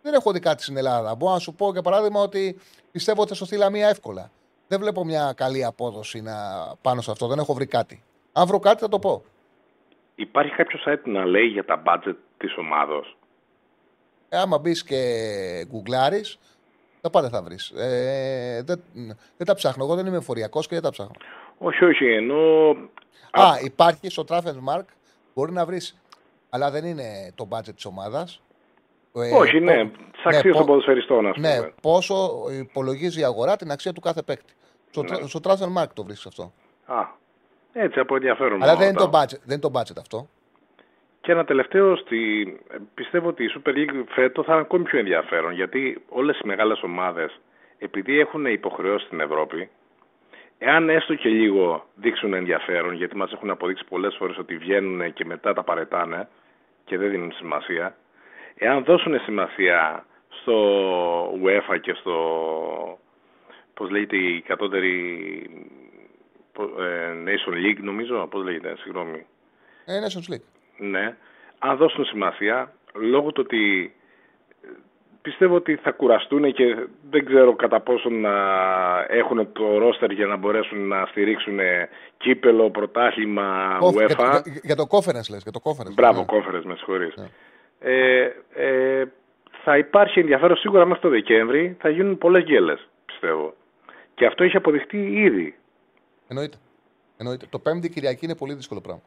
Δεν 0.03 0.15
έχω 0.15 0.33
δει 0.33 0.41
κάτι 0.41 0.63
στην 0.63 0.77
Ελλάδα. 0.77 1.15
Μπορώ 1.15 1.33
να 1.33 1.39
σου 1.39 1.55
πω 1.55 1.73
για 1.73 1.83
παράδειγμα 1.83 2.21
ότι 2.21 2.59
πιστεύω 2.91 3.21
ότι 3.21 3.31
θα 3.31 3.37
σωθεί 3.37 3.57
Λαμία 3.57 3.89
εύκολα. 3.89 4.31
Δεν 4.69 4.81
βλέπω 4.81 5.05
μια 5.05 5.33
καλή 5.37 5.65
απόδοση 5.65 6.21
να... 6.21 6.35
πάνω 6.83 7.01
σε 7.01 7.11
αυτό. 7.11 7.27
Δεν 7.27 7.39
έχω 7.39 7.55
βρει 7.55 7.67
κάτι. 7.67 8.03
Αν 8.33 8.47
βρω 8.47 8.59
κάτι 8.59 8.81
θα 8.81 8.89
το 8.89 8.99
πω. 8.99 9.25
Υπάρχει 10.15 10.55
κάποιος 10.55 10.85
site 10.87 11.03
να 11.05 11.25
λέει 11.25 11.47
για 11.47 11.65
τα 11.65 11.83
budget 11.87 12.17
της 12.37 12.57
ομάδα. 12.57 13.01
Ε, 14.35 14.37
άμα 14.37 14.59
μπεις 14.59 14.85
και 14.85 15.01
γκουγκλάρεις, 15.69 16.39
τα 17.01 17.11
πάντα 17.11 17.29
θα 17.29 17.43
βρεις. 17.43 17.71
Ε, 17.71 18.63
δεν, 18.65 18.83
δεν 19.37 19.47
τα 19.47 19.55
ψάχνω. 19.55 19.85
Εγώ 19.85 19.95
δεν 19.95 20.07
είμαι 20.07 20.21
φοριακό 20.21 20.61
και 20.61 20.67
δεν 20.71 20.83
τα 20.83 20.91
ψάχνω. 20.91 21.15
Όχι, 21.59 21.85
όχι. 21.85 22.05
Ενώ 22.05 22.71
Α, 23.31 23.59
υπάρχει 23.65 24.11
στο 24.11 24.25
Travel 24.29 24.75
Mark, 24.75 24.85
μπορεί 25.35 25.53
να 25.53 25.67
βρεις. 25.67 26.01
Αλλά 26.51 26.71
δεν 26.71 26.85
είναι 26.85 27.33
το 27.35 27.49
budget 27.51 27.75
της 27.75 27.85
ομάδας. 27.85 28.43
Ε, 29.15 29.35
Όχι, 29.35 29.61
ναι. 29.61 29.85
Τι 29.85 30.21
αξίε 30.25 30.51
ναι, 30.51 30.57
των 30.57 30.67
ποδοσφαιριστών, 30.67 31.27
ας 31.27 31.37
ναι, 31.37 31.55
πούμε. 31.55 31.67
Ναι, 31.67 31.73
πόσο 31.83 32.45
υπολογίζει 32.61 33.21
η 33.21 33.25
αγορά 33.25 33.57
την 33.57 33.71
αξία 33.71 33.93
του 33.93 34.01
κάθε 34.01 34.23
παίκτη. 34.23 34.53
Στο, 34.91 35.03
ναι. 35.03 35.27
στο 35.27 35.41
Travel 35.43 35.83
Mark 35.83 35.89
το 35.95 36.05
βρίσκεις 36.05 36.27
αυτό. 36.27 36.53
Α, 36.85 37.07
έτσι 37.73 37.99
από 37.99 38.15
ενδιαφέρον. 38.15 38.63
Αλλά 38.63 38.77
δεν 38.77 38.89
είναι, 38.89 38.99
το 38.99 39.11
budget, 39.13 39.41
δεν 39.45 39.59
είναι 39.59 39.71
το 39.71 39.71
budget 39.75 39.97
αυτό. 39.99 40.29
Και 41.25 41.33
ένα 41.33 41.45
τελευταίο, 41.45 41.97
στη... 41.97 42.17
πιστεύω 42.95 43.29
ότι 43.29 43.45
η 43.45 43.51
Super 43.55 43.71
League 43.71 44.05
φέτο 44.09 44.43
θα 44.43 44.53
είναι 44.53 44.61
ακόμη 44.61 44.85
πιο 44.85 44.99
ενδιαφέρον 44.99 45.53
γιατί 45.53 46.03
όλες 46.09 46.39
οι 46.39 46.47
μεγάλες 46.47 46.83
ομάδες, 46.83 47.41
επειδή 47.79 48.21
έχουν 48.21 48.47
υποχρεώσει 48.47 49.07
στην 49.07 49.21
Ευρώπη, 49.21 49.71
Εάν 50.59 50.89
έστω 50.89 51.15
και 51.15 51.29
λίγο 51.29 51.87
δείξουν 51.95 52.35
ενδιαφέρον, 52.35 52.95
γιατί 52.95 53.17
μας 53.17 53.33
έχουν 53.33 53.51
αποδείξει 53.51 53.85
πολλές 53.89 54.15
φορές 54.19 54.39
ότι 54.39 54.57
βγαίνουν 54.57 55.13
και 55.13 55.25
μετά 55.25 55.53
τα 55.53 55.63
παρετάνε 55.63 56.29
και 56.85 56.99
δεν 56.99 57.11
δίνουν 57.11 57.33
σημασία, 57.33 57.97
εάν 58.55 58.85
δώσουν 58.85 59.21
σημασία 59.21 60.07
στο 60.29 60.57
UEFA 61.45 61.81
και 61.81 61.93
στο, 61.93 62.19
πώς 63.75 63.91
λέγεται 63.91 64.17
η 64.17 64.41
κατώτερη 64.41 64.97
ε, 66.79 67.13
Nation 67.25 67.53
League 67.53 67.81
νομίζω, 67.81 68.27
πώς 68.31 68.45
λέγεται, 68.45 68.77
συγγνώμη. 68.77 69.27
Ε, 69.85 70.01
Nations 70.01 70.33
League. 70.33 70.54
Ναι. 70.77 71.17
Αν 71.59 71.77
δώσουν 71.77 72.05
σημασία, 72.05 72.73
λόγω 72.95 73.33
του 73.33 73.43
ότι 73.45 73.95
πιστεύω 75.23 75.55
ότι 75.55 75.77
θα 75.77 75.91
κουραστούν 75.91 76.53
και 76.53 76.87
δεν 77.11 77.25
ξέρω 77.25 77.57
κατά 77.57 77.81
πόσο 77.81 78.09
να 78.11 78.35
έχουν 79.09 79.53
το 79.53 79.79
ρόστερ 79.79 80.11
για 80.11 80.27
να 80.27 80.37
μπορέσουν 80.37 80.89
να 80.89 81.07
στηρίξουν 81.07 81.59
κύπελο, 82.17 82.71
πρωτάθλημα, 82.71 83.79
UEFA. 83.81 84.07
Για, 84.17 84.43
για, 84.63 84.77
το 84.77 84.87
conference 84.91 85.29
λες, 85.31 85.43
για 85.43 85.53
το 85.53 85.61
conference. 85.63 85.95
Μπράβο, 85.95 86.21
ναι. 86.21 86.27
conference, 86.39 86.63
με 86.65 86.75
συγχωρείς. 86.75 87.15
Ναι. 87.17 87.27
Ε, 87.81 88.35
ε, 88.55 89.05
θα 89.63 89.79
υπάρχει 89.79 90.21
ενδιαφέρον 90.21 90.57
σίγουρα 90.57 90.85
μέχρι 90.85 91.03
το 91.03 91.09
Δεκέμβρη, 91.09 91.77
θα 91.81 91.89
γίνουν 91.89 92.19
πολλές 92.19 92.43
γκέλες, 92.43 92.89
πιστεύω. 93.07 93.55
Και 94.15 94.27
αυτό 94.27 94.45
έχει 94.45 94.57
αποδειχτεί 94.57 94.99
ήδη. 94.99 95.55
Εννοείται. 96.29 96.57
Εννοείται. 97.17 97.47
Το 97.51 97.59
Πέμπτη 97.59 97.89
Κυριακή 97.89 98.25
είναι 98.25 98.37
πολύ 98.37 98.55
δύσκολο 98.55 98.81
πράγμα. 98.81 99.03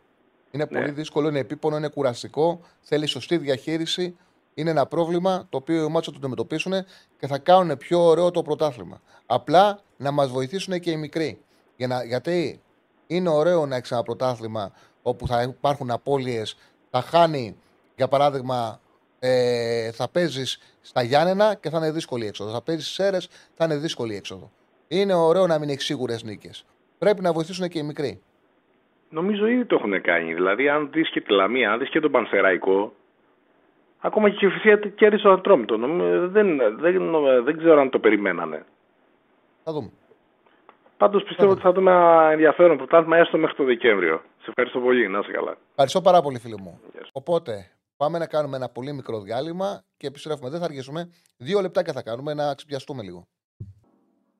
Είναι 0.52 0.68
ναι. 0.70 0.80
πολύ 0.80 0.92
δύσκολο, 0.92 1.28
είναι 1.28 1.40
επίπονο, 1.40 1.78
είναι 1.78 1.88
κουραστικό, 1.88 2.62
θέλει 2.82 3.06
σωστή 3.06 3.38
διαχείριση 3.38 4.16
είναι 4.58 4.70
ένα 4.70 4.86
πρόβλημα 4.86 5.46
το 5.50 5.58
οποίο 5.58 5.76
οι 5.76 5.84
ομάδες 5.84 6.06
θα 6.06 6.12
το 6.12 6.18
αντιμετωπίσουν 6.18 6.74
και 7.20 7.28
θα 7.28 7.38
κάνουν 7.38 7.78
πιο 7.78 8.04
ωραίο 8.04 8.32
το 8.32 8.42
πρωτάθλημα. 8.42 9.02
Απλά 9.26 9.80
να 9.98 10.12
μας 10.12 10.30
βοηθήσουν 10.30 10.80
και 10.80 10.92
οι 10.92 10.98
μικροί. 10.98 11.42
Για 11.76 11.88
να, 11.88 12.04
γιατί 12.04 12.62
είναι 13.08 13.30
ωραίο 13.30 13.66
να 13.66 13.76
έχεις 13.76 13.92
ένα 13.92 14.04
πρωτάθλημα 14.04 14.72
όπου 15.02 15.28
θα 15.28 15.42
υπάρχουν 15.42 15.92
απώλειες, 15.92 16.58
θα 16.90 17.02
χάνει, 17.02 17.56
για 17.96 18.08
παράδειγμα, 18.08 18.82
ε, 19.20 19.92
θα 19.92 20.08
παίζεις 20.08 20.60
στα 20.82 21.02
Γιάννενα 21.02 21.56
και 21.56 21.70
θα 21.70 21.78
είναι 21.78 21.92
δύσκολη 21.92 22.26
έξοδος. 22.26 22.54
Θα 22.54 22.62
παίζεις 22.62 22.86
στις 22.86 23.00
αίρε, 23.00 23.18
θα 23.56 23.66
είναι 23.66 23.76
δύσκολη 23.76 24.16
έξοδο. 24.16 24.52
Είναι 24.88 25.14
ωραίο 25.14 25.48
να 25.48 25.60
μην 25.60 25.70
έχεις 25.70 25.86
σίγουρες 25.86 26.24
νίκες. 26.24 26.66
Πρέπει 26.98 27.22
να 27.22 27.34
βοηθήσουν 27.34 27.68
και 27.68 27.80
οι 27.80 27.84
μικροί. 27.84 28.22
Νομίζω 29.10 29.48
ήδη 29.48 29.66
το 29.66 29.76
έχουν 29.76 30.02
κάνει. 30.02 30.34
Δηλαδή, 30.34 30.70
αν 30.70 30.90
δεις 30.92 31.10
και 31.10 31.22
τη 31.22 31.34
Λαμία, 31.34 31.72
αν 31.72 31.80
δεις 31.80 31.90
και 31.90 32.00
τον 32.00 32.12
Πανσεραϊκό, 32.12 32.94
Ακόμα 34.00 34.30
και 34.30 34.46
η 34.46 34.50
Φυσία 34.50 34.76
κέρδισε 34.76 35.28
ο 35.28 35.32
Ατρόμητο. 35.32 35.78
Δεν, 35.78 36.32
δεν, 36.32 36.60
δεν 37.44 37.58
ξέρω 37.58 37.82
αν 37.82 37.90
το 37.90 38.00
περιμένανε. 38.00 38.66
Θα 39.64 39.72
δούμε. 39.72 39.92
Πάντως 40.98 41.24
πιστεύω 41.24 41.52
ότι 41.52 41.62
θα 41.62 41.72
δούμε 41.72 41.92
ένα 41.92 42.30
ενδιαφέρον 42.32 42.78
πρωτάθλημα 42.78 43.18
έστω 43.18 43.38
μέχρι 43.38 43.56
το 43.56 43.64
Δεκέμβριο. 43.64 44.22
Σε 44.42 44.46
ευχαριστώ 44.48 44.80
πολύ. 44.80 45.08
Να 45.08 45.20
είσαι 45.20 45.32
καλά. 45.32 45.58
Ευχαριστώ 45.70 46.02
πάρα 46.02 46.22
πολύ, 46.22 46.40
φίλε 46.40 46.56
μου. 46.58 46.80
Οπότε, 47.12 47.72
πάμε 47.98 48.18
να 48.18 48.28
κάνουμε 48.28 48.56
ένα 48.56 48.70
πολύ 48.70 48.94
μικρό 48.94 49.20
διάλειμμα 49.20 49.84
και 49.98 50.08
επιστρέφουμε. 50.08 50.50
Δεν 50.50 50.60
θα 50.60 50.66
αργήσουμε. 50.66 51.10
Δύο 51.38 51.62
λεπτάκια 51.62 51.94
θα 51.94 52.02
κάνουμε 52.02 52.34
να 52.34 52.56
ξυπιαστούμε 52.56 53.04
λίγο. 53.04 53.28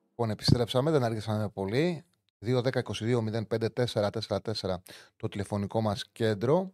Λοιπόν, 0.08 0.30
επιστρέψαμε, 0.30 0.90
δεν 0.90 1.02
αργήσαμε 1.02 1.50
πολύ. 1.54 2.04
2-10-22-05-4-4-4 2.46 4.76
το 5.16 5.28
τηλεφωνικό 5.28 5.80
μας 5.80 6.08
κέντρο. 6.08 6.72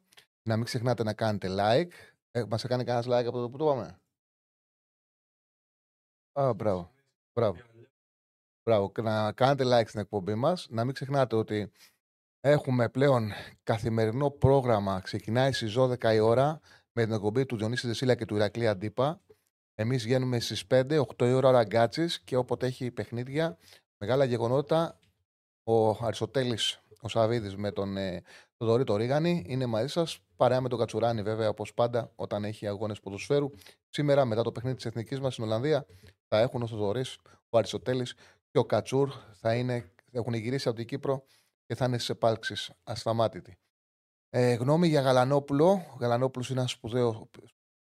Να 0.48 0.56
μην 0.56 0.64
ξεχνάτε 0.64 1.02
να 1.02 1.14
κάνετε 1.14 1.48
like, 1.50 1.90
ε, 2.30 2.44
Μας 2.48 2.64
έκανε 2.64 2.84
κανένας 2.84 3.06
like 3.06 3.26
από 3.26 3.40
το 3.40 3.50
που 3.50 3.56
το 3.56 3.64
πάμε. 3.64 3.98
Α, 6.40 6.54
μπράβο. 6.54 6.90
Μπράβο. 7.32 7.58
Μπράβο. 8.62 8.92
Να 9.02 9.32
κάνετε 9.32 9.64
like 9.66 9.88
στην 9.88 10.00
εκπομπή 10.00 10.34
μας. 10.34 10.66
Να 10.70 10.84
μην 10.84 10.94
ξεχνάτε 10.94 11.36
ότι 11.36 11.72
έχουμε 12.40 12.88
πλέον 12.88 13.30
καθημερινό 13.62 14.30
πρόγραμμα. 14.30 15.00
Ξεκινάει 15.00 15.52
στις 15.52 15.74
12 15.78 16.14
η 16.14 16.18
ώρα 16.18 16.60
με 16.92 17.04
την 17.04 17.12
εκπομπή 17.12 17.46
του 17.46 17.56
Διονύση 17.56 17.86
Δεσίλα 17.86 18.14
και 18.14 18.24
του 18.24 18.34
Ηρακλή 18.34 18.68
Αντίπα. 18.68 19.20
Εμείς 19.74 20.02
βγαίνουμε 20.02 20.40
στις 20.40 20.66
5, 20.66 20.98
8 20.98 21.26
η 21.26 21.32
ώρα 21.32 21.50
ραγκάτσης 21.50 22.20
και 22.20 22.36
όποτε 22.36 22.66
έχει 22.66 22.90
παιχνίδια, 22.90 23.58
μεγάλα 23.98 24.24
γεγονότα, 24.24 24.98
ο 25.64 25.90
Αριστοτέλης 25.90 26.78
ο 27.04 27.08
Σαββίδης 27.08 27.56
με 27.56 27.70
τον 27.70 27.96
ε, 27.96 28.22
Θοδωρή 28.56 28.84
το 28.84 28.96
Ρίγανη 28.96 29.44
είναι 29.46 29.66
μαζί 29.66 29.86
σας. 29.86 30.18
Παρέα 30.36 30.60
με 30.60 30.68
τον 30.68 30.78
Κατσουράνη, 30.78 31.22
βέβαια, 31.22 31.48
όπως 31.48 31.74
πάντα, 31.74 32.12
όταν 32.16 32.44
έχει 32.44 32.66
αγώνες 32.66 33.00
ποδοσφαίρου. 33.00 33.50
Σήμερα, 33.88 34.24
μετά 34.24 34.42
το 34.42 34.52
παιχνίδι 34.52 34.76
της 34.76 34.84
εθνικής 34.84 35.20
μας 35.20 35.32
στην 35.32 35.44
Ολλανδία, 35.44 35.86
θα 36.28 36.38
έχουν 36.40 36.62
ο 36.62 36.66
Θοδωρής, 36.66 37.18
ο 37.48 37.58
Αριστοτέλης 37.58 38.14
και 38.50 38.58
ο 38.58 38.64
Κατσούρ. 38.64 39.10
Θα 39.32 39.54
είναι, 39.54 39.92
έχουν 40.12 40.34
γυρίσει 40.34 40.68
από 40.68 40.76
την 40.76 40.86
Κύπρο 40.86 41.24
και 41.66 41.74
θα 41.74 41.84
είναι 41.84 41.98
στι 41.98 42.12
επάλξει 42.12 42.54
ασταμάτητη. 42.84 43.58
Ε, 44.30 44.54
γνώμη 44.54 44.88
για 44.88 45.00
Γαλανόπουλο. 45.00 45.96
Γαλανόπουλος 46.00 46.50
είναι 46.50 46.58
ένας 46.58 46.70
σπουδαίος, 46.70 47.24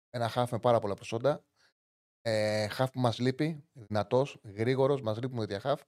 ένα 0.09 0.27
χάφ 0.27 0.51
με 0.51 0.59
πάρα 0.59 0.79
πολλά 0.79 0.93
προσόντα. 0.93 1.43
Ε, 2.21 2.67
χάφ 2.67 2.91
που 2.91 2.99
μας 2.99 3.19
λείπει, 3.19 3.63
δυνατός, 3.73 4.39
γρήγορος, 4.43 5.01
μας 5.01 5.21
λείπουν 5.21 5.39
τέτοια 5.39 5.59
χάφ. 5.59 5.81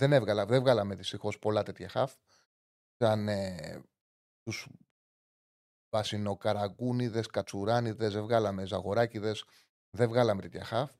Δεν, 0.00 0.12
έβγαλα, 0.12 0.46
δεν 0.46 0.60
βγάλαμε 0.60 0.94
δυστυχώς 0.94 1.38
πολλά 1.38 1.62
τέτοια 1.62 1.88
χάφ. 1.88 2.14
Ήταν 2.96 3.28
ε, 3.28 3.82
τους 4.42 4.68
βασινοκαραγκούνιδες, 5.96 7.26
κατσουράνιδες, 7.26 8.12
δεν 8.12 8.22
βγάλαμε 8.22 8.64
ζαγοράκιδες, 8.64 9.44
δεν 9.96 10.08
βγάλαμε 10.08 10.42
τέτοια 10.42 10.64
χαφ. 10.64 10.92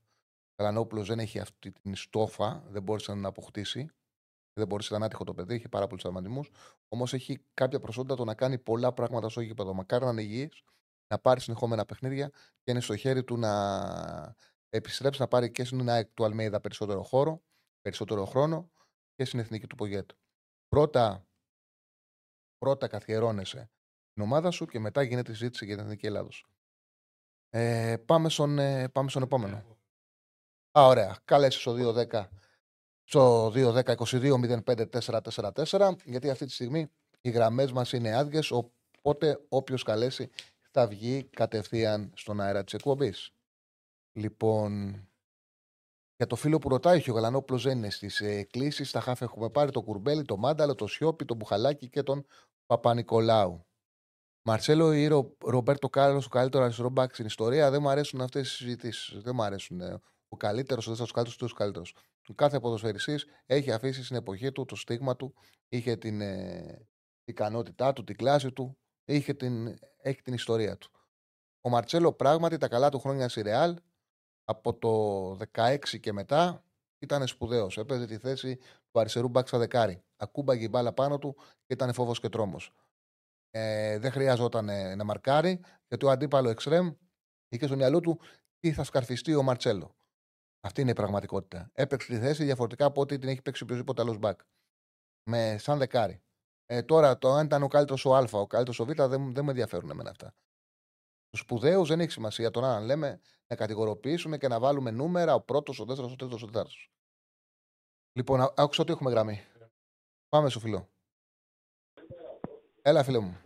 Καλανόπουλος 0.55 1.09
δεν 1.09 1.19
έχει 1.19 1.39
αυτή 1.39 1.73
την 1.73 1.95
στόφα, 1.95 2.65
δεν 2.69 2.83
μπόρεσε 2.83 3.15
να 3.15 3.29
αποκτήσει. 3.29 3.91
Δεν 4.53 4.67
μπορούσε 4.67 4.99
να 4.99 5.07
άτυχο 5.07 5.25
το 5.25 5.35
παιδί, 5.35 5.55
έχει 5.55 5.69
πάρα 5.69 5.87
πολλούς 5.87 6.03
τραυματισμούς. 6.03 6.51
Όμως 6.89 7.13
έχει 7.13 7.45
κάποια 7.55 7.81
προσόντα 7.81 8.17
το 8.17 8.25
να 8.25 8.35
κάνει 8.35 8.59
πολλά 8.59 8.93
πράγματα 8.93 9.29
στο 9.29 9.41
γήπεδο. 9.41 9.75
Μακάρι 9.75 10.05
να 10.05 10.11
είναι 10.11 10.23
υγιής, 10.23 10.63
να 11.07 11.19
πάρει 11.19 11.41
συνεχόμενα 11.41 11.85
παιχνίδια 11.85 12.29
και 12.63 12.71
είναι 12.71 12.81
στο 12.81 12.97
χέρι 12.97 13.25
του 13.25 13.37
να 13.37 14.35
επιστρέψει 14.69 15.21
να 15.21 15.29
πάρει 15.29 15.51
και 15.51 15.65
στην 15.65 15.89
ΑΕΚ 15.89 16.09
του 16.15 16.25
Αλμέιδα 16.25 16.61
περισσότερο 16.61 17.03
χώρο, 17.03 17.43
περισσότερο 17.81 18.25
χρόνο 18.25 18.71
και 19.21 19.27
στην 19.27 19.39
εθνική 19.39 19.67
του 19.67 19.77
Πογέτ. 19.77 20.11
Πρώτα 20.69 21.27
πρώτα 22.59 22.89
καθιερώνεσαι 22.89 23.71
την 24.13 24.23
ομάδα 24.23 24.51
σου 24.51 24.67
και 24.67 24.79
μετά 24.79 25.03
γίνεται 25.03 25.33
η 25.33 25.35
συζήτηση 25.35 25.65
για 25.65 25.77
την 25.77 25.85
Εθνική 25.85 26.07
Ελλάδος. 26.07 26.47
Ε, 27.51 27.97
πάμε, 28.07 28.29
στον, 28.29 28.59
ε, 28.59 28.89
πάμε 28.89 29.11
στον 29.11 29.23
επόμενο. 29.23 29.57
Α, 30.79 30.87
ωραία. 30.87 31.19
Κάλεσε 31.25 31.59
στο 31.59 31.73
2-10 31.73 32.29
στο 33.03 33.53
2-10-22-05-444 33.55 35.97
γιατί 36.05 36.31
αυτή 36.31 36.47
τη 36.47 36.53
στιγμή 36.53 36.91
οι 37.21 37.31
γραμμές 37.31 37.73
μας 37.73 37.93
είναι 37.93 38.17
άδειες. 38.17 38.51
Οπότε 38.51 39.45
όποιος 39.49 39.83
καλέσει 39.83 40.31
θα 40.71 40.87
βγει 40.87 41.25
κατευθείαν 41.25 42.13
στον 42.15 42.41
αέρα 42.41 42.65
της 42.65 42.75
εκπομπής. 42.75 43.33
Λοιπόν, 44.13 45.05
για 46.21 46.29
το 46.29 46.37
φίλο 46.37 46.59
που 46.59 46.69
ρωτάει, 46.69 47.11
ο 47.11 47.13
Γαλανόπουλος 47.13 47.63
δεν 47.63 47.77
είναι 47.77 47.91
στις 47.91 48.21
ε, 48.21 48.43
κλήσει. 48.43 48.85
Στα 48.85 49.01
χάφη 49.01 49.25
έχουμε 49.25 49.51
πάρει 49.51 49.71
το 49.71 49.83
κουρμπέλι, 49.83 50.25
το 50.25 50.37
μάνταλο, 50.37 50.75
το 50.75 50.87
σιόπι, 50.87 51.25
το 51.25 51.35
μπουχαλάκι 51.35 51.89
και 51.89 52.03
τον 52.03 52.27
Παπα-Νικολάου. 52.67 53.67
Μαρσέλο 54.43 54.93
ή 54.93 55.07
Ρο, 55.07 55.37
Ρομπέρτο 55.45 55.89
Κάρλος, 55.89 56.27
ο 56.27 56.29
καλύτερος 56.29 56.65
αριστερό 56.65 56.89
μπακ 56.89 57.15
στην 57.15 57.27
ιστορία. 57.27 57.71
Δεν 57.71 57.83
μου 57.83 57.89
αρέσουν 57.89 58.21
αυτές 58.21 58.53
οι 58.53 58.55
συζητήσεις. 58.55 59.23
Δεν 59.23 59.35
μου 59.35 59.43
αρέσουν. 59.43 59.81
Ε, 59.81 60.01
ο 60.29 60.37
καλύτερος, 60.37 60.87
ο 60.87 60.89
δεύτερος 60.89 61.13
καλύτερος, 61.13 61.53
ο 61.53 61.55
καλύτερος. 61.55 61.95
Ο 62.29 62.35
κάθε 62.35 62.61
ποδοσφαιριστής 62.61 63.27
έχει 63.47 63.73
αφήσει 63.73 64.05
στην 64.05 64.17
εποχή 64.17 64.53
του 64.53 64.65
το 64.65 64.77
στίγμα 64.77 65.17
του, 65.17 65.35
είχε 65.69 65.97
την 65.97 66.21
ε, 66.21 66.89
ικανότητά 67.25 67.93
του, 67.93 68.05
την 68.05 68.17
κλάση 68.17 68.53
του, 68.53 68.79
είχε 69.05 69.35
την, 69.35 69.79
έχει 70.03 70.23
την 70.23 70.35
ιστορία 70.35 70.79
του. 70.79 70.91
Ο 71.61 71.69
Μαρτσέλο 71.69 72.13
πράγματι 72.13 72.57
τα 72.57 72.69
καλά 72.69 72.89
του 72.89 72.99
χρόνια 72.99 73.29
στη 73.29 73.43
Ρεάλ 73.43 73.77
από 74.51 74.75
το 74.75 75.47
16 75.53 75.79
και 76.01 76.13
μετά 76.13 76.65
ήταν 76.99 77.27
σπουδαίος. 77.27 77.79
Έπαιζε 77.79 78.07
τη 78.07 78.19
θέση 78.19 78.57
του 78.91 79.01
αριστερού 79.01 79.29
μπακ 79.29 79.49
στα 79.49 79.59
δεκάρι. 79.59 80.03
Ακούμπαγε 80.17 80.65
η 80.65 80.69
μπάλα 80.71 80.93
πάνω 80.93 81.19
του 81.19 81.37
και 81.37 81.75
ήταν 81.75 81.93
φόβος 81.93 82.21
και 82.21 82.29
τρόμος. 82.29 82.73
Ε, 83.51 83.99
δεν 83.99 84.11
χρειαζόταν 84.11 84.69
ε, 84.69 84.95
να 84.95 85.05
μαρκάρει, 85.05 85.61
γιατί 85.89 86.05
ο 86.05 86.11
αντίπαλο 86.11 86.49
εξτρέμ 86.49 86.93
είχε 87.49 87.67
στο 87.67 87.77
μυαλό 87.77 88.01
του 88.01 88.21
τι 88.59 88.73
θα 88.73 88.85
σκαρφιστεί 88.85 89.35
ο 89.35 89.43
Μαρτσέλο. 89.43 89.95
Αυτή 90.61 90.81
είναι 90.81 90.91
η 90.91 90.95
πραγματικότητα. 90.95 91.71
Έπαιξε 91.73 92.13
τη 92.13 92.19
θέση 92.19 92.45
διαφορετικά 92.45 92.85
από 92.85 93.01
ό,τι 93.01 93.19
την 93.19 93.29
έχει 93.29 93.43
παίξει 93.43 93.63
οποιοδήποτε 93.63 94.03
άλλος 94.03 94.19
μπακ. 94.19 94.41
Με 95.31 95.59
σαν 95.59 95.79
δεκάρι. 95.79 96.23
Ε, 96.67 96.83
τώρα, 96.83 97.19
το 97.19 97.33
αν 97.33 97.45
ήταν 97.47 97.63
ο 97.63 97.69
καλύτερος 97.69 98.05
ο 98.05 98.15
Α, 98.15 98.29
ο 98.31 98.47
καλύτερος 98.47 98.81
ο 98.81 98.85
Β, 98.85 98.91
δεν, 98.91 99.33
δεν 99.33 99.45
με 99.45 99.51
ενδιαφέρουν 99.51 99.91
εμένα 99.91 100.11
αυτά. 100.11 100.35
Του 101.31 101.37
σπουδαίου 101.37 101.85
δεν 101.85 102.01
έχει 102.01 102.11
σημασία 102.11 102.51
τώρα 102.51 102.77
αν 102.77 102.85
λέμε 102.85 103.21
να 103.51 103.57
κατηγοροποιήσουμε 103.57 104.39
και 104.39 104.49
να 104.49 104.61
βάλουμε 104.61 104.91
νούμερα 104.91 105.35
ο 105.35 105.41
πρώτος, 105.41 105.81
ο 105.81 105.85
δεύτερος, 105.85 106.13
ο 106.13 106.17
τρίτος, 106.17 106.43
ο 106.43 106.47
τέταρτο. 106.47 106.71
Λοιπόν, 108.13 108.41
άκουσα 108.57 108.83
ότι 108.83 108.93
έχουμε 108.93 109.11
γραμμή. 109.11 109.41
Πάμε 110.29 110.49
στο 110.49 110.61
φιλό. 110.61 110.89
Έλα, 112.83 113.05
φίλε 113.05 113.19
μου. 113.19 113.37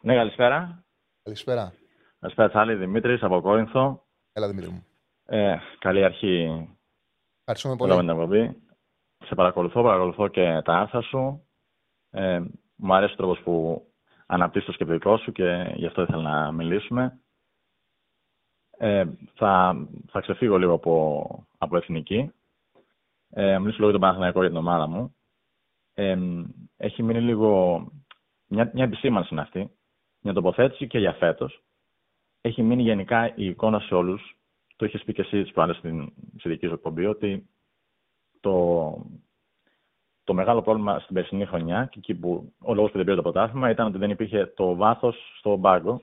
Ναι, 0.00 0.14
καλησπέρα. 0.14 0.84
Καλησπέρα. 1.22 1.74
Καλησπέρα, 2.20 2.48
Τσάλη. 2.48 2.74
Δημήτρης 2.74 3.22
από 3.22 3.40
Κόρινθο. 3.40 4.06
Έλα, 4.32 4.48
Δημήτρη 4.48 4.70
μου. 4.70 4.86
Ε, 5.24 5.56
καλή 5.78 6.04
αρχή. 6.04 6.68
Ευχαριστούμε 7.40 7.76
πολύ. 7.76 8.46
την 8.46 8.62
Σε 9.26 9.34
παρακολουθώ, 9.34 9.82
παρακολουθώ 9.82 10.28
και 10.28 10.62
τα 10.64 10.74
άρθρα 10.74 11.00
σου. 11.00 11.48
Ε, 12.10 12.42
μου 12.74 12.94
αρέσει 12.94 13.12
ο 13.12 13.16
τρόπος 13.16 13.40
που 13.40 13.82
αναπτύσσει 14.26 14.66
το 14.66 14.72
σκεπτικό 14.72 15.18
σου 15.18 15.32
και 15.32 15.72
γι' 15.74 15.86
αυτό 15.86 16.02
ήθελα 16.02 16.22
να 16.22 16.52
μιλήσουμε. 16.52 17.20
Ε, 18.78 19.04
θα, 19.34 19.76
θα 20.10 20.20
ξεφύγω 20.20 20.58
λίγο 20.58 20.72
από, 20.72 21.46
από 21.58 21.76
εθνική. 21.76 22.32
Ε, 23.30 23.58
μιλήσω 23.58 23.76
λίγο 23.78 23.90
για 23.90 23.92
τον 23.92 24.00
Παναθηναϊκό 24.00 24.40
για 24.40 24.48
την 24.48 24.58
ομάδα 24.58 24.86
μου. 24.86 25.14
Ε, 25.94 26.18
έχει 26.76 27.02
μείνει 27.02 27.20
λίγο. 27.20 27.80
Μια, 28.46 28.70
μια 28.74 28.84
επισήμανση 28.84 29.28
είναι 29.32 29.40
αυτή. 29.40 29.70
μια 30.20 30.32
τοποθέτηση 30.32 30.86
και 30.86 30.98
για 30.98 31.12
φέτος. 31.12 31.62
Έχει 32.40 32.62
μείνει 32.62 32.82
γενικά 32.82 33.34
η 33.34 33.46
εικόνα 33.46 33.80
σε 33.80 33.94
όλους. 33.94 34.36
Το 34.76 34.84
είχες 34.84 35.02
πει 35.04 35.12
και 35.12 35.22
εσύ 35.22 35.42
τις 35.42 35.52
προάλλες 35.52 35.76
στην 35.76 36.12
δική 36.44 36.66
σου 36.66 36.74
εκπομπή 36.74 37.06
ότι 37.06 37.48
το, 38.40 39.06
το 40.24 40.34
μεγάλο 40.34 40.62
πρόβλημα 40.62 40.98
στην 40.98 41.14
περσινή 41.14 41.46
χρονιά 41.46 41.88
και 41.90 41.98
εκεί 41.98 42.14
που 42.14 42.52
ο 42.58 42.74
λόγος 42.74 42.90
που 42.90 42.96
δεν 42.96 43.04
πήρε 43.04 43.16
το 43.16 43.22
πρωτάθλημα 43.22 43.70
ήταν 43.70 43.86
ότι 43.86 43.98
δεν 43.98 44.10
υπήρχε 44.10 44.46
το 44.46 44.74
βάθος 44.74 45.16
στο 45.38 45.56
μπάγκο. 45.56 46.02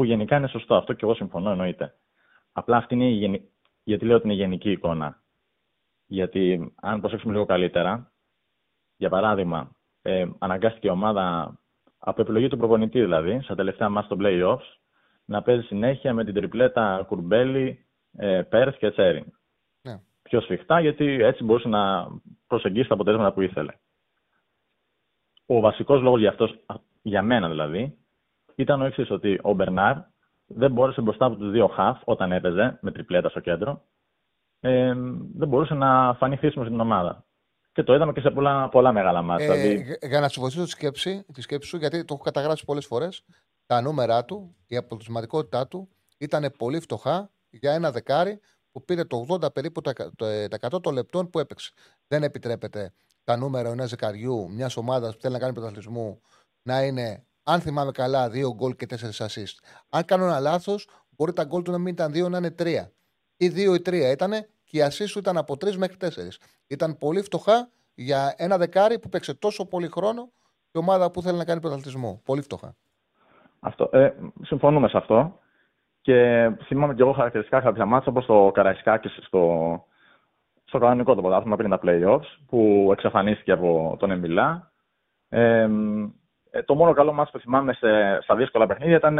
Που 0.00 0.06
γενικά 0.06 0.36
είναι 0.36 0.48
σωστό 0.48 0.74
αυτό 0.74 0.92
και 0.92 1.04
εγώ 1.04 1.14
συμφωνώ, 1.14 1.50
εννοείται. 1.50 1.94
Απλά 2.52 2.76
αυτή 2.76 2.94
είναι 2.94 3.08
η 3.08 3.12
γενική. 3.12 3.48
Γιατί 3.82 4.04
λέω 4.04 4.16
ότι 4.16 4.24
είναι 4.24 4.34
η 4.34 4.36
γενική 4.36 4.70
εικόνα. 4.70 5.22
Γιατί 6.06 6.72
αν 6.80 7.00
προσέξουμε 7.00 7.32
λίγο 7.32 7.46
καλύτερα, 7.46 8.12
για 8.96 9.08
παράδειγμα, 9.08 9.76
ε, 10.02 10.28
αναγκάστηκε 10.38 10.86
η 10.86 10.90
ομάδα 10.90 11.58
από 11.98 12.20
επιλογή 12.20 12.48
του 12.48 12.56
προπονητή 12.56 13.00
δηλαδή, 13.00 13.40
στα 13.40 13.54
τελευταία 13.54 13.88
μας 13.88 14.04
στο 14.04 14.16
playoffs, 14.20 14.78
να 15.24 15.42
παίζει 15.42 15.66
συνέχεια 15.66 16.14
με 16.14 16.24
την 16.24 16.34
τριπλέτα 16.34 17.04
Κουρμπέλη, 17.06 17.86
ε, 18.16 18.42
Πέρθ 18.42 18.76
και 18.76 18.90
Τσέριν. 18.90 19.24
Ναι. 19.82 20.00
Πιο 20.22 20.40
σφιχτά, 20.40 20.80
γιατί 20.80 21.04
έτσι 21.04 21.44
μπορούσε 21.44 21.68
να 21.68 22.06
προσεγγίσει 22.46 22.88
τα 22.88 22.94
αποτέλεσματα 22.94 23.32
που 23.32 23.40
ήθελε. 23.40 23.72
Ο 25.46 25.60
βασικός 25.60 26.02
λόγος 26.02 26.20
για 26.20 26.28
αυτός, 26.28 26.64
για 27.02 27.22
μένα 27.22 27.48
δηλαδή, 27.48 27.99
ήταν 28.60 28.82
ο 28.82 28.84
εξής 28.84 29.10
ότι 29.10 29.38
ο 29.42 29.52
Μπερνάρ 29.52 29.96
δεν 30.46 30.72
μπόρεσε 30.72 31.00
μπροστά 31.00 31.24
από 31.24 31.36
τους 31.36 31.50
δύο 31.50 31.66
χαφ 31.66 32.00
όταν 32.04 32.32
έπαιζε 32.32 32.78
με 32.82 32.92
τριπλέτα 32.92 33.28
στο 33.28 33.40
κέντρο. 33.40 33.82
Ε, 34.60 34.94
δεν 35.34 35.48
μπορούσε 35.48 35.74
να 35.74 36.14
φανεί 36.14 36.36
χρήσιμο 36.36 36.64
στην 36.64 36.80
ομάδα. 36.80 37.24
Και 37.72 37.82
το 37.82 37.94
είδαμε 37.94 38.12
και 38.12 38.20
σε 38.20 38.30
πολλά, 38.30 38.68
πολλά 38.68 38.92
μεγάλα 38.92 39.22
μάτια. 39.22 39.54
Ε, 39.54 39.60
δηλαδή... 39.60 39.98
Για 40.02 40.20
να 40.20 40.28
σου 40.28 40.40
βοηθήσω 40.40 40.64
τη 40.64 40.70
σκέψη, 40.70 41.24
τη 41.32 41.40
σκέψη 41.40 41.68
σου, 41.68 41.76
γιατί 41.76 42.04
το 42.04 42.14
έχω 42.14 42.22
καταγράψει 42.22 42.64
πολλές 42.64 42.86
φορές, 42.86 43.24
τα 43.66 43.80
νούμερα 43.80 44.24
του, 44.24 44.56
η 44.66 44.76
αποτελεσματικότητά 44.76 45.68
του 45.68 45.88
ήταν 46.18 46.52
πολύ 46.58 46.80
φτωχά 46.80 47.30
για 47.50 47.72
ένα 47.72 47.90
δεκάρι 47.90 48.40
που 48.72 48.84
πήρε 48.84 49.04
το 49.04 49.26
80 49.28 49.52
περίπου 49.52 49.80
το 49.80 50.26
100 50.60 50.82
των 50.82 50.94
λεπτών 50.94 51.30
που 51.30 51.38
έπαιξε. 51.38 51.72
Δεν 52.06 52.22
επιτρέπεται 52.22 52.92
τα 53.24 53.36
νούμερα 53.36 53.68
ενός 53.68 53.90
δεκαριού 53.90 54.50
μιας 54.50 54.76
ομάδας 54.76 55.14
που 55.14 55.20
θέλει 55.20 55.32
να 55.32 55.38
κάνει 55.38 55.52
πρωταθλητισμού 55.52 56.20
να 56.62 56.82
είναι, 56.82 57.26
αν 57.52 57.60
θυμάμαι 57.60 57.90
καλά, 57.90 58.28
2 58.28 58.54
γκολ 58.54 58.76
και 58.76 58.86
4 58.90 58.94
assist. 59.26 59.54
Αν 59.90 60.04
κάνω 60.04 60.24
ένα 60.24 60.40
λάθος, 60.40 60.88
μπορεί 61.16 61.32
τα 61.32 61.44
γκολ 61.44 61.62
του 61.62 61.70
να 61.70 61.78
μην 61.78 61.92
ήταν 61.92 62.12
2, 62.12 62.30
να 62.30 62.38
είναι 62.38 62.54
3. 62.58 62.66
Ή 63.36 63.48
2 63.48 63.74
ή 63.74 63.82
3 63.86 63.92
ήταν 64.12 64.30
και 64.64 64.78
η 64.78 64.80
assist 64.84 65.10
του 65.12 65.18
ήταν 65.18 65.36
από 65.36 65.54
3 65.54 65.74
μέχρι 65.76 65.96
4. 66.00 66.08
Ήταν 66.66 66.96
πολύ 66.98 67.22
φτωχά 67.22 67.68
για 67.94 68.34
ένα 68.36 68.58
δεκάρι 68.58 68.98
που 68.98 69.08
παίξε 69.08 69.34
τόσο 69.34 69.66
πολύ 69.66 69.88
χρόνο 69.88 70.32
η 70.72 70.78
ομάδα 70.78 71.10
που 71.10 71.22
θέλει 71.22 71.38
να 71.38 71.44
κάνει 71.44 71.60
πρωταθλητισμό. 71.60 72.20
Πολύ 72.24 72.42
φτωχά. 72.42 72.74
Αυτό. 73.60 73.88
Ε, 73.92 74.12
συμφωνούμε 74.42 74.88
σε 74.88 74.96
αυτό. 74.96 75.38
Και 76.00 76.50
θυμάμαι 76.64 76.94
και 76.94 77.02
εγώ 77.02 77.12
χαρακτηριστικά 77.12 77.60
κάποια 77.60 77.84
μάτια 77.84 78.12
όπως 78.12 78.26
το 78.26 78.50
Καραϊσκάκης 78.54 79.18
στο, 79.26 79.84
στο 80.64 80.78
κανονικό 80.78 81.14
το 81.14 81.20
πρωτάθλημα 81.20 81.56
πριν 81.56 81.70
τα 81.70 81.80
playoffs 81.82 82.38
που 82.46 82.88
εξαφανίστηκε 82.92 83.52
από 83.52 83.96
τον 83.98 84.10
Εμιλά. 84.10 84.72
Ε, 85.28 85.68
το 86.64 86.74
μόνο 86.74 86.92
καλό 86.92 87.12
μάτι 87.12 87.30
που 87.30 87.38
θυμάμαι 87.38 87.72
σε, 87.72 88.20
στα 88.22 88.36
δύσκολα 88.36 88.66
παιχνίδια 88.66 88.96
ήταν 88.96 89.18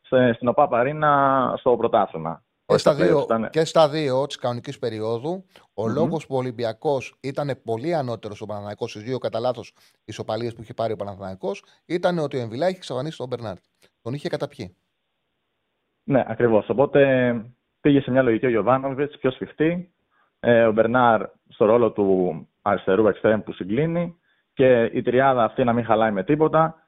σε, 0.00 0.32
στην 0.32 0.48
ΟΠΑ 0.48 0.68
Παρίνα 0.68 1.54
στο 1.58 1.76
πρωτάθλημα. 1.76 2.44
Και 2.66 2.78
στα, 2.78 2.94
δύο, 2.94 3.20
ήταν... 3.20 3.50
και 3.50 3.64
στα 3.64 3.88
δύο 3.88 4.26
της 4.26 4.36
κανονικής 4.36 4.78
περίοδου, 4.78 5.44
ο 5.74 5.84
mm-hmm. 5.84 5.94
λόγος 5.94 6.26
που 6.26 6.34
ο 6.34 6.38
Ολυμπιακός 6.38 7.14
ήταν 7.20 7.60
πολύ 7.64 7.94
ανώτερος 7.94 8.36
στον 8.36 8.48
Παναθηναϊκός 8.48 8.90
στι 8.90 9.00
δύο 9.00 9.18
κατά 9.18 9.40
λάθος 9.40 9.72
ισοπαλίες 10.04 10.54
που 10.54 10.62
είχε 10.62 10.74
πάρει 10.74 10.92
ο 10.92 10.96
Παναθηναϊκός 10.96 11.64
ήταν 11.86 12.18
ότι 12.18 12.36
ο 12.36 12.40
Εμβιλά 12.40 12.68
είχε 12.68 12.76
εξαφανίσει 12.76 13.16
τον 13.16 13.28
Μπερνάρτ. 13.28 13.62
Τον 14.02 14.14
είχε 14.14 14.28
καταπιεί. 14.28 14.76
Ναι, 16.04 16.24
ακριβώς. 16.26 16.68
Οπότε 16.68 17.34
πήγε 17.80 18.00
σε 18.00 18.10
μια 18.10 18.22
λογική 18.22 18.46
ο 18.46 18.50
Γιωβάνοβιτς 18.50 19.18
πιο 19.18 19.30
σφιχτή. 19.30 19.92
Ε, 20.40 20.64
ο 20.64 20.72
Μπερνάρ 20.72 21.28
στο 21.48 21.64
ρόλο 21.64 21.92
του 21.92 22.48
αριστερού 22.62 23.06
εξτρέμ 23.06 23.40
που 23.42 23.52
συγκλίνει 23.52 24.16
και 24.52 24.84
η 24.84 25.02
τριάδα 25.02 25.44
αυτή 25.44 25.64
να 25.64 25.72
μην 25.72 25.84
χαλάει 25.84 26.10
με 26.10 26.24
τίποτα. 26.24 26.86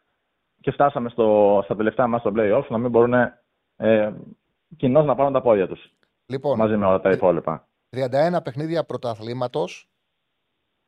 Και 0.61 0.71
φτάσαμε 0.71 1.09
στο, 1.09 1.61
στα 1.65 1.77
τελευταία 1.77 2.07
μας 2.07 2.21
στο 2.21 2.33
playoff 2.37 2.67
να 2.69 2.79
μην 2.79 2.91
μπορούν 2.91 3.15
ε, 3.77 4.13
κοινώς 4.77 5.05
να 5.05 5.15
πάρουν 5.15 5.33
τα 5.33 5.43
πόδια 5.43 5.69
τους. 5.69 5.93
Λοιπόν, 6.27 6.59
μαζί 6.59 6.77
με 6.77 6.87
όλα 6.87 7.01
τα 7.01 7.11
υπόλοιπα. 7.11 7.69
31 7.97 8.39
παιχνίδια 8.45 8.85
πρωταθλήματος, 8.85 9.89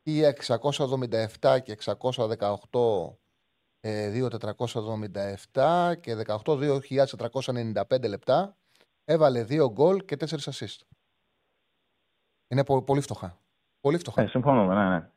1677 0.05 1.61
και 1.63 1.77
618 1.85 1.97
2.477 3.81 5.93
και 5.99 6.23
18.2.495 6.45 8.09
λεπτά. 8.09 8.55
Έβαλε 9.05 9.45
2 9.49 9.71
γκολ 9.71 10.05
και 10.05 10.17
4 10.19 10.25
assist. 10.25 10.79
Είναι 12.47 12.63
πολύ 12.63 13.01
φτωχά. 13.01 13.37
Πολύ 13.81 13.97
φτωχά. 13.97 14.21
Ε, 14.21 14.27
συμφωνούμε, 14.27 14.75
ναι, 14.75 14.89
ναι. 14.89 15.09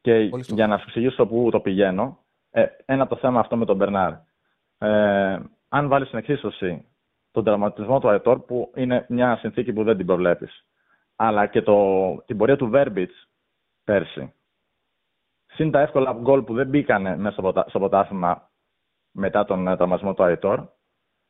Και 0.00 0.30
για 0.32 0.66
να 0.66 0.78
σου 0.78 0.84
εξηγήσω 0.86 1.26
πού 1.26 1.48
το 1.50 1.60
πηγαίνω, 1.60 2.18
ε, 2.50 2.66
ένα 2.84 3.02
από 3.02 3.14
το 3.14 3.20
θέμα 3.20 3.40
αυτό 3.40 3.56
με 3.56 3.64
τον 3.64 3.76
Μπερνάρ. 3.76 4.12
Ε, 4.78 5.38
αν 5.68 5.88
βάλεις 5.88 6.06
στην 6.06 6.18
εξίσωση 6.18 6.88
τον 7.30 7.44
τραυματισμό 7.44 8.00
του 8.00 8.08
Αετόρ, 8.08 8.38
που 8.38 8.72
είναι 8.74 9.06
μια 9.08 9.36
συνθήκη 9.36 9.72
που 9.72 9.84
δεν 9.84 9.96
την 9.96 10.06
προβλέπεις, 10.06 10.66
αλλά 11.16 11.46
και 11.46 11.62
το, 11.62 12.16
την 12.26 12.36
πορεία 12.36 12.56
του 12.56 12.68
Βέρμπιτς 12.68 13.28
πέρσι, 13.84 14.32
Συν 15.58 15.70
τα 15.70 15.80
εύκολα 15.80 16.12
γκολ 16.12 16.42
που 16.42 16.54
δεν 16.54 16.68
μπήκανε 16.68 17.16
μέσα 17.16 17.64
στο 17.66 17.78
ποτάθλημα 17.78 18.50
μετά 19.10 19.44
τον 19.44 19.68
ε, 19.68 19.76
τραυματισμό 19.76 20.14
του 20.14 20.22
Αϊτόρ. 20.22 20.68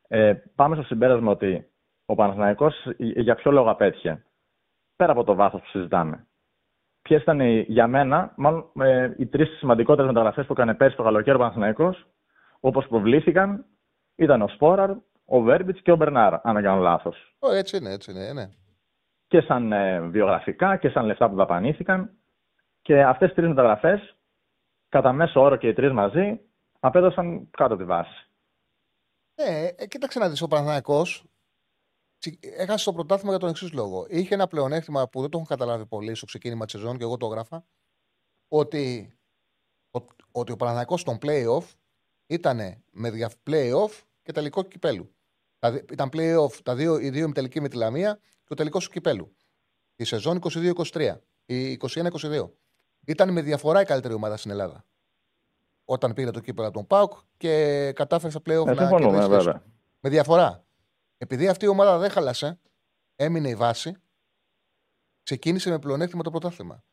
Ε, 0.09 0.35
πάμε 0.55 0.75
στο 0.75 0.85
συμπέρασμα 0.85 1.31
ότι 1.31 1.71
ο 2.07 2.15
Παναθηναϊκός 2.15 2.75
για 2.97 3.35
ποιο 3.35 3.51
λόγο 3.51 3.71
απέτυχε. 3.71 4.25
Πέρα 4.97 5.13
από 5.13 5.25
το 5.25 5.35
βάθος 5.35 5.61
που 5.61 5.69
συζητάμε. 5.69 6.27
Ποιες 7.09 7.23
ήταν 7.23 7.41
για 7.51 7.87
μένα, 7.87 8.33
μάλλον 8.37 8.71
ε, 8.81 9.15
οι 9.17 9.27
τρεις 9.27 9.59
σημαντικότερες 9.59 10.11
μεταγραφές 10.11 10.47
που 10.47 10.53
έκανε 10.53 10.75
πέρσι 10.75 10.97
το 10.97 11.03
καλοκαίρι 11.03 11.37
ο 11.37 11.39
Παναθηναϊκός, 11.39 12.07
όπως 12.61 12.87
προβλήθηκαν, 12.87 13.65
ήταν 14.15 14.43
ο 14.43 14.49
Σπόραρ, 14.49 14.91
ο 15.25 15.41
Βέρμπιτς 15.41 15.83
και 15.83 15.93
ο 15.93 15.97
Μπερνάρ, 15.97 16.35
αν 16.35 16.55
δεν 16.55 16.63
κάνω 16.63 16.81
λάθος. 16.81 17.37
Έτσι 17.53 17.77
είναι, 17.77 17.93
έτσι 17.93 18.11
είναι, 18.11 18.33
ναι. 18.33 18.49
Και 19.27 19.41
σαν 19.41 19.73
ε, 19.73 20.01
βιογραφικά 20.01 20.77
και 20.77 20.89
σαν 20.89 21.05
λεφτά 21.05 21.29
που 21.29 21.35
δαπανήθηκαν. 21.35 22.11
Και 22.83 23.03
αυτές 23.03 23.29
τι 23.29 23.35
τρεις 23.35 23.49
μεταγραφές 23.49 24.17
κατά 24.89 25.13
μέσο 25.13 25.41
όρο 25.41 25.57
και 25.57 25.69
οι 25.69 25.73
τρεις 25.73 25.93
μαζί 25.93 26.41
απέδωσαν 26.81 27.51
κάτω 27.51 27.77
τη 27.77 27.85
βάση. 27.85 28.29
Ναι, 29.35 29.69
ε, 29.77 29.87
κοίταξε 29.87 30.19
να 30.19 30.29
δεις. 30.29 30.43
Ο 30.43 30.49
Παναθυναϊκό 30.49 31.03
έχασε 32.41 32.85
το 32.85 32.93
πρωτάθλημα 32.93 33.31
για 33.31 33.41
τον 33.41 33.49
εξής 33.49 33.73
λόγο. 33.73 34.07
Είχε 34.09 34.35
ένα 34.35 34.47
πλεονέκτημα 34.47 35.09
που 35.09 35.21
δεν 35.21 35.31
το 35.31 35.37
έχουν 35.37 35.49
καταλάβει 35.49 35.87
πολύ 35.87 36.15
στο 36.15 36.27
ξεκίνημα 36.27 36.65
της 36.65 36.75
σεζόν 36.75 36.97
και 36.97 37.03
εγώ 37.03 37.17
το 37.17 37.27
έγραφα. 37.27 37.65
Ότι, 38.49 39.13
ότι 40.31 40.53
ο 40.53 40.57
Παναθυναϊκό 40.57 40.97
στον 40.97 41.19
playoff 41.23 41.65
ήταν 42.27 42.83
με 42.91 43.11
δια 43.11 43.33
playoff 43.51 43.91
και 44.23 44.33
τελικό 44.33 44.63
κυπέλου. 44.63 45.15
Δηλαδή, 45.59 45.85
ήταν 45.93 46.09
playoff 46.13 46.53
τα 46.63 46.75
δύο, 46.75 46.99
οι 46.99 47.11
δύο 47.11 47.33
τελική 47.33 47.61
με 47.61 47.69
τη 47.69 47.77
Λαμία 47.77 48.19
και 48.21 48.53
ο 48.53 48.55
τελικός 48.55 48.85
του 48.85 48.91
κυπέλου. 48.91 49.37
Η 49.97 50.05
σεζόν 50.05 50.41
22-23. 50.93 51.17
Η 51.47 51.79
21-22. 51.81 52.51
Ήταν 53.07 53.33
με 53.33 53.43
διαφορά 53.43 53.81
η 53.81 53.85
καλύτερη 53.85 54.15
ομάδα 54.15 54.37
στην 54.37 54.51
Ελλάδα. 54.51 54.85
Όταν 55.85 56.15
πήρε 56.15 56.31
το 56.31 56.41
κύπελο 56.41 56.67
από 56.67 56.77
τον 56.77 56.87
Πάουκ 56.87 57.13
και 57.37 57.93
κατάφερε 57.95 58.31
στα 58.31 58.41
πλέον 58.41 58.67
να 58.67 58.89
κερδίσει. 58.89 59.61
Με 60.01 60.11
διαφορά. 60.11 60.68
Επειδή 61.19 61.49
αυτή 61.49 61.65
η 61.65 61.69
ομάδα 61.69 61.99
δεν 61.99 62.11
χάλασε, 62.11 62.61
έμεινε 63.17 63.49
η 63.49 63.55
βάση, 63.55 63.97
ξεκίνησε 65.23 65.71
με 65.71 65.79
πλεονέκτημα 65.79 66.23
το 66.23 66.31
πρωτάθλημα. 66.31 66.85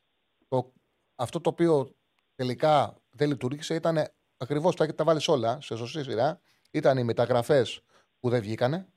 Το, 0.47 0.73
αυτό 1.15 1.41
το 1.41 1.49
οποίο 1.49 1.95
τελικά 2.35 2.95
δεν 3.10 3.27
λειτουργήσε 3.27 3.76
ήταν 3.76 4.07
ακριβώς 4.38 4.76
τα, 4.76 4.95
τα 4.95 5.03
βάλεις 5.03 5.27
όλα 5.27 5.61
σε 5.61 5.76
σωστή 5.76 6.03
σειρά. 6.03 6.39
Ήταν 6.72 6.97
οι 6.97 7.03
μεταγραφές 7.03 7.81
που 8.19 8.30
δεν 8.30 8.41
βγήκανε. 8.41 8.88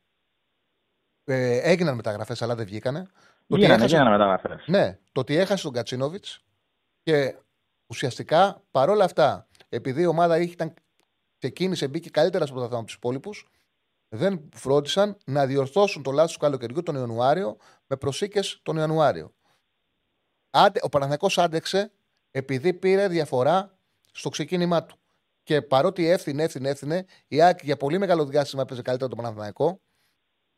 Ε, 1.24 1.58
έγιναν 1.70 1.94
μεταγραφές, 1.94 2.42
αλλά 2.42 2.54
δεν 2.54 2.66
βγήκανε. 2.66 3.06
Γίνανε, 3.46 3.84
γίνανε 3.84 4.10
μεταγραφές. 4.10 4.64
Ναι, 4.66 4.98
το 5.12 5.20
ότι 5.20 5.36
έχασε 5.36 5.62
τον 5.62 5.72
Κατσίνοβιτς 5.72 6.44
και 7.02 7.38
ουσιαστικά 7.86 8.62
παρόλα 8.70 9.04
αυτά, 9.04 9.48
επειδή 9.68 10.02
η 10.02 10.06
ομάδα 10.06 10.38
ήταν, 10.38 10.74
ξεκίνησε, 11.38 11.88
μπήκε 11.88 12.10
καλύτερα 12.10 12.44
στο 12.44 12.54
πρωτάθλημα 12.54 12.80
από 12.80 12.90
τους 12.90 12.96
υπόλοιπους, 12.96 13.48
δεν 14.08 14.48
φρόντισαν 14.54 15.16
να 15.24 15.46
διορθώσουν 15.46 16.02
το 16.02 16.10
λάθος 16.10 16.32
του 16.32 16.38
καλοκαιριού 16.38 16.82
τον 16.82 16.94
Ιανουάριο 16.94 17.56
με 17.86 17.96
προσήκες 17.96 18.60
τον 18.62 18.76
Ιανουάριο. 18.76 19.34
Άντε, 20.50 20.80
ο 20.82 20.88
Παναθηναϊκός 20.88 21.38
άντεξε 21.38 21.92
επειδή 22.30 22.74
πήρε 22.74 23.08
διαφορά 23.08 23.78
στο 24.12 24.28
ξεκίνημά 24.28 24.84
του. 24.84 24.96
Και 25.42 25.62
παρότι 25.62 26.06
έφθινε, 26.06 26.42
έφθινε, 26.42 26.68
έφθινε, 26.68 27.04
η 27.28 27.42
Άκη 27.42 27.64
για 27.64 27.76
πολύ 27.76 27.98
μεγάλο 27.98 28.24
διάστημα 28.24 28.62
έπαιζε 28.62 28.82
καλύτερα 28.82 29.10
τον 29.10 29.18
Παναθηναϊκό 29.18 29.80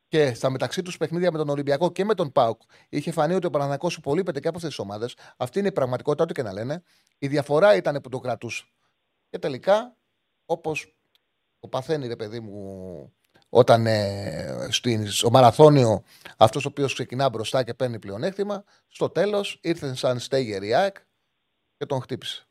και 0.09 0.35
στα 0.35 0.51
μεταξύ 0.51 0.83
τους 0.83 0.97
παιχνίδια 0.97 1.33
με 1.33 1.39
τον 1.39 1.49
Ολυμπιακό 1.49 1.93
και 1.93 2.05
με 2.05 2.15
τον 2.15 2.33
Πάουκ 2.33 2.61
είχε 2.89 3.11
φανεί 3.11 3.35
ότι 3.35 3.47
ο 3.47 3.51
Παναθανικό 3.51 3.89
υπολείπεται 3.97 4.41
και 4.41 4.49
από 4.49 4.57
αυτές 4.57 4.71
τις 4.71 4.85
ομάδες. 4.85 5.17
Αυτή 5.37 5.59
είναι 5.59 5.69
η 5.69 5.73
πραγματικότητα, 5.73 6.25
ό,τι 6.25 6.33
και 6.33 6.43
να 6.43 6.53
λένε. 6.53 6.83
Η 7.19 7.27
διαφορά 7.29 7.77
ήταν 7.77 8.01
που 8.01 8.09
το 8.09 8.19
κρατούσε. 8.19 8.65
Και 9.29 9.39
τελικά, 9.39 9.97
όπως 10.45 10.97
Το 11.59 11.69
παθαίνει, 11.69 12.07
ρε 12.07 12.17
παιδί 12.17 12.41
μου, 12.41 13.13
όταν 13.51 13.87
ε, 13.87 14.69
στο 15.07 15.31
μαραθώνιο 15.31 16.03
αυτός 16.39 16.65
ο 16.65 16.69
οποίος 16.71 16.95
ξεκινά 16.95 17.29
μπροστά 17.29 17.65
και 17.65 17.75
παίρνει 17.75 17.99
πλεονέκτημα, 17.99 18.65
στο 18.89 19.09
τέλος 19.09 19.59
ήρθε 19.63 19.95
σαν 19.95 20.19
στέγερ 20.19 20.63
η 20.63 20.75
ΑΕΚ 20.75 20.97
και 21.77 21.87
τον 21.87 22.01
χτύπησε. 22.01 22.45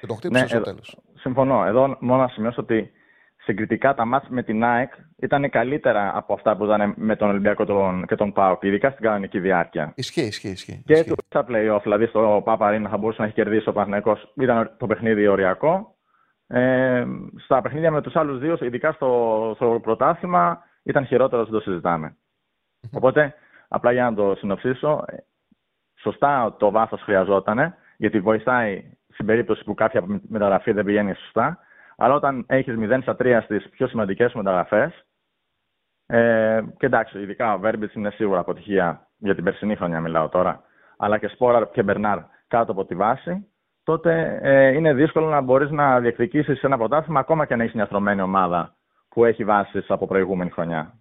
Και 0.00 0.06
τον 0.06 0.16
χτύπησε 0.16 0.42
ναι, 0.42 0.48
στο 0.48 0.60
τέλος. 0.60 0.96
Συμφωνώ. 1.14 1.64
Εδώ 1.66 1.96
μόνο 2.00 2.22
να 2.22 2.28
σημειώσω 2.28 2.60
ότι 2.60 2.92
συγκριτικά 3.36 3.94
τα 3.94 4.04
μάτια 4.04 4.28
με 4.30 4.42
την 4.42 4.64
ΑΕΚ 4.64 4.92
ήταν 5.16 5.50
καλύτερα 5.50 6.12
από 6.14 6.32
αυτά 6.32 6.56
που 6.56 6.64
ήταν 6.64 6.94
με 6.96 7.16
τον 7.16 7.28
Ολυμπιακό 7.28 7.64
και 8.06 8.14
τον 8.14 8.32
ΠΑΟΚ, 8.32 8.62
ειδικά 8.62 8.90
στην 8.90 9.04
κανονική 9.04 9.40
διάρκεια. 9.40 9.92
Ισχύει, 9.96 10.20
ισχύει. 10.26 10.48
ισχύει. 10.48 10.82
Και 10.86 11.04
του 11.04 11.16
στα 11.26 11.46
playoff, 11.48 11.80
δηλαδή 11.82 12.06
στο 12.06 12.42
Παπαρίνα 12.44 12.88
θα 12.88 12.96
μπορούσε 12.96 13.20
να 13.20 13.26
έχει 13.26 13.34
κερδίσει 13.34 13.68
ο 13.68 13.72
Παναγενικό. 13.72 14.18
Ήταν 14.34 14.76
το 14.78 14.86
παιχνίδι 14.86 15.26
οριακό. 15.26 15.97
Ε, 16.48 17.06
στα 17.36 17.60
παιχνίδια 17.60 17.90
με 17.90 18.02
τους 18.02 18.16
άλλους 18.16 18.38
δύο, 18.38 18.58
ειδικά 18.60 18.92
στο, 18.92 19.52
στο 19.54 19.80
πρωτάθλημα, 19.82 20.62
ήταν 20.82 21.06
χειρότερο, 21.06 21.42
δεν 21.42 21.52
το 21.52 21.60
συζητάμε. 21.60 22.16
Οπότε, 22.92 23.34
απλά 23.68 23.92
για 23.92 24.10
να 24.10 24.16
το 24.16 24.34
συνοψίσω, 24.34 25.04
ε, 25.06 25.16
σωστά 26.00 26.56
το 26.58 26.70
βάθος 26.70 27.00
χρειαζόταν, 27.02 27.74
γιατί 27.96 28.20
βοηθάει 28.20 28.96
στην 29.08 29.26
περίπτωση 29.26 29.64
που 29.64 29.74
κάποια 29.74 30.04
μεταγραφή 30.28 30.72
δεν 30.72 30.84
πηγαίνει 30.84 31.14
σωστά. 31.14 31.58
Αλλά 31.96 32.14
όταν 32.14 32.44
έχεις 32.48 32.74
0 32.78 32.98
στα 33.02 33.16
3 33.18 33.40
στις 33.44 33.68
πιο 33.68 33.88
σημαντικές 33.88 34.32
μεταγραφές, 34.32 35.04
ε, 36.06 36.62
και 36.76 36.86
εντάξει, 36.86 37.20
ειδικά 37.20 37.54
ο 37.54 37.58
Βέρμπιτς 37.58 37.94
είναι 37.94 38.10
σίγουρα 38.10 38.40
αποτυχία 38.40 39.08
για 39.16 39.34
την 39.34 39.44
περσινή 39.44 39.76
χρονιά, 39.76 40.00
μιλάω 40.00 40.28
τώρα, 40.28 40.62
αλλά 40.96 41.18
και 41.18 41.28
Σπόραρ 41.28 41.70
και 41.70 41.82
Μπερνάρ 41.82 42.18
κάτω 42.48 42.72
από 42.72 42.84
τη 42.84 42.94
βάση, 42.94 43.46
τότε 43.88 44.38
ε, 44.42 44.68
είναι 44.68 44.94
δύσκολο 44.94 45.28
να 45.28 45.40
μπορείς 45.40 45.70
να 45.70 46.00
διεκδικήσεις 46.00 46.62
ένα 46.62 46.76
πρωτάθλημα 46.76 47.20
ακόμα 47.20 47.46
και 47.46 47.56
να 47.56 47.62
έχεις 47.62 47.74
μια 47.74 47.86
στρωμένη 47.86 48.20
ομάδα 48.20 48.76
που 49.08 49.24
έχει 49.24 49.44
βάσεις 49.44 49.90
από 49.90 50.06
προηγούμενη 50.06 50.50
χρονιά. 50.50 50.98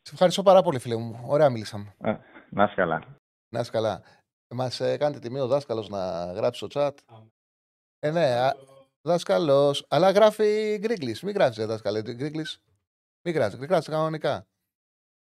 Σε 0.00 0.12
ευχαριστώ 0.12 0.42
πάρα 0.42 0.62
πολύ, 0.62 0.78
φίλε 0.78 0.96
μου. 0.96 1.24
Ωραία, 1.26 1.50
μίλησαμε. 1.50 1.94
Ε, 1.98 2.16
να 2.50 2.64
είσαι 2.64 2.74
καλά. 2.74 3.02
Να 3.48 3.60
είσαι 3.60 3.70
καλά. 3.70 4.02
Μας 4.54 4.80
ε, 4.80 4.96
κάνετε 4.96 5.18
τιμή 5.18 5.40
ο 5.40 5.46
δάσκαλος 5.46 5.88
να 5.88 6.32
γράψει 6.32 6.66
στο 6.66 6.80
chat. 6.80 7.22
Ε, 7.98 8.10
ναι, 8.10 8.50
δάσκαλος. 9.02 9.86
Αλλά 9.88 10.10
γράφει 10.10 10.78
γκρίγκλις. 10.78 11.22
Μην 11.22 11.34
γράφεις, 11.34 11.66
δάσκαλε 11.66 12.02
γκρίγκλις. 12.02 12.62
Μην 13.22 13.34
γράφεις. 13.34 13.58
Γράφεις 13.58 13.88
κανονικά. 13.88 14.46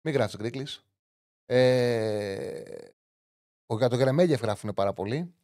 Μην 0.06 0.14
γράφεις 0.14 0.36
γκρίγκλις. 0.36 0.84
Ε, 1.46 2.62
για 3.66 3.88
τον 3.88 3.98
Γερεμέγεφ 3.98 4.40
γράφουν 4.40 4.74
πάρα 4.74 4.92
πολύ. 4.92 5.34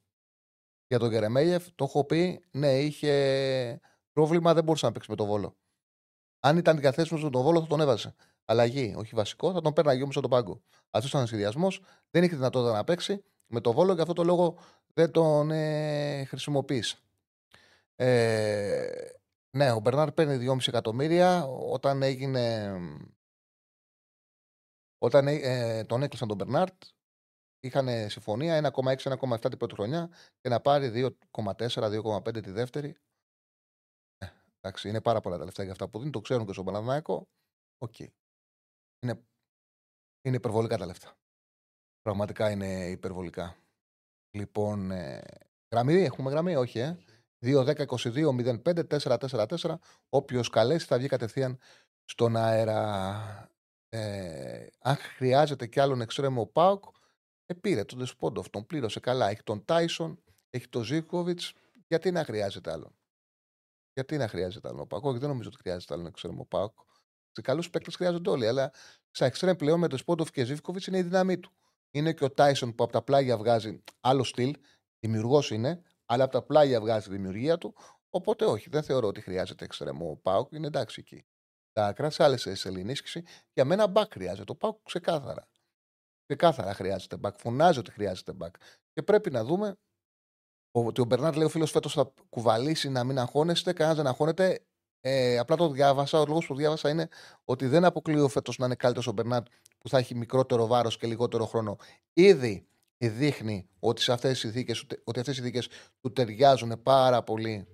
Για 0.92 1.00
τον 1.00 1.10
Γερεμέγεφ 1.10 1.66
το 1.74 1.84
έχω 1.84 2.04
πει, 2.04 2.44
ναι, 2.50 2.78
είχε 2.78 3.80
πρόβλημα, 4.12 4.54
δεν 4.54 4.64
μπορούσε 4.64 4.86
να 4.86 4.92
παίξει 4.92 5.10
με 5.10 5.16
τον 5.16 5.26
Βόλο. 5.26 5.56
Αν 6.40 6.56
ήταν 6.56 6.78
διαθέσιμος 6.78 7.22
με 7.22 7.30
τον 7.30 7.42
Βόλο, 7.42 7.60
θα 7.60 7.66
τον 7.66 7.80
έβαζε. 7.80 8.14
Αλλαγή, 8.44 8.94
όχι 8.96 9.14
βασικό, 9.14 9.52
θα 9.52 9.60
τον 9.60 9.72
πέρναγε 9.72 10.02
όμως 10.02 10.16
από 10.16 10.28
τον 10.28 10.38
πάγκο. 10.38 10.62
Αυτός 10.90 11.10
ήταν 11.10 11.22
ο 11.22 11.26
σχεδιασμός. 11.26 11.82
Δεν 12.10 12.22
είχε 12.22 12.34
δυνατότητα 12.34 12.72
να 12.72 12.84
παίξει 12.84 13.22
με 13.46 13.60
τον 13.60 13.74
Βόλο 13.74 13.94
και 13.94 14.00
αυτό 14.00 14.12
το 14.12 14.24
λόγο 14.24 14.58
δεν 14.94 15.10
τον 15.10 15.50
ε, 15.50 16.24
χρησιμοποίησε. 16.24 16.98
Ε, 17.96 18.88
ναι, 19.50 19.72
ο 19.72 19.80
Μπερνάρ 19.80 20.12
παίρνει 20.12 20.46
2,5 20.48 20.68
εκατομμύρια 20.68 21.44
όταν 21.46 22.02
έγινε. 22.02 22.74
Όταν 24.98 25.26
ε, 25.26 25.84
τον 25.84 26.02
έκλεισαν 26.02 26.28
τον 26.28 26.36
Μπερνάρτ, 26.36 26.82
είχαν 27.62 28.10
συμφωνία 28.10 28.72
1,6-1,7 28.74 29.40
την 29.40 29.58
πρώτη 29.58 29.74
χρονιά 29.74 30.10
και 30.40 30.48
να 30.48 30.60
πάρει 30.60 31.12
2,4-2,5 31.42 32.42
τη 32.42 32.50
δεύτερη. 32.50 32.96
Ε, 34.18 34.26
εντάξει, 34.60 34.88
είναι 34.88 35.00
πάρα 35.00 35.20
πολλά 35.20 35.38
τα 35.38 35.44
λεφτά 35.44 35.62
για 35.62 35.72
αυτά 35.72 35.88
που 35.88 35.98
δίνει, 35.98 36.10
το 36.10 36.20
ξέρουν 36.20 36.46
και 36.46 36.52
στον 36.52 36.64
Παναθηναϊκό. 36.64 37.28
OK. 37.78 37.94
Okay. 37.98 38.08
Είναι, 39.00 39.22
είναι 40.22 40.36
υπερβολικά 40.36 40.76
τα 40.76 40.86
λεφτά. 40.86 41.16
Πραγματικά 42.02 42.50
είναι 42.50 42.90
υπερβολικά. 42.90 43.56
Λοιπόν, 44.36 44.90
ε, 44.90 45.22
γραμμή, 45.74 45.94
έχουμε 45.94 46.30
γραμμή, 46.30 46.56
όχι, 46.56 46.78
ε. 46.78 46.98
2-10-22-05-444. 47.44 49.74
Όποιος 50.08 50.48
καλέσει 50.48 50.86
θα 50.86 50.98
βγει 50.98 51.08
κατευθείαν 51.08 51.58
στον 52.04 52.36
αέρα. 52.36 53.50
Ε, 53.88 54.66
αν 54.78 54.96
χρειάζεται 54.96 55.66
κι 55.66 55.80
άλλον 55.80 56.00
εξτρέμο 56.00 56.46
Πάουκ, 56.46 56.84
ε, 57.52 57.58
πήρε 57.60 57.84
τον 57.84 57.98
Δεσπόντοφ, 57.98 58.50
τον 58.50 58.66
πλήρωσε 58.66 59.00
καλά. 59.00 59.28
Έχει 59.28 59.42
τον 59.42 59.64
Τάισον, 59.64 60.22
έχει 60.50 60.68
τον 60.68 60.82
Ζήκοβιτς. 60.82 61.52
Γιατί 61.86 62.10
να 62.10 62.24
χρειάζεται 62.24 62.70
άλλον. 62.70 62.96
Γιατί 63.94 64.16
να 64.16 64.28
χρειάζεται 64.28 64.68
άλλον 64.68 64.80
ο 64.80 64.86
Πάουκ. 64.86 65.04
Όχι, 65.04 65.18
δεν 65.18 65.28
νομίζω 65.28 65.48
ότι 65.48 65.58
χρειάζεται 65.58 65.94
άλλον 65.94 66.06
εξτρέμο 66.06 66.44
Πάουκ. 66.44 66.78
Σε 67.30 67.40
καλούς 67.40 67.70
παίκτες 67.70 67.96
χρειάζονται 67.96 68.30
όλοι, 68.30 68.46
αλλά 68.46 68.72
στα 69.10 69.26
εξτρέμ 69.26 69.56
πλέον 69.56 69.78
με 69.78 69.88
τον 69.88 69.98
Σπόντοφ 69.98 70.30
και 70.30 70.44
Ζήκοβιτς 70.44 70.86
είναι 70.86 70.98
η 70.98 71.02
δύναμή 71.02 71.38
του. 71.38 71.52
Είναι 71.90 72.12
και 72.12 72.24
ο 72.24 72.30
Τάισον 72.30 72.74
που 72.74 72.84
από 72.84 72.92
τα 72.92 73.02
πλάγια 73.02 73.36
βγάζει 73.36 73.82
άλλο 74.00 74.24
στυλ, 74.24 74.56
δημιουργός 74.98 75.50
είναι, 75.50 75.82
αλλά 76.06 76.24
από 76.24 76.32
τα 76.32 76.42
πλάγια 76.42 76.80
βγάζει 76.80 77.06
τη 77.06 77.10
δημιουργία 77.10 77.58
του. 77.58 77.74
Οπότε 78.10 78.44
όχι, 78.44 78.68
δεν 78.70 78.82
θεωρώ 78.82 79.06
ότι 79.06 79.20
χρειάζεται 79.20 79.64
εξτρεμό 79.64 80.10
ο 80.10 80.16
Πάουκ, 80.16 80.52
είναι 80.52 80.66
εντάξει 80.66 81.00
εκεί. 81.00 81.24
Τα 81.72 81.86
άκρα 81.86 82.10
σε 82.10 82.24
άλλες 82.24 82.64
ενίσχυση. 82.64 83.24
Για 83.52 83.64
μένα 83.64 83.86
μπακ 83.86 84.12
χρειάζεται. 84.12 84.52
Ο 84.52 84.56
Πάουκ 84.56 84.78
ξεκάθαρα. 84.82 85.48
Ξεκάθαρα 86.36 86.74
χρειάζεται 86.74 87.16
μπακ. 87.16 87.38
Φωνάζει 87.38 87.78
ότι 87.78 87.90
χρειάζεται 87.90 88.32
μπακ. 88.32 88.54
Και 88.92 89.02
πρέπει 89.02 89.30
να 89.30 89.44
δούμε 89.44 89.76
ότι 90.70 91.00
ο 91.00 91.04
Μπερνάρ 91.04 91.36
λέει 91.36 91.46
ο 91.46 91.48
φίλος 91.48 91.70
φέτος 91.70 91.92
θα 91.92 92.12
κουβαλήσει 92.28 92.88
να 92.88 93.04
μην 93.04 93.18
αγχώνεστε. 93.18 93.72
Κανένας 93.72 93.96
δεν 93.96 94.06
αγχώνεται. 94.06 94.64
Ε, 95.00 95.38
απλά 95.38 95.56
το 95.56 95.68
διάβασα. 95.68 96.20
Ο 96.20 96.24
λόγος 96.26 96.46
που 96.46 96.54
διάβασα 96.54 96.90
είναι 96.90 97.08
ότι 97.44 97.66
δεν 97.66 97.84
αποκλείω 97.84 98.28
φέτος 98.28 98.58
να 98.58 98.66
είναι 98.66 98.74
καλύτερος 98.74 99.06
ο 99.06 99.12
Μπερνάρ 99.12 99.42
που 99.78 99.88
θα 99.88 99.98
έχει 99.98 100.14
μικρότερο 100.14 100.66
βάρος 100.66 100.96
και 100.96 101.06
λιγότερο 101.06 101.46
χρόνο. 101.46 101.76
Ήδη 102.12 102.66
δείχνει 102.98 103.68
ότι, 103.78 104.00
σε 104.00 104.12
αυτές 104.12 104.32
οι 104.32 104.40
συνθήκες, 104.40 104.86
ότι 105.04 105.18
αυτές 105.18 105.34
οι 105.34 105.36
συνθήκες 105.36 105.68
του 106.00 106.12
ταιριάζουν 106.12 106.82
πάρα 106.82 107.22
πολύ, 107.22 107.66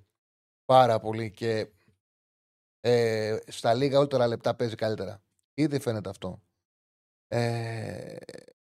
πάρα 0.65 1.01
πολύ 1.01 1.31
και 1.31 1.69
ε, 2.81 3.39
στα 3.47 3.75
λίγα 3.75 3.99
όλτερα 3.99 4.27
λεπτά 4.27 4.55
παίζει 4.55 4.75
καλύτερα. 4.75 5.23
Ήδη 5.55 5.79
φαίνεται 5.79 6.09
αυτό. 6.09 6.43
Ε, 7.29 8.17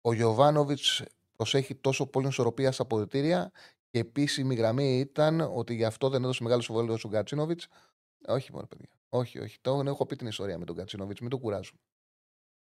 ο 0.01 0.13
Γιωβάνοβιτς 0.13 1.03
προσέχει 1.37 1.75
τόσο 1.75 2.07
πολύ 2.07 2.29
ισορροπία 2.29 2.73
στα 2.73 2.83
αποδητήρια 2.83 3.51
και 3.91 3.99
επίσημη 3.99 4.55
γραμμή 4.55 4.99
ήταν 4.99 5.41
ότι 5.41 5.75
γι' 5.75 5.85
αυτό 5.85 6.09
δεν 6.09 6.23
έδωσε 6.23 6.43
μεγάλο 6.43 6.63
συμβόλαιο 6.63 6.97
στον 6.97 7.11
Γκατσίνοβιτ. 7.11 7.61
Όχι, 8.27 8.53
μόνο 8.53 8.67
παιδιά. 8.67 8.89
Όχι, 9.09 9.39
όχι. 9.39 9.59
Το 9.61 9.83
έχω 9.87 10.07
πει 10.07 10.17
την 10.17 10.27
ιστορία 10.27 10.59
με 10.59 10.65
τον 10.65 10.75
Γκατσίνοβιτ, 10.75 11.21
μην 11.21 11.31
το 11.31 11.39
κουράζουμε. 11.39 11.79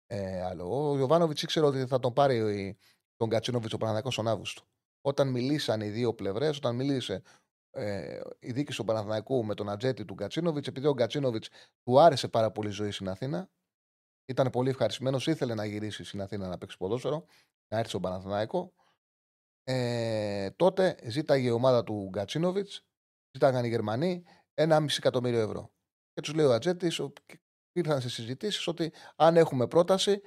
Ε, 0.08 0.42
άλλο. 0.42 0.90
Ο 0.90 0.96
Γιωβάνοβιτς 0.96 1.42
ήξερε 1.42 1.66
ότι 1.66 1.86
θα 1.86 2.00
τον 2.00 2.14
πάρει 2.14 2.78
τον 3.16 3.30
Κατσίνοβιτς 3.30 3.74
ο 3.74 3.78
Παναθηναϊκός 3.78 4.14
στον 4.14 4.28
Αύγουστο. 4.28 4.62
Όταν 5.02 5.28
μιλήσαν 5.28 5.82
οι 5.82 5.90
δύο 5.90 6.14
πλευρές, 6.14 6.58
όταν 6.58 6.76
μίλησε 6.76 7.22
ε, 7.72 8.20
η 8.40 8.52
δίκη 8.52 8.74
του 8.74 8.84
Παναθηναϊκού 8.84 9.46
με 9.46 9.54
τον 9.54 9.70
ατζέτη 9.70 10.06
του 10.06 10.14
Γκατσίνοβιτ, 10.14 10.68
επειδή 10.68 10.88
ο 10.88 10.94
Γκατσίνοβιτ 10.94 11.44
του 11.84 12.00
άρεσε 12.00 12.28
πάρα 12.28 12.52
πολύ 12.52 12.68
η 12.68 12.72
ζωή 12.72 12.92
στην 12.92 13.10
Αθήνα, 13.10 13.50
ήταν 14.28 14.50
πολύ 14.50 14.70
ευχαριστημένος, 14.70 15.28
ήθελε 15.28 15.54
να 15.54 15.66
γυρίσει 15.66 16.04
στην 16.04 16.22
Αθήνα 16.22 16.48
να 16.48 16.58
παίξει 16.58 16.78
ποδόσφαιρο, 16.78 17.26
να 17.68 17.78
έρθει 17.78 17.90
στον 17.90 18.02
Παναθηναϊκό. 18.02 18.74
Ε, 19.64 20.50
τότε 20.50 20.98
ζήταγε 21.04 21.48
η 21.48 21.52
ομάδα 21.52 21.84
του 21.84 22.08
Γκατσίνοβιτς, 22.10 22.86
ζήταγαν 23.32 23.66
οι 23.66 23.68
Γερμανοί, 23.68 24.24
ένα 24.54 24.80
μισή 24.80 24.98
εκατομμύριο 25.00 25.40
ευρώ. 25.40 25.72
Και 26.14 26.22
τους 26.22 26.34
λέει 26.34 26.46
ο 26.46 26.54
Ατζέτης, 26.54 27.02
ήρθαν 27.72 28.02
σε 28.02 28.10
συζητήσεις 28.10 28.68
ότι 28.68 28.94
αν 29.16 29.38
έχουμε 29.38 29.68
πρόταση, 29.68 30.22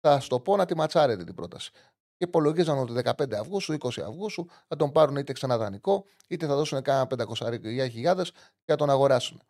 θα 0.00 0.20
σου 0.20 0.28
το 0.28 0.40
πω 0.40 0.56
να 0.56 0.64
τη 0.64 0.76
ματσάρετε 0.76 1.24
την 1.24 1.34
πρόταση 1.34 1.70
και 2.16 2.24
υπολογίζαν 2.24 2.78
ότι 2.78 2.92
15 3.04 3.34
Αυγούστου, 3.34 3.76
20 3.78 4.00
Αυγούστου 4.00 4.48
θα 4.68 4.76
τον 4.76 4.92
πάρουν 4.92 5.16
είτε 5.16 5.32
ξανά 5.32 5.58
δανεικό, 5.58 6.04
είτε 6.28 6.46
θα 6.46 6.56
δώσουν 6.56 6.82
κάνα 6.82 7.06
500 7.18 7.88
χιλιάδες 7.90 8.30
και 8.30 8.72
θα 8.72 8.76
τον 8.76 8.90
αγοράσουν. 8.90 9.42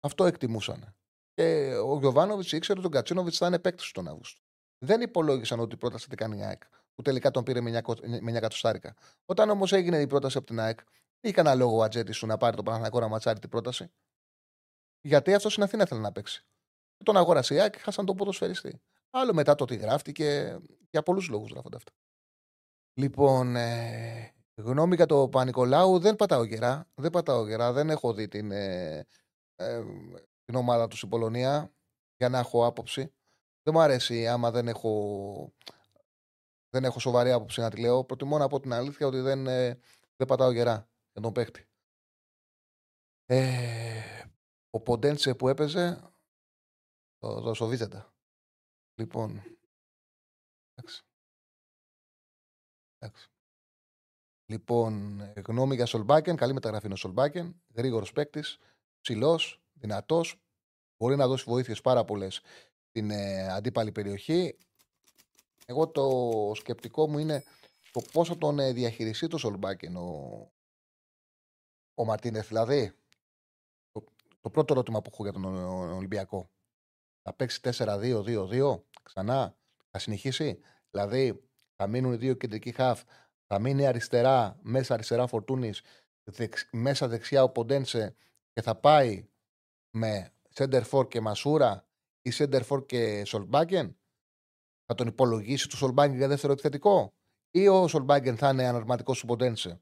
Αυτό 0.00 0.24
εκτιμούσαν. 0.24 0.94
Και 1.34 1.74
ο 1.84 1.98
Γιωβάνοβιτς 1.98 2.52
ήξερε 2.52 2.78
ότι 2.78 2.88
ο 2.88 2.90
Γκατσίνοβιτς 2.90 3.38
θα 3.38 3.46
είναι 3.46 3.58
παίκτης 3.58 3.90
τον 3.90 4.08
Αύγουστο. 4.08 4.40
Δεν 4.78 5.00
υπολόγισαν 5.00 5.60
ότι 5.60 5.74
η 5.74 5.78
πρόταση 5.78 6.08
την 6.08 6.16
κάνει 6.16 6.38
η 6.38 6.44
ΑΕΚ, 6.44 6.62
που 6.94 7.02
τελικά 7.02 7.30
τον 7.30 7.44
πήρε 7.44 7.60
με 7.60 7.70
9 7.70 8.34
εκατοστάρικα. 8.34 8.94
Όταν 9.24 9.50
όμως 9.50 9.72
έγινε 9.72 10.00
η 10.00 10.06
πρόταση 10.06 10.36
από 10.36 10.46
την 10.46 10.60
ΑΕΚ, 10.60 10.80
είχε 11.20 11.34
κανένα 11.34 11.54
λόγο 11.54 11.76
ο 11.76 11.82
Ατζέτη 11.82 12.12
σου 12.12 12.26
να 12.26 12.36
πάρει 12.36 12.56
τον 12.56 12.64
Παναθανικό 12.64 13.00
να 13.00 13.08
ματσάρει 13.08 13.38
την 13.38 13.48
πρόταση. 13.48 13.90
Γιατί 15.00 15.34
αυτό 15.34 15.48
στην 15.48 15.62
Αθήνα 15.62 15.86
θέλει 15.86 16.00
να 16.00 16.12
παίξει. 16.12 16.46
Τον 17.04 17.16
αγόρασε 17.16 17.54
η 17.54 17.60
ΑΕΚ 17.60 17.72
και 17.72 17.78
χάσαν 17.78 18.06
τον 18.06 18.16
ποδοσφαιριστή. 18.16 18.80
Άλλο 19.10 19.34
μετά 19.34 19.54
το 19.54 19.62
ότι 19.64 19.76
γράφτηκε. 19.76 20.58
Για 20.90 21.02
πολλούς 21.02 21.28
λόγους 21.28 21.50
γράφονται 21.50 21.76
αυτά. 21.76 21.92
Λοιπόν, 22.94 23.56
ε, 23.56 24.34
γνώμη 24.54 24.94
για 24.94 25.06
το 25.06 25.28
Πανικολάου 25.28 25.98
δεν 25.98 26.16
πατάω 26.16 26.44
γερά. 26.44 26.88
Δεν 26.94 27.10
πατάω 27.10 27.46
γερά. 27.46 27.72
Δεν 27.72 27.90
έχω 27.90 28.12
δει 28.12 28.28
την, 28.28 28.50
ε, 28.50 29.06
ε, 29.56 29.82
την 30.44 30.54
ομάδα 30.54 30.88
τους 30.88 30.98
στην 30.98 31.10
Πολωνία 31.10 31.74
για 32.16 32.28
να 32.28 32.38
έχω 32.38 32.66
άποψη. 32.66 33.14
Δεν 33.62 33.74
μου 33.74 33.80
αρέσει 33.80 34.26
άμα 34.28 34.50
δεν 34.50 34.68
έχω, 34.68 35.54
δεν 36.68 36.84
έχω 36.84 36.98
σοβαρή 36.98 37.30
άποψη 37.30 37.60
να 37.60 37.70
τη 37.70 37.80
λέω. 37.80 38.04
Προτιμώ 38.04 38.38
να 38.38 38.48
πω 38.48 38.60
την 38.60 38.72
αλήθεια 38.72 39.06
ότι 39.06 39.20
δεν, 39.20 39.46
ε, 39.46 39.78
δεν 40.16 40.26
πατάω 40.26 40.50
γερά 40.50 40.88
για 41.12 41.22
τον 41.22 41.32
παίχτη. 41.32 41.68
Ε, 43.26 44.24
ο 44.70 44.80
Ποντένσε 44.80 45.34
που 45.34 45.48
έπαιζε 45.48 46.12
το, 47.18 47.40
το 47.40 47.54
Σοβίζετα. 47.54 48.14
Λοιπόν. 48.94 49.42
Εντάξει. 50.74 51.02
Εντάξει. 52.98 53.28
Λοιπόν, 54.46 55.20
γνώμη 55.46 55.74
για 55.74 55.86
Σολμπάκεν. 55.86 56.36
Καλή 56.36 56.52
μεταγραφή 56.52 56.84
είναι 56.84 56.94
ο 56.94 56.96
Σολμπάκεν. 56.96 57.62
Γρήγορος 57.74 58.12
παίκτης. 58.12 58.58
Ψηλός. 59.00 59.63
Δυνατός. 59.84 60.40
Μπορεί 60.96 61.16
να 61.16 61.26
δώσει 61.26 61.44
βοήθειες 61.46 61.80
πάρα 61.80 62.04
πολλές 62.04 62.40
στην 62.88 63.10
ε, 63.10 63.48
αντίπαλη 63.48 63.92
περιοχή. 63.92 64.58
Εγώ 65.66 65.88
το 65.88 66.52
σκεπτικό 66.54 67.08
μου 67.08 67.18
είναι 67.18 67.44
το 67.92 68.02
πόσο 68.12 68.36
τον 68.36 68.58
ε, 68.58 68.72
διαχειριστεί 68.72 69.26
το 69.26 69.38
Σολμπάκεν 69.38 69.96
ο, 69.96 70.52
ο 71.94 72.04
Μαρτίνεθ. 72.04 72.48
Δηλαδή, 72.48 72.92
το, 73.92 74.04
το 74.40 74.50
πρώτο 74.50 74.72
ερώτημα 74.72 75.02
που 75.02 75.10
έχω 75.12 75.22
για 75.22 75.32
τον 75.32 75.44
Ολυμπιακό. 75.92 76.50
Θα 77.22 77.32
παίξει 77.32 77.60
4-2-2-2 77.62 78.82
ξανά, 79.02 79.56
θα 79.90 79.98
συνεχίσει. 79.98 80.60
Δηλαδή, 80.90 81.48
θα 81.76 81.86
μείνουν 81.86 82.18
δύο 82.18 82.34
κεντρικοί 82.34 82.72
χαφ, 82.72 83.02
θα 83.46 83.58
μείνει 83.58 83.86
αριστερά, 83.86 84.58
μέσα 84.62 84.94
αριστερά 84.94 85.26
Φορτούνης, 85.26 85.82
μέσα 86.70 87.08
δεξιά 87.08 87.42
ο 87.42 87.50
Ποντένσε 87.50 88.16
και 88.52 88.62
θα 88.62 88.74
πάει 88.74 89.28
με 89.96 90.32
Σέντερφορ 90.48 91.08
και 91.08 91.20
Μασούρα 91.20 91.86
ή 92.22 92.30
Σέντερφορ 92.30 92.86
και 92.86 93.24
Σολμπάγκεν. 93.24 93.96
Θα 94.86 94.94
τον 94.94 95.06
υπολογίσει 95.06 95.68
του 95.68 95.76
Σολμπάγκεν 95.76 96.16
για 96.16 96.28
δεύτερο 96.28 96.52
επιθετικό, 96.52 97.14
ή 97.50 97.68
ο 97.68 97.88
Σολμπάγκεν 97.88 98.36
θα 98.36 98.48
είναι 98.48 98.66
αναρματικός 98.66 99.20
του 99.20 99.26
Ποντένσε. 99.26 99.80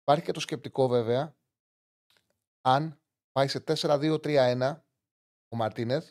Υπάρχει 0.00 0.24
και 0.24 0.32
το 0.32 0.40
σκεπτικό 0.40 0.88
βέβαια, 0.88 1.36
αν 2.60 3.00
πάει 3.32 3.48
σε 3.48 3.64
4-2-3-1 3.66 4.76
ο 5.48 5.56
Μαρτίνεθ 5.56 6.10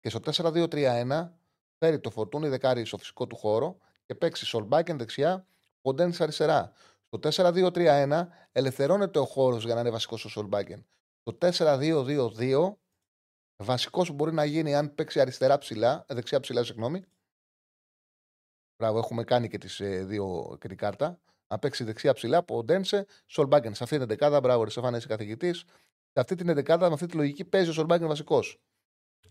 και 0.00 0.08
στο 0.08 0.20
4-2-3-1 0.24 1.30
φέρει 1.78 2.00
το 2.00 2.10
φορτούνι 2.10 2.48
δεκάρι 2.48 2.84
στο 2.84 2.98
φυσικό 2.98 3.26
του 3.26 3.36
χώρο 3.36 3.78
και 4.06 4.14
παίξει 4.14 4.46
Σολμπάκεν 4.46 4.98
δεξιά, 4.98 5.46
Ποντέν 5.80 6.14
αριστερά. 6.18 6.72
Στο 7.06 7.18
4-2-3-1 7.22 8.26
ελευθερώνεται 8.52 9.18
ο 9.18 9.24
χώρος 9.24 9.64
για 9.64 9.74
να 9.74 9.80
είναι 9.80 9.90
βασικός 9.90 10.24
ο 10.24 10.28
Σολμπάκεν. 10.28 10.86
Στο 11.20 11.38
4-2-2-2 11.40 12.76
βασικός 13.56 14.10
μπορεί 14.10 14.32
να 14.32 14.44
γίνει 14.44 14.74
αν 14.74 14.94
παίξει 14.94 15.20
αριστερά 15.20 15.58
ψηλά, 15.58 16.04
ε, 16.08 16.14
δεξιά 16.14 16.40
ψηλά, 16.40 16.64
συγγνώμη. 16.64 17.04
Μπράβο, 18.76 18.98
έχουμε 18.98 19.24
κάνει 19.24 19.48
και, 19.48 19.58
τις, 19.58 19.80
ε, 19.80 20.04
δύο, 20.04 20.56
και 20.60 20.68
την 20.68 20.76
κάρτα. 20.76 21.20
Αν 21.46 21.58
παίξει 21.58 21.84
δεξιά 21.84 22.12
ψηλά, 22.12 22.42
Ποντένσε, 22.42 23.06
Σολμπάκεν. 23.26 23.74
Σε 23.74 23.82
αυτή 23.84 23.98
την 23.98 24.06
δεκάδα, 24.06 24.40
μπράβο, 24.40 24.64
ρε 24.64 24.70
Σεφάνε, 24.70 24.96
είσαι 24.96 25.06
καθηγητής. 25.06 25.58
Σε 26.12 26.20
αυτή 26.20 26.34
την 26.34 26.54
δεκάδα, 26.54 26.88
με 26.88 26.94
αυτή 26.94 27.06
τη 27.06 27.16
λογική, 27.16 27.44
παίζει 27.44 27.70
ο 27.70 27.72
Σολμπάκεν 27.72 28.08
βασικός. 28.08 28.60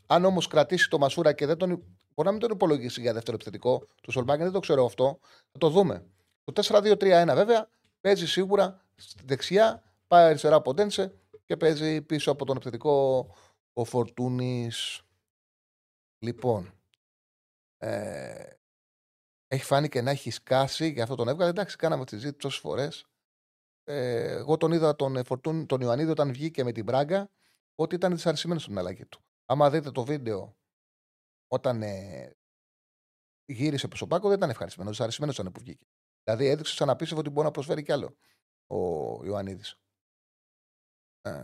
Αν 0.08 0.26
όμως 0.26 0.48
κρατήσει 0.48 0.90
το 0.90 0.98
Μασούρα 0.98 1.34
και 1.34 1.46
δεν 1.46 1.58
τον. 1.58 1.70
Μπορεί 1.70 2.28
να 2.28 2.32
μην 2.32 2.40
τον 2.40 2.52
υπολογίσει 2.52 3.02
για 3.02 3.14
δεύτερο 3.14 3.36
επιθετικό 3.36 3.88
του 4.02 4.12
Σολμπάκεν, 4.12 4.44
δεν 4.44 4.54
το 4.54 4.60
ξέρω 4.60 4.86
αυτό. 4.86 5.20
Θα 5.52 5.58
το 5.58 5.70
δούμε. 5.70 6.06
Το 6.44 6.52
4-2-3-1 6.64 7.32
βέβαια 7.36 7.70
παίζει 8.02 8.28
σίγουρα 8.28 8.86
στη 8.96 9.24
δεξιά, 9.26 9.84
πάει 10.08 10.26
αριστερά 10.26 10.56
από 10.56 10.74
Τένσε 10.74 11.14
και 11.50 11.58
παίζει 11.58 12.02
πίσω 12.02 12.32
από 12.32 12.46
τον 12.46 12.56
επιθετικό 12.56 13.28
ο 13.74 13.84
Φορτούνης. 13.84 15.02
Λοιπόν. 16.20 16.80
Ε, 17.78 18.54
έχει 19.48 19.64
φάνει 19.64 19.90
και 19.90 20.02
να 20.02 20.12
έχει 20.12 20.30
σκάσει, 20.32 20.88
για 20.90 21.04
αυτό 21.04 21.16
τον 21.16 21.28
έβγαλε. 21.28 21.50
Εντάξει, 21.50 21.76
κάναμε 21.76 22.06
τη 22.06 22.18
ζήτηση 22.18 22.38
τόσες 22.38 22.60
φορές. 22.60 23.06
Ε, 23.84 24.32
εγώ 24.32 24.58
τον 24.58 24.72
είδα 24.72 24.96
τον, 24.96 25.26
Φορτούνη, 25.26 25.66
τον 25.66 25.82
Ιωαννίδη 25.82 26.12
όταν 26.12 26.32
βγήκε 26.32 26.64
με 26.64 26.72
την 26.72 26.84
Μπράγκα 26.84 27.32
ότι 27.76 27.96
ήταν 27.96 28.12
δυσαρεσμένος 28.12 28.64
στην 28.64 28.78
αλλαγή 28.78 29.06
του. 29.06 29.24
Άμα 29.46 29.70
δείτε 29.70 29.92
το 29.92 30.04
βίντεο 30.04 30.58
όταν 31.48 31.82
ε, 31.82 32.36
γύρισε 33.46 33.88
προς 33.88 34.06
Πάκο, 34.08 34.28
δεν 34.28 34.38
ήταν 34.38 34.50
ευχαριστημένος. 34.50 34.96
Δυσαρεσμένος 34.96 35.38
ήταν 35.38 35.52
που 35.52 35.60
βγήκε. 35.60 35.88
Δηλαδή 36.24 36.46
έδειξε 36.46 36.76
σαν 36.76 36.90
απίστευτο 36.90 37.22
ότι 37.22 37.30
μπορεί 37.30 37.46
να 37.46 37.52
προσφέρει 37.52 37.84
κι 37.84 37.92
άλλο 37.92 38.18
ο 38.68 38.78
Ιωαννίδης. 39.26 39.80
Ε, 41.22 41.44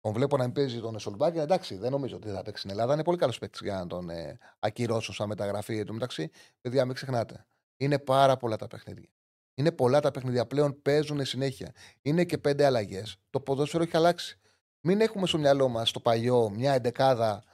τον 0.00 0.12
βλέπω 0.12 0.36
να 0.36 0.52
παίζει 0.52 0.80
τον 0.80 0.94
Εσολμπάκη. 0.94 1.38
Εντάξει, 1.38 1.76
δεν 1.76 1.90
νομίζω 1.90 2.16
ότι 2.16 2.28
θα 2.28 2.42
παίξει 2.42 2.58
στην 2.58 2.70
Ελλάδα. 2.70 2.92
Είναι 2.92 3.04
πολύ 3.04 3.18
καλός 3.18 3.38
παίκτης 3.38 3.60
για 3.60 3.74
να 3.74 3.86
τον 3.86 4.10
ε, 4.10 4.38
ακυρώσουν 4.58 5.14
σαν 5.14 5.28
μεταγραφή. 5.28 5.78
Εν 5.78 5.86
τω 5.86 5.92
μεταξύ, 5.92 6.30
παιδιά, 6.60 6.84
μην 6.84 6.94
ξεχνάτε. 6.94 7.46
Είναι 7.76 7.98
πάρα 7.98 8.36
πολλά 8.36 8.56
τα 8.56 8.66
παιχνίδια. 8.66 9.08
Είναι 9.54 9.72
πολλά 9.72 10.00
τα 10.00 10.10
παιχνίδια. 10.10 10.46
Πλέον 10.46 10.82
παίζουν 10.82 11.24
συνέχεια. 11.24 11.72
Είναι 12.02 12.24
και 12.24 12.38
πέντε 12.38 12.64
αλλαγές. 12.64 13.16
Το 13.30 13.40
ποδόσφαιρο 13.40 13.82
έχει 13.82 13.96
αλλάξει. 13.96 14.38
Μην 14.80 15.00
έχουμε 15.00 15.26
στο 15.26 15.38
μυαλό 15.38 15.68
μας 15.68 15.90
το 15.90 16.00
παλιό 16.00 16.50
μια 16.50 16.72
εντεκάδα. 16.72 17.44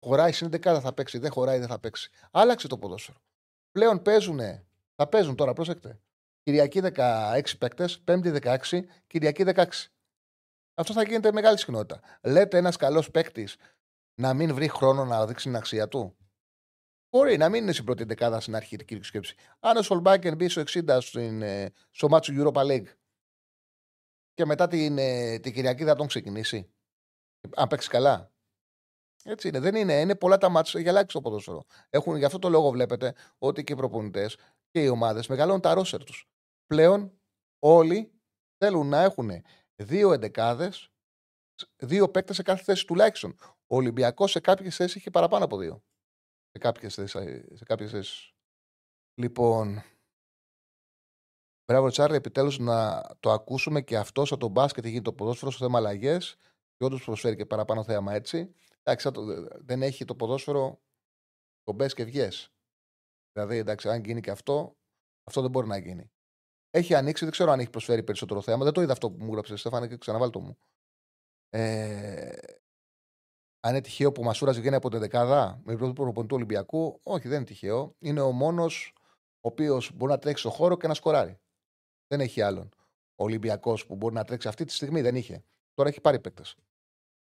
Χωράει 0.00 0.32
στην 0.32 0.46
εντεκάδα 0.46 0.80
θα 0.80 0.92
παίξει, 0.92 1.18
δεν 1.18 1.30
χωράει, 1.32 1.58
δεν 1.58 1.68
θα 1.68 1.78
παίξει. 1.78 2.10
Άλλαξε 2.30 2.68
το 2.68 2.78
ποδόσφαιρο. 2.78 3.18
Πλέον 3.72 4.02
παίζουν, 4.02 4.40
θα 4.94 5.06
παίζουν 5.08 5.34
τώρα, 5.34 5.52
πρόσεχτε. 5.52 6.00
Κυριακή 6.42 6.80
16 6.94 7.40
παίκτες, 7.58 8.00
Πέμπτη 8.00 8.30
16, 8.42 8.84
Κυριακή 9.06 9.44
16. 9.46 9.64
Αυτό 10.78 10.92
θα 10.92 11.02
γίνεται 11.02 11.32
μεγάλη 11.32 11.58
συχνότητα. 11.58 12.00
Λέτε 12.22 12.56
ένας 12.58 12.76
καλός 12.76 13.10
παίκτης 13.10 13.56
να 14.14 14.34
μην 14.34 14.54
βρει 14.54 14.68
χρόνο 14.68 15.04
να 15.04 15.26
δείξει 15.26 15.44
την 15.44 15.56
αξία 15.56 15.88
του; 15.88 16.16
Μπορεί 17.10 17.36
να 17.36 17.48
μην 17.48 17.62
είναι 17.62 17.72
στην 17.72 17.84
πρώτη 17.84 18.04
δεκάδα 18.04 18.40
στην 18.40 18.56
αρχική 18.56 19.02
σκέψη. 19.02 19.34
Αν 19.60 19.76
ο 19.76 19.82
Σολμπάκεν 19.82 20.36
μπει 20.36 20.48
στο 20.48 20.60
60 20.60 20.98
στην, 21.00 21.42
ε, 21.42 21.72
στο 21.90 22.08
μάτσο 22.08 22.32
Europa 22.36 22.66
League 22.66 22.86
και 24.34 24.44
μετά 24.44 24.66
την, 24.66 24.98
ε, 24.98 25.38
την 25.38 25.52
Κυριακή 25.52 25.84
θα 25.84 25.94
τον 25.94 26.06
ξεκινήσει. 26.06 26.70
Αν 27.56 27.68
παίξει 27.68 27.88
καλά. 27.88 28.32
Έτσι 29.24 29.48
είναι. 29.48 29.60
Δεν 29.60 29.74
είναι. 29.74 30.00
Είναι 30.00 30.14
πολλά 30.14 30.38
τα 30.38 30.48
μάτια. 30.48 30.80
Έχει 30.80 30.88
αλλάξει 30.88 31.14
το 31.16 31.20
ποδόσφαιρο. 31.20 31.64
Έχουν, 31.90 32.16
γι' 32.16 32.24
αυτό 32.24 32.38
το 32.38 32.48
λόγο 32.48 32.70
βλέπετε 32.70 33.14
ότι 33.38 33.64
και 33.64 33.72
οι 33.72 33.76
προπονητές 33.76 34.36
και 34.70 34.82
οι 34.82 34.88
ομάδες 34.88 35.26
μεγαλώνουν 35.26 35.60
τα 35.60 35.74
ρόσερ 35.74 36.04
τους. 36.04 36.28
Πλέον 36.66 37.20
όλοι 37.58 38.12
θέλουν 38.58 38.86
να 38.86 39.02
έχουν 39.02 39.30
δύο 39.82 40.12
εντεκάδες, 40.12 40.92
δύο 41.76 42.10
παίκτες 42.10 42.36
σε 42.36 42.42
κάθε 42.42 42.62
θέση 42.62 42.86
τουλάχιστον. 42.86 43.36
Ο 43.66 43.76
Ολυμπιακός 43.76 44.30
σε 44.30 44.40
κάποιες 44.40 44.76
θέσεις 44.76 44.94
είχε 44.94 45.10
παραπάνω 45.10 45.44
από 45.44 45.58
δύο. 45.58 45.84
Σε 46.50 47.64
κάποιες 47.64 47.90
θέσεις. 47.90 48.34
Λοιπόν, 49.14 49.82
Μπράβο, 51.70 51.88
Τσάρλι, 51.88 52.16
επιτέλους 52.16 52.58
να 52.58 53.06
το 53.20 53.30
ακούσουμε 53.30 53.82
και 53.82 53.96
αυτό 53.96 54.24
σαν 54.24 54.38
το 54.38 54.48
μπάσκετ 54.48 54.86
γίνει 54.86 55.02
το 55.02 55.12
ποδόσφαιρο 55.12 55.50
στο 55.50 55.64
θέμα 55.64 55.78
αλλαγές. 55.78 56.36
Και 56.76 56.84
όντως 56.84 57.04
προσφέρει 57.04 57.36
και 57.36 57.46
παραπάνω 57.46 57.84
θέαμα 57.84 58.14
έτσι. 58.14 58.54
Εντάξει, 58.82 59.10
δεν 59.58 59.82
έχει 59.82 60.04
το 60.04 60.14
ποδόσφαιρο 60.14 60.80
το 61.62 61.72
μπε 61.72 61.86
και 61.86 62.04
βγες. 62.04 62.52
Δηλαδή, 63.32 63.56
εντάξει, 63.56 63.88
αν 63.88 64.04
γίνει 64.04 64.20
και 64.20 64.30
αυτό, 64.30 64.76
αυτό 65.24 65.40
δεν 65.40 65.50
μπορεί 65.50 65.66
να 65.66 65.76
γίνει. 65.76 66.10
Έχει 66.70 66.94
ανοίξει, 66.94 67.24
δεν 67.24 67.32
ξέρω 67.32 67.50
αν 67.50 67.60
έχει 67.60 67.70
προσφέρει 67.70 68.02
περισσότερο 68.02 68.40
θέμα. 68.40 68.64
Δεν 68.64 68.72
το 68.72 68.80
είδα 68.80 68.92
αυτό 68.92 69.10
που 69.10 69.16
μου 69.24 69.28
έγραψε, 69.28 69.56
Στέφανε, 69.56 69.88
και 69.88 69.96
ξαναβάλει 69.96 70.30
το 70.30 70.40
μου. 70.40 70.58
Ε, 71.50 72.32
αν 73.60 73.70
είναι 73.70 73.80
τυχαίο 73.80 74.12
που 74.12 74.20
ο 74.22 74.24
Μασούρας 74.24 74.58
βγαίνει 74.58 74.74
από 74.74 74.90
την 74.90 74.98
δεκάδα 74.98 75.60
με 75.64 75.76
πρώτο 75.76 75.92
προπονητή 75.92 76.26
του 76.26 76.36
Ολυμπιακού, 76.36 77.00
όχι, 77.02 77.28
δεν 77.28 77.36
είναι 77.36 77.46
τυχαίο. 77.46 77.94
Είναι 77.98 78.20
ο 78.20 78.30
μόνος 78.30 78.92
ο 79.40 79.48
οποίος 79.48 79.90
μπορεί 79.94 80.12
να 80.12 80.18
τρέξει 80.18 80.42
στο 80.42 80.50
χώρο 80.50 80.76
και 80.76 80.86
να 80.86 80.94
σκοράρει. 80.94 81.40
Δεν 82.06 82.20
έχει 82.20 82.40
άλλον. 82.40 82.68
Ο 83.14 83.24
Ολυμπιακός 83.24 83.86
που 83.86 83.96
μπορεί 83.96 84.14
να 84.14 84.24
τρέξει 84.24 84.48
αυτή 84.48 84.64
τη 84.64 84.72
στιγμή 84.72 85.00
δεν 85.00 85.16
είχε. 85.16 85.44
Τώρα 85.74 85.88
έχει 85.88 86.00
πάρει 86.00 86.20
παίκτες. 86.20 86.56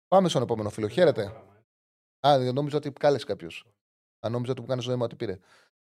Πάμε 0.07 0.29
στον 0.29 0.41
επόμενο 0.41 0.69
φίλο. 0.69 0.87
Χαίρετε. 0.87 1.25
Α, 2.27 2.37
δεν 2.39 2.53
νόμιζα 2.53 2.77
ότι 2.77 2.91
κάλεσε 2.91 3.25
κάποιος. 3.25 3.65
Αν 4.19 4.31
νόμιζα 4.31 4.51
ότι 4.51 4.61
μου 4.61 4.67
κάνεις 4.67 4.85
νόημα 4.85 5.05
ότι 5.05 5.15
πήρε. 5.15 5.37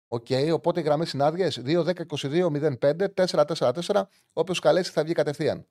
OK, 0.08 0.26
okay, 0.30 0.52
οπότε 0.54 0.80
οι 0.80 0.84
γραμμές 0.84 1.12
είναι 1.12 1.24
άδειες. 1.24 1.62
2-10-22-05-4-4-4. 1.66 4.04
Όποιος 4.34 4.60
καλέσει 4.60 4.92
θα 4.92 5.04
βγει 5.04 5.14
κατευθείαν. 5.14 5.68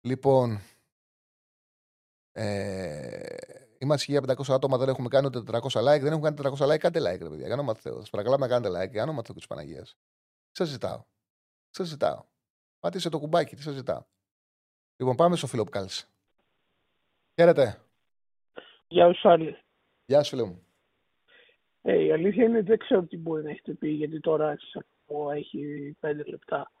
Λοιπόν. 0.00 0.60
Ε, 2.32 3.36
είμαστε 3.78 4.12
1500 4.12 4.54
άτομα, 4.54 4.76
δεν 4.76 4.88
έχουμε 4.88 5.08
κάνει 5.08 5.26
ούτε 5.26 5.42
400 5.46 5.60
like. 5.60 6.00
Δεν 6.00 6.12
έχουμε 6.12 6.30
κάνει 6.30 6.56
400 6.58 6.72
like. 6.72 6.78
Κάντε 6.78 7.00
like, 7.00 7.22
ρε 7.22 7.28
παιδιά. 7.28 7.46
Για 7.46 7.54
όνομα 7.54 7.74
Θεού. 7.74 7.98
Σας 7.98 8.10
παρακαλώ 8.10 8.36
να 8.36 8.48
κάνετε 8.48 8.82
like. 8.82 8.90
Για 8.90 9.02
όνομα 9.02 9.22
Θεού 9.22 9.34
της 9.34 9.46
Παναγίας. 9.46 9.96
Σας 10.50 10.68
ζητάω. 10.68 11.04
Σας 11.70 11.86
ζητάω. 11.86 12.24
Πάτησε 12.80 13.08
το 13.08 13.18
κουμπάκι, 13.18 13.56
τι 13.56 13.62
σας 13.62 13.74
ζητάω. 13.74 14.04
Λοιπόν, 14.96 15.16
πάμε 15.16 15.36
στο 15.36 15.46
φίλο 15.46 15.64
που 15.64 15.70
κάλεσε. 15.70 16.06
Χαίρετε. 17.34 17.80
Γεια 18.88 19.12
σου, 19.12 19.28
Άλλη. 19.28 19.56
Γεια 20.04 20.22
σου, 20.22 20.30
φίλο 20.30 20.46
μου. 20.46 20.62
Ε, 21.82 22.04
η 22.04 22.12
αλήθεια 22.12 22.44
είναι 22.44 22.62
δεν 22.62 22.78
ξέρω 22.78 23.02
τι 23.02 23.16
μπορεί 23.16 23.42
να 23.42 23.50
έχετε 23.50 23.72
πει, 23.72 23.88
γιατί 23.88 24.20
τώρα 24.20 24.56
σας 24.72 24.82
έχει 25.34 25.96
πέντε 26.00 26.22
λεπτά. 26.26 26.72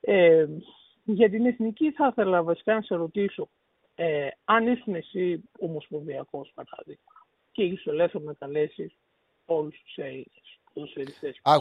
Ε, 0.00 0.46
για 1.04 1.30
την 1.30 1.46
εθνική 1.46 1.92
θα 1.92 2.08
ήθελα 2.10 2.42
βασικά 2.42 2.74
να 2.74 2.82
σε 2.82 2.94
ρωτήσω. 2.94 3.48
Ε, 3.94 4.28
αν 4.44 4.66
ήσουν 4.66 4.94
εσύ 4.94 5.42
ομοσπονδιακός 5.58 6.52
παράδειγμα 6.54 7.12
και 7.52 7.62
είσαι 7.62 7.90
ελεύθερο 7.90 8.24
να 8.24 8.32
καλέσεις 8.32 8.96
όλους 9.44 9.82
τους 9.84 9.96
Έλληνες 9.96 10.58
ποδοσφαιριστέ. 10.72 11.34
Αν, 11.42 11.60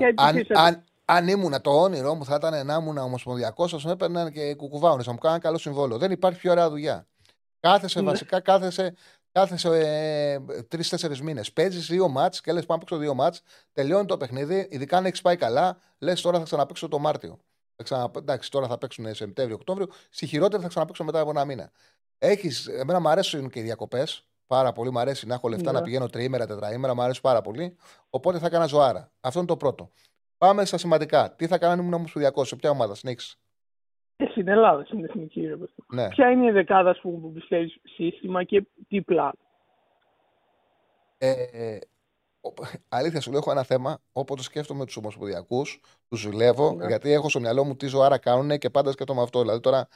αν, 0.53 0.83
αν 1.05 1.27
ήμουν 1.27 1.61
το 1.61 1.69
όνειρό 1.69 2.15
μου, 2.15 2.25
θα 2.25 2.35
ήταν 2.35 2.65
να 2.65 2.75
ήμουν 2.75 2.97
ομοσπονδιακός, 2.97 3.73
ας 3.73 3.85
με 3.85 3.91
έπαιρναν 3.91 4.31
και 4.31 4.55
κουκουβάουνες, 4.55 5.05
να 5.05 5.11
μου 5.11 5.17
κάνουν 5.17 5.39
καλό 5.39 5.57
συμβόλο. 5.57 5.97
Δεν 5.97 6.11
υπάρχει 6.11 6.39
πιο 6.39 6.51
ωραία 6.51 6.69
δουλειά. 6.69 7.07
Κάθεσαι 7.59 8.01
Ναι. 8.01 8.09
βασικά, 8.09 8.39
κάθεσαι, 8.39 8.95
κάθεσαι 9.33 9.69
ε, 9.69 10.39
τρει-τέσσερι 10.63 11.23
μήνες. 11.23 11.53
Παίζεις 11.53 11.87
δύο 11.87 12.07
μάτς 12.07 12.41
και 12.41 12.51
λες: 12.51 12.65
Πάμε 12.65 12.79
να 12.81 12.85
παίξω 12.85 13.03
δύο 13.03 13.13
μάτς. 13.13 13.41
Τελειώνει 13.73 14.05
το 14.05 14.17
παιχνίδι, 14.17 14.67
ειδικά 14.71 14.97
αν 14.97 15.05
έχεις 15.05 15.21
πάει 15.21 15.35
καλά, 15.35 15.77
λες: 15.97 16.21
Τώρα 16.21 16.37
θα 16.37 16.43
ξαναπέξω 16.43 16.87
το 16.87 16.99
Μάρτιο. 16.99 17.39
Θα 17.75 17.83
ξανα... 17.83 18.11
Εντάξει, 18.17 18.51
τώρα 18.51 18.67
θα 18.67 18.77
παίξουν 18.77 19.15
Σεπτέμβριο-Οκτώβριο. 19.15 19.87
Στη 20.09 20.25
χειρότερη 20.25 20.61
θα 20.61 20.67
ξαναπέξω 20.67 21.03
μετά 21.03 21.19
από 21.19 21.29
ένα 21.29 21.45
μήνα. 21.45 21.71
Έχεις, 22.17 22.67
εμένα 22.67 22.99
μου 22.99 23.09
αρέσουν 23.09 23.49
και 23.49 23.59
οι 23.59 23.63
διακοπές. 23.63 24.27
Πάρα 24.47 24.71
πολύ. 24.71 24.91
Μου 24.91 24.99
αρέσει 24.99 25.27
να 25.27 25.33
έχω 25.33 25.47
λεφτά 25.47 25.71
Ναι. 25.71 25.77
να 25.77 25.83
πηγαίνω 25.83 26.07
τριήμερα, 26.07 26.47
τετραήμερα. 26.47 26.93
Μου 26.93 27.01
αρέσει 27.01 27.21
πάρα 27.21 27.41
πολύ. 27.41 27.75
Οπότε 28.09 28.39
θα 28.39 28.45
έκανα 28.45 28.65
ζωάρα. 28.65 29.11
Αυτό 29.19 29.39
είναι 29.39 29.47
το 29.47 29.57
πρώτο. 29.57 29.89
Πάμε 30.37 30.65
στα 30.65 30.77
σημαντικά. 30.77 31.31
Τι 31.35 31.47
θα 31.47 31.57
κάνω 31.57 31.73
αν 31.73 31.79
ήμουν 31.79 31.93
ομοσπονδιακό, 31.93 32.45
σε 32.45 32.55
ποια 32.55 32.69
ομάδα 32.69 32.95
συνέχισε. 32.95 33.37
Ε, 34.23 34.29
στην 34.31 34.47
Ελλάδα, 34.47 34.85
στην 34.85 35.03
εθνική, 35.03 35.41
ρε 35.47 35.55
παιδί. 35.57 35.71
Ναι. 35.93 36.07
Ποια 36.07 36.29
είναι 36.31 36.45
η 36.45 36.51
δεκάδα 36.51 36.89
ας 36.89 36.99
πούμε, 37.01 37.17
που 37.19 37.31
πιστεύεις 37.31 37.77
σύστημα 37.83 38.43
και 38.43 38.63
τι 38.87 39.01
πλάνο; 39.01 39.37
Ε, 41.17 41.77
ο- 42.41 42.53
αλήθεια 42.89 43.21
σου 43.21 43.29
λέω, 43.31 43.39
έχω 43.39 43.51
ένα 43.51 43.63
θέμα. 43.63 43.97
Όποτε 44.11 44.41
σκέφτομαι 44.41 44.85
τους 44.85 44.97
ομοσπονδιακούς, 44.97 45.79
τους 46.09 46.19
ζηλεύω, 46.19 46.73
Ναι. 46.73 46.85
γιατί 46.87 47.11
έχω 47.11 47.29
στο 47.29 47.39
μυαλό 47.39 47.63
μου 47.63 47.75
τι 47.75 47.87
ζωάρα 47.87 48.17
κάνουν 48.17 48.57
και 48.57 48.69
πάντα 48.69 48.91
σκέφτομαι 48.91 49.21
αυτό. 49.21 49.41
Δηλαδή 49.41 49.59
τώρα, 49.59 49.87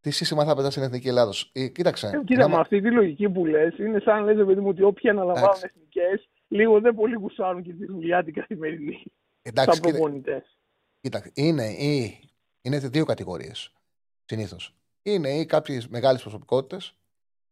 τι 0.00 0.10
σύστημα 0.10 0.44
θα 0.44 0.54
πετά 0.56 0.70
στην 0.70 0.82
εθνική 0.82 1.08
Ελλάδος; 1.08 1.50
Ε, 1.54 1.66
κοίταξε. 1.68 2.06
Ε, 2.06 2.24
κοίτα, 2.24 2.40
να 2.40 2.48
με 2.48 2.54
μα- 2.54 2.60
αυτή 2.60 2.80
τη 2.80 2.90
λογική 2.90 3.28
που 3.30 3.46
λες, 3.46 3.78
είναι 3.78 3.98
σαν 3.98 4.24
να 4.24 4.32
λε, 4.32 4.44
παιδί 4.44 4.60
μου, 4.60 4.68
ότι 4.68 4.82
όποιοι 4.82 5.10
αναλαμβάνουν 5.10 5.48
Εντάξει. 5.48 5.64
εθνικές, 5.74 6.28
λίγο 6.48 6.80
δεν 6.80 6.94
πολύ 6.94 7.14
γουσάρουν 7.14 7.62
και 7.62 7.72
τη 7.72 7.86
δουλειά 7.86 8.24
την 8.24 8.34
καθημερινή. 8.34 9.02
Εντάξει, 9.42 9.70
σαν 9.72 9.80
κοίτα- 9.80 9.90
προπονητές. 9.98 10.56
Κοίταξε, 11.00 11.30
είναι, 11.34 11.64
ή, 11.64 12.20
είναι 12.62 12.78
δύο 12.78 13.04
κατηγορίες 13.04 13.72
συνήθως. 14.24 14.74
Είναι 15.02 15.28
ή 15.30 15.46
κάποιες 15.46 15.88
μεγάλες 15.88 16.20
προσωπικότητες 16.22 16.94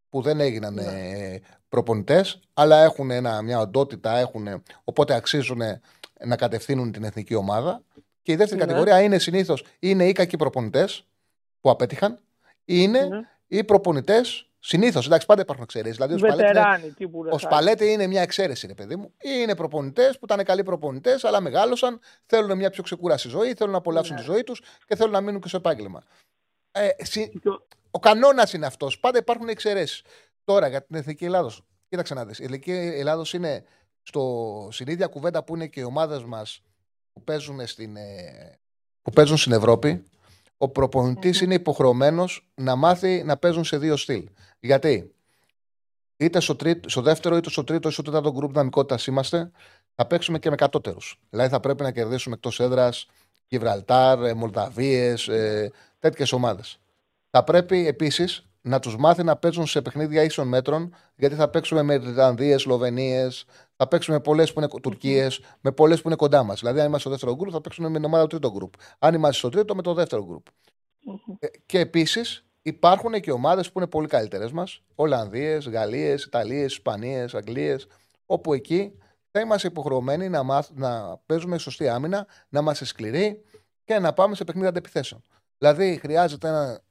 που 0.09 0.21
δεν 0.21 0.39
έγιναν 0.39 0.73
Ναι. 0.73 0.83
ε, 0.83 1.41
προπονητές, 1.69 2.39
αλλά 2.53 2.83
έχουν 2.83 3.11
ένα, 3.11 3.41
μια 3.41 3.59
οντότητα, 3.59 4.17
έχουν, 4.17 4.63
οπότε 4.83 5.13
αξίζουν 5.13 5.61
να 6.25 6.35
κατευθύνουν 6.35 6.91
την 6.91 7.03
εθνική 7.03 7.35
ομάδα. 7.35 7.83
Και 8.21 8.31
η 8.31 8.35
δεύτερη 8.35 8.59
Ναι. 8.59 8.65
κατηγορία 8.65 9.01
είναι 9.01 9.17
συνήθως 9.19 9.63
είναι 9.79 10.07
οι 10.07 10.11
κακοί 10.11 10.37
προπονητές 10.37 11.05
που 11.61 11.69
απέτυχαν, 11.69 12.19
είναι 12.65 13.01
Ναι. 13.05 13.19
οι 13.47 13.63
προπονητές. 13.63 14.48
Συνήθως, 14.59 15.05
εντάξει, 15.05 15.25
πάντα 15.25 15.41
υπάρχουν 15.41 15.63
εξαιρέσεις. 15.63 15.95
Δηλαδή, 15.95 16.13
ο 16.13 16.17
Σπαλέτη 16.17 16.41
είναι- 16.41 16.47
Βετεράνοι 16.53 16.91
τύπου 16.91 17.19
ο 17.19 17.23
Ρεσάκη. 17.23 17.43
Σπαλέτη 17.43 17.91
είναι 17.91 18.07
μια 18.07 18.21
εξαίρεση, 18.21 18.67
ρε 18.67 18.73
παιδί 18.73 18.95
μου. 18.95 19.13
Είναι 19.17 19.55
προπονητές 19.55 20.19
που 20.19 20.25
ήταν 20.25 20.43
καλοί 20.43 20.63
προπονητές, 20.63 21.23
αλλά 21.23 21.41
μεγάλωσαν, 21.41 21.99
θέλουν 22.25 22.57
μια 22.57 22.69
πιο 22.69 22.83
ξεκούραση 22.83 23.29
ζωή, 23.29 23.53
θέλουν 23.53 23.71
να 23.71 23.77
απολαύσουν 23.77 24.15
Ναι. 24.15 24.21
τη 24.21 24.25
ζωή 24.27 24.43
τους 24.43 24.61
και 24.87 24.95
θέλουν 24.95 25.11
να 25.11 25.21
μείνουν 25.21 25.41
και 25.41 25.47
στο 25.47 25.57
επάγγελμα. 25.57 26.03
Ε, 26.71 26.89
συ- 26.97 27.33
Ο 27.91 27.99
κανόνας 27.99 28.53
είναι 28.53 28.65
αυτός. 28.65 28.99
Πάντα 28.99 29.17
υπάρχουν 29.17 29.47
εξαιρέσεις. 29.49 30.01
Τώρα 30.43 30.67
για 30.67 30.83
την 30.83 30.95
εθνική 30.95 31.25
Ελλάδος. 31.25 31.61
Κοίταξε 31.89 32.13
να 32.13 32.25
δεις. 32.25 32.39
Η 32.39 32.43
εθνική 32.43 32.71
Ελλάδος 32.71 33.33
είναι 33.33 33.63
στο, 34.03 34.67
στην 34.71 34.87
ίδια 34.87 35.07
κουβέντα 35.07 35.43
που 35.43 35.55
είναι 35.55 35.67
και 35.67 35.79
οι 35.79 35.83
ομάδες 35.83 36.23
μας 36.23 36.61
που, 37.13 37.23
παίζουν 37.23 37.67
στην, 37.67 37.95
ε, 37.95 38.59
που 39.01 39.11
παίζουν 39.11 39.37
στην 39.37 39.51
Ευρώπη. 39.51 40.03
Ο 40.61 40.69
προπονητη 40.69 41.43
είναι 41.43 41.53
υποχρεωμένος 41.53 42.49
να 42.55 42.75
μάθει 42.75 43.23
να 43.23 43.37
παίζουν 43.37 43.63
σε 43.63 43.77
δύο 43.77 43.97
στυλ. 43.97 44.29
Γιατί; 44.59 45.13
Είτε 46.17 46.39
στο, 46.39 46.55
τρίτο, 46.55 46.89
στο 46.89 47.01
δεύτερο, 47.01 47.37
είτε 47.37 47.49
στο 47.49 47.63
τρίτο, 47.63 47.87
είτε 47.87 47.91
στο 47.91 48.01
τέταρτο 48.01 48.31
γκρουπ 48.31 48.51
δυναμικότητας 48.51 49.07
είμαστε, 49.07 49.51
θα 49.95 50.05
παίξουμε 50.05 50.39
και 50.39 50.49
με 50.49 50.55
κατώτερους. 50.55 51.19
Δηλαδή 51.29 51.49
θα 51.49 51.59
πρέπει 51.59 51.83
να 51.83 51.91
κερδίσουμε 51.91 52.35
εκτός 52.35 52.59
έδρας 52.59 53.07
Γιβραλτάρ, 53.47 54.35
Μολδαβίες, 54.35 55.27
ε, 55.27 55.71
τέτοιες 55.99 56.31
ομάδες. 56.31 56.79
Θα 57.29 57.43
πρέπει 57.43 57.87
επίσης 57.87 58.45
να 58.61 58.79
τους 58.79 58.97
μάθει 58.97 59.23
να 59.23 59.35
παίζουν 59.35 59.67
σε 59.67 59.81
παιχνίδια 59.81 60.23
ίσων 60.23 60.47
μέτρων, 60.47 60.95
γιατί 61.15 61.35
θα 61.35 61.47
παίξουμε 61.49 61.81
με 61.81 61.93
Ιρλανδίες, 61.93 62.61
Σλοβενίες, 62.61 63.45
θα 63.81 63.87
παίξουμε 63.87 64.17
με 64.17 64.21
πολλές 64.21 64.53
που 64.53 64.59
είναι 64.59 64.69
Τουρκίες, 64.81 65.41
με 65.61 65.71
πολλές 65.71 66.01
που 66.01 66.07
είναι 66.07 66.17
κοντά 66.17 66.43
μας. 66.43 66.59
Δηλαδή, 66.59 66.79
αν 66.79 66.85
είμαστε 66.85 66.99
στο 66.99 67.09
δεύτερο 67.09 67.35
γκρουπ, 67.35 67.51
θα 67.53 67.61
παίξουμε 67.61 67.89
με 67.89 67.95
την 67.95 68.05
ομάδα 68.05 68.27
του 68.27 68.39
τρίτου 68.39 68.55
γκρουπ. 68.55 68.73
Αν 68.99 69.13
είμαστε 69.13 69.37
στο 69.37 69.49
τρίτο, 69.49 69.75
με 69.75 69.81
το 69.81 69.93
δεύτερο 69.93 70.25
γκρουπ. 70.25 70.47
Ε, 71.39 71.47
Και 71.65 71.79
επίσης 71.79 72.45
υπάρχουν 72.61 73.19
και 73.19 73.31
ομάδες 73.31 73.71
που 73.71 73.79
είναι 73.79 73.87
πολύ 73.87 74.07
καλύτερες 74.07 74.51
μας. 74.51 74.81
Ολλανδίες, 74.95 75.69
Γαλλίες, 75.69 76.23
Ιταλίες, 76.23 76.71
Ισπανίες, 76.71 77.33
Αγγλίες. 77.33 77.87
Όπου 78.25 78.53
εκεί 78.53 78.97
θα 79.31 79.39
είμαστε 79.39 79.67
υποχρεωμένοι 79.67 80.29
να, 80.29 80.43
μάθ, 80.43 80.69
να 80.73 81.17
παίζουμε 81.25 81.57
σωστή 81.57 81.87
άμυνα, 81.89 82.27
να 82.49 82.59
είμαστε 82.59 82.85
σκληροί 82.85 83.43
και 83.83 83.99
να 83.99 84.13
πάμε 84.13 84.35
σε 84.35 84.43
παιχνίδια 84.43 84.69
αντεπιθέσεων. 84.69 85.21
Δηλαδή 85.57 85.97
χρειάζεται 86.01 86.47
ένα. 86.47 86.81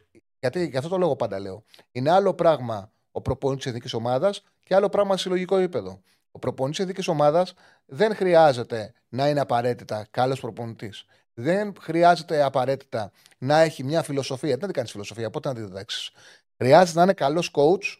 Γιατί 0.41 0.67
γι' 0.67 0.77
αυτό 0.77 0.89
το 0.89 0.99
λόγο 0.99 1.17
πάντα 1.17 1.39
λέω. 1.39 1.65
Είναι 1.93 2.11
άλλο 2.11 2.35
πράγμα 2.35 2.93
ο 3.11 3.21
προπονητής 3.21 3.63
της 3.63 3.73
εθνικής 3.73 3.95
ομάδας 3.95 4.43
και 4.63 4.75
άλλο 4.75 4.89
πράγμα 4.89 5.17
σε 5.17 5.23
συλλογικό 5.23 5.57
επίπεδο. 5.57 6.01
Ο 6.39 6.41
προπονητής 6.41 6.79
της 6.79 6.89
εθνική 6.91 7.11
ομάδας 7.11 7.55
δεν 7.87 8.15
χρειάζεται 8.15 8.93
να 9.09 9.29
είναι 9.29 9.41
απαραίτητα 9.41 10.07
καλός 10.11 10.41
προπονητής. 10.41 11.05
Δεν 11.35 11.75
χρειάζεται 11.81 12.43
απαραίτητα 12.43 13.13
να 13.39 13.59
έχει 13.59 13.85
μια 13.85 14.03
φιλοσοφία. 14.03 14.57
Δεν 14.57 14.73
κάνει 14.73 14.89
φιλοσοφία, 14.89 15.31
πότε 15.31 15.49
να 15.49 15.55
τη 15.55 15.61
διδάξεις. 15.61 16.11
Χρειάζεται 16.57 16.99
να 16.99 17.03
είναι 17.05 17.13
καλός 17.13 17.51
coach, 17.55 17.97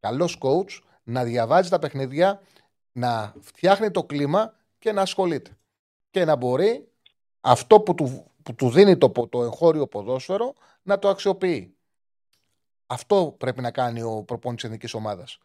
καλός 0.00 0.38
coach, 0.42 0.80
να 1.02 1.24
διαβάζει 1.24 1.68
τα 1.68 1.78
παιχνίδια, 1.78 2.40
να 2.92 3.34
φτιάχνει 3.40 3.90
το 3.90 4.04
κλίμα 4.04 4.54
και 4.78 4.92
να 4.92 5.02
ασχολείται. 5.02 5.56
Και 6.10 6.24
να 6.24 6.36
μπορεί 6.36 6.88
αυτό 7.40 7.80
που 7.80 7.94
του, 7.94 8.32
που 8.42 8.54
του 8.54 8.70
δίνει 8.70 8.98
το, 8.98 9.10
το 9.10 9.42
εγχώριο 9.42 9.86
ποδόσφαιρο 9.86 10.54
να 10.82 10.98
το 10.98 11.08
αξιοποιεί. 11.08 11.76
Αυτό 12.86 13.34
πρέπει 13.38 13.60
να 13.60 13.70
κάνει 13.70 14.02
ο 14.02 14.22
προπόνητης 14.22 14.64
εθνικής 14.64 14.94
ομάδας. 14.94 15.38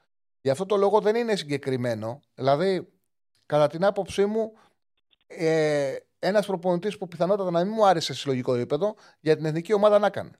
Γι' 0.44 0.50
αυτό 0.50 0.66
το 0.66 0.76
λόγο 0.76 1.00
δεν 1.00 1.16
είναι 1.16 1.36
συγκεκριμένο. 1.36 2.20
Δηλαδή, 2.36 2.88
κατά 3.46 3.68
την 3.68 3.86
άποψή 3.86 4.26
μου, 4.26 4.54
ε, 5.28 5.96
ένας 6.20 6.46
προπονητής 6.46 6.98
που 6.98 7.08
πιθανότατα 7.08 7.52
να 7.52 7.64
μην 7.64 7.74
μου 7.76 7.86
άρεσε 7.86 8.14
σε 8.14 8.20
συλλογικό 8.20 8.54
επίπεδο 8.54 8.96
για 9.20 9.36
την 9.36 9.46
εθνική 9.46 9.74
ομάδα 9.74 10.00
να 10.00 10.10
κάνει. 10.10 10.32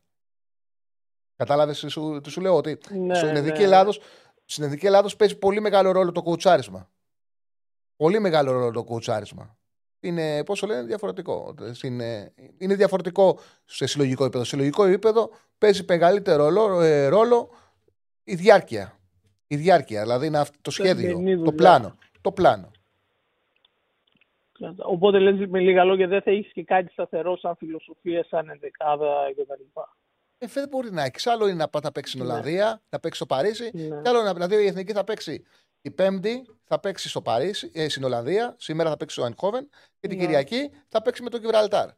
Κατάλαβες 1.36 1.80
τι 1.80 1.88
σου, 1.88 2.20
τι 2.24 2.30
σου 2.30 2.42
λέω, 2.42 2.56
ότι 2.56 2.78
Ναι, 2.90 3.16
στην 3.16 3.28
εθνική 3.28 3.58
ναι. 3.58 3.64
Ελλάδος, 3.64 4.00
στην 4.46 4.64
εθνική 4.64 4.86
Ελλάδος 4.86 5.16
παίζει 5.16 5.38
πολύ 5.38 5.60
μεγάλο 5.60 5.92
ρόλο 5.92 6.12
το 6.12 6.22
κοουτσάρισμα. 6.22 6.92
Πολύ 7.96 8.20
μεγάλο 8.20 8.52
ρόλο 8.52 8.72
το 8.72 8.84
κοουτσάρισμα. 8.84 9.58
Είναι, 10.00 10.44
πώς 10.44 10.60
το 10.60 10.68
λένε, 10.68 10.84
διαφορετικό. 10.84 11.56
Στην, 11.72 12.00
ε, 12.00 12.34
είναι 12.58 12.76
διαφορετικό 12.76 13.40
σε 13.66 13.86
συλλογικό 13.86 14.24
επίπεδο. 14.24 14.44
Σε 14.44 14.50
συλλογικό 14.50 14.84
επίπεδο 14.84 15.30
παίζει 15.58 15.84
μεγαλύτερο 15.88 16.50
ρόλο, 16.50 16.82
ε, 16.82 17.08
ρόλο 17.08 17.50
η 18.24 18.36
διάρκεια. 18.36 18.98
Η 19.54 19.56
διάρκεια, 19.56 20.02
δηλαδή 20.02 20.28
είναι 20.28 20.38
αυτό 20.40 20.58
το 20.62 20.72
σχέδιο, 20.72 20.94
καθημερινή 21.12 21.32
το 21.32 21.38
δουλειά. 21.38 21.56
πλάνο. 21.56 21.98
Το 22.22 22.32
πλάνο. 22.32 22.72
Οπότε 24.78 25.20
λες 25.20 25.48
με 25.50 25.60
λίγα 25.60 25.84
λόγια 25.84 26.08
δεν 26.08 26.22
θα 26.22 26.32
έχεις 26.32 26.52
και 26.52 26.64
κάτι 26.64 26.92
σταθερό 26.92 27.38
σαν 27.38 27.56
φιλοσοφία, 27.56 28.26
σαν 28.30 28.50
ενδεκάδα 28.50 29.14
κτλ. 29.32 29.80
Ε, 30.38 30.48
δεν 30.48 30.68
μπορεί 30.70 30.92
να 30.92 31.04
έχεις. 31.04 31.28
Άλλο 31.28 31.46
είναι 31.48 31.56
να 31.56 31.68
πάει 31.70 31.82
να 31.84 31.92
παίξεις 31.92 32.14
στην 32.14 32.26
Ναι. 32.26 32.32
Ολλανδία, 32.32 32.82
να 32.90 33.00
παίξεις 33.00 33.18
στο 33.26 33.36
Παρίσι. 33.36 33.70
Ναι. 33.74 34.02
Και 34.02 34.10
άλλο 34.10 34.22
να 34.22 34.34
δηλαδή 34.34 34.56
η 34.64 34.66
εθνική 34.66 34.92
θα 34.94 35.04
παίξει 35.04 35.44
η 35.82 35.92
Πέμπτη, 35.92 36.46
θα 36.64 36.80
παίξει 36.80 37.10
στο 37.10 37.22
Παρίσι, 37.22 37.72
ε, 37.74 37.90
στην 37.90 38.04
Ολλανδία. 38.04 38.56
Σήμερα 38.58 38.90
θα 38.90 38.98
παίξει 38.98 39.16
στο 39.16 39.24
Αϊνχόβεν. 39.24 39.70
Και 40.00 40.08
την 40.08 40.18
Ναι. 40.18 40.24
Κυριακή 40.24 40.72
θα 40.88 41.02
παίξει 41.02 41.24
με 41.24 41.30
τον 41.30 41.40
Γιβραλτάρ. 41.40 41.90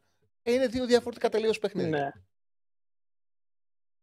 Ε, 0.42 0.52
είναι 0.52 0.66
δύο 0.66 0.86
διαφορετικά 0.86 1.28
τελείως 1.28 1.58
παιχνίδια. 1.58 1.98
Ναι. 1.98 2.10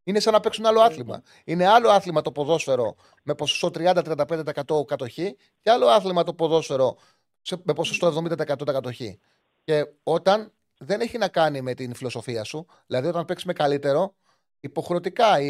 Είναι 0.03 0.19
σαν 0.19 0.34
να 0.34 0.39
παίξουν 0.39 0.65
άλλο 0.65 0.81
άθλημα. 0.81 1.21
Είναι 1.43 1.67
άλλο 1.67 1.89
άθλημα 1.89 2.21
το 2.21 2.31
ποδόσφαιρο 2.31 2.95
με 3.23 3.35
ποσοστό 3.35 3.69
30-35% 3.73 4.85
κατοχή 4.85 5.35
και 5.61 5.69
άλλο 5.71 5.88
άθλημα 5.88 6.23
το 6.23 6.34
ποδόσφαιρο 6.34 6.97
σε- 7.41 7.61
με 7.63 7.73
ποσοστό 7.73 8.07
70% 8.07 8.63
κατοχή. 8.65 9.19
Και 9.63 9.85
όταν 10.03 10.51
δεν 10.77 11.01
έχει 11.01 11.17
να 11.17 11.27
κάνει 11.27 11.61
με 11.61 11.73
την 11.73 11.95
φιλοσοφία 11.95 12.43
σου, 12.43 12.65
δηλαδή 12.88 13.07
όταν 13.07 13.25
παίξεις 13.25 13.47
με 13.47 13.53
καλύτερο, 13.53 14.15
υποχρεωτικά 14.59 15.39
η, 15.41 15.47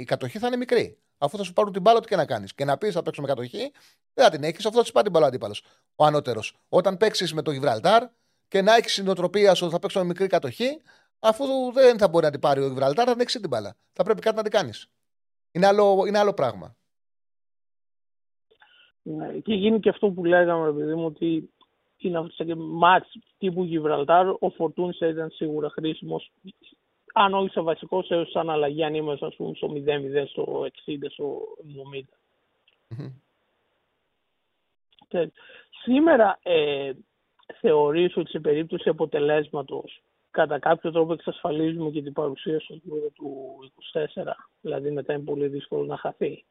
η 0.00 0.04
κατοχή 0.04 0.38
θα 0.38 0.46
είναι 0.46 0.56
μικρή. 0.56 0.98
Αφού 1.18 1.36
θα 1.36 1.42
σου 1.42 1.52
πάρουν 1.52 1.72
την 1.72 1.82
μπάλα, 1.82 1.98
ό,τι 1.98 2.08
και 2.08 2.16
να 2.16 2.24
κάνεις. 2.26 2.54
Και 2.54 2.64
να 2.64 2.78
πεις 2.78 2.94
θα 2.94 3.02
παίξουμε 3.02 3.26
κατοχή, 3.26 3.72
δεν 4.14 4.24
θα 4.24 4.30
την 4.30 4.44
έχεις, 4.44 4.66
αυτό 4.66 4.78
θα 4.78 4.84
σου 4.84 4.92
πάρει 4.92 5.04
την 5.04 5.12
μπάλα 5.12 5.24
ο 5.24 5.28
αντίπαλος. 5.28 5.62
Ο 5.96 6.04
ανώτερος. 6.04 6.56
Όταν 6.68 6.96
παίξεις 6.96 7.34
με 7.34 7.42
το 7.42 7.50
Γιβραλτάρ 7.50 8.04
και 8.48 8.62
να 8.62 8.74
έχεις 8.76 8.94
την 8.94 9.08
οτροπία 9.08 9.54
σου 9.54 9.64
ότι 9.64 9.72
θα 9.74 9.78
παίξουμε 9.78 10.04
μικρή 10.04 10.26
κατοχή, 10.26 10.80
αφού 11.20 11.44
δεν 11.72 11.98
θα 11.98 12.08
μπορεί 12.08 12.24
να 12.24 12.30
την 12.30 12.40
πάρει 12.40 12.60
ο 12.60 12.66
Γιβραλτάρ, 12.66 13.04
θα 13.08 13.12
την 13.12 13.20
έχει 13.20 13.40
την 13.40 13.48
μπάλα. 13.48 13.76
Θα 13.92 14.02
πρέπει 14.02 14.20
κάτι 14.20 14.36
να 14.36 14.42
την 14.42 14.50
κάνεις. 14.52 14.88
Είναι 15.52 15.66
άλλο, 15.66 16.04
είναι 16.06 16.18
άλλο 16.18 16.34
πράγμα. 16.34 16.76
Ναι. 19.02 19.32
Και 19.38 19.54
γίνει 19.54 19.80
και 19.80 19.88
αυτό 19.88 20.10
που 20.10 20.24
λέγαμε, 20.24 20.66
ρε 20.66 20.72
παιδί 20.72 20.94
μου, 20.94 21.06
ότι 21.06 21.50
είναι 21.98 22.18
αυτό 22.18 22.44
και 22.44 22.54
μάτς 22.54 23.16
τύπου 23.38 23.64
Γιβραλτάρ, 23.64 24.28
ο 24.28 24.50
Φορτούνης 24.56 24.96
θα 24.96 25.06
ήταν 25.06 25.30
σίγουρα 25.30 25.70
χρήσιμος, 25.70 26.32
αν 27.12 27.34
όχι 27.34 27.48
σε 27.50 27.60
βασικό, 27.60 28.02
σε 28.02 28.24
σαν 28.24 28.50
αλλαγή, 28.50 28.84
αν 28.84 28.94
είμαστε, 28.94 29.26
ας 29.26 29.34
πούμε, 29.36 29.54
στο 29.54 29.68
0-0, 29.68 30.26
στο 30.26 30.66
60, 30.86 31.10
στο 31.10 31.42
70. 31.58 32.08
Τε- 35.08 35.32
Σήμερα 35.82 36.38
ε, 36.42 36.92
θεωρείς 37.60 38.16
ότι 38.16 38.30
σε 38.30 38.40
περίπτωση 38.40 38.88
αποτελέσματος 38.88 40.02
κατά 40.36 40.58
κάποιο 40.58 40.90
τρόπο 40.92 41.12
εξασφαλίζουμε 41.12 41.90
και 41.90 42.02
την 42.02 42.12
παρουσία 42.12 42.60
στο 42.60 42.74
γύρο 42.74 43.08
του 43.14 43.56
24. 43.92 44.32
Δηλαδή 44.60 44.90
μετά 44.90 45.12
είναι 45.12 45.22
πολύ 45.22 45.48
δύσκολο 45.48 45.84
να 45.84 45.96
χαθεί. 45.96 46.44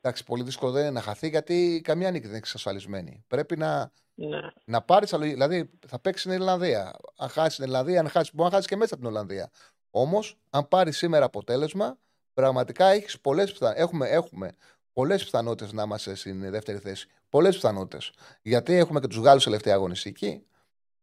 Εντάξει, 0.00 0.24
πολύ 0.24 0.42
δύσκολο 0.42 0.72
δεν 0.72 0.82
είναι 0.82 0.90
να 0.90 1.00
χαθεί 1.00 1.28
γιατί 1.28 1.80
καμία 1.84 2.08
νίκη 2.08 2.20
δεν 2.20 2.28
είναι 2.28 2.38
εξασφαλισμένη. 2.38 3.24
Πρέπει 3.26 3.56
να, 3.56 3.92
Ναι. 4.14 4.40
να 4.64 4.82
πάρεις. 4.82 5.10
Δηλαδή 5.18 5.70
θα 5.86 5.98
παίξεις 5.98 6.22
στην 6.22 6.34
Ιρλανδία. 6.40 6.92
Αν 7.16 7.28
χάσεις 7.28 7.54
την 7.54 7.64
Ιρλανδία, 7.64 8.00
αν 8.00 8.08
χάσει, 8.08 8.30
μπορεί 8.34 8.48
να 8.48 8.54
χάσεις 8.54 8.70
και 8.70 8.76
μέσα 8.76 8.94
από 8.94 9.02
την 9.02 9.12
Ολλανδία. 9.12 9.50
Όμως, 9.90 10.38
αν 10.50 10.68
πάρεις 10.68 10.96
σήμερα 10.96 11.24
αποτέλεσμα, 11.24 11.98
πραγματικά 12.34 12.86
έχεις 12.86 13.20
πολλές 13.20 13.52
πιθα... 13.52 13.78
έχουμε, 13.78 14.08
έχουμε 14.08 14.52
πολλές 14.92 15.24
πιθανότητες 15.24 15.72
να 15.72 15.82
είμαστε 15.82 16.14
στην 16.14 16.50
δεύτερη 16.50 16.78
θέση. 16.78 17.08
Πολλές 17.28 17.54
πιθανότητες. 17.54 18.12
Γιατί 18.42 18.74
έχουμε 18.74 19.00
και 19.00 19.06
τους 19.06 19.18
Γάλλους 19.18 19.44
τελευταία 19.44 19.74
αγωνιστική. 19.74 20.46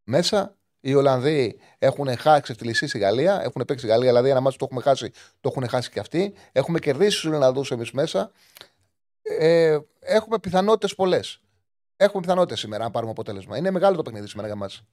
Μέσα 0.03 0.57
οι 0.89 0.93
Ολλανδοί 0.93 1.59
έχουν 1.79 2.17
χάσει 2.17 2.55
τη 2.55 2.65
λυσή 2.65 2.87
στη 2.87 2.97
Γαλλία. 2.97 3.41
Έχουν 3.43 3.63
παίξει 3.67 3.77
στη 3.77 3.87
Γαλλία, 3.87 4.07
δηλαδή 4.07 4.29
ένα 4.29 4.39
μάτι 4.39 4.57
το 4.57 4.65
έχουμε 4.65 4.81
χάσει, 4.81 5.11
το 5.41 5.49
έχουν 5.49 5.67
χάσει 5.67 5.91
και 5.91 5.99
αυτοί. 5.99 6.33
Έχουμε 6.51 6.79
κερδίσει 6.79 7.21
του 7.21 7.31
Ολλανδούς 7.33 7.71
εμείς 7.71 7.91
μέσα. 7.91 8.31
Ε, 9.21 9.77
έχουμε 9.99 10.39
πιθανότητες 10.39 10.95
πολλές. 10.95 11.41
Έχουμε 11.97 12.21
πιθανότητες 12.21 12.59
σήμερα 12.59 12.83
να 12.83 12.91
πάρουμε 12.91 13.11
αποτέλεσμα. 13.11 13.57
Είναι 13.57 13.71
μεγάλο 13.71 13.95
το 13.95 14.01
παιχνίδι 14.01 14.27
σήμερα 14.27 14.47
για 14.47 14.57
μας. 14.57 14.83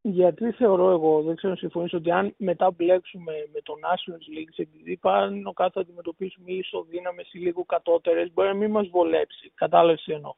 Γιατί 0.00 0.50
θεωρώ 0.52 0.90
εγώ, 0.90 1.22
δεν 1.22 1.36
ξέρω 1.36 1.52
αν 1.52 1.58
συμφωνήσω, 1.58 1.96
ότι 1.96 2.10
αν 2.10 2.34
μετά 2.36 2.70
μπλέξουμε 2.70 3.32
με 3.52 3.60
το 3.62 3.74
Nations 3.82 4.38
League, 4.38 4.54
επειδή 4.56 4.96
πάνω 4.96 5.52
κάτω 5.52 5.70
θα 5.74 5.80
αντιμετωπίσουμε 5.80 6.52
ισοδύναμε 6.52 7.22
ή 7.32 7.38
λίγο 7.38 7.64
κατώτερες, 7.64 8.32
μπορεί 8.32 8.48
να 8.48 8.54
μην 8.54 8.70
μας 8.70 8.88
βολέψει. 8.88 9.52
Κατάλαβες 9.54 10.02
τι 10.04 10.12
εννοώ. 10.12 10.34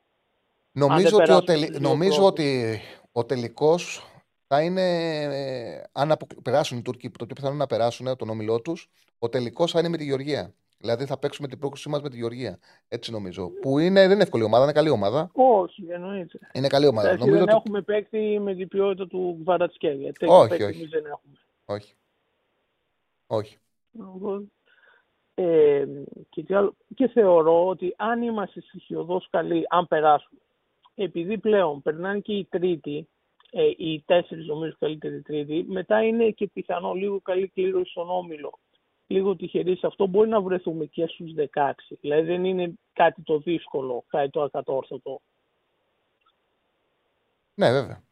Νομίζω, 0.72 1.16
ότι 1.16 1.32
ο, 1.32 1.42
τελ... 1.42 1.58
στους 1.58 1.70
δύο 1.70 1.88
νομίζω 1.88 2.20
πρώτους. 2.20 2.30
ότι 2.30 2.80
ο 3.12 3.24
τελικός 3.24 4.08
θα 4.54 4.62
είναι. 4.62 4.82
ε, 5.22 5.82
Αν 5.92 6.12
αποκλει- 6.12 6.42
περάσουν 6.42 6.78
οι 6.78 6.82
Τούρκοι, 6.82 7.10
το 7.10 7.24
πιο 7.26 7.34
πιθανό 7.34 7.52
είναι 7.54 7.62
να 7.62 7.66
περάσουν 7.66 8.08
από 8.08 8.18
τον 8.18 8.28
όμιλό 8.28 8.60
τους, 8.60 8.90
ο 9.18 9.28
τελικός 9.28 9.70
θα 9.70 9.78
είναι 9.78 9.88
με 9.88 9.96
τη 9.96 10.04
Γεωργία. 10.04 10.54
Δηλαδή 10.78 11.04
θα 11.04 11.18
παίξουμε 11.18 11.48
την 11.48 11.58
πρόκλησή 11.58 11.88
μας 11.88 12.02
με 12.02 12.10
τη 12.10 12.16
Γεωργία. 12.16 12.58
Έτσι 12.88 13.10
νομίζω. 13.10 13.48
Που 13.60 13.78
είναι, 13.78 14.00
δεν 14.00 14.10
είναι 14.10 14.22
εύκολη 14.22 14.42
ομάδα, 14.42 14.62
είναι 14.64 14.72
καλή 14.72 14.88
ομάδα. 14.88 15.30
Όχι, 15.32 15.86
εννοείται. 15.88 16.38
Είναι 16.52 16.66
καλή 16.66 16.86
ομάδα. 16.86 17.08
Εντάξει, 17.08 17.26
νομίζω 17.26 17.44
δεν 17.44 17.54
ότι. 17.54 17.62
έχουμε 17.64 17.82
παίκτη 17.82 18.38
με 18.42 18.54
την 18.54 18.68
ποιότητα 18.68 19.06
του 19.06 19.36
Κβαρατσκέλια. 19.40 20.12
Τέτοιο 20.12 20.38
Όχι, 20.38 20.48
παίκτη 20.48 20.64
όχι. 20.64 20.78
εμείς 20.78 20.90
δεν 20.90 21.04
έχουμε. 21.04 21.34
Όχι. 21.64 21.94
Όχι. 23.26 23.58
Εγώ, 23.98 24.42
Ε, 25.36 25.84
και, 26.30 26.42
τι 26.42 26.54
άλλο, 26.54 26.74
και 26.94 27.08
θεωρώ 27.08 27.66
ότι 27.68 27.94
αν 27.98 28.22
είμαστε 28.22 28.60
στοιχειοδός 28.60 29.28
καλοί, 29.30 29.64
αν 29.68 29.88
περάσουμε, 29.88 30.40
επειδή 30.94 31.38
πλέον 31.38 31.82
περνάνε 31.82 32.18
και 32.20 32.32
οι 32.32 32.44
τρίτοι, 32.50 33.08
ε, 33.56 33.62
οι 33.76 34.02
τέσσερις 34.06 34.46
νομίζω 34.46 34.76
καλύτεροι 34.78 35.22
τρίτοι, 35.22 35.64
μετά 35.68 36.02
είναι 36.02 36.30
και 36.30 36.48
πιθανό 36.52 36.92
λίγο 36.92 37.20
καλή 37.20 37.48
κλήρωση 37.48 37.90
στον 37.90 38.10
όμιλο. 38.10 38.58
Λίγο 39.06 39.36
τυχεροί 39.36 39.76
σε 39.76 39.86
αυτό 39.86 40.06
μπορεί 40.06 40.28
να 40.28 40.40
βρεθούμε 40.40 40.84
και 40.84 41.06
στους 41.06 41.32
16. 41.54 41.72
Δηλαδή 42.00 42.26
δεν 42.26 42.44
είναι 42.44 42.72
κάτι 42.92 43.22
το 43.22 43.38
δύσκολο, 43.38 44.04
κάτι 44.08 44.30
το 44.30 44.42
ακατόρθωτο. 44.42 45.20
Ναι, 47.54 47.70
βέβαια. 47.72 48.02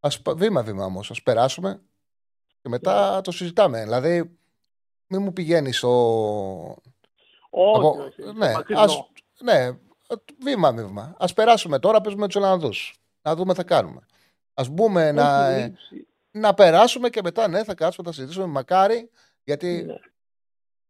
Ας, 0.00 0.22
πα- 0.22 0.34
βήμα-βήμα 0.34 0.84
όμως. 0.84 1.10
Α 1.10 1.14
περάσουμε 1.24 1.80
και 2.62 2.68
μετά 2.68 3.20
το 3.20 3.30
συζητάμε. 3.30 3.82
Δηλαδή, 3.82 4.36
μην 5.06 5.22
μου 5.22 5.32
πηγαίνεις 5.32 5.76
στο. 5.76 5.88
Όχι, 7.50 7.78
Από- 7.78 7.88
όχι, 7.88 8.22
όχι, 8.22 8.38
ναι, 8.38 8.52
μακρινό. 8.52 8.80
ας, 8.80 9.10
ναι, 9.42 9.70
βήμα-βήμα. 10.42 11.16
Α 11.18 11.32
περάσουμε 11.34 11.78
τώρα, 11.78 12.00
παίζουμε 12.00 12.26
τους 12.26 12.36
Ολλανδούς. 12.36 12.94
Να 13.22 13.34
δούμε 13.34 13.52
τι 13.52 13.58
θα 13.58 13.64
κάνουμε. 13.64 14.00
Α 14.60 14.70
μπούμε 14.72 15.12
να, 15.12 15.46
Όχι, 15.48 15.60
ε, 15.60 15.64
λήψη. 15.66 16.06
να 16.30 16.54
περάσουμε 16.54 17.08
και 17.08 17.20
μετά 17.24 17.48
ναι, 17.48 17.64
θα 17.64 17.74
κάτσουμε, 17.74 18.06
θα 18.08 18.14
συζητήσουμε. 18.14 18.46
Μακάρι, 18.46 19.10
γιατί 19.44 19.82
Ναι. 19.86 19.94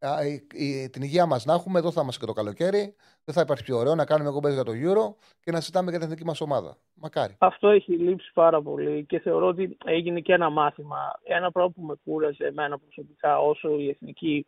α, 0.08 0.26
η- 0.26 0.46
η- 0.52 0.90
την 0.90 1.02
υγεία 1.02 1.26
μας 1.26 1.44
να 1.44 1.54
έχουμε, 1.54 1.78
εδώ 1.78 1.90
θα 1.90 2.00
είμαστε 2.02 2.20
και 2.20 2.26
το 2.26 2.32
καλοκαίρι. 2.32 2.94
Δεν 3.24 3.34
θα 3.34 3.40
υπάρχει 3.40 3.64
πιο 3.64 3.76
ωραίο 3.76 3.94
να 3.94 4.04
κάνουμε 4.04 4.28
εκπομπές 4.28 4.54
για 4.54 4.62
το 4.64 4.72
Euro 4.74 5.14
και 5.40 5.50
να 5.50 5.58
συζητάμε 5.58 5.90
για 5.90 5.98
την 5.98 6.08
εθνική 6.08 6.26
μας 6.26 6.40
ομάδα. 6.40 6.76
Μακάρι. 6.94 7.34
Αυτό 7.38 7.68
έχει 7.68 7.92
λείψει 7.92 8.30
πάρα 8.34 8.62
πολύ 8.62 9.04
και 9.04 9.18
θεωρώ 9.18 9.46
ότι 9.46 9.76
έγινε 9.84 10.20
και 10.20 10.32
ένα 10.32 10.50
μάθημα. 10.50 10.96
Ένα 11.22 11.50
πράγμα 11.50 11.70
που 11.72 11.82
με 11.82 11.94
κούρασε 12.04 12.44
εμένα 12.46 12.78
προσωπικά 12.78 13.38
όσο 13.40 13.78
η 13.78 13.88
εθνική 13.88 14.46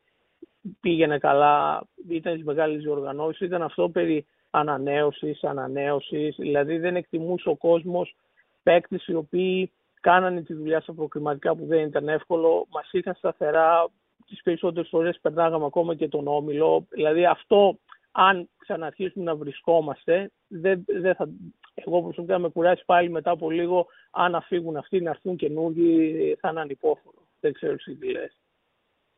πήγαινε 0.81 1.19
καλά, 1.19 1.83
ήταν 2.09 2.33
στις 2.33 2.45
μεγάλες 2.45 2.83
διοργανώσεις, 2.83 3.47
ήταν 3.47 3.63
αυτό 3.63 3.89
περί 3.89 4.27
ανανέωσης, 4.51 5.45
ανανέωσης. 5.45 6.35
Δηλαδή 6.39 6.79
δεν 6.79 6.97
εκτιμούσε 6.97 7.49
ο 7.49 7.57
κόσμος 7.57 8.17
παίκτες 8.63 9.07
οι 9.07 9.15
οποίοι 9.15 9.73
κάνανε 10.01 10.43
τη 10.43 10.55
δουλειά 10.55 10.81
στα 10.81 10.93
προκριματικά 10.93 11.55
που 11.57 11.67
δεν 11.67 11.87
ήταν 11.87 12.09
εύκολο, 12.09 12.67
μας 12.71 12.89
είχαν 12.93 13.15
σταθερά, 13.15 13.91
τις 14.27 14.43
περισσότερες 14.43 14.89
φορές 14.89 15.19
περνάγαμε 15.21 15.65
ακόμα 15.65 15.95
και 15.95 16.09
τον 16.09 16.27
Όμιλο. 16.27 16.87
Δηλαδή 16.91 17.27
αυτό, 17.27 17.79
αν 18.11 18.49
ξαναρχίσουμε 18.59 19.25
να 19.25 19.37
βρισκόμαστε, 19.37 20.31
δεν, 20.49 20.85
δεν 20.87 21.15
θα, 21.15 21.29
εγώ 21.75 22.03
προσωπικά 22.03 22.39
με 22.39 22.49
κουράσει 22.49 22.85
πάλι 22.85 23.11
μετά 23.11 23.31
από 23.31 23.51
λίγο, 23.51 23.87
αν 24.11 24.43
φύγουν 24.43 24.77
αυτοί, 24.77 25.01
να 25.01 25.11
έρθουν 25.11 25.37
καινούργοι, 25.37 26.37
θα 26.41 26.49
είναι 26.49 26.61
ανυπόφορο. 26.61 27.27
Δεν 27.41 27.53
ξέρω 27.53 27.73
εσύ 27.73 27.95
τι 27.95 28.11
λες. 28.11 28.37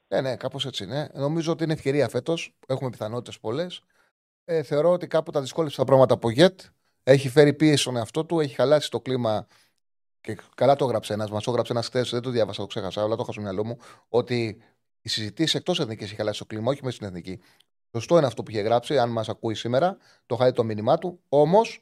Ναι, 0.09 0.21
ναι, 0.21 0.37
κάπως 0.37 0.67
έτσι 0.67 0.85
είναι. 0.85 1.11
Νομίζω 1.15 1.53
ότι 1.53 1.65
είναι 1.65 1.73
ευκαιρία 1.73 2.09
φέτος. 2.09 2.57
Έχουμε 2.67 2.91
πιθανότητες 2.91 3.41
πολλές. 3.41 3.83
Ε, 4.45 4.63
θεωρώ 4.63 4.91
ότι 4.91 5.07
κάπου 5.07 5.31
τα 5.31 5.41
δυσκόλεψε 5.41 5.77
τα 5.77 5.85
πράγματα 5.85 6.15
από 6.15 6.31
Γετ. 6.31 6.61
Έχει 7.07 7.29
φέρει 7.29 7.55
πίεση 7.55 7.83
στον 7.83 7.97
εαυτό 7.97 8.25
του, 8.25 8.41
έχει 8.41 8.55
χαλάσει 8.55 8.91
το 8.91 9.01
κλίμα. 9.01 9.47
Και 10.21 10.39
καλά 10.55 10.77
το 10.77 10.85
έγραψε 10.85 11.13
ένας, 11.13 11.31
μας 11.31 11.45
το 11.45 11.51
έγραψε 11.51 11.73
ένας 11.73 11.87
χθες, 11.87 12.11
δεν 12.11 12.21
το 12.21 12.31
διάβασα, 12.31 12.61
το 12.61 12.67
ξέχασα, 12.67 13.03
αλλά 13.03 13.17
το 13.17 13.23
είχα 13.23 13.33
στο 13.33 13.41
μυαλό 13.41 13.65
μου. 13.65 13.79
Ότι 14.09 14.63
οι 15.01 15.09
συζητήσεις 15.09 15.55
εκτός 15.55 15.81
εθνικής 15.81 16.07
έχει 16.07 16.15
χαλάσει 16.15 16.39
το 16.39 16.45
κλίμα, 16.45 16.71
όχι 16.71 16.81
μέσα 16.85 16.97
στην 16.97 17.07
εθνική. 17.07 17.41
Σωστό 17.93 18.17
είναι 18.17 18.27
αυτό 18.27 18.43
που 18.43 18.51
είχε 18.51 18.61
γράψει, 18.61 18.99
αν 18.99 19.11
μας 19.11 19.29
ακούει 19.29 19.55
σήμερα, 19.55 19.97
το 20.27 20.35
είχα 20.35 20.47
δει 20.47 20.53
το 20.53 20.65
μήνυμά 20.65 20.99
του. 20.99 21.21
Όμως 21.29 21.81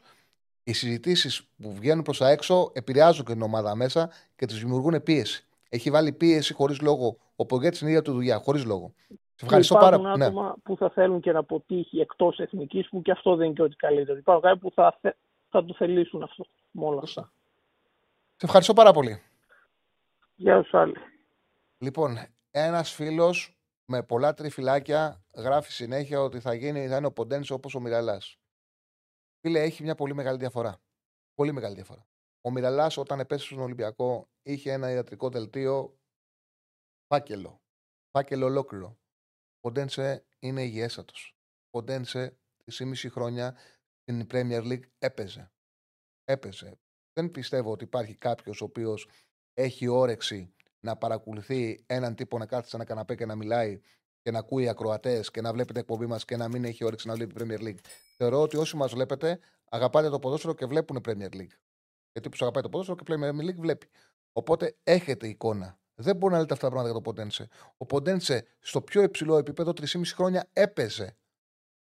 οι 0.62 0.72
συζητήσεις 0.72 1.42
που 1.62 1.74
βγαίνουν 1.74 2.02
προς 2.02 2.18
τα 2.18 2.28
έξω 2.28 2.70
επηρεάζουν 2.74 3.24
και 3.24 3.32
την 3.32 3.42
ομάδα 3.42 3.74
μέσα 3.74 4.10
και 4.36 4.46
τη 4.46 4.54
δημιουργούν 4.54 5.02
πίεση. 5.02 5.46
Έχει 5.68 5.90
βάλει 5.90 6.12
πίεση 6.12 6.52
χωρίς 6.52 6.80
λόγο 6.80 7.16
ο 7.36 7.46
Πογκέτ 7.46 7.74
στην 7.74 7.86
ίδια 7.86 8.02
του 8.02 8.12
δουλειά, 8.12 8.38
χωρίς 8.38 8.64
λόγο. 8.64 8.94
Σε 9.34 9.44
ευχαριστώ 9.44 9.74
Και 9.74 9.80
πάρα 9.80 9.96
υπάρχουν 9.96 10.18
πολύ. 10.20 10.32
Ναι. 10.32 10.40
άτομα 10.40 10.56
που 10.62 10.76
θα 10.76 10.90
θέλουν 10.90 11.20
και 11.20 11.32
να 11.32 11.38
αποτύχει 11.38 11.98
εκτός 12.00 12.38
εθνικής 12.38 12.88
που 12.88 13.02
και 13.02 13.10
αυτό 13.10 13.36
δεν 13.36 13.44
είναι 13.46 13.54
και 13.54 13.62
ό,τι 13.62 13.76
καλύτερο. 13.76 14.18
Υπάρχουν 14.18 14.44
κάποιοι 14.44 14.60
που 14.60 14.70
θα, 14.74 14.98
θε- 15.00 15.16
θα 15.48 15.64
το 15.64 15.74
θελήσουν 15.74 16.22
αυτό 16.22 16.44
με 16.70 16.84
όλα 16.84 17.00
αυτά. 17.02 17.32
Σε 18.36 18.46
ευχαριστώ 18.46 18.72
πάρα 18.72 18.92
πολύ. 18.92 19.22
Γεια 20.34 20.62
σου 20.62 20.78
άλλοι. 20.78 20.96
Λοιπόν, 21.78 22.16
ένας 22.50 22.92
φίλος 22.92 23.56
με 23.84 24.02
πολλά 24.02 24.34
τριφυλάκια 24.34 25.24
γράφει 25.36 25.72
συνέχεια 25.72 26.20
ότι 26.20 26.40
θα, 26.40 26.54
γίνει, 26.54 26.88
θα 26.88 26.96
είναι 26.96 27.06
ο 27.06 27.12
Ποντένσο 27.12 27.54
όπως 27.54 27.74
ο 27.74 27.80
Μιραλά. 27.80 28.20
Φίλε, 29.40 29.60
έχει 29.60 29.82
μια 29.82 29.94
πολύ 29.94 30.14
μεγάλη 30.14 30.38
διαφορά. 30.38 30.80
Πολύ 31.34 31.52
μεγάλη 31.52 31.74
διαφορά. 31.74 32.06
Ο 32.40 32.50
Μιραλά, 32.50 32.90
όταν 32.96 33.18
επέστρεψε 33.18 33.54
στον 33.54 33.64
Ολυμπιακό, 33.64 34.28
είχε 34.42 34.72
ένα 34.72 34.90
ιατρικό 34.90 35.28
δελτίο 35.28 35.98
φάκελο. 37.06 37.60
Φάκελο 38.10 38.46
ολόκληρο. 38.46 38.96
Ο 39.64 39.68
Ποντένσε 39.68 40.24
είναι 40.38 40.62
υγιέστατο. 40.62 41.12
Ο 41.64 41.68
Ποντένσε 41.70 42.38
3,5 42.70 42.94
χρόνια 43.10 43.56
στην 44.02 44.26
Premier 44.30 44.62
League 44.62 44.86
έπαιζε. 44.98 45.52
Έπαιζε. 46.24 46.78
Δεν 47.12 47.30
πιστεύω 47.30 47.70
ότι 47.70 47.84
υπάρχει 47.84 48.14
κάποιος 48.14 48.60
ο 48.60 48.64
οποίος 48.64 49.08
έχει 49.54 49.88
όρεξη 49.88 50.54
να 50.80 50.96
παρακολουθεί 50.96 51.84
έναν 51.86 52.14
τύπο 52.14 52.38
να 52.38 52.46
κάθεται 52.46 52.68
σε 52.68 52.76
ένα 52.76 52.84
καναπέ 52.84 53.14
και 53.14 53.26
να 53.26 53.34
μιλάει 53.34 53.80
και 54.22 54.30
να 54.30 54.38
ακούει 54.38 54.68
ακροατές 54.68 55.30
και 55.30 55.40
να 55.40 55.52
βλέπει 55.52 55.72
την 55.72 55.80
εκπομπή 55.80 56.06
μας 56.06 56.24
και 56.24 56.36
να 56.36 56.48
μην 56.48 56.64
έχει 56.64 56.84
όρεξη 56.84 57.06
να 57.08 57.14
βλέπει 57.14 57.34
Premier 57.38 57.60
League. 57.60 57.80
Θεωρώ 58.16 58.40
ότι 58.40 58.56
όσοι 58.56 58.76
μας 58.76 58.92
βλέπετε 58.92 59.38
αγαπάτε 59.70 60.08
το 60.08 60.18
ποδόσφαιρο 60.18 60.54
και 60.54 60.66
βλέπουν 60.66 61.00
Premier 61.04 61.34
League. 61.34 61.54
Γιατί 62.12 62.28
που 62.28 62.36
αγαπάει 62.40 62.62
το 62.62 62.68
ποδόσφαιρο 62.68 62.96
και 62.96 63.04
Premier 63.08 63.50
League 63.50 63.58
βλέπει. 63.58 63.88
Οπότε 64.32 64.76
έχετε 64.82 65.28
εικόνα. 65.28 65.80
Δεν 66.02 66.16
μπορεί 66.16 66.32
να 66.32 66.40
λέτε 66.40 66.52
αυτά 66.52 66.66
τα 66.66 66.72
πράγματα 66.72 66.92
για 66.92 67.02
τον 67.02 67.14
Ποντένσε. 67.14 67.48
Ο 67.76 67.86
Ποντένσε 67.86 68.46
στο 68.60 68.80
πιο 68.82 69.02
υψηλό 69.02 69.36
επίπεδο 69.38 69.72
3,5 69.80 69.86
χρόνια 70.14 70.48
έπαιζε. 70.52 71.16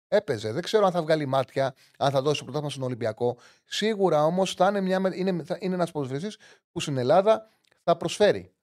Έπαιζε. 0.07 0.51
Δεν 0.51 0.61
ξέρω 0.61 0.85
αν 0.85 0.91
θα 0.91 1.01
βγάλει 1.01 1.25
μάτια, 1.25 1.73
αν 1.97 2.11
θα 2.11 2.21
δώσει 2.21 2.37
το 2.37 2.43
πρωτάθλημα 2.43 2.71
στον 2.71 2.83
Ολυμπιακό. 2.83 3.37
Σίγουρα 3.65 4.23
όμως 4.25 4.53
θα 4.53 4.67
είναι, 4.67 4.81
μια, 4.81 4.99
με- 4.99 5.15
είναι, 5.15 5.43
θα 5.43 5.57
είναι 5.59 5.73
ένας 5.73 5.91
ποδοσφαιριστής 5.91 6.37
που 6.71 6.79
στην 6.79 6.97
Ελλάδα 6.97 7.49
θα 7.83 7.97
προσφέρει. 7.97 8.53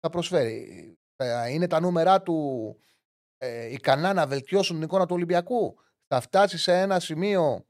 Θα 0.00 0.10
προσφέρει. 0.10 0.96
Ε, 1.16 1.50
Είναι 1.50 1.66
τα 1.66 1.80
νούμερά 1.80 2.22
του 2.22 2.76
ε, 3.38 3.72
ικανά 3.72 4.12
να 4.12 4.26
βελτιώσουν 4.26 4.76
την 4.76 4.84
εικόνα 4.84 5.06
του 5.06 5.14
Ολυμπιακού. 5.14 5.76
Θα 6.06 6.20
φτάσει 6.20 6.58
σε 6.58 6.80
ένα 6.80 7.00
σημείο, 7.00 7.64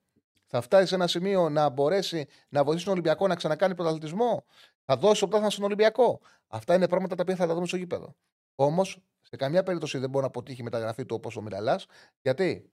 θα 0.47 0.61
φτάσει 0.61 0.87
σε 0.87 0.95
ένα 0.95 1.07
σημείο 1.07 1.49
να 1.49 1.69
μπορέσει 1.69 2.27
να 2.49 2.65
βοηθήσει 2.65 2.85
τον 2.85 2.93
Ολυμπιακό 2.93 3.27
να 3.27 3.35
ξανακάνει 3.35 3.75
πρωταθλητισμό; 3.75 4.45
Θα 4.91 4.97
δώσει 4.97 5.21
το 5.21 5.27
πρωτάθλημα 5.27 5.51
στον 5.51 5.65
Ολυμπιακό. 5.65 6.21
Αυτά 6.47 6.75
είναι 6.75 6.89
πράγματα 6.89 7.15
τα 7.15 7.23
οποία 7.23 7.37
θα 7.37 7.47
τα 7.47 7.55
δούμε 7.55 7.67
στο 7.67 7.77
γήπεδο. 7.77 8.17
Όμως, 8.55 8.99
σε 9.21 9.37
καμιά 9.37 9.63
περίπτωση 9.63 9.99
δεν 9.99 10.11
μπορεί 10.11 10.23
να 10.23 10.29
αποτύχει 10.29 10.61
η 10.61 10.65
μεταγραφή 10.65 11.07
του 11.07 11.15
όπως 11.15 11.37
ο 11.37 11.43
Μιραλάς. 11.43 11.87
Γιατί 12.23 12.73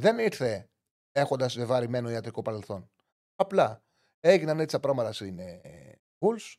δεν 0.00 0.18
ήρθε 0.18 0.70
έχοντας 1.12 1.54
βεβαρημένο 1.54 2.10
ιατρικό 2.10 2.42
παρελθόν. 2.42 2.90
Απλά 3.34 3.82
έγιναν 4.20 4.60
έτσι 4.60 4.74
τα 4.74 4.80
πράγματα 4.80 5.12
στην 5.12 5.38
ε, 5.38 5.60
Bulls. 6.18 6.54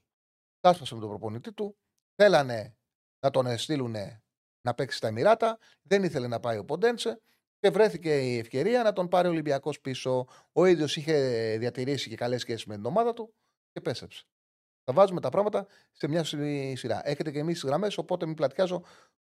Τάσπασε 0.60 0.94
με 0.94 1.00
τον 1.00 1.10
προπονητή 1.10 1.54
του 1.54 1.78
θέλανε 2.16 2.78
να 3.20 3.30
τον 3.30 3.58
στείλουν 3.58 3.96
να 4.62 4.74
παίξει 4.74 4.98
στα 4.98 5.08
Εμμυράτα. 5.08 5.58
Δεν 5.82 6.04
ήθελε 6.04 6.28
να 6.28 6.40
πάει 6.40 6.58
ο 6.58 6.66
Ποντένσε 6.66 7.22
και 7.60 7.70
βρέθηκε 7.70 8.22
η 8.22 8.38
ευκαιρία 8.38 8.84
να 8.84 8.94
τον 8.94 9.08
πάρει 9.08 9.28
ο 9.28 9.32
Ολυμπιακός 9.32 9.82
πίσω. 9.82 10.28
Ο 10.52 10.66
ίδιος 10.66 10.98
είχε 10.98 11.58
διατηρήσει 11.58 12.10
και 12.10 12.16
καλές 12.16 12.42
σχέσεις 12.42 12.66
με 12.66 12.76
την 12.76 12.86
ομάδα 12.86 13.14
του 13.14 13.34
και 13.72 13.82
πέσεψε. 13.82 14.26
Θα 14.84 14.94
βάζουμε 14.94 15.22
τα 15.22 15.30
πράγματα 15.30 15.68
σε 15.92 16.08
μια 16.08 16.24
σειρά. 16.76 17.02
Έχετε 17.04 17.32
και 17.32 17.40
εμείς 17.40 17.60
τι 17.60 17.68
γραμμές, 17.68 17.98
οπότε 17.98 18.26
μην 18.26 18.36
πλατιάζω. 18.36 18.84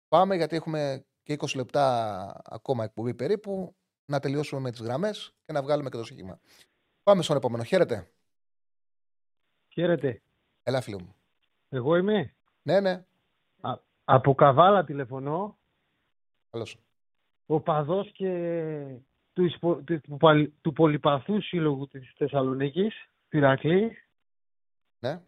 Πάμε 0.08 0.36
γιατί 0.36 0.56
έχουμε 0.56 1.06
και 1.24 1.38
20 1.40 1.56
λεπτά 1.56 2.42
ακόμα 2.46 2.84
εκπομπή 2.84 3.14
περίπου. 3.14 3.76
Να 4.06 4.20
τελειώσουμε 4.20 4.62
με 4.62 4.72
τις 4.72 4.82
γραμμές 4.82 5.34
και 5.46 5.54
να 5.54 5.62
βγάλουμε 5.62 5.90
και 5.90 5.98
το 5.98 6.04
σχήμα. 6.04 6.40
Πάμε 7.04 7.22
στον 7.22 7.38
επόμενο. 7.38 7.64
Χαίρετε. 7.64 8.12
Χαίρετε. 9.68 10.22
Έλα, 10.64 10.82
φίλο 10.82 11.00
μου. 11.00 11.16
Εγώ 11.70 11.96
είμαι; 11.96 12.36
Ναι, 12.62 12.80
ναι. 12.80 13.06
Α, 13.62 13.80
από 14.04 14.36
Καβάλα 14.36 14.84
τηλεφωνώ. 14.84 15.58
Καλώς. 16.50 16.80
Ο 17.46 17.60
παδός 17.60 18.12
και 18.12 18.32
του, 19.34 19.60
του, 19.60 19.84
του, 19.84 20.54
του 20.62 20.74
πολυπαθού 20.74 21.42
σύλλογου 21.42 21.88
της 21.88 22.14
Θεσσαλονίκης, 22.18 23.10
Πυρακλή. 23.30 23.98
Ναι. 25.00 25.22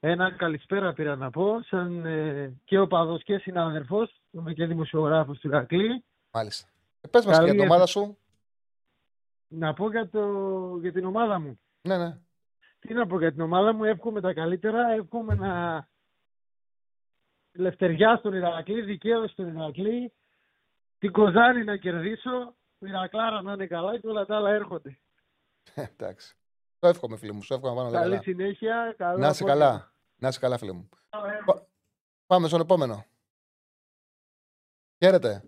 Ένα 0.00 0.30
καλησπέρα 0.30 0.92
πήρα 0.92 1.16
να 1.16 1.30
πω, 1.30 1.62
σαν 1.62 2.04
ε, 2.06 2.60
και 2.64 2.78
ο 2.78 2.86
παδός 2.86 3.22
και 3.22 3.38
συνάδελφος, 3.38 4.20
είμαι 4.30 4.52
και 4.52 4.66
δημοσιογράφος 4.66 5.38
του 5.38 5.46
Ηρακλή. 5.46 6.04
Μάλιστα. 6.30 6.68
Ε, 7.00 7.08
πες 7.08 7.26
μας 7.26 7.38
και 7.38 7.44
για 7.44 7.52
την 7.52 7.62
ομάδα 7.62 7.86
σου. 7.86 8.18
Να 9.48 9.74
πω 9.74 9.90
για, 9.90 10.08
το, 10.08 10.78
για 10.80 10.92
την 10.92 11.04
ομάδα 11.04 11.38
μου. 11.38 11.60
Ναι, 11.80 11.96
ναι. 11.96 12.18
Τι 12.78 12.94
να 12.94 13.06
πω 13.06 13.18
για 13.18 13.32
την 13.32 13.40
ομάδα 13.40 13.72
μου, 13.72 13.84
εύχομαι 13.84 14.20
τα 14.20 14.32
καλύτερα, 14.32 14.90
εύχομαι 14.90 15.34
να 15.34 15.88
λευτεριά 17.52 18.16
στον 18.16 18.34
Ηρακλή, 18.34 18.82
δικαίωση 18.82 19.32
στον 19.32 19.56
Ηρακλή, 19.56 20.12
την 20.98 21.12
Κοζάνη 21.12 21.64
να 21.64 21.76
κερδίσω, 21.76 22.54
η 22.78 22.86
Ηρακλάρα 22.88 23.42
να 23.42 23.52
είναι 23.52 23.66
καλά 23.66 23.98
και 23.98 24.06
όλα 24.06 24.26
τα 24.26 24.36
άλλα 24.36 24.50
έρχονται. 24.50 24.98
Εντάξει. 25.74 26.36
Το 26.78 26.88
εύχομαι, 26.88 27.16
φίλε 27.16 27.32
μου. 27.32 27.42
Σου 27.42 27.54
εύχομαι 27.54 27.82
να 27.82 27.90
Καλή 27.90 28.10
καλά. 28.10 28.22
συνέχεια. 28.22 28.94
Καλό 28.98 29.18
Να 29.18 29.28
είσαι 29.28 29.44
καλά. 29.44 29.92
Να 30.16 30.28
είσαι 30.28 30.38
καλά, 30.38 30.58
φίλε 30.58 30.72
μου. 30.72 30.88
Πα- 31.44 31.66
Πάμε 32.26 32.48
στον 32.48 32.60
επόμενο. 32.60 33.04
Χαίρετε. 35.04 35.42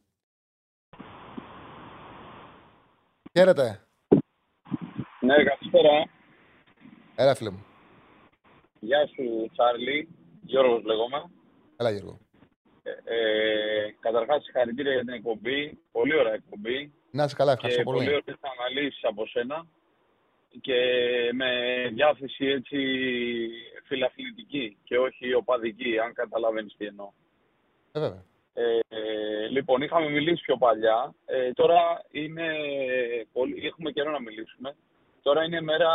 Χαίρετε. 3.38 3.84
Ναι, 5.20 5.34
καλησπέρα. 5.44 6.04
Έλα, 7.14 7.34
φίλε 7.34 7.50
μου. 7.50 7.64
Γεια 8.80 9.06
σου, 9.06 9.50
Τσάρλι. 9.52 10.08
Γιώργος 10.42 10.82
λέγομαι. 10.84 11.30
Έλα, 11.76 11.90
Γιώργο. 11.90 12.18
Ε, 12.82 12.90
ε, 13.04 13.94
καταρχάς, 14.00 14.44
συγχαρητήρια 14.44 14.92
για 14.92 15.00
την 15.04 15.12
εκπομπή. 15.12 15.78
Πολύ 15.92 16.14
ωραία 16.18 16.32
εκπομπή. 16.32 16.92
Να 17.10 17.24
είσαι 17.24 17.34
καλά, 17.36 17.52
ευχαριστώ 17.52 17.82
και 17.82 17.88
πολύ. 17.90 17.98
πολύ 18.04 18.14
ωραίες 18.16 18.38
αναλύσεις 18.58 19.04
από 19.04 19.26
σένα. 19.26 19.66
Και 20.60 20.80
με 21.32 21.50
διάθεση 21.92 22.46
έτσι 22.46 22.78
φιλαθλητική 23.84 24.76
και 24.84 24.98
όχι 24.98 25.34
οπαδική, 25.34 25.98
αν 25.98 26.12
καταλαβαίνεις 26.12 26.76
τι 26.76 26.86
εννοώ. 26.86 27.12
Ε, 27.92 28.00
βέβαια. 28.00 28.24
Ε, 28.54 28.78
ε, 28.88 29.48
λοιπόν, 29.48 29.82
είχαμε 29.82 30.08
μιλήσει 30.08 30.42
πιο 30.42 30.56
παλιά. 30.56 31.14
Ε, 31.26 31.52
τώρα 31.52 32.04
είναι 32.10 32.48
πολύ, 33.32 33.66
έχουμε 33.66 33.90
καιρό 33.90 34.10
να 34.10 34.20
μιλήσουμε. 34.20 34.76
Τώρα 35.22 35.44
είναι 35.44 35.60
μέρα 35.60 35.90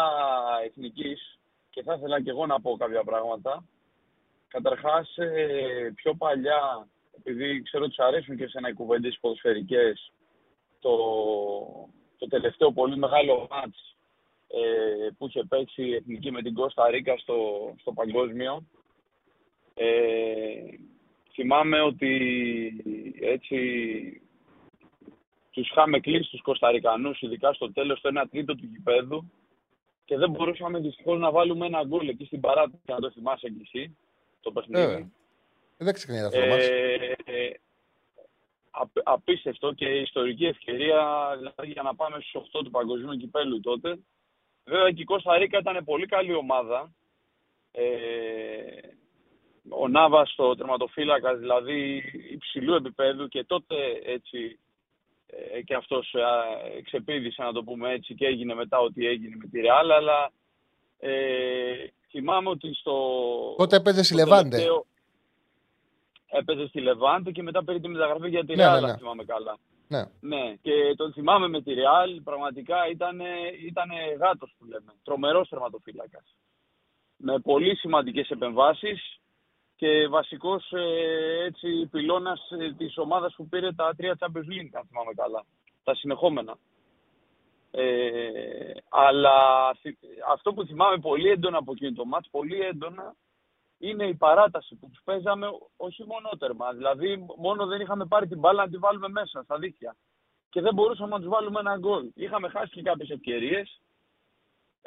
εθνικής 0.65 1.39
και 1.69 1.83
θα 1.83 1.93
ήθελα 1.93 2.21
και 2.21 2.29
εγώ 2.29 2.45
να 2.45 2.61
πω 2.61 2.77
κάποια 2.77 3.03
πράγματα. 3.03 3.63
Καταρχάς, 4.47 5.17
ε, 5.17 5.91
πιο 5.95 6.13
παλιά, 6.13 6.87
επειδή 7.17 7.61
ξέρω 7.61 7.83
ότι 7.83 7.93
σου 7.93 8.03
αρέσουν 8.03 8.37
και 8.37 8.47
σε 8.47 8.57
ένα 8.57 8.69
οι 8.69 8.73
κουβέντες 8.73 9.17
ποδοσφαιρικές, 9.21 10.11
το, 10.79 10.95
το 12.17 12.27
τελευταίο 12.27 12.71
πολύ 12.71 12.97
μεγάλο 12.97 13.47
μάτς 13.51 13.94
ε, 14.55 15.09
που 15.17 15.27
είχε 15.27 15.43
παίξει 15.43 15.83
η 15.83 15.95
Εθνική 15.95 16.31
με 16.31 16.41
την 16.41 16.53
Κώστα 16.53 16.89
Ρίκα 16.89 17.17
στο, 17.17 17.35
στο 17.79 17.91
παγκόσμιο. 17.91 18.65
Ε, 19.73 19.87
θυμάμαι 21.33 21.81
ότι 21.81 22.11
έτσι 23.21 23.57
τους 25.51 25.69
είχαμε 25.69 25.99
κλείσει 25.99 26.29
τους 26.29 26.41
Κωνσταντινούς, 26.41 27.21
ειδικά 27.21 27.53
στο 27.53 27.71
τέλος, 27.71 28.01
το 28.01 28.09
1 28.21 28.23
τρίτο 28.31 28.55
του 28.55 28.65
γηπέδου 28.65 29.31
και 30.05 30.17
δεν 30.17 30.29
μπορούσαμε 30.29 30.79
δυστυχώς 30.79 31.19
να 31.19 31.31
βάλουμε 31.31 31.65
ένα 31.65 31.83
γκολ 31.83 32.07
εκεί 32.07 32.25
στην 32.25 32.39
παράτηση, 32.39 32.81
αν 32.85 33.01
το 33.01 33.11
θυμάσαι 33.11 33.49
κι 33.49 33.61
εσύ, 33.61 33.97
το 34.41 34.51
παιχνίδι. 34.51 34.93
Ε, 34.93 35.07
δεν 35.77 35.93
ξεχνάει 35.93 36.23
αυτό 36.23 36.39
το 36.39 36.45
μάτς. 36.45 36.67
Ε, 36.67 37.15
ε, 37.25 37.49
απ- 38.71 39.01
απίστευτο 39.03 39.73
και 39.73 39.85
ιστορική 39.85 40.45
ευκαιρία 40.45 41.31
δηλαδή, 41.37 41.71
για 41.71 41.81
να 41.81 41.95
πάμε 41.95 42.17
στους 42.19 42.41
8 42.53 42.63
του 42.63 42.69
παγκοσμίου 42.71 43.17
κυπέλου 43.17 43.59
τότε. 43.59 43.99
Βέβαια 44.65 44.91
και 44.91 45.01
η 45.01 45.05
Κώστα 45.05 45.37
Ρίκα 45.37 45.57
ήταν 45.57 45.83
πολύ 45.85 46.05
καλή 46.05 46.33
ομάδα. 46.33 46.91
Ε, 47.71 47.85
ο 49.69 49.87
Νάβας 49.87 50.31
στο 50.31 50.55
τερματοφύλακας, 50.55 51.39
δηλαδή 51.39 52.03
υψηλού 52.31 52.73
επίπεδου 52.73 53.27
και 53.27 53.43
τότε 53.43 53.75
έτσι 54.05 54.59
ε, 55.27 55.61
και 55.61 55.73
αυτός 55.75 56.13
ε, 56.13 56.81
ξεπήδησε 56.81 57.43
να 57.43 57.51
το 57.53 57.63
πούμε 57.63 57.91
έτσι 57.91 58.15
και 58.15 58.25
έγινε 58.25 58.53
μετά 58.53 58.79
ό,τι 58.79 59.07
έγινε 59.07 59.35
με 59.35 59.47
τη 59.47 59.61
Ρεάλ, 59.61 59.91
αλλά 59.91 60.31
ε, 60.99 61.73
θυμάμαι 62.09 62.49
ότι 62.49 62.73
στο... 62.73 62.93
Τότε 63.57 63.75
έπαιζε 63.75 64.03
στη 64.03 64.13
στο 64.13 64.23
Λεβάντε. 64.23 64.49
τελευταίο- 64.49 64.85
Έπαιζε 66.27 66.67
στη 66.67 66.79
Λεβάντε 66.81 67.31
και 67.31 67.43
μετά 67.43 67.63
πήρε 67.63 67.79
τη 67.79 67.87
μεταγραφή 67.87 68.29
για 68.29 68.45
τη 68.45 68.55
Ναι, 68.55 68.63
Ρεάλ, 68.63 68.79
ναι, 68.81 68.85
αν 68.87 68.91
ναι. 68.91 68.97
θυμάμαι 68.97 69.23
καλά. 69.23 69.57
Ναι. 69.87 70.03
Ναι, 70.21 70.55
και 70.61 70.93
τον 70.95 71.13
θυμάμαι 71.13 71.47
με 71.47 71.61
τη 71.61 71.73
Ρεάλ, 71.73 72.21
πραγματικά 72.21 72.87
ήταν, 72.89 73.19
ήταν 73.65 73.89
γάτος 74.19 74.55
που 74.57 74.65
λέμε, 74.65 74.93
τρομερός 75.03 75.49
τερματοφύλακας. 75.49 76.35
Με 77.17 77.39
πολύ 77.39 77.75
σημαντικές 77.75 78.29
επεμβάσεις 78.29 79.19
και 79.75 80.07
βασικός 80.07 80.71
ε, 80.71 81.43
έτσι 81.45 81.87
πυλώνας 81.91 82.49
ε, 82.59 82.73
της 82.77 82.97
ομάδας 82.97 83.33
που 83.35 83.47
πήρε 83.47 83.71
τα 83.73 83.93
τρία 83.97 84.17
Champions 84.19 84.49
League, 84.53 84.73
αν 84.73 84.85
θυμάμαι 84.87 85.13
καλά, 85.15 85.45
τα 85.83 85.95
συνεχόμενα. 85.95 86.57
Ε, 87.71 88.71
αλλά 88.89 89.37
θυ- 89.81 89.97
αυτό 90.31 90.53
που 90.53 90.65
θυμάμαι 90.65 90.97
πολύ 90.99 91.29
έντονα 91.29 91.57
από 91.57 91.71
εκείνο 91.71 91.91
το 91.91 92.05
μάτς, 92.05 92.29
πολύ 92.31 92.59
έντονα, 92.59 93.15
είναι 93.77 94.05
η 94.05 94.15
παράταση 94.15 94.75
που 94.75 94.89
τους 94.89 95.01
παίζαμε 95.03 95.47
όχι 95.77 96.03
μόνο 96.05 96.29
τέρμα. 96.39 96.73
Δηλαδή, 96.73 97.25
μόνο 97.37 97.65
δεν 97.65 97.81
είχαμε 97.81 98.05
πάρει 98.05 98.27
την 98.27 98.39
μπάλα 98.39 98.63
να 98.63 98.69
τη 98.69 98.77
βάλουμε 98.77 99.07
μέσα, 99.09 99.43
στα 99.43 99.57
δίχτυα. 99.57 99.95
Και 100.49 100.61
δεν 100.61 100.73
μπορούσαμε 100.73 101.09
να 101.09 101.19
τους 101.19 101.27
βάλουμε 101.27 101.59
ένα 101.59 101.77
γκολ. 101.77 102.11
Είχαμε 102.15 102.49
χάσει 102.49 102.71
και 102.71 102.81
κάποιες 102.81 103.09
ευκαιρίες. 103.09 103.81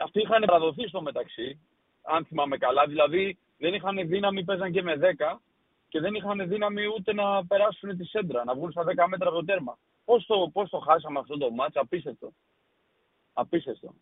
Αυτοί 0.05 0.21
είχαν 0.21 0.43
παραδοθεί 0.47 0.89
στο 0.89 1.03
μεταξύ, 1.03 1.61
αν 2.03 2.25
θυμάμαι 2.25 2.57
καλά. 2.57 2.87
Δηλαδή, 2.87 3.39
δεν 3.59 3.75
είχαν 3.75 4.09
δύναμη, 4.09 4.45
παίζαν 4.45 4.73
και 4.73 4.83
με 4.83 4.97
10 4.97 5.41
και 5.89 6.01
δεν 6.01 6.15
είχαν 6.15 6.49
δύναμη 6.49 6.87
ούτε 6.97 7.15
να 7.15 7.47
περάσουν 7.47 7.97
τη 7.97 8.05
σέντρα, 8.05 8.45
να 8.45 8.55
βγουν 8.55 8.71
στα 8.71 8.85
10 8.85 8.87
μέτρα 9.09 9.29
από 9.29 9.39
το 9.39 9.45
τέρμα. 9.45 9.79
Πώς 10.05 10.27
το, 10.27 10.51
πώς 10.53 10.71
το 10.71 10.79
χάσαμε 10.79 11.19
αυτό 11.19 11.39
το 11.39 11.51
μάτς, 11.51 11.77
απίστευτο. 11.77 12.33
Απίστευτο. 13.33 13.95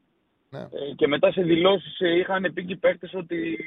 Ναι. 0.50 0.60
Ε, 0.60 0.94
και 0.96 1.06
μετά 1.06 1.32
σε 1.32 1.42
δηλώσεις 1.42 2.00
ε, 2.00 2.18
είχαν 2.18 2.52
πει 2.54 2.64
και 2.64 2.72
οι 2.72 2.76
παίκτες 2.76 3.14
ότι, 3.14 3.58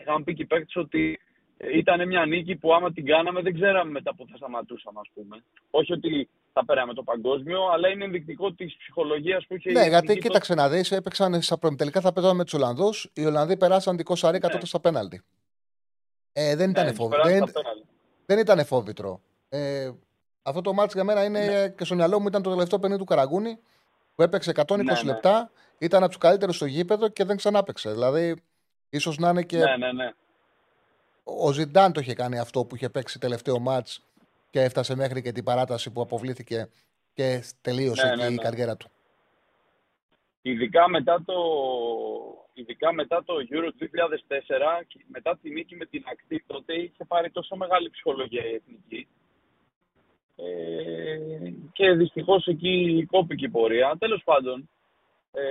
είχαν 0.00 0.24
πει 0.24 0.34
και 0.34 0.42
οι 0.42 0.46
παίκτες 0.46 0.76
ότι 0.76 1.20
ε, 1.56 1.78
ήταν 1.78 2.06
μια 2.06 2.26
νίκη 2.26 2.56
που 2.56 2.74
άμα 2.74 2.92
την 2.92 3.04
κάναμε 3.06 3.40
δεν 3.42 3.54
ξέραμε 3.54 3.90
μετά 3.90 4.14
που 4.14 4.26
θα 4.30 4.36
σταματούσαμε 4.36 5.00
ας 5.00 5.08
πούμε. 5.14 5.42
Όχι 5.70 5.92
ότι 5.92 6.28
θα 6.52 6.64
πέραμε 6.64 6.94
το 6.94 7.02
παγκόσμιο, 7.02 7.66
αλλά 7.72 7.88
είναι 7.88 8.04
ενδεικτικό 8.04 8.52
της 8.52 8.76
ψυχολογίας 8.76 9.46
που 9.46 9.54
είχε 9.56 9.70
η 9.70 9.72
Ναι, 9.72 9.80
γιατί 9.82 9.94
εθνική 9.96 10.20
κοίταξε 10.20 10.54
να 10.54 10.68
δεις, 10.68 10.90
έπαιξαν 10.92 11.42
στα 11.42 11.58
προημιτελικά 11.58 12.00
θα 12.00 12.12
παίζαμε 12.12 12.34
με 12.36 12.44
τους 12.44 12.54
Ολλανδούς. 12.54 13.10
Οι 13.14 13.24
Ολλανδοί 13.26 13.56
περάσαν 13.56 13.96
την 13.96 14.04
Κώστα 14.04 14.30
Ρίκα 14.30 14.48
τότε 14.48 14.66
στα 14.66 14.80
πέναλτι. 14.80 15.22
Ε, 16.32 16.56
δεν 16.56 16.70
ήταν 16.70 16.84
Ναι, 16.84 16.92
φόβη- 16.92 17.14
τους 17.14 17.22
περάσαν 17.22 17.38
δεν, 17.38 17.48
στα 17.48 17.60
πέναλτι. 17.60 17.86
δεν 18.26 18.38
ήταν 18.38 18.64
φόβητρο. 18.64 19.20
Ε, 19.48 19.90
αυτό 20.42 20.60
το 20.60 20.72
μάτς 20.72 20.94
για 20.94 21.04
μένα 21.04 21.24
είναι 21.24 21.44
Ναι. 21.46 21.68
και 21.68 21.84
στο 21.84 21.94
μυαλό 21.94 22.20
μου 22.20 22.26
ήταν 22.26 22.42
το 22.42 22.50
τελευταίο 22.50 22.78
παιχνίδι 22.78 23.00
του 23.00 23.06
Καραγκούνη 23.08 23.58
που 24.14 24.22
έπαιξε 24.22 24.50
120 24.50 24.76
Ναι, 24.84 24.92
ναι. 24.92 25.02
λεπτά. 25.12 25.50
Ήταν 25.78 26.00
από 26.02 26.08
τους 26.12 26.20
καλύτερους 26.20 26.56
στο 26.56 26.66
γήπεδο 26.66 27.08
και 27.08 27.24
δεν 27.24 27.36
ξανάπαιξε. 27.36 27.90
Δηλαδή, 27.92 28.36
ίσως 28.90 29.18
να 29.18 29.28
είναι 29.28 29.42
και. 29.42 29.58
Ναι, 29.58 29.76
ναι, 29.76 29.92
ναι. 29.92 30.10
Ο 31.24 31.52
Ζιντάν 31.52 31.92
το 31.92 32.00
είχε 32.00 32.14
κάνει 32.14 32.38
αυτό 32.38 32.64
που 32.64 32.74
είχε 32.74 32.88
παίξει 32.88 33.18
τελευταίο 33.18 33.58
μάτς 33.58 34.06
και 34.50 34.60
έφτασε 34.60 34.96
μέχρι 34.96 35.22
και 35.22 35.32
την 35.32 35.44
παράταση 35.44 35.92
που 35.92 36.00
αποβλήθηκε 36.00 36.68
και 37.14 37.42
τελείωσε 37.62 38.06
Ναι, 38.06 38.12
εκεί 38.12 38.20
ναι, 38.20 38.26
η 38.26 38.34
ναι. 38.34 38.42
καριέρα 38.42 38.76
του. 38.76 38.90
Ειδικά 40.42 40.88
μετά 40.88 41.22
το, 41.24 41.34
ειδικά 42.54 42.92
μετά 42.92 43.24
το 43.24 43.34
Euro 43.50 43.70
του 43.78 43.90
2004 43.90 44.84
και 44.86 45.04
μετά 45.06 45.38
τη 45.42 45.50
νίκη 45.50 45.76
με 45.76 45.84
την 45.84 46.04
Ακτή 46.12 46.44
τότε 46.46 46.74
είχε 46.74 47.04
πάρει 47.04 47.30
τόσο 47.30 47.56
μεγάλη 47.56 47.90
ψυχολογία 47.90 48.44
η 48.44 48.54
εθνική. 48.54 49.08
Ε, 50.36 51.52
και 51.72 51.92
δυστυχώς 51.92 52.46
εκεί 52.46 53.06
κόπηκε 53.10 53.44
η 53.44 53.48
πορεία. 53.48 53.96
Τέλος 53.98 54.22
πάντων, 54.24 54.68
ε, 55.32 55.42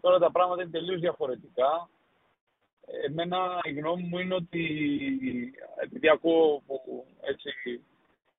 τώρα 0.00 0.18
τα 0.18 0.30
πράγματα 0.30 0.62
είναι 0.62 0.70
τελείως 0.70 1.00
διαφορετικά. 1.00 1.88
Εμένα 3.06 3.60
η 3.64 3.72
γνώμη 3.72 4.02
μου 4.02 4.18
είναι 4.18 4.34
ότι 4.34 4.64
επειδή 5.82 6.08
ακούω 6.08 6.62
που 6.66 7.04
έτσι 7.20 7.48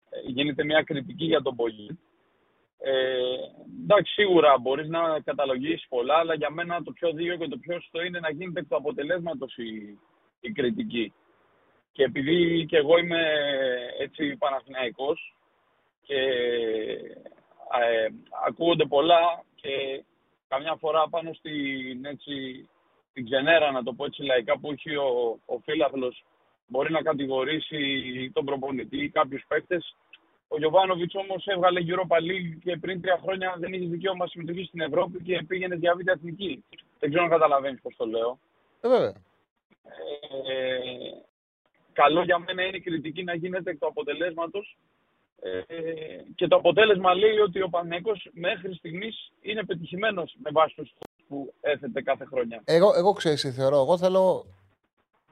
ε, 0.09 0.19
γίνεται 0.25 0.63
μια 0.63 0.83
κριτική 0.83 1.25
για 1.25 1.41
τον 1.41 1.55
Πογή, 1.55 1.99
ε, 2.81 3.19
εντάξει, 3.83 4.13
σίγουρα 4.13 4.57
μπορείς 4.57 4.87
να 4.87 5.19
καταλογίσεις 5.19 5.87
πολλά, 5.89 6.15
αλλά 6.15 6.33
για 6.33 6.49
μένα 6.49 6.83
το 6.83 6.91
πιο 6.91 7.11
δίκαιο 7.11 7.37
και 7.37 7.47
το 7.47 7.57
πιο 7.57 7.73
σωστό 7.79 8.01
είναι 8.01 8.19
να 8.19 8.31
γίνεται 8.31 8.59
εκ 8.59 8.67
του 8.67 8.75
αποτελέσματος 8.75 9.57
η, 9.57 9.99
η 10.39 10.51
κριτική. 10.51 11.13
Και 11.91 12.03
επειδή 12.03 12.65
και 12.65 12.77
εγώ 12.77 12.97
είμαι 12.97 13.21
έτσι 13.99 14.35
Παναθηναϊκός 14.37 15.35
και 16.01 16.19
ε, 17.79 18.07
ακούγονται 18.47 18.85
πολλά 18.85 19.43
και 19.55 20.03
καμιά 20.47 20.75
φορά 20.75 21.09
πάνω 21.09 21.33
στην, 21.33 22.05
έτσι, 22.05 22.67
την 23.19 23.29
ξενέρα, 23.29 23.71
να 23.71 23.83
το 23.83 23.93
πω 23.93 24.05
έτσι 24.05 24.21
λαϊκά, 24.23 24.59
που 24.59 24.71
έχει 24.71 24.95
ο, 24.95 25.39
ο 25.45 25.59
φίλαθλος 25.59 26.23
μπορεί 26.67 26.91
να 26.91 27.01
κατηγορήσει 27.01 27.79
τον 28.33 28.45
προπονητή 28.45 29.03
ή 29.03 29.09
κάποιους 29.09 29.43
παίκτες. 29.47 29.95
Ο 30.47 30.57
Γιωβάνοβιτς 30.57 31.15
όμως 31.15 31.45
έβγαλε 31.45 31.79
Europa 31.87 32.17
League 32.29 32.57
και 32.63 32.77
πριν 32.77 33.01
τρία 33.01 33.19
χρόνια 33.23 33.55
δεν 33.59 33.73
είχε 33.73 33.85
δικαίωμα 33.85 34.27
συμμετοχής 34.27 34.67
στην 34.67 34.81
Ευρώπη 34.81 35.21
και 35.23 35.43
πήγαινε 35.47 35.75
διαβίτη 35.75 36.11
εθνική. 36.11 36.63
Δεν 36.99 37.09
ξέρω 37.09 37.23
αν 37.23 37.29
καταλαβαίνεις 37.29 37.81
πώς 37.81 37.95
το 37.95 38.05
λέω. 38.05 38.39
Ε, 38.81 38.87
βέβαια. 38.87 39.15
Ε, 40.47 40.79
καλό 41.93 42.23
για 42.23 42.39
μένα 42.39 42.63
είναι 42.63 42.77
η 42.77 42.81
κριτική 42.81 43.23
να 43.23 43.33
γίνεται 43.35 43.69
εκ 43.69 43.79
του 43.79 43.87
αποτελέσματος. 43.87 44.77
Ε, 45.41 45.61
και 46.35 46.47
το 46.47 46.55
αποτέλεσμα 46.55 47.13
λέει 47.13 47.37
ότι 47.37 47.61
ο 47.61 47.69
Πανέκος 47.69 48.29
μέχρι 48.31 48.73
στιγμής 48.73 49.31
είναι 49.41 49.65
πετυχημένος 49.65 50.35
με 50.43 50.49
βάση 50.53 50.75
τους 50.75 50.91
που 51.29 51.53
έθετε 51.61 52.01
κάθε 52.01 52.25
χρονιά. 52.25 52.61
Εγώ, 52.65 52.93
εγώ 52.95 53.13
ξέρω, 53.13 53.35
θεωρώ. 53.35 53.77
Εγώ 53.77 53.97
θέλω. 53.97 54.45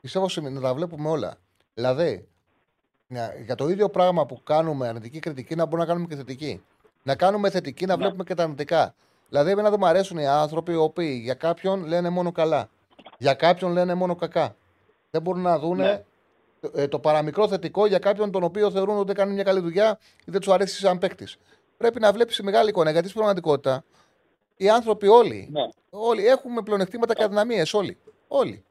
Πιστεύω 0.01 0.27
να 0.41 0.61
τα 0.61 0.73
βλέπουμε 0.73 1.09
όλα. 1.09 1.37
Δηλαδή, 1.73 2.27
για 3.45 3.55
το 3.55 3.67
ίδιο 3.67 3.89
πράγμα 3.89 4.25
που 4.25 4.43
κάνουμε 4.43 4.87
αρνητική 4.87 5.19
κριτική, 5.19 5.55
να 5.55 5.65
μπορούμε 5.65 5.81
να 5.81 5.93
κάνουμε 5.93 6.07
και 6.07 6.15
θετική. 6.15 6.63
Να 7.03 7.15
κάνουμε 7.15 7.49
θετική, 7.49 7.85
να 7.85 7.95
ναι. 7.95 8.01
βλέπουμε 8.01 8.23
και 8.23 8.33
τα 8.33 8.43
αρνητικά. 8.43 8.95
Δηλαδή, 9.29 9.51
εμένα 9.51 9.69
δεν 9.69 9.79
μου 9.81 9.87
αρέσουν 9.87 10.17
οι 10.17 10.27
άνθρωποι 10.27 10.71
οι 10.71 10.75
οποίοι 10.75 11.19
για 11.23 11.33
κάποιον 11.33 11.85
λένε 11.85 12.09
μόνο 12.09 12.31
καλά. 12.31 12.69
Για 13.17 13.33
κάποιον 13.33 13.71
λένε 13.71 13.93
μόνο 13.93 14.15
κακά. 14.15 14.55
Δεν 15.11 15.21
μπορούν 15.21 15.41
να 15.41 15.59
δουν 15.59 15.77
ναι. 15.77 16.03
Ε, 16.73 16.87
το 16.87 16.99
παραμικρό 16.99 17.47
θετικό 17.47 17.85
για 17.85 17.99
κάποιον 17.99 18.31
τον 18.31 18.43
οποίο 18.43 18.71
θεωρούν 18.71 18.97
ότι 18.97 19.13
κάνει 19.13 19.33
μια 19.33 19.43
καλή 19.43 19.59
δουλειά 19.59 19.99
ή 20.25 20.31
δεν 20.31 20.41
του 20.41 20.53
αρέσει 20.53 20.79
σαν 20.79 20.97
παίκτης. 20.97 21.37
Πρέπει 21.77 21.99
να 21.99 22.11
βλέπεις 22.11 22.39
μεγάλη 22.39 22.69
εικόνα 22.69 22.91
γιατί 22.91 23.07
στην 23.07 23.19
πραγματικότητα 23.19 23.83
οι 24.57 24.69
άνθρωποι 24.69 25.07
όλοι, 25.07 25.47
ναι. 25.51 25.67
όλοι 25.89 26.25
έχουμε 26.25 26.61
πλεονεκτήματα 26.61 27.13
και 27.13 27.23
αδυναμίες. 27.23 27.73
Όλοι. 27.73 27.97
όλοι. 28.27 28.65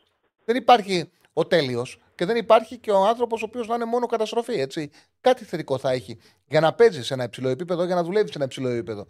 Δεν 0.44 0.56
υπάρχει 0.56 1.10
ο 1.32 1.46
τέλειος 1.46 1.98
και 2.14 2.24
δεν 2.24 2.36
υπάρχει 2.36 2.78
και 2.78 2.90
ο 2.90 3.04
άνθρωπος 3.04 3.42
ο 3.42 3.44
οποίος 3.48 3.66
να 3.66 3.74
είναι 3.74 3.84
μόνο 3.84 4.06
καταστροφή. 4.06 4.60
Έτσι. 4.60 4.90
Κάτι 5.20 5.44
θετικό 5.44 5.78
θα 5.78 5.90
έχει 5.90 6.18
για 6.48 6.60
να 6.60 6.74
παίζεις 6.74 7.06
σε 7.06 7.14
ένα 7.14 7.24
υψηλό 7.24 7.48
επίπεδο, 7.48 7.84
για 7.84 7.94
να 7.94 8.02
δουλεύεις 8.02 8.30
σε 8.30 8.36
ένα 8.36 8.46
υψηλό 8.46 8.68
επίπεδο. 8.68 9.06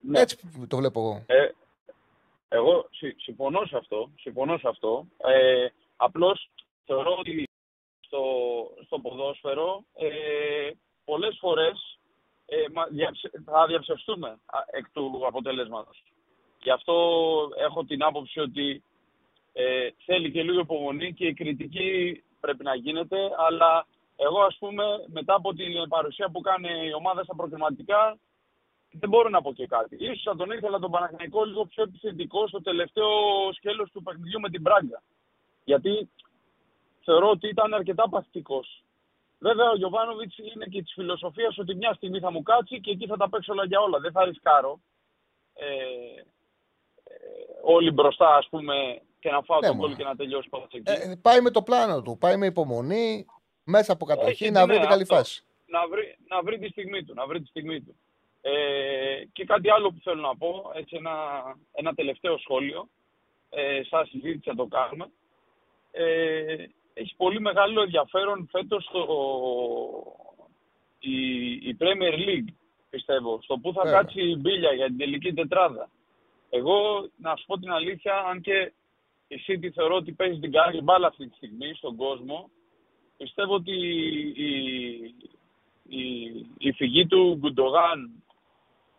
Ναι. 0.00 0.20
Έτσι 0.20 0.38
το 0.68 0.76
βλέπω 0.76 1.00
εγώ. 1.00 1.22
Ε, 1.26 1.48
εγώ 2.48 2.88
συμφωνώ 3.16 3.64
σε 3.64 3.76
αυτό. 3.76 4.10
Συμφωνώ 4.18 4.58
σε 4.58 4.68
αυτό. 4.68 5.06
Ε, 5.16 5.66
Απλώς 5.96 6.50
θεωρώ 6.86 7.16
ότι 7.18 7.48
στο, 8.00 8.22
στο 8.84 8.98
ποδόσφαιρο 8.98 9.84
ε, 9.94 10.70
πολλές 11.04 11.36
φορές 11.40 11.93
ε, 12.46 12.64
θα 13.44 13.66
διαψευστούμε 13.66 14.38
εκ 14.70 14.90
του 14.92 15.22
αποτελέσματος. 15.26 16.02
Γι' 16.62 16.70
αυτό 16.70 16.94
έχω 17.58 17.84
την 17.84 18.02
άποψη 18.02 18.40
ότι 18.40 18.82
ε, 19.52 19.88
θέλει 20.04 20.30
και 20.30 20.42
λίγο 20.42 20.60
υπομονή 20.60 21.14
και 21.14 21.26
η 21.26 21.34
κριτική 21.34 22.22
πρέπει 22.40 22.64
να 22.64 22.74
γίνεται, 22.74 23.18
αλλά 23.48 23.86
εγώ 24.16 24.40
ας 24.40 24.56
πούμε 24.58 24.84
μετά 25.06 25.34
από 25.34 25.54
την 25.54 25.88
παρουσία 25.88 26.28
που 26.28 26.40
κάνει 26.40 26.86
η 26.86 26.94
ομάδα 26.94 27.24
στα 27.24 27.34
προκριματικά 27.34 28.18
δεν 28.90 29.08
μπορώ 29.08 29.28
να 29.28 29.42
πω 29.42 29.52
και 29.52 29.66
κάτι. 29.66 29.96
Ίσως 30.00 30.22
θα 30.22 30.36
τον 30.36 30.50
ήθελα 30.50 30.78
τον 30.78 30.90
Παναγενικό 30.90 31.44
λίγο 31.44 31.64
πιο 31.66 31.82
επιθετικό 31.82 32.48
στο 32.48 32.62
τελευταίο 32.62 33.08
σκέλος 33.52 33.90
του 33.90 34.02
παιχνιδιού 34.02 34.40
με 34.40 34.50
την 34.50 34.62
Πράγκα. 34.62 35.02
Γιατί 35.64 36.10
θεωρώ 37.04 37.30
ότι 37.30 37.48
ήταν 37.48 37.74
αρκετά 37.74 38.08
παθητικός. 38.08 38.83
Βέβαια, 39.46 39.70
ο 39.70 39.76
Γιωβάνοβιτς 39.76 40.38
είναι 40.38 40.66
και 40.66 40.82
της 40.82 40.92
φιλοσοφίας 40.92 41.58
ότι 41.58 41.74
μια 41.74 41.92
στιγμή 41.94 42.18
θα 42.18 42.30
μου 42.30 42.42
κάτσει 42.42 42.80
και 42.80 42.90
εκεί 42.90 43.06
θα 43.06 43.16
τα 43.16 43.28
παίξω 43.28 43.52
όλα 43.52 43.64
για 43.64 43.80
όλα. 43.80 43.98
Δεν 43.98 44.12
θα 44.12 44.24
ρισκάρω. 44.24 44.80
Ε, 45.54 45.64
ε, 45.64 47.14
όλοι 47.62 47.90
μπροστά, 47.90 48.36
ας 48.36 48.48
πούμε, 48.50 48.74
και 49.20 49.30
να 49.30 49.42
φάω 49.42 49.60
ναι, 49.60 49.66
τον 49.66 49.76
κόλλο 49.76 49.94
και 49.94 50.04
να 50.04 50.16
τελειώσει 50.16 50.48
το 50.50 50.66
εκεί. 50.72 50.82
Ε, 50.84 51.14
πάει 51.22 51.40
με 51.40 51.50
το 51.50 51.62
πλάνο 51.62 52.02
του. 52.02 52.18
Πάει 52.18 52.36
με 52.36 52.46
υπομονή, 52.46 53.26
μέσα 53.64 53.92
από 53.92 54.04
κατοχή, 54.04 54.50
να 54.50 54.66
βρει 54.66 54.78
την 54.78 54.88
καλή 54.88 55.04
φάση. 55.04 55.44
Να 55.66 55.88
βρει, 55.88 56.16
να 56.28 56.42
βρει 56.42 56.58
τη 56.58 56.68
στιγμή 56.68 57.04
του. 57.04 57.14
Να 57.14 57.26
βρει 57.26 57.40
τη 57.40 57.46
στιγμή 57.46 57.80
του. 57.80 57.96
Ε, 58.40 59.24
και 59.32 59.44
κάτι 59.44 59.70
άλλο 59.70 59.92
που 59.92 60.00
θέλω 60.02 60.20
να 60.20 60.36
πω, 60.36 60.72
έτσι 60.74 60.96
ένα, 60.96 61.16
ένα 61.72 61.94
τελευταίο 61.94 62.38
σχόλιο, 62.38 62.88
ε, 63.50 63.80
σαν 63.88 64.06
συζήτηση 64.06 64.48
να 64.48 64.54
το 64.54 64.66
κάνουμε. 64.66 65.10
Ε, 65.90 66.64
έχει 66.94 67.14
πολύ 67.16 67.40
μεγάλο 67.40 67.82
ενδιαφέρον 67.82 68.48
φέτος 68.50 68.88
το, 68.92 69.02
η, 70.98 71.50
η 71.52 71.76
Premier 71.78 72.14
League, 72.14 72.52
πιστεύω, 72.90 73.40
στο 73.42 73.58
που 73.58 73.72
θα 73.72 73.82
yeah. 73.82 73.90
κάτσει 73.90 74.20
η 74.20 74.36
μπίλια 74.36 74.72
για 74.72 74.86
την 74.86 74.96
τελική 74.96 75.32
τετράδα. 75.32 75.90
Εγώ, 76.50 77.08
να 77.16 77.36
σου 77.36 77.44
πω 77.46 77.58
την 77.58 77.70
αλήθεια, 77.70 78.14
αν 78.16 78.40
και 78.40 78.72
η 79.28 79.36
City 79.46 79.68
θεωρώ 79.74 79.94
ότι 79.96 80.12
παίζει 80.12 80.40
την 80.40 80.52
καλή 80.52 80.80
μπάλα 80.80 81.06
αυτή 81.06 81.28
τη 81.28 81.36
στιγμή 81.36 81.74
στον 81.74 81.96
κόσμο, 81.96 82.50
πιστεύω 83.16 83.54
ότι 83.54 83.72
η, 84.34 84.50
η, 85.88 86.28
η 86.58 86.72
φυγή 86.72 87.06
του 87.06 87.36
Γκουντογάν 87.38 88.22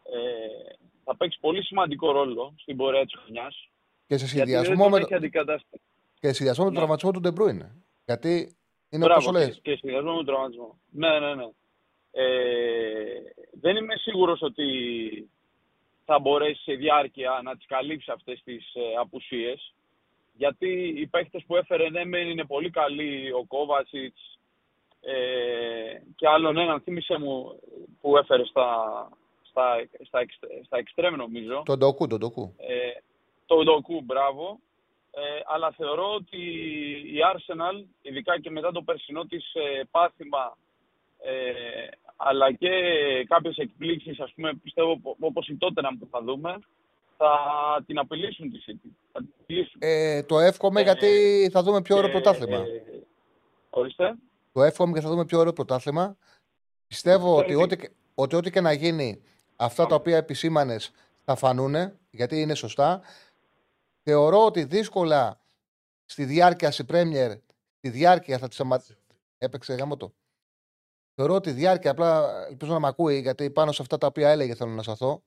ε, 0.04 0.74
θα 1.04 1.16
παίξει 1.18 1.40
πολύ 1.42 1.64
σημαντικό 1.64 2.12
ρόλο 2.12 2.54
στην 2.58 2.78
πορεία 2.78 3.06
της 3.06 3.16
χρονιάς. 3.22 3.70
Και 4.08 4.18
σε 4.18 4.28
συνδυασμό 4.28 4.90
με, 4.90 5.00
και 6.20 6.28
σε 6.28 6.34
συνδυασμό 6.34 6.64
με 6.64 6.70
τον 6.70 6.74
ναι. 6.74 6.76
τραυματισμό 6.76 7.12
του 7.12 7.20
Ντεμπρούινε. 7.20 7.85
Γιατί 8.06 8.56
είναι 8.90 9.06
όπως 9.06 9.32
λες. 9.32 9.60
Και 9.62 9.76
συνδυασμό 9.76 10.12
με 10.12 10.16
τον 10.16 10.26
τραυματισμό. 10.26 10.80
Ναι, 10.90 11.20
ναι, 11.20 11.36
ναι. 11.36 11.50
Ε, 12.12 12.26
δεν 13.52 13.76
είμαι 13.76 13.96
σίγουρος 13.96 14.42
ότι 14.42 14.66
θα 16.06 16.20
μπορέσει 16.20 16.62
σε 16.62 16.74
διάρκεια 16.74 17.42
να 17.44 17.56
τις 17.56 17.66
καλύψει 17.66 18.12
αυτές 18.12 18.42
τις 18.44 18.74
ε, 18.74 18.82
απουσίες. 19.00 19.74
Γιατί 20.34 20.94
οι 20.98 21.08
παίχτες 21.08 21.44
που 21.48 21.56
έφερε 21.56 21.90
ναι, 21.90 22.20
είναι 22.20 22.46
πολύ 22.46 22.70
καλοί, 22.70 23.32
ο 23.32 23.46
Κόβατσιτς 23.46 24.40
ε, 25.02 26.02
και 26.16 26.28
άλλον 26.28 26.58
έναν, 26.58 26.82
θύμισε 26.82 27.18
μου, 27.18 27.60
που 28.02 28.18
έφερε 28.18 28.46
στα, 28.46 28.68
στα, 29.42 29.88
στα, 30.04 30.20
στα 30.66 30.78
εξτρέμ 30.78 31.16
νομίζω. 31.16 31.64
Τον 31.66 31.78
Ντοκού, 31.78 32.08
τον 32.08 32.20
Ντοκού. 32.20 32.54
Ε, 32.58 33.02
τον 33.46 33.66
Ντοκού, 33.66 34.02
μπράβο. 34.02 34.60
Ε, 35.18 35.42
αλλά 35.46 35.72
θεωρώ 35.72 36.14
ότι 36.14 36.42
η 37.16 37.18
Arsenal, 37.34 37.86
ειδικά 38.02 38.40
και 38.40 38.50
μετά 38.50 38.72
το 38.72 38.82
περσινό 38.82 39.24
της 39.26 39.54
ε, 39.54 39.84
πάθημα, 39.92 40.58
ε, 41.20 41.32
αλλά 42.16 42.52
και 42.52 42.70
κάποιες 43.28 43.58
εκπλήξεις, 43.58 44.20
ας 44.20 44.34
πούμε, 44.36 44.54
πιστεύω 44.54 45.00
όπως 45.20 45.48
η 45.48 45.56
τότε 45.56 45.82
που 46.00 46.08
θα 46.12 46.22
δούμε, 46.22 46.60
θα 47.18 47.38
την 47.86 48.00
απειλήσουν 48.00 48.52
τη 48.52 48.64
City. 48.68 48.90
Θα 49.12 49.20
την 49.46 49.66
ε, 49.80 50.24
το 50.24 50.40
εύχομαι 50.40 50.82
γιατί 50.82 51.10
θα 51.52 51.64
δούμε 51.64 51.82
πιο 51.82 51.98
ωραίο 51.98 52.10
πρωτάθλημα. 52.10 52.64
ορίστε. 53.70 54.16
Το 54.54 54.64
εύχομαι 54.64 54.94
και 54.94 55.02
θα 55.02 55.10
δούμε 55.10 55.26
πιο 55.26 55.40
ωραίο 55.40 55.54
πρωτάθλημα. 55.54 56.18
Πιστεύω 56.88 57.38
ότι 57.38 57.56
ό,τι, 57.56 57.76
ότι 58.16 58.36
ό,τι 58.36 58.52
και 58.52 58.62
να 58.62 58.72
γίνει, 58.72 59.22
αυτά 59.56 59.86
τα 59.86 59.96
οποία 59.96 60.18
επισήμανες 60.18 60.92
θα 61.26 61.36
φανούν, 61.36 61.76
γιατί 62.10 62.42
είναι 62.42 62.56
σωστά. 62.56 63.02
Θεωρώ 64.10 64.46
ότι 64.46 64.64
δύσκολα 64.64 65.42
στη 66.06 66.26
διάρκεια 66.26 66.72
σε 66.72 66.84
Πρέμιερ, 66.84 67.32
στη 67.78 67.90
διάρκεια 67.90 68.38
θα 68.38 68.48
τη 68.48 68.54
σταματήσει. 68.54 68.98
Έπαιξε 69.38 69.74
γάμο 69.74 69.98
το. 69.98 70.14
Θεωρώ 71.16 71.34
ότι 71.34 71.52
διάρκεια, 71.52 71.92
απλά 71.92 72.46
ελπίζω 72.48 72.74
να 72.74 72.80
με 72.80 72.88
ακούει, 72.88 73.20
γιατί 73.20 73.50
πάνω 73.52 73.72
σε 73.72 73.82
αυτά 73.82 73.98
τα 73.98 74.08
οποία 74.08 74.30
έλεγε 74.30 74.56
θέλω 74.56 74.72
να 74.72 74.84
σταθώ. 74.84 75.24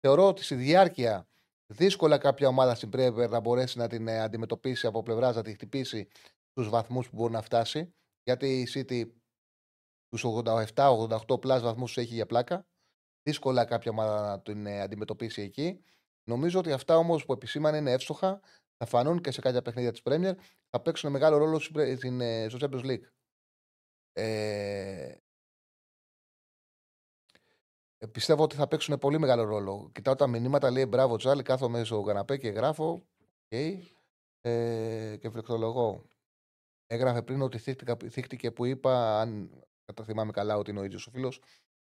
Θεωρώ 0.00 0.26
ότι 0.26 0.44
στη 0.44 0.54
διάρκεια 0.54 1.28
δύσκολα 1.66 2.18
κάποια 2.18 2.48
ομάδα 2.48 2.74
στην 2.74 2.90
Πρέμιερ 2.90 3.30
να 3.30 3.40
μπορέσει 3.40 3.78
να 3.78 3.88
την 3.88 4.08
ε, 4.08 4.20
αντιμετωπίσει 4.20 4.86
από 4.86 5.02
πλευράς, 5.02 5.36
να 5.36 5.42
τη 5.42 5.52
χτυπήσει 5.52 6.08
στους 6.50 6.68
βαθμούς 6.68 7.08
που 7.08 7.16
μπορεί 7.16 7.32
να 7.32 7.42
φτάσει. 7.42 7.94
Γιατί 8.22 8.60
η 8.60 8.68
City 8.74 9.10
τους 10.08 10.24
87-88 10.74 11.40
πλάς 11.40 11.62
βαθμούς 11.62 11.96
έχει 11.96 12.14
για 12.14 12.26
πλάκα. 12.26 12.66
Δύσκολα 13.22 13.64
κάποια 13.64 13.90
ομάδα 13.90 14.20
να 14.20 14.40
την 14.40 14.66
ε, 14.66 14.80
αντιμετωπίσει 14.80 15.42
εκεί. 15.42 15.84
Νομίζω 16.28 16.58
ότι 16.58 16.72
αυτά 16.72 16.96
όμως 16.96 17.24
που 17.24 17.32
επισήμανε 17.32 17.76
είναι 17.76 17.92
εύστοχα. 17.92 18.40
Θα 18.76 18.86
φανούν 18.86 19.20
και 19.20 19.30
σε 19.30 19.40
κάποια 19.40 19.62
παιχνίδια 19.62 19.92
της 19.92 20.00
Premier. 20.04 20.34
Θα 20.70 20.80
παίξουν 20.80 21.10
μεγάλο 21.10 21.36
ρόλο 21.36 21.58
στην, 21.58 22.20
ε, 22.20 22.48
στο 22.48 22.58
Champions 22.60 22.84
League. 22.84 23.02
Ε, 24.12 25.14
ε, 27.98 28.06
πιστεύω 28.06 28.42
ότι 28.42 28.56
θα 28.56 28.68
παίξουν 28.68 28.98
πολύ 28.98 29.18
μεγάλο 29.18 29.44
ρόλο. 29.44 29.90
Κοιτάω 29.92 30.14
τα 30.14 30.26
μηνύματα, 30.26 30.70
λέει 30.70 30.86
μπράβο 30.88 31.16
Τσάλι, 31.16 31.42
κάθομαι 31.42 31.84
στο 31.84 32.02
καναπέ 32.02 32.36
και 32.36 32.48
γράφω. 32.48 33.06
Okay. 33.48 33.78
ε, 34.40 35.16
και 35.20 35.30
φλεκτολογώ. 35.30 36.04
Έγραφε 36.86 37.22
πριν 37.22 37.42
ότι 37.42 37.58
θύχτηκα, 37.58 37.96
θύχτηκε 38.10 38.50
που 38.50 38.64
είπα, 38.64 39.20
αν 39.20 39.50
κατά 39.84 40.04
θυμάμαι 40.04 40.32
καλά 40.32 40.56
ότι 40.56 40.70
είναι 40.70 40.80
ο 40.80 40.84
ίδιος 40.84 41.06
ο 41.06 41.10
φίλος, 41.10 41.40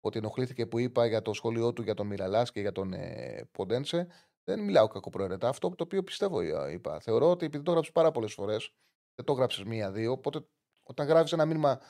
ότι 0.05 0.17
ενοχλήθηκε 0.17 0.65
που 0.65 0.79
είπα 0.79 1.05
για 1.05 1.21
το 1.21 1.33
σχόλιο 1.33 1.73
του 1.73 1.81
για 1.81 1.93
τον 1.93 2.07
Μιραλά 2.07 2.43
και 2.43 2.59
για 2.59 2.71
τον 2.71 2.93
ε, 2.93 3.49
Ποντένσε. 3.51 4.07
Δεν 4.43 4.59
μιλάω 4.59 4.87
κακοπροαιρετά. 4.87 5.47
Αυτό 5.47 5.69
το 5.69 5.83
οποίο 5.83 6.03
πιστεύω 6.03 6.41
είπα. 6.69 6.99
Θεωρώ 6.99 7.29
ότι 7.29 7.45
επειδή 7.45 7.63
το 7.63 7.69
έγραψες 7.69 7.93
πάρα 7.93 8.11
πολλές 8.11 8.33
φορές, 8.33 8.73
δεν 9.15 9.25
το 9.25 9.33
έγραψες 9.33 9.63
μία-δύο, 9.63 10.11
οπότε 10.11 10.47
όταν 10.83 11.07
γράφεις 11.07 11.31
ένα 11.31 11.45
μήνυμα 11.45 11.81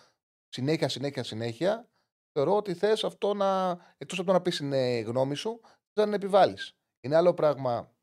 συνέχεια, 0.48 0.90
συνέχεια, 0.90 1.24
συνέχεια, 1.24 1.90
θεωρώ 2.32 2.56
ότι 2.56 2.74
θες 2.74 3.04
αυτό 3.04 3.34
να, 3.34 3.78
εκτός 3.98 4.18
από 4.18 4.28
το 4.28 4.34
να 4.34 4.42
πεις 4.42 4.58
την 4.58 4.74
ε, 4.74 5.00
γνώμη 5.00 5.36
σου, 5.36 5.60
δεν 5.94 6.14
επιβάλλεις. 6.14 6.78
Είναι 7.00 7.16
άλλο 7.16 7.34
πράγμα. 7.34 7.96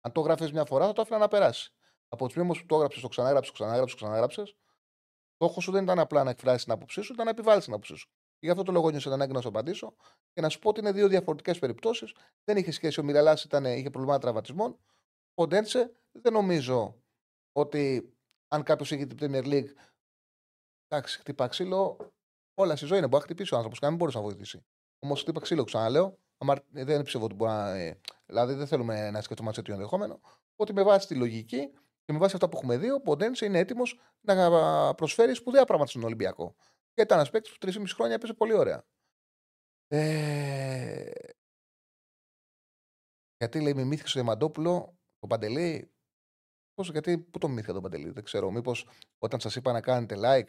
Αν 0.00 0.12
το 0.12 0.20
γράφεις 0.20 0.52
μια 0.52 0.64
φορά, 0.64 0.86
θα 0.86 0.92
το 0.92 1.02
άφηνα 1.02 1.18
να 1.18 1.28
περάσει. 1.28 1.74
Από 2.08 2.24
τη 2.24 2.30
στιγμή 2.30 2.58
που 2.58 2.66
το 2.66 2.74
έγραψες, 2.74 3.02
το 3.02 3.08
ξανάγραψε, 3.08 3.50
το 3.50 3.56
ξανάγραψε, 3.56 3.96
το 3.96 4.02
ξανάγραψε, 4.02 4.42
στόχος 5.34 5.64
σου 5.64 5.70
δεν 5.70 5.82
ήταν 5.82 5.98
απλά 5.98 6.24
να 6.24 6.30
εκφράσεις 6.30 6.64
την 6.64 6.72
άποψή 6.72 7.00
σου, 7.02 7.12
ήταν 7.12 7.24
να 7.24 7.30
επιβάλλεις 7.30 7.64
την 7.64 7.72
άποψή 7.72 7.96
σου. 7.96 8.10
Και 8.40 8.46
γι' 8.46 8.50
αυτό 8.50 8.62
το 8.62 8.72
λόγο 8.72 8.90
νιώσα 8.90 9.04
την 9.04 9.12
ανάγκη 9.12 9.32
να 9.32 9.40
σου 9.40 9.48
απαντήσω 9.48 9.94
και 10.32 10.40
να 10.40 10.48
σου 10.48 10.58
πω 10.58 10.68
ότι 10.68 10.80
είναι 10.80 10.92
δύο 10.92 11.08
διαφορετικές 11.08 11.58
περιπτώσεις. 11.58 12.14
Δεν 12.44 12.56
είχε 12.56 12.70
σχέση. 12.70 13.00
Ο 13.00 13.02
Μιραλάς 13.02 13.44
είχε 13.44 13.90
προβλήματα 13.90 14.18
τραυματισμών. 14.18 14.78
Ο 15.34 15.46
Ντένσε 15.46 15.92
δεν 16.12 16.32
νομίζω 16.32 17.02
ότι 17.52 18.12
αν 18.48 18.62
κάποιος 18.62 18.92
έχει 18.92 19.06
την 19.06 19.16
Premier 19.20 19.44
League. 19.44 19.68
Εντάξει, 20.88 21.18
χτύπα 21.18 21.46
ξύλο. 21.46 21.96
Όλα 22.54 22.76
στη 22.76 22.86
ζωή 22.86 22.98
είναι. 22.98 23.06
Μπορεί 23.06 23.22
να 23.22 23.28
χτυπήσει 23.28 23.54
ο 23.54 23.56
άνθρωπος 23.56 23.78
και 23.78 23.84
να 23.84 23.90
μην 23.90 24.00
μπορούσε 24.00 24.18
να 24.18 24.24
βοηθήσει. 24.24 24.64
Όμως 24.98 25.20
χτύπα 25.20 25.40
ξύλο, 25.40 25.64
ξαναλέω. 25.64 26.18
Δεν 26.70 27.02
πιστεύω 27.02 27.24
ότι 27.24 27.34
μπορεί 27.34 27.50
να. 27.50 27.70
Ε, 27.70 28.00
δηλαδή 28.26 28.54
δεν 28.54 28.66
θέλουμε 28.66 29.10
να 29.10 29.20
σκεφτούμε 29.20 29.52
τέτοιο 29.52 29.74
ενδεχόμενο. 29.74 30.20
Ότι 30.56 30.72
με 30.72 30.82
βάση 30.82 31.06
τη 31.06 31.14
λογική 31.14 31.70
και 32.04 32.12
με 32.12 32.18
βάση 32.18 32.34
αυτά 32.34 32.48
που 32.48 32.56
έχουμε 32.56 32.76
δει, 32.76 32.90
ο 32.90 33.00
Ποντένσε 33.00 33.44
είναι 33.44 33.58
έτοιμος 33.58 34.00
να 34.20 34.94
προσφέρει 34.94 35.34
σπουδαία 35.34 35.64
πράγματα 35.64 35.90
στον 35.90 36.04
Ολυμπιακό. 36.04 36.54
Και 37.00 37.06
ήταν 37.06 37.18
ένας 37.18 37.30
παίκτης 37.30 37.52
που 37.52 37.66
3,5 37.66 37.84
χρόνια 37.94 38.14
έπαιζε 38.14 38.34
πολύ 38.34 38.52
ωραία. 38.52 38.84
Ε... 39.88 41.10
Γιατί 43.36 43.60
λέει, 43.60 43.74
μιμήθηκε 43.74 44.08
στο 44.08 44.20
Διαμαντόπουλο, 44.20 44.98
το 45.18 45.26
Παντελή; 45.26 45.92
Πώς, 46.74 46.90
γιατί, 46.90 47.18
πού 47.18 47.38
το 47.38 47.48
μιμήθηκα 47.48 47.72
τον 47.72 47.82
Παντελή, 47.82 48.10
δεν 48.10 48.24
ξέρω. 48.24 48.50
Μήπως 48.50 48.88
όταν 49.18 49.40
σας 49.40 49.56
είπα 49.56 49.72
να 49.72 49.80
κάνετε 49.80 50.16
like. 50.18 50.48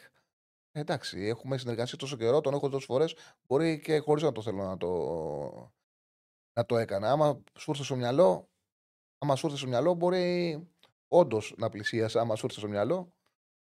Ε, 0.72 0.80
εντάξει, 0.80 1.20
έχουμε 1.20 1.58
συνεργασία 1.58 1.98
τόσο 1.98 2.18
καιρό, 2.18 2.42
τον 2.42 2.54
έχω 2.54 2.70
τόσες 2.70 2.86
φορές. 2.86 3.16
Μπορεί 3.48 3.80
και 3.80 3.98
χωρίς 3.98 4.24
να 4.24 4.32
το 4.32 4.42
θέλω 4.42 4.64
να 4.64 4.78
το, 4.78 5.72
να 6.54 6.66
το 6.66 6.78
έκανα. 6.78 7.12
Άμα 7.12 7.44
σου 7.58 7.72
ήρθε 7.72 7.84
στο 7.84 7.96
μυαλό, 7.96 8.50
άμα 9.18 9.36
σου 9.36 9.46
ήρθε 9.46 9.58
στο 9.58 9.68
μυαλό, 9.68 9.94
μπορεί 9.94 10.60
όντως 11.08 11.54
να 11.58 11.70
πλησίασα. 11.70 12.22
Άμα 12.22 12.36
σου 12.36 12.46
ήρθε 12.46 12.60
στο 12.60 12.70
μυαλό, 12.70 13.14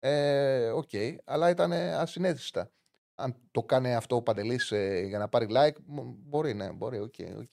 ε, 0.04 0.70
OK, 0.70 0.88
okay, 0.92 1.16
αλλά 1.24 1.50
ήταν 1.50 1.72
ασυνείδητα. 1.72 2.70
Αν 3.14 3.36
το 3.50 3.62
κάνει 3.62 3.94
αυτό 3.94 4.16
ο 4.16 4.22
Παντελής 4.22 4.72
ε, 4.72 5.00
για 5.00 5.18
να 5.18 5.28
πάρει 5.28 5.46
like, 5.50 5.76
μπορεί, 6.16 6.54
ναι, 6.54 6.72
μπορεί, 6.72 6.98
OK. 6.98 7.14
Okay, 7.18 7.36
okay. 7.36 7.44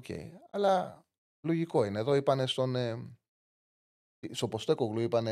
okay. 0.00 0.30
Αλλά 0.50 1.04
λογικό 1.46 1.84
είναι. 1.84 1.98
Εδώ 1.98 2.14
είπανε 2.14 2.46
στον. 2.46 2.76
Ε, 2.76 3.18
στο 4.30 4.48
Ποστέκογλου 4.48 5.00
είπαν 5.00 5.26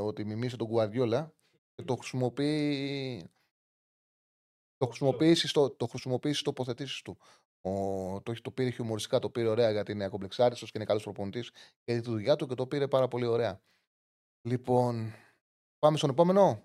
ότι 0.00 0.24
μιμήσε 0.24 0.56
τον 0.56 0.66
Γουαρδιόλα 0.66 1.34
και 1.74 1.82
το 1.84 1.96
χρησιμοποιεί. 1.96 3.30
Το 4.76 4.86
χρησιμοποιήσει 4.86 5.48
στο, 5.48 5.70
το 5.70 5.86
χρησιμοποιήσει 5.86 6.38
στο 6.38 6.52
του. 7.04 7.18
Ο, 7.60 7.70
το, 8.22 8.40
το 8.42 8.50
πήρε 8.50 8.70
χιουμοριστικά, 8.70 9.18
το 9.18 9.30
πήρε 9.30 9.48
ωραία 9.48 9.70
γιατί 9.70 9.92
είναι 9.92 10.04
ακομπλεξάριστο 10.04 10.66
και 10.66 10.72
είναι 10.74 10.84
καλός 10.84 11.02
προπονητής 11.02 11.50
και 11.84 11.94
τη 11.94 12.00
δουλειά 12.00 12.36
του 12.36 12.46
και 12.46 12.54
το 12.54 12.66
πήρε 12.66 12.88
πάρα 12.88 13.08
πολύ 13.08 13.26
ωραία. 13.26 13.60
Λοιπόν, 14.48 15.14
πάμε 15.82 15.96
στον 15.96 16.10
επόμενο. 16.10 16.62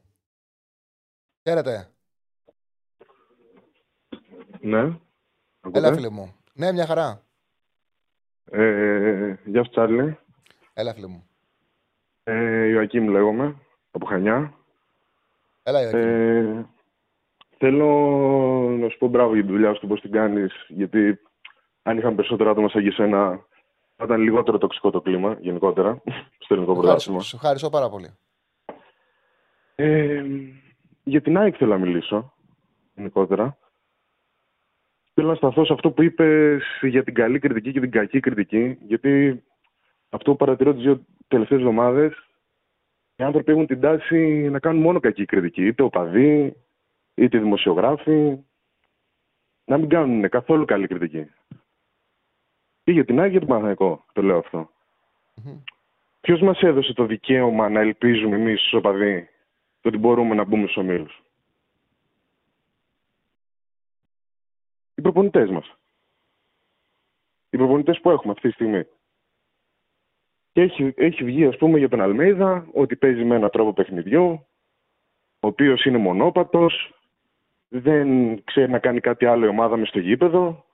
Χαίρετε. 1.44 1.92
Ναι. 4.60 4.98
Έλα, 5.72 5.94
φίλε 5.94 6.10
μου. 6.10 6.36
Ναι, 6.54 6.72
μια 6.72 6.86
χαρά. 6.86 7.24
Ε, 8.52 9.36
γεια 9.46 9.64
σου, 9.64 9.70
Τσάρλι. 9.70 10.18
Έλα, 10.74 10.94
φίλε 10.94 11.08
μου. 11.08 11.28
Ε, 12.24 12.66
Ιωακήμ 12.66 13.08
λέγομαι, 13.08 13.56
από 13.92 14.06
Χανιά. 14.06 14.54
Έλα, 15.64 15.82
Ιωακήμ. 15.82 16.00
Ε, 16.00 16.66
θέλω 17.58 17.88
να 18.80 18.90
σου 18.90 18.98
πω 18.98 19.08
μπράβο 19.08 19.34
για 19.34 19.44
τη 19.44 19.52
δουλειά 19.52 19.74
σου, 19.74 19.88
πώς 19.88 20.02
την 20.02 20.12
κάνεις, 20.12 20.54
γιατί 20.68 21.20
αν 21.82 21.98
είχαμε 21.98 22.16
περισσότερα 22.16 22.50
άτομα 22.50 22.70
σαν 22.70 22.82
και 22.82 22.88
εσένα, 22.88 23.46
θα 23.96 24.04
ήταν 24.04 24.22
λιγότερο 24.22 24.58
τοξικό 24.58 24.90
το 24.90 25.02
κλίμα 25.02 25.38
γενικότερα 25.40 26.02
στο 26.38 26.54
ελληνικό 26.54 26.74
πρωτάθλημα. 26.74 27.20
Σου 27.20 27.36
ευχαριστώ 27.36 27.70
πάρα 27.70 27.90
πολύ. 27.90 28.18
Ε, 29.80 30.24
για 31.04 31.22
την 31.22 31.38
ΑΕΚ 31.38 31.56
θέλω 31.58 31.72
να 31.72 31.86
μιλήσω 31.86 32.34
γενικότερα. 32.96 33.58
Θέλω 35.14 35.28
να 35.28 35.36
σταθώ 35.36 35.66
σε 35.66 35.74
αυτό 35.74 35.92
που 35.92 36.02
είπες 36.02 36.64
για 36.82 37.04
την 37.04 37.14
καλή 37.14 37.40
κριτική 37.40 37.72
και 37.72 37.80
την 37.80 37.92
κακή 37.92 38.20
κριτική, 38.20 38.78
γιατί 38.82 39.44
αυτό 40.10 40.32
που 40.32 40.38
παρατηρώ 40.38 40.74
τις 40.74 40.84
δύο 40.84 41.06
τελευταίες 41.28 41.60
εβδομάδες, 41.60 42.28
οι 43.16 43.24
άνθρωποι 43.24 43.52
έχουν 43.52 43.66
την 43.66 43.80
τάση 43.80 44.50
να 44.50 44.60
κάνουν 44.60 44.82
μόνο 44.82 45.00
κακή 45.00 45.26
κριτική. 45.26 45.66
Είτε 45.66 45.84
οπαδοί, 45.84 46.56
είτε 47.14 47.40
δημοσιογράφοι. 47.40 48.38
Να 49.66 49.78
μην 49.78 49.90
κάνουν 49.90 50.30
καθόλου 50.30 50.66
καλή 50.66 50.88
κριτική. 50.88 51.32
Ή 52.84 52.92
για 52.92 53.06
την 53.06 53.20
Άγια 53.20 53.32
και 53.32 53.40
τον 53.40 53.48
Παναθηναϊκό, 53.48 54.06
το 54.14 54.22
λέω 54.22 54.38
αυτό. 54.38 54.70
Mm-hmm. 55.36 55.64
Ποιος 56.22 56.42
μας 56.42 56.62
έδωσε 56.62 56.94
το 56.94 57.06
δικαίωμα 57.06 57.70
να 57.70 57.80
ελπίζουμε 57.80 58.36
εμείς 58.36 58.74
ω 58.74 58.78
οπαδοί 58.78 59.30
ότι 59.88 59.98
μπορούμε 59.98 60.36
να 60.36 60.44
μπούμε 60.44 60.64
στους 60.64 60.78
ομίλους. 60.78 61.22
Οι 64.96 65.02
προπονητές 65.02 65.50
μας. 65.50 65.78
Οι 67.50 67.58
προπονητές 67.58 68.00
που 68.00 68.10
έχουμε 68.10 68.32
αυτή 68.32 68.48
τη 68.48 68.54
στιγμή. 68.54 68.86
Και 70.52 70.62
έχει, 70.62 70.94
έχει 70.98 71.24
βγει, 71.24 71.46
ας 71.46 71.58
πούμε, 71.58 71.78
για 71.78 71.90
τον 71.90 72.02
Αλμέιδα 72.02 72.68
ότι 72.74 72.96
παίζει 72.96 73.24
με 73.24 73.36
έναν 73.36 73.50
τρόπο 73.50 73.74
παιχνιδιού, 73.74 74.48
ο 75.40 75.48
οποίος 75.48 75.86
είναι 75.86 75.98
μονόπατος, 75.98 76.94
δεν 77.68 78.44
ξέρει 78.44 78.72
να 78.72 78.80
κάνει 78.80 79.00
κάτι 79.00 79.26
άλλο 79.26 79.46
η 79.46 79.50
ομάδα 79.50 79.78
μες 79.78 79.88
στο 79.88 80.00
γήπεδο. 80.00 80.66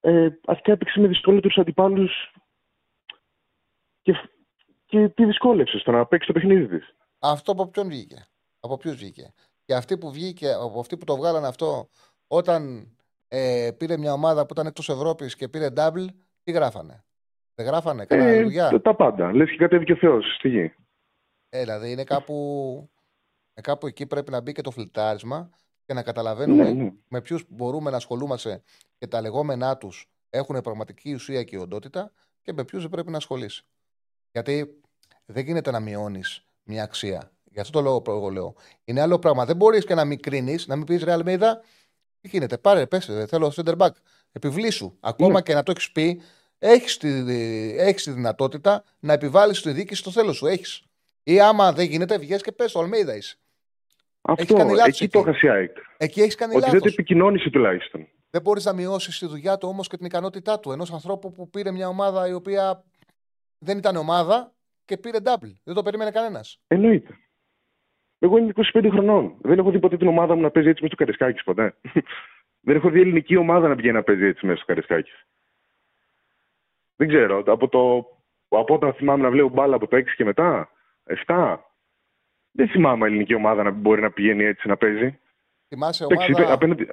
Ε, 0.00 0.28
αυτή 0.46 0.72
έπαιξε 0.72 1.00
με 1.00 1.08
δυσκολότερου 1.08 1.60
αντιπάλους 1.60 2.32
και, 4.02 4.28
και 4.86 5.08
τι 5.08 5.24
δυσκόλεψε 5.24 5.78
στο 5.78 5.90
να 5.90 6.06
παίξει 6.06 6.26
το 6.26 6.32
παιχνίδι 6.32 6.66
της. 6.66 6.94
Αυτό 7.18 7.52
από 7.52 7.66
ποιον 7.66 7.88
βγήκε; 7.88 8.26
Από 8.60 8.76
ποιους 8.76 8.96
βγήκε; 8.96 9.32
Και 9.64 9.74
αυτοί 9.74 9.98
που 9.98 10.12
βγήκε, 10.12 10.52
από 10.52 10.80
αυτοί 10.80 10.96
που 10.96 11.04
το 11.04 11.16
βγάλαν 11.16 11.44
αυτό, 11.44 11.88
όταν 12.26 12.88
ε, 13.28 13.70
πήρε 13.76 13.96
μια 13.96 14.12
ομάδα 14.12 14.46
που 14.46 14.52
ήταν 14.52 14.66
εκτός 14.66 14.88
Ευρώπης 14.88 15.36
και 15.36 15.48
πήρε 15.48 15.68
double, 15.76 16.06
τι 16.42 16.52
γράφανε; 16.52 17.04
Δεν 17.54 17.66
γράφανε, 17.66 18.04
κανένα 18.04 18.28
ε, 18.28 18.42
δουλειά. 18.42 18.80
Τα 18.80 18.94
πάντα. 18.94 19.32
Λες 19.32 19.50
και 19.50 19.56
κατέβηκε 19.56 19.92
ο 19.92 19.96
Θεός 19.96 20.34
στη 20.34 20.48
γη. 20.48 20.74
Ε, 21.48 21.60
δηλαδή 21.60 21.90
είναι 21.90 22.04
κάπου, 22.04 22.90
ε, 23.54 23.60
κάπου 23.60 23.86
εκεί 23.86 24.06
πρέπει 24.06 24.30
να 24.30 24.40
μπει 24.40 24.52
και 24.52 24.62
το 24.62 24.70
φιλτράρισμα 24.70 25.50
και 25.84 25.94
να 25.94 26.02
καταλαβαίνουμε 26.02 26.62
ναι, 26.62 26.82
ναι. 26.82 26.92
με 27.08 27.20
ποιους 27.20 27.44
μπορούμε 27.48 27.90
να 27.90 27.96
ασχολούμαστε 27.96 28.62
και 28.98 29.06
τα 29.06 29.20
λεγόμενά 29.20 29.76
τους 29.76 30.10
έχουν 30.30 30.60
πραγματική 30.60 31.14
ουσία 31.14 31.42
και 31.42 31.58
οντότητα 31.58 32.12
και 32.42 32.52
με 32.52 32.64
ποιους 32.64 32.82
δεν 32.82 32.90
πρέπει 32.90 33.10
να 33.10 33.16
ασχολείσαι. 33.16 33.64
Γιατί 34.32 34.80
δεν 35.26 35.44
γίνεται 35.44 35.70
να 35.70 35.80
μειώνεις 35.80 36.47
μια 36.68 36.82
αξία. 36.82 37.30
Γι' 37.44 37.60
αυτό 37.60 37.78
το 37.78 37.84
λόγο 37.84 38.02
εγώ 38.06 38.28
λέω. 38.28 38.54
Είναι 38.84 39.00
άλλο 39.00 39.18
πράγμα. 39.18 39.44
Δεν 39.44 39.56
μπορείς 39.56 39.84
και 39.84 39.94
να 39.94 40.04
μην 40.04 40.20
κρίνεις, 40.20 40.66
να 40.66 40.76
μην 40.76 40.86
πεις 40.86 41.02
ρε 41.02 41.12
Αλμίδα, 41.12 41.60
τι 42.20 42.28
γίνεται, 42.28 42.58
πάρε, 42.58 42.86
πες, 42.86 43.10
θέλω 43.28 43.52
center 43.56 43.76
back. 43.76 43.90
Επιβλήσου. 44.32 44.96
Ακόμα 45.00 45.32
ναι. 45.32 45.40
και 45.40 45.54
να 45.54 45.62
το 45.62 45.70
έχεις 45.70 45.92
πει, 45.92 46.20
έχεις 46.58 46.96
τη, 46.96 47.08
έχεις 47.78 48.02
τη 48.02 48.10
δυνατότητα 48.10 48.84
να 48.98 49.12
επιβάλλεις 49.12 49.62
τη 49.62 49.70
δίκη 49.70 49.94
στο 49.94 50.10
θέλω 50.10 50.32
σου. 50.32 50.46
Έχεις. 50.46 50.82
Ή 51.22 51.40
άμα 51.40 51.72
δεν 51.72 51.86
γίνεται, 51.86 52.18
βγαίνει 52.18 52.40
και 52.40 52.52
πες, 52.52 52.74
ο 52.74 52.80
Αλμίδα 52.80 53.16
είσαι. 53.16 53.36
Αυτό, 54.20 54.54
κάνει 54.54 54.72
εκεί, 54.72 54.88
εκεί 54.88 55.08
το 55.08 55.24
είχα 55.26 55.70
Εκεί 55.96 56.20
έχεις 56.20 56.34
κάνει 56.34 56.54
λάθο. 56.54 56.66
Ότι 56.66 56.76
δεν 56.76 56.80
το 56.80 56.88
επικοινώνησε 56.92 57.50
τουλάχιστον. 57.50 58.08
Δεν 58.30 58.42
μπορείς 58.42 58.64
να 58.64 58.72
μειώσεις 58.72 59.18
τη 59.18 59.26
δουλειά 59.26 59.58
του 59.58 59.68
όμως 59.68 59.88
και 59.88 59.96
την 59.96 60.06
ικανότητά 60.06 60.60
του. 60.60 60.72
Ενός 60.72 60.92
ανθρώπου 60.92 61.32
που 61.32 61.50
πήρε 61.50 61.70
μια 61.70 61.88
ομάδα 61.88 62.28
η 62.28 62.32
οποία 62.32 62.84
δεν 63.58 63.78
ήταν 63.78 63.96
ομάδα 63.96 64.52
και 64.88 64.96
πήρε 64.96 65.18
double. 65.24 65.52
Δεν 65.64 65.74
το 65.74 65.82
περίμενε 65.82 66.10
κανένας. 66.10 66.60
Εννοείται. 66.66 67.18
Εγώ 68.18 68.36
είμαι 68.38 68.52
25 68.74 68.88
χρονών. 68.90 69.36
Δεν 69.40 69.58
έχω 69.58 69.70
δει 69.70 69.78
ποτέ 69.78 69.96
την 69.96 70.08
ομάδα 70.08 70.34
μου 70.34 70.40
να 70.40 70.50
παίζει 70.50 70.68
έτσι 70.68 70.82
μέσα 70.82 70.94
στο 70.94 71.04
Καρισκάκης 71.04 71.44
ποτέ. 71.44 71.74
Δεν 72.66 72.76
έχω 72.76 72.90
δει 72.90 73.00
ελληνική 73.00 73.36
ομάδα 73.36 73.68
να 73.68 73.74
βγαίνει 73.74 73.94
να 73.94 74.02
παίζει 74.02 74.24
έτσι 74.24 74.46
μέσα 74.46 74.56
στο 74.56 74.66
Καρισκάκης. 74.66 75.26
Δεν 76.96 77.08
ξέρω. 77.08 77.42
Από, 77.46 77.68
το, 77.68 78.06
από 78.48 78.74
όταν 78.74 78.92
θυμάμαι 78.92 79.22
να 79.22 79.30
βλέπω 79.30 79.48
μπάλα 79.48 79.76
από 79.76 79.86
το 79.86 79.96
6 79.96 80.04
και 80.16 80.24
μετά, 80.24 80.70
7. 81.26 81.56
Δεν 82.50 82.68
θυμάμαι 82.68 83.06
ελληνική 83.06 83.34
ομάδα 83.34 83.62
να 83.62 83.70
μπορεί 83.70 84.00
να 84.00 84.10
πηγαίνει 84.10 84.44
έτσι 84.44 84.68
να 84.68 84.76
παίζει. 84.76 85.18
Θυμάσαι 85.68 86.04
ομάδα, 86.04 86.52
απέναντι, 86.52 86.88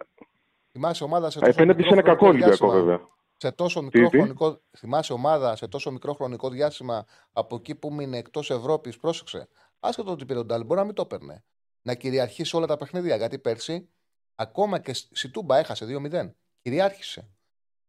θυμάσαι 0.72 1.03
ομάδα 1.03 1.30
σε 1.30 1.39
απέναντι 1.41 1.84
σε 1.84 1.89
ένα 1.91 2.01
κακό 2.01 2.27
Ολυμπιακό 2.27 2.69
βέβαια. 2.69 2.99
Σε 3.45 3.51
τόσο 3.51 3.81
μικρό 3.81 4.09
χρονικό. 4.09 4.61
Θυμάσαι 4.77 5.13
ομάδα 5.13 5.55
σε 5.55 5.67
τόσο 5.67 5.91
μικρό 5.91 6.13
χρονικό 6.13 6.49
διάστημα 6.49 7.05
από 7.34 7.55
εκεί 7.55 7.76
που 7.76 7.93
μείνει 7.93 8.17
εκτός 8.17 8.49
Ευρώπης, 8.49 8.97
πρόσεξε. 8.97 9.47
Άσχετο 9.80 10.11
ότι 10.11 10.26
πήρε 10.26 10.39
τον 10.39 10.47
Ντάλι, 10.47 10.63
μπορεί 10.63 10.80
να 10.80 10.85
μην 10.85 10.95
το 10.95 11.01
έπαιρνε. 11.01 11.43
Να 11.81 11.93
κυριαρχήσει 11.93 12.55
όλα 12.55 12.65
τα 12.65 12.77
παιχνίδια. 12.77 13.15
Γιατί 13.15 13.39
πέρσι, 13.39 13.89
ακόμα 14.35 14.80
και 14.80 14.93
στη 14.93 15.30
Τούμπα 15.30 15.57
έχασε 15.57 15.85
2-0. 15.85 16.31
Κυριάρχησε. 16.61 17.30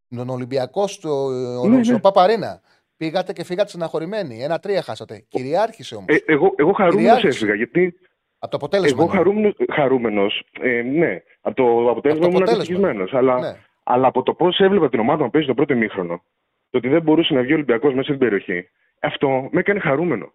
Τον 0.09 0.29
Ολυμπιακός 0.29 0.93
στο, 0.93 1.29
ναι, 1.69 1.85
στο 1.85 1.93
ναι. 1.93 2.01
Παπαρίνα. 2.01 2.61
Πήγατε 2.97 3.33
και 3.33 3.45
φύγατε 3.45 3.69
στεναχωρημένοι. 3.69 4.43
Ένα-τρία 4.43 4.83
χάσατε. 4.83 5.25
Κυριάρχησε 5.29 5.95
όμως. 5.95 6.07
Ε, 6.09 6.23
εγώ 6.27 6.55
εγώ 6.57 6.73
χαρούμενος 6.73 7.25
έφυγα 7.25 7.55
γιατί. 7.55 7.95
Από 8.39 8.51
το 8.51 8.57
αποτέλεσμα. 8.57 9.03
Εγώ 9.03 9.13
ναι. 9.13 9.75
χαρούμενος. 9.75 10.45
Ε, 10.61 10.83
ναι, 10.83 11.23
από 11.41 11.57
το 11.57 11.91
αποτέλεσμα 11.91 12.27
ήμουν 12.27 12.43
ευτυχισμένος. 12.43 13.15
Αλλά, 13.15 13.41
ναι. 13.41 13.57
Αλλά 13.89 14.07
από 14.07 14.23
το 14.23 14.35
πώς 14.35 14.59
έβλεπα 14.59 14.89
την 14.89 15.01
ομάδα 15.01 15.23
να 15.23 15.31
παίζει 15.31 15.47
το 15.47 15.55
πρώτο 15.55 15.73
ημίχρονο, 15.73 16.23
το 16.71 16.79
ότι 16.79 16.89
δεν 16.89 17.03
μπορούσε 17.03 17.35
να 17.35 17.43
βγει 17.43 17.53
ο 17.53 17.55
Ολυμπιακός 17.55 17.95
μέσα 17.95 18.03
στην 18.03 18.19
περιοχή, 18.19 18.69
αυτό 19.01 19.49
με 19.53 19.61
έκανε 19.61 19.81
χαρούμενο. 19.81 20.33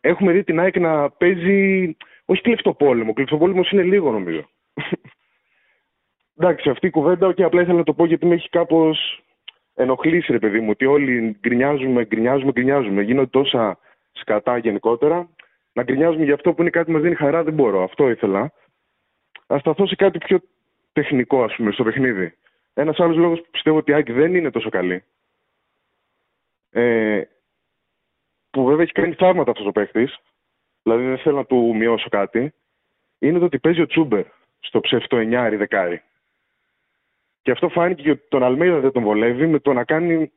Έχουμε 0.00 0.32
δει 0.32 0.44
την 0.44 0.60
ΑΕΚ 0.60 0.78
να 0.78 1.10
παίζει. 1.10 1.96
Όχι 2.24 2.40
κλεφτοπόλεμο. 2.40 3.12
Κλεφτοπόλεμο 3.12 3.64
είναι 3.70 3.82
λίγο 3.82 4.10
νομίζω. 4.10 4.48
Εντάξει, 6.36 6.70
αυτή 6.70 6.86
η 6.86 6.90
κουβέντα, 6.90 7.32
και 7.32 7.42
απλά 7.42 7.60
ήθελα 7.60 7.78
να 7.78 7.84
το 7.84 7.94
πω 7.94 8.04
γιατί 8.06 8.26
με 8.26 8.34
έχει 8.34 8.48
κάπως 8.48 9.22
ενοχλήσει, 9.74 10.32
ρε 10.32 10.38
παιδί 10.38 10.60
μου, 10.60 10.70
ότι 10.70 10.86
όλοι 10.86 11.36
γκρινιάζουμε, 11.40 12.04
γκρινιάζουμε, 12.04 12.52
γκρινιάζουμε. 12.52 13.02
Γίνονται 13.02 13.30
τόσα 13.30 13.78
σκατά 14.12 14.56
γενικότερα. 14.58 15.28
Να 15.72 15.82
γκρινιάζουμε 15.82 16.24
για 16.24 16.34
αυτό 16.34 16.52
που 16.52 16.60
είναι 16.60 16.70
κάτι 16.70 16.86
που 16.86 16.92
μας 16.92 17.02
δίνει 17.02 17.14
χαρά, 17.14 17.42
δεν 17.42 17.54
μπορώ. 17.54 17.82
Αυτό 17.82 18.10
ήθελα. 18.10 18.52
Α 19.46 19.56
σταθώ 19.58 19.86
σε 19.86 19.94
κάτι 19.94 20.18
πιο 20.18 20.40
τεχνικό, 21.00 21.42
ας 21.42 21.54
πούμε, 21.56 21.72
στο 21.72 21.84
παιχνίδι. 21.84 22.34
Ένας 22.74 23.00
άλλος 23.00 23.16
λόγος 23.16 23.40
που 23.40 23.50
πιστεύω 23.50 23.76
ότι 23.76 23.90
η 23.90 23.94
Άκη 23.94 24.12
δεν 24.12 24.34
είναι 24.34 24.50
τόσο 24.50 24.68
καλή. 24.68 25.04
Ε, 26.70 27.22
που 28.50 28.64
βέβαια 28.64 28.82
έχει 28.82 28.92
κάνει 28.92 29.14
θαύματα 29.14 29.50
αυτός 29.50 29.66
ο 29.66 29.72
παίχτης. 29.72 30.18
Δηλαδή 30.82 31.04
δεν 31.04 31.18
θέλω 31.18 31.36
να 31.36 31.44
του 31.44 31.74
μειώσω 31.76 32.08
κάτι. 32.08 32.54
Είναι 33.18 33.38
το 33.38 33.44
ότι 33.44 33.58
παίζει 33.58 33.80
ο 33.80 33.86
Τσούμπερ 33.86 34.24
στο 34.60 34.80
ψεύτο 34.80 35.16
9 35.16 35.56
δεκάρι. 35.56 36.02
Και 37.42 37.50
αυτό 37.50 37.68
φάνηκε 37.68 38.10
ότι 38.10 38.22
τον 38.28 38.42
Αλμέιδα 38.42 38.80
δεν 38.80 38.92
τον 38.92 39.02
βολεύει 39.02 39.46
με 39.46 39.58
το 39.58 39.72
να 39.72 39.84
κάνει 39.84 40.32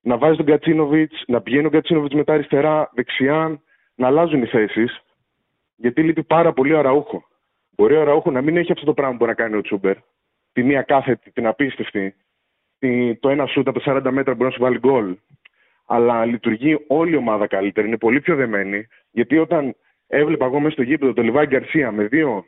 να 0.00 0.18
βάζει 0.18 0.36
τον 0.36 0.46
Κατσίνοβιτς, 0.46 1.24
να 1.26 1.40
πηγαίνει 1.40 1.66
ο 1.66 1.70
Κατσίνοβιτς 1.70 2.14
μετά 2.14 2.32
αριστερά, 2.32 2.90
δεξιά, 2.94 3.60
να 3.94 4.06
αλλάζουν 4.06 4.42
οι 4.42 4.46
θέσεις. 4.46 5.02
Γιατί 5.76 6.02
λείπει 6.02 6.22
πάρα 6.22 6.52
πολύ 6.52 6.72
ο 6.72 6.78
Αραούχο. 6.78 7.28
Μπορεί 7.78 7.94
ο 7.94 8.00
Αραούχο 8.00 8.30
να 8.30 8.42
μην 8.42 8.56
έχει 8.56 8.72
αυτό 8.72 8.84
το 8.84 8.94
πράγμα 8.94 9.12
που 9.12 9.18
μπορεί 9.18 9.30
να 9.30 9.44
κάνει 9.44 9.56
ο 9.56 9.60
Τσούμπερ. 9.60 9.96
Τη 10.52 10.62
μία 10.62 10.82
κάθετη, 10.82 11.30
την 11.30 11.46
απίστευτη. 11.46 12.14
Το 13.20 13.28
ένα 13.28 13.46
σούτ 13.46 13.68
από 13.68 13.80
40 13.84 14.10
μέτρα 14.10 14.34
μπορεί 14.34 14.44
να 14.44 14.50
σου 14.50 14.62
βάλει 14.62 14.78
γκολ. 14.78 15.16
Αλλά 15.86 16.24
λειτουργεί 16.24 16.84
όλη 16.86 17.12
η 17.12 17.16
ομάδα 17.16 17.46
καλύτερα. 17.46 17.86
Είναι 17.86 17.98
πολύ 17.98 18.20
πιο 18.20 18.36
δεμένη. 18.36 18.86
Γιατί 19.10 19.38
όταν 19.38 19.76
έβλεπα 20.06 20.44
εγώ 20.44 20.60
μέσα 20.60 20.72
στο 20.72 20.82
γήπεδο 20.82 21.12
τον 21.12 21.24
Λιβάη 21.24 21.46
Γκαρσία 21.46 21.92
με 21.92 22.04
δύο 22.04 22.44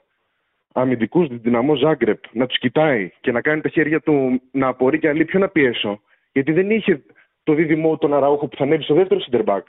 αμυντικούς 0.73 1.29
δυναμό 1.31 1.75
Ζάγκρεπ 1.75 2.23
να 2.33 2.47
τους 2.47 2.59
κοιτάει 2.59 3.11
και 3.21 3.33
να 3.33 3.41
κάνει 3.41 3.61
τα 3.61 3.69
χέρια 3.69 4.01
του 4.01 4.43
να 4.51 4.67
απορεί 4.67 4.99
και 4.99 5.13
να 5.13 5.25
ποιο 5.25 5.39
να 5.39 5.49
πιέσω. 5.49 6.01
Γιατί 6.33 6.53
δεν 6.53 6.71
είχε 6.71 7.03
το 7.43 7.55
δίδυμο 7.55 7.99
τον 7.99 8.15
Αραούχο 8.15 8.49
που 8.49 8.57
θα 8.57 8.65
ανέβει 8.65 8.83
στο 8.83 8.95
δεύτερο 8.95 9.21
σιντερμπακ. 9.21 9.67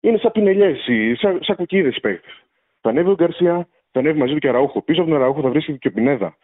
Είναι 0.00 0.18
σαν 0.18 0.32
πινελιές, 0.32 0.88
σαν, 1.18 1.38
σαν 1.42 1.56
κουκίδες 1.56 1.98
παίχτε. 2.00 2.28
Θα 2.80 2.90
ανέβει 2.90 3.10
ο 3.10 3.14
Γκαρσία, 3.14 3.68
θα 3.94 4.00
ανέβει 4.00 4.18
μαζί 4.18 4.32
του 4.32 4.38
και 4.38 4.46
ο 4.46 4.50
Αραούχο. 4.50 4.82
Πίσω 4.82 5.00
από 5.00 5.10
τον 5.10 5.20
Αραούχο 5.20 5.40
θα 5.40 5.48
βρίσκεται 5.48 5.78
και 5.78 5.88
ο 5.88 5.92
Πινέδα. 5.92 6.36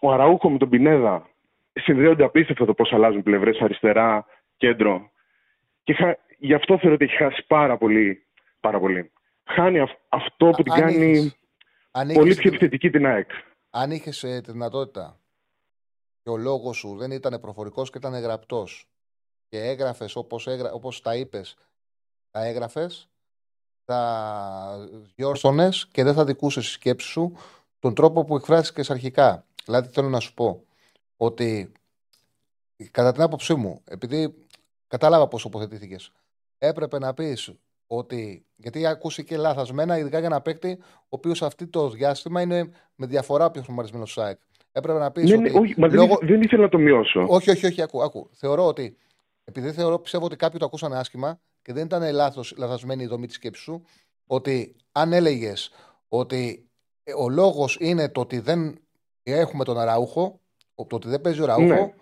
Ο 0.00 0.12
Αραούχο 0.12 0.50
με 0.50 0.58
τον 0.58 0.68
Πινέδα 0.68 1.28
συνδέονται 1.72 2.24
απίστευτα 2.24 2.64
το 2.64 2.74
πώς 2.74 2.92
αλλάζουν 2.92 3.22
πλευρές 3.22 3.60
αριστερά, 3.60 4.26
κέντρο. 4.56 5.10
Και 5.84 5.92
χα... 5.94 6.14
γι' 6.38 6.54
αυτό 6.54 6.78
θεωρώ 6.78 6.94
ότι 6.94 7.04
έχει 7.04 7.16
χάσει 7.16 7.44
πάρα 7.46 7.76
πολύ. 7.76 8.26
Πάρα 8.60 8.78
πολύ. 8.78 9.12
Χάνει 9.44 9.80
αυτό 10.08 10.50
που 10.50 10.62
την 10.62 10.72
κάνει 10.72 11.32
Πολύ 12.14 12.34
πιο 12.34 12.48
επιθετική 12.48 12.90
την 12.90 13.06
ΑΕΚ. 13.06 13.30
Αν 13.70 13.90
είχες 13.90 14.22
ε, 14.22 14.40
τη 14.40 14.52
δυνατότητα 14.52 15.20
και 16.22 16.30
ο 16.30 16.36
λόγος 16.36 16.76
σου 16.76 16.96
δεν 16.96 17.10
ήταν 17.10 17.40
προφορικός 17.40 17.90
και 17.90 17.98
ήταν 17.98 18.20
γραπτός 18.20 18.88
και 19.48 19.58
έγραφες 19.58 20.16
όπως 20.16 20.46
όπως 20.72 21.00
τα 21.00 21.16
είπες, 21.16 21.56
τα 22.30 22.44
έγραφες, 22.44 23.11
θα 23.84 24.88
διόρθωνες 25.14 25.88
και 25.92 26.02
δεν 26.02 26.14
θα 26.14 26.24
δικούσες 26.24 26.64
τη 26.64 26.70
σκέψη 26.70 27.08
σου 27.08 27.36
τον 27.78 27.94
τρόπο 27.94 28.24
που 28.24 28.36
εκφράστηκες 28.36 28.90
αρχικά. 28.90 29.44
Δηλαδή 29.64 29.88
θέλω 29.92 30.08
να 30.08 30.20
σου 30.20 30.34
πω 30.34 30.64
ότι 31.16 31.72
κατά 32.90 33.12
την 33.12 33.22
άποψή 33.22 33.54
μου, 33.54 33.80
επειδή 33.84 34.34
κατάλαβα 34.88 35.28
πώς 35.28 35.42
τοποθετήθηκες, 35.42 36.12
έπρεπε 36.58 36.98
να 36.98 37.14
πεις 37.14 37.52
ότι. 37.86 38.44
Γιατί 38.56 38.86
ακούστηκε 38.86 39.36
λάθασμένα, 39.36 39.98
ειδικά 39.98 40.18
για 40.18 40.26
ένα 40.26 40.40
παίκτη, 40.40 40.78
ο 40.80 41.06
οποίος 41.08 41.42
αυτή 41.42 41.66
το 41.66 41.90
διάστημα 41.90 42.40
είναι 42.40 42.70
με 42.94 43.06
διαφορά 43.06 43.50
πιο 43.50 43.62
χρηματισμένο 43.62 44.04
site. 44.14 44.38
Έπρεπε 44.72 44.98
να 44.98 45.10
πεις. 45.10 45.30
Ναι, 45.30 45.36
ναι, 45.36 45.58
όχι, 45.58 45.80
μα 45.80 45.88
λόγω... 45.88 46.16
δεν, 46.18 46.28
δεν 46.28 46.42
ήθελα 46.42 46.62
να 46.62 46.68
το 46.68 46.78
μειώσω. 46.78 47.26
Όχι, 47.28 47.50
όχι, 47.50 47.66
όχι, 47.66 47.82
ακού, 47.82 48.02
ακού. 48.02 48.28
Θεωρώ 48.32 48.66
ότι. 48.66 48.96
Επειδή 49.44 49.72
θεωρώ, 49.72 49.98
πιστεύω 49.98 50.24
ότι 50.24 50.36
κάποιοι 50.36 50.58
το 50.58 50.64
ακούσαν 50.64 50.92
άσχημα 50.92 51.40
και 51.62 51.72
δεν 51.72 51.84
ήταν 51.84 52.12
λάθος, 52.12 52.54
λαθασμένη 52.56 53.02
η 53.02 53.06
δομή 53.06 53.26
της 53.26 53.36
σκέψης 53.36 53.64
σου, 53.64 53.84
ότι 54.26 54.76
αν 54.92 55.12
έλεγες 55.12 55.70
ότι 56.08 56.70
ο 57.16 57.28
λόγος 57.28 57.76
είναι 57.80 58.08
το 58.08 58.20
ότι 58.20 58.38
δεν 58.38 58.80
έχουμε 59.22 59.64
τον 59.64 59.78
Αραούχο, 59.78 60.40
το 60.74 60.96
ότι 60.96 61.08
δεν 61.08 61.20
παίζει 61.20 61.40
ο 61.40 61.42
Αραούχο, 61.42 61.74
ναι. 61.74 61.94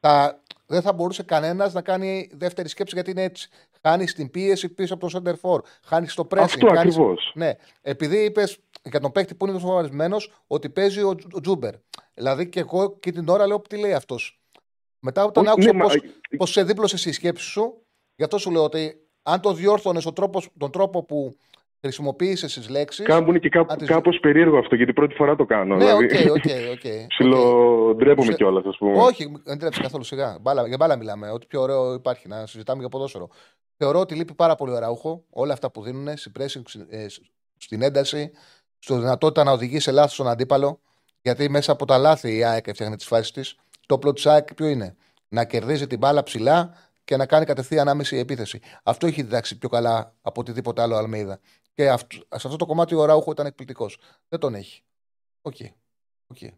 θα, 0.00 0.42
δεν 0.66 0.82
θα 0.82 0.92
μπορούσε 0.92 1.22
κανένας 1.22 1.72
να 1.72 1.82
κάνει 1.82 2.30
δεύτερη 2.32 2.68
σκέψη 2.68 2.94
γιατί 2.94 3.10
είναι 3.10 3.22
έτσι. 3.22 3.48
Χάνεις 3.82 4.14
την 4.14 4.30
πίεση 4.30 4.68
πίσω 4.68 4.94
από 4.94 5.10
το 5.10 5.22
center 5.24 5.34
for. 5.40 5.60
Χάνεις 5.82 6.14
το 6.14 6.26
pressing. 6.30 6.38
Αυτό 6.38 6.66
χάνεις... 6.66 6.96
ακριβώς. 6.96 7.32
Ναι. 7.34 7.52
Επειδή 7.82 8.24
είπες 8.24 8.58
για 8.82 9.00
τον 9.00 9.12
παίκτη 9.12 9.34
που 9.34 9.44
είναι 9.44 9.54
τόσο 9.54 9.66
φοβαρισμένος 9.66 10.32
ότι 10.46 10.68
παίζει 10.68 11.02
ο, 11.02 11.16
ο 11.32 11.40
Τζούμπερ. 11.40 11.74
Δηλαδή 12.14 12.48
και 12.48 12.60
εγώ 12.60 12.98
και 12.98 13.12
την 13.12 13.28
ώρα 13.28 13.46
λέω 13.46 13.60
τι 13.60 13.76
λέει 13.76 13.92
αυτός. 13.92 14.40
Μετά 14.98 15.24
όταν 15.24 15.48
άκουσα 15.48 15.72
ναι, 15.72 15.84
πώ 16.36 16.46
σε 16.46 16.64
δίπλωσε 16.64 17.08
η 17.08 17.12
σκέψη 17.12 17.44
σου, 17.44 17.82
γι' 18.14 18.24
αυτό 18.24 18.38
σου 18.38 18.50
λέω 18.50 18.64
ότι 18.64 19.01
αν 19.22 19.40
το 19.40 19.52
διόρθωνες 19.52 20.08
τον 20.58 20.70
τρόπο 20.70 21.04
που 21.04 21.36
χρησιμοποίησες 21.82 22.54
τις 22.54 22.68
λέξεις. 22.68 23.04
Κάπου 23.04 23.32
και 23.32 23.48
κάπου, 23.48 23.76
τις... 23.76 23.88
κάπως 23.88 24.18
περίεργο 24.20 24.58
αυτό, 24.58 24.74
γιατί 24.74 24.92
πρώτη 24.92 25.14
φορά 25.14 25.36
το 25.36 25.44
κάνω. 25.44 25.76
Ναι, 25.76 25.92
οκ, 25.92 26.00
οκ. 26.36 26.44
οκ. 26.74 27.06
Ψιλοντρέπομαι 27.08 28.32
κιόλας, 28.32 28.64
ας 28.64 28.76
πούμε. 28.76 29.02
Όχι, 29.02 29.32
δεν 29.44 29.58
τρέψει 29.58 29.80
καθόλου 29.80 30.04
σιγά. 30.04 30.38
Μπάλα, 30.40 30.66
για 30.66 30.76
μπάλα 30.76 30.96
μιλάμε. 30.96 31.30
Ό,τι 31.30 31.46
πιο 31.46 31.60
ωραίο 31.60 31.94
υπάρχει 31.94 32.28
να 32.28 32.46
συζητάμε 32.46 32.80
για 32.80 32.88
ποδόσφαιρο. 32.88 33.28
Θεωρώ 33.76 34.00
ότι 34.00 34.14
λείπει 34.14 34.34
πάρα 34.34 34.54
πολύ 34.54 34.72
ο 34.72 34.78
Αραούχο. 34.78 35.24
Όλα 35.30 35.52
αυτά 35.52 35.70
που 35.70 35.82
δίνουν 35.82 36.16
στο 36.16 36.32
pressing, 36.38 36.62
ε, 36.88 37.06
στην 37.56 37.82
ένταση, 37.82 38.30
στο 38.78 38.98
δυνατότητα 38.98 39.44
να 39.44 39.52
οδηγεί 39.52 39.80
σε 39.80 39.90
λάθος 39.90 40.16
τον 40.16 40.28
αντίπαλο. 40.28 40.80
Γιατί 41.22 41.50
μέσα 41.50 41.72
από 41.72 41.84
τα 41.84 41.98
λάθη 41.98 42.36
η 42.36 42.44
ΑΕΚ 42.44 42.66
έφτιαχνε 42.66 42.96
τις 42.96 43.06
φάσεις 43.06 43.30
της. 43.30 43.56
Το 43.86 43.94
όπλο 43.94 44.12
της 44.12 44.26
ΑΕΚ 44.26 44.54
ποιο 44.54 44.66
είναι; 44.66 44.96
Να 45.28 45.44
κερδίζει 45.44 45.86
την 45.86 45.98
μπάλα 45.98 46.22
ψηλά 46.22 46.74
και 47.12 47.18
να 47.18 47.26
κάνει 47.26 47.44
κατευθείαν 47.44 47.88
άμεση 47.88 48.16
επίθεση. 48.16 48.60
Αυτό 48.84 49.06
έχει 49.06 49.22
διδάξει 49.22 49.58
πιο 49.58 49.68
καλά 49.68 50.14
από 50.22 50.40
οτιδήποτε 50.40 50.82
άλλο 50.82 50.96
Αλμέιδα. 50.96 51.40
Και 51.74 51.88
αυτό, 51.88 52.16
σε 52.16 52.46
αυτό 52.46 52.56
το 52.56 52.66
κομμάτι 52.66 52.94
ο 52.94 53.04
Αραούχο 53.04 53.30
ήταν 53.30 53.46
εκπληκτικός. 53.46 53.98
Δεν 54.28 54.40
τον 54.40 54.54
έχει. 54.54 54.82
OK. 55.42 55.54
Okay. 55.58 55.66
Okay. 56.34 56.48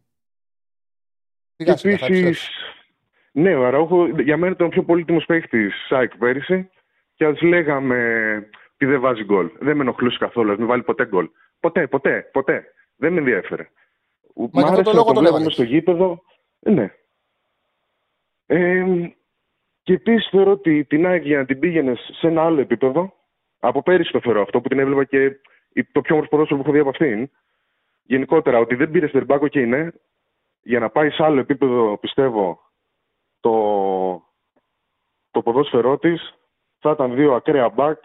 Επίσης, 1.56 2.48
ναι, 3.32 3.54
ο 3.54 3.66
Αραούχο 3.66 4.06
για 4.06 4.36
μένα 4.36 4.52
ήταν 4.52 4.66
ο 4.66 4.70
πιο 4.70 4.84
πολύτιμος 4.84 5.24
παίχτης 5.24 5.74
ΣΑΙΚ 5.88 6.16
πέρυσι 6.16 6.70
και 7.14 7.24
ας 7.24 7.40
λέγαμε 7.40 8.34
ότι 8.74 8.86
δεν 8.86 9.00
βάζει 9.00 9.24
γκολ. 9.24 9.50
Δεν 9.60 9.76
με 9.76 9.82
ενοχλούσε 9.82 10.18
καθόλου, 10.18 10.52
ας 10.52 10.58
μην 10.58 10.66
βάλει 10.66 10.82
ποτέ 10.82 11.06
γκολ. 11.06 11.30
Ποτέ, 11.60 11.86
ποτέ, 11.86 12.22
ποτέ. 12.32 12.64
Δεν 12.96 13.12
με 13.12 13.18
ενδιαφέρε. 13.18 13.70
Μα 14.34 14.48
Μ' 14.52 14.64
άρεσε 14.64 14.82
το 14.82 14.92
να 14.92 15.04
το 15.04 15.20
βλέπουμε 15.20 15.50
στο 15.50 15.62
γήπεδο. 15.62 16.22
Ναι. 16.58 16.94
Ε, 18.46 18.84
και 19.84 19.92
επίσης 19.92 20.28
θεωρώ 20.30 20.50
ότι 20.50 20.84
την 20.84 21.06
ΑΕΚ 21.06 21.24
για 21.24 21.38
να 21.38 21.44
την 21.44 21.58
πήγαινε 21.58 21.94
σε 21.94 22.26
ένα 22.26 22.42
άλλο 22.42 22.60
επίπεδο, 22.60 23.14
από 23.58 23.82
πέρυσι 23.82 24.12
το 24.12 24.20
θεωρώ 24.20 24.42
αυτό 24.42 24.60
που 24.60 24.68
την 24.68 24.78
έβλεπα 24.78 25.04
και 25.04 25.36
το 25.92 26.00
πιο 26.00 26.14
όμορφο 26.14 26.30
ποδόσφαιρο 26.30 26.60
που 26.60 26.64
έχω 26.64 26.72
δει 26.72 26.78
από 26.78 26.88
αυτήν. 26.88 27.30
Γενικότερα, 28.02 28.58
ότι 28.58 28.74
δεν 28.74 28.90
πήρε 28.90 29.06
στερμπάκο 29.06 29.48
και 29.48 29.60
είναι 29.60 29.92
για 30.62 30.78
να 30.78 30.90
πάει 30.90 31.10
σε 31.10 31.24
άλλο 31.24 31.40
επίπεδο, 31.40 31.98
πιστεύω, 31.98 32.60
το, 33.40 33.52
το 35.30 35.42
ποδόσφαιρό 35.42 35.98
της 35.98 36.34
θα 36.78 36.90
ήταν 36.90 37.14
δύο 37.14 37.34
ακραία 37.34 37.68
μπακ 37.68 37.98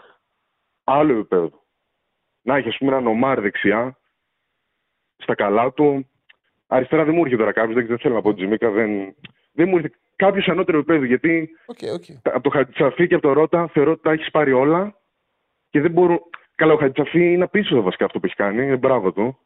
άλλο 0.83 1.13
επίπεδο. 1.13 1.63
Να 2.41 2.55
έχει, 2.55 2.67
ας 2.67 2.77
πούμε, 2.77 2.91
έναν 2.91 3.07
ομάρ 3.07 3.41
δεξιά, 3.41 3.97
στα 5.17 5.35
καλά 5.35 5.73
του. 5.73 6.09
Αριστερά 6.67 7.03
δεν 7.03 7.13
μου 7.13 7.19
έρχεται 7.19 7.37
τώρα 7.37 7.51
κάποιος, 7.51 7.85
δεν 7.85 7.99
θέλω 7.99 8.15
να 8.15 8.21
πω 8.21 8.33
Τζιμίκα, 8.33 8.69
δεν, 8.69 9.15
δεν 9.51 9.69
μου 9.69 9.75
έρχεται 9.75 9.97
κάποιος 10.19 10.47
ανώτερο 10.47 10.77
επίπεδο. 10.77 11.05
Γιατί 11.05 11.49
okay, 11.65 11.87
okay. 11.95 12.15
από 12.23 12.41
το 12.41 12.49
Χατζησαφή 12.49 13.07
και 13.07 13.13
από 13.13 13.27
το 13.27 13.33
Ρότα 13.33 13.67
θεωρώ 13.67 13.91
ότι 13.91 14.01
τα 14.01 14.11
έχεις 14.11 14.31
πάρει 14.31 14.51
όλα 14.51 14.95
και 15.69 15.81
δεν 15.81 15.91
μπορούν. 15.91 16.19
Καλά, 16.55 16.73
ο 16.73 16.77
Χατζησαφή 16.77 17.33
είναι 17.33 17.43
απίστευτο 17.43 17.81
βασικά 17.81 18.05
αυτό 18.05 18.19
που 18.19 18.25
έχει 18.25 18.35
κάνει. 18.35 18.67
Ε, 18.67 18.77
μπράβο 18.77 19.11
του. 19.11 19.37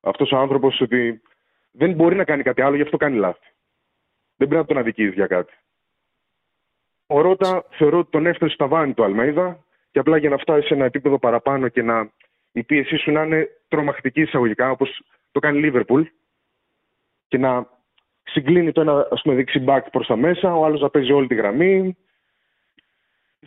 Αυτός 0.00 0.32
ο 0.32 0.36
άνθρωπος 0.36 0.80
ότι 0.80 1.22
δεν 1.70 1.92
μπορεί 1.92 2.16
να 2.16 2.24
κάνει 2.24 2.42
κάτι 2.42 2.62
άλλο, 2.62 2.76
γι' 2.76 2.82
αυτό 2.82 2.96
κάνει 2.96 3.16
λάθη. 3.16 3.46
Δεν 4.36 4.48
πρέπει 4.48 4.62
να 4.62 4.64
τον 4.66 4.78
αδικείς 4.78 5.12
για 5.12 5.26
κάτι. 5.26 5.52
Ο 7.06 7.20
Ρότα 7.20 7.64
θεωρώ 7.70 7.98
ότι 7.98 8.10
τον 8.10 8.26
έφτασε 8.26 8.54
στα 8.54 8.66
βάνη 8.66 8.94
του 8.94 9.04
Αλμέιδα 9.04 9.64
και 9.90 9.98
απλά 9.98 10.16
για 10.16 10.28
να 10.28 10.36
φτάσει 10.36 10.66
σε 10.66 10.74
ένα 10.74 10.84
επίπεδο 10.84 11.18
παραπάνω 11.18 11.68
και 11.68 11.82
να 11.82 12.10
η 12.52 12.62
πίεσή 12.62 12.96
σου 12.96 13.10
να 13.10 13.22
είναι 13.22 13.48
τρομακτική 13.68 14.20
εισαγωγικά, 14.20 14.70
όπως 14.70 15.02
το 15.32 15.40
κάνει 15.40 15.58
η 15.58 15.60
Λίβερπουλ, 15.60 16.02
και 17.28 17.38
να 17.38 17.66
συγκλίνει 18.24 18.72
το 18.72 18.80
ένα 18.80 19.08
ας 19.10 19.22
πούμε, 19.22 19.34
δεξί 19.34 19.58
μπακ 19.58 19.90
προς 19.90 20.06
τα 20.06 20.16
μέσα, 20.16 20.54
ο 20.54 20.64
άλλος 20.64 20.80
να 20.80 20.90
παίζει 20.90 21.12
όλη 21.12 21.26
τη 21.26 21.34
γραμμή. 21.34 21.96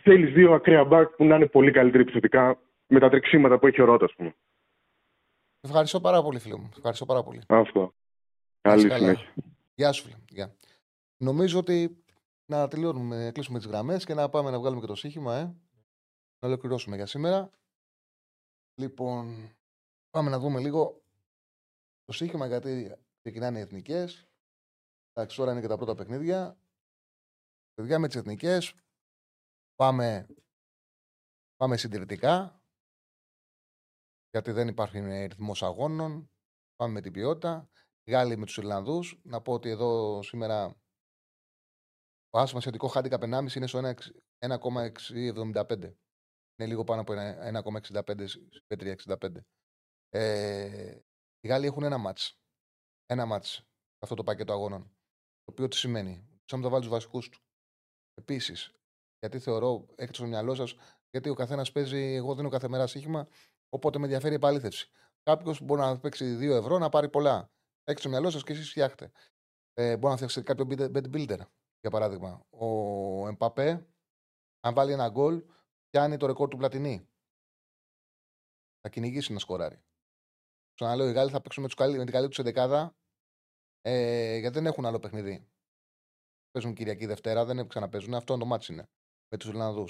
Θέλεις 0.00 0.32
δύο 0.32 0.52
ακραία 0.54 0.84
μπακ 0.84 1.08
που 1.08 1.24
να 1.24 1.36
είναι 1.36 1.46
πολύ 1.46 1.70
καλύτεροι 1.70 2.02
επιθετικά 2.02 2.60
με 2.86 3.00
τα 3.00 3.08
τρεξίματα 3.08 3.58
που 3.58 3.66
έχει 3.66 3.82
ο 3.82 3.84
Ρότα, 3.84 4.04
ας 4.04 4.14
πούμε. 4.14 4.34
Ευχαριστώ 5.60 6.00
πάρα 6.00 6.22
πολύ, 6.22 6.38
φίλε 6.38 6.56
μου. 6.56 6.70
Ευχαριστώ 6.76 7.06
πάρα 7.06 7.22
πολύ. 7.22 7.42
Αυτό. 7.46 7.94
Καλή 8.60 8.80
συνέχεια. 8.80 9.32
Γεια 9.74 9.92
σου, 9.92 10.02
φίλε. 10.02 10.16
Γεια. 10.28 10.56
Νομίζω 11.16 11.58
ότι 11.58 12.04
να 12.46 12.68
τελειώνουμε, 12.68 13.24
να 13.24 13.32
κλείσουμε 13.32 13.58
τις 13.58 13.66
γραμμές 13.66 14.04
και 14.04 14.14
να 14.14 14.28
πάμε 14.28 14.50
να 14.50 14.58
βγάλουμε 14.58 14.80
και 14.80 14.86
το 14.86 14.94
σύγχυμα, 14.94 15.36
ε. 15.36 15.42
Να 16.38 16.48
ολοκληρώσουμε 16.48 16.96
για 16.96 17.06
σήμερα. 17.06 17.50
Λοιπόν, 18.74 19.52
πάμε 20.10 20.30
να 20.30 20.38
δούμε 20.38 20.60
λίγο 20.60 21.02
το 22.04 22.12
σύγχυμα 22.12 22.46
γιατί 22.46 22.96
ξεκινάνε 23.22 23.58
οι 23.58 23.62
εθνικές. 23.62 24.28
Εντάξει, 25.18 25.36
τώρα 25.36 25.52
είναι 25.52 25.60
και 25.60 25.66
τα 25.66 25.76
πρώτα 25.76 25.94
παιχνίδια. 25.94 26.58
Παιδιά 27.74 27.98
με 27.98 28.06
τις 28.06 28.16
εθνικές 28.16 28.74
πάμε, 29.74 30.26
πάμε 31.56 31.76
συντηρητικά. 31.76 32.60
Γιατί 34.30 34.50
δεν 34.50 34.68
υπάρχει 34.68 34.98
ρυθμός 35.26 35.62
αγώνων. 35.62 36.30
Πάμε 36.76 36.92
με 36.92 37.00
την 37.00 37.12
ποιότητα. 37.12 37.70
Γάλλοι 38.10 38.36
με 38.36 38.44
τους 38.44 38.56
Ιρλανδούς. 38.56 39.20
Να 39.24 39.42
πω 39.42 39.52
ότι 39.52 39.68
εδώ 39.68 40.22
σήμερα 40.22 40.80
ο 42.30 42.38
άσος 42.38 42.60
σχετικό 42.60 42.88
χάντικα 42.88 43.18
1,5 43.20 43.54
είναι 43.56 43.66
στο 43.66 43.80
1,675. 44.38 45.96
Είναι 46.56 46.68
λίγο 46.68 46.84
πάνω 46.84 47.00
από 47.00 47.12
1,65 47.12 48.26
3,65. 48.66 49.36
Ε, 50.08 50.98
οι 51.40 51.48
Γάλλοι 51.48 51.66
έχουν 51.66 51.82
ένα 51.82 51.98
μάτς. 51.98 52.38
Ένα 53.06 53.26
μάτς 53.26 53.66
αυτό 53.98 54.14
το 54.14 54.22
πακέτο 54.22 54.52
αγώνων. 54.52 54.95
Το 55.46 55.52
οποίο 55.52 55.68
τι 55.68 55.76
σημαίνει; 55.76 56.28
Σαν 56.44 56.60
να 56.60 56.68
βάλει 56.68 56.84
του 56.84 56.90
βασικούς 56.90 57.28
του. 57.28 57.38
Επίσης, 58.14 58.74
γιατί 59.18 59.38
θεωρώ, 59.38 59.86
έχετε 59.94 60.14
στο 60.14 60.26
μυαλό 60.26 60.54
σας, 60.54 60.74
γιατί 61.10 61.28
ο 61.28 61.34
καθένας 61.34 61.72
παίζει, 61.72 62.14
εγώ 62.14 62.34
δίνω 62.34 62.48
κάθε 62.48 62.68
μέρα 62.68 62.86
σύγχυμα, 62.86 63.28
οπότε 63.68 63.98
με 63.98 64.04
ενδιαφέρει 64.04 64.32
η 64.32 64.36
επαλήθευση. 64.36 64.90
Κάποιος 65.22 65.60
μπορεί 65.60 65.80
να 65.80 66.00
παίξει 66.00 66.36
2 66.36 66.56
ευρώ 66.56 66.78
να 66.78 66.88
πάρει 66.88 67.08
πολλά. 67.08 67.50
Έχετε 67.84 68.00
στο 68.00 68.08
μυαλό 68.08 68.30
σας 68.30 68.42
και 68.42 68.52
εσείς 68.52 68.70
φτιάχτε. 68.70 69.12
Ε, 69.74 69.96
μπορεί 69.96 70.10
να 70.10 70.16
φτιάξετε 70.16 70.54
κάποιο 70.54 70.88
bed 70.94 71.10
builder, 71.14 71.40
για 71.80 71.90
παράδειγμα. 71.90 72.46
Ο 72.50 72.66
Εμπαπέ, 73.28 73.86
αν 74.60 74.74
βάλει 74.74 74.92
ένα 74.92 75.08
γκολ, 75.08 75.44
πιάνει 75.90 76.16
το 76.16 76.26
ρεκόρ 76.26 76.48
του 76.48 76.56
Πλατινί. 76.56 77.08
Θα 78.80 78.88
κυνηγήσει 78.88 79.32
να 79.32 79.38
σκοράρει. 79.38 79.82
Ξαναλέω, 80.74 81.08
οι 81.08 81.12
Γάλλοι 81.12 81.30
θα 81.30 81.40
παίξουν 81.40 81.62
με, 81.62 81.68
τους 81.68 81.78
καλύ, 81.78 81.96
με 81.96 82.04
την 82.04 82.12
καλή 82.12 82.28
τους 82.28 82.38
εντεκάδα 82.38 82.96
ε, 83.88 84.36
γιατί 84.36 84.54
δεν 84.54 84.66
έχουν 84.66 84.86
άλλο 84.86 84.98
παιχνίδι. 84.98 85.48
Παίζουν 86.50 86.74
Κυριακή 86.74 87.06
Δευτέρα, 87.06 87.44
δεν 87.44 87.68
ξαναπέζουν. 87.68 88.14
Αυτό 88.14 88.36
το 88.36 88.44
μάτι 88.44 88.72
είναι 88.72 88.88
με 89.28 89.38
τους 89.38 89.48
Ιρλανδού. 89.48 89.84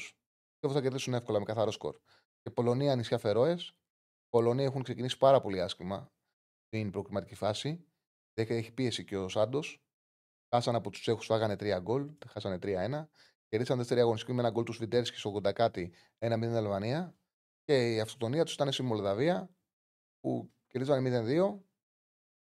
Και 0.59 0.69
θα 0.69 0.81
κερδίσουν 0.81 1.15
εύκολα 1.15 1.39
με 1.39 1.45
καθαρό 1.45 1.71
σκορ. 1.71 1.97
Και 2.43 2.51
Πολωνία 2.51 2.97
νησιά 2.97 3.19
Φερόες. 3.19 3.69
Οι 3.69 4.29
Πολωνοί 4.29 4.65
έχουν 4.65 4.83
ξεκινήσει 4.83 5.19
πάρα 5.19 5.41
πολύ 5.41 5.61
άσχημα 5.61 6.13
στην 6.67 6.91
προκριματική 6.91 7.35
φάση. 7.35 7.87
Έχει 8.35 8.73
πίεση 8.73 9.05
και 9.05 9.17
ο 9.17 9.29
Σάντος. 9.29 9.85
Χάσαν 10.55 10.75
από 10.75 10.91
τους 10.91 11.01
Τσέχους, 11.01 11.27
φάγανε 11.27 11.57
3 11.57 11.79
γκολ, 11.81 12.11
χάσανε 12.29 12.59
3-1. 12.59 13.09
Κερδίσαν 13.49 13.79
δεύτερη 13.79 14.01
αγωνιστική 14.01 14.33
με 14.33 14.41
ένα 14.41 14.51
γκολ 14.51 14.65
τους 14.65 14.77
Σβιντέρσκι 14.77 15.19
στο 15.19 15.31
80 15.31 15.53
κάτι, 15.53 15.93
1-0 16.19 16.55
Αλβανία. 16.55 17.17
Και 17.65 17.95
η 17.95 18.01
αυτοκτονία 18.01 18.45
τους 18.45 18.55
ήταν 18.55 18.73
στη 18.73 18.83
Μολδαβία 18.83 19.51
που 20.21 20.53
κερδίζανε 20.67 21.01
0-2 21.01 21.65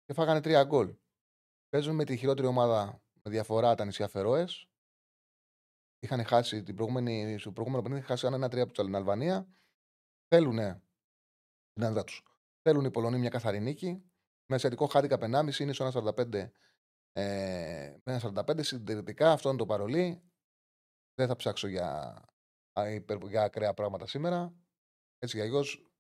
και 0.05 0.13
φάγανε 0.13 0.41
3 0.41 0.65
γκολ. 0.67 0.97
Παίζουν 1.69 1.95
με 1.95 2.05
τη 2.05 2.17
χειρότερη 2.17 2.47
ομάδα 2.47 3.03
με 3.23 3.31
διαφορά 3.31 3.75
τα 3.75 3.85
νησιά 3.85 4.09
Φερόες. 4.09 4.69
Είχαν 5.99 6.25
χάσει 6.25 6.63
την 6.63 6.75
προηγούμενη, 6.75 7.39
στο 7.39 7.53
προηγούμενο 7.53 7.83
παιχνίδι, 7.83 8.07
χάσαν 8.07 8.35
ένα-τρία 8.35 8.63
από 8.63 8.73
την 8.73 8.95
Αλβανία. 8.95 9.49
Θέλουν 10.29 10.57
την 11.73 11.85
άντρα 11.85 12.05
τους. 12.05 12.23
Θέλουν 12.63 12.85
οι 12.85 12.91
Πολωνοί 12.91 13.19
μια 13.19 13.29
καθαρή 13.29 13.61
νίκη. 13.61 14.11
Με 14.51 14.59
σχετικό 14.59 14.87
χάρη 14.87 15.09
1,5 15.11 15.59
είναι 15.59 15.73
στο 15.73 15.91
1,45. 15.93 16.51
Ε, 17.13 17.97
με 18.05 18.21
1,45 18.23 18.65
συντηρητικά, 18.65 19.33
αυτό 19.33 19.49
είναι 19.49 19.59
το 19.59 19.67
παρολί. 19.67 20.23
Δεν 21.15 21.27
θα 21.27 21.37
ψάξω 21.37 21.67
για, 21.67 22.23
για 23.29 23.43
ακραία 23.43 23.75
πράγματα 23.75 24.07
σήμερα. 24.07 24.55
Έτσι 25.19 25.37
για 25.37 25.47
αλλιώς 25.47 25.93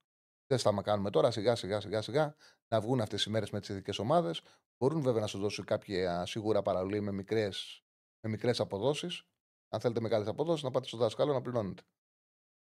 δεν 0.46 0.58
θα 0.58 0.82
κάνουμε 0.82 1.10
τώρα. 1.10 1.30
Σιγά 1.30 1.56
σιγά 1.56 1.80
σιγά 1.80 2.02
σιγά 2.02 2.36
να 2.68 2.80
βγουν 2.80 3.00
αυτές 3.00 3.24
οι 3.24 3.30
μέρες 3.30 3.50
με 3.50 3.60
τις 3.60 3.68
ειδικές 3.68 3.98
ομάδες. 3.98 4.42
Μπορούν 4.78 5.02
βέβαια 5.02 5.20
να 5.20 5.26
σου 5.26 5.38
δώσουν 5.38 5.64
κάποια 5.64 6.26
σίγουρα 6.26 6.62
παραλύει 6.62 7.00
με 7.02 7.12
μικρές 7.12 7.82
με 8.20 8.30
μικρές 8.30 8.60
αποδόσεις. 8.60 9.22
Αν 9.68 9.80
θέλετε 9.80 10.00
μεγάλες 10.00 10.26
αποδόσεις, 10.26 10.62
να 10.62 10.70
πάτε 10.70 10.86
στο 10.86 10.96
δάσκαλο 10.96 11.32
να 11.32 11.40
πληρώνετε. 11.40 11.82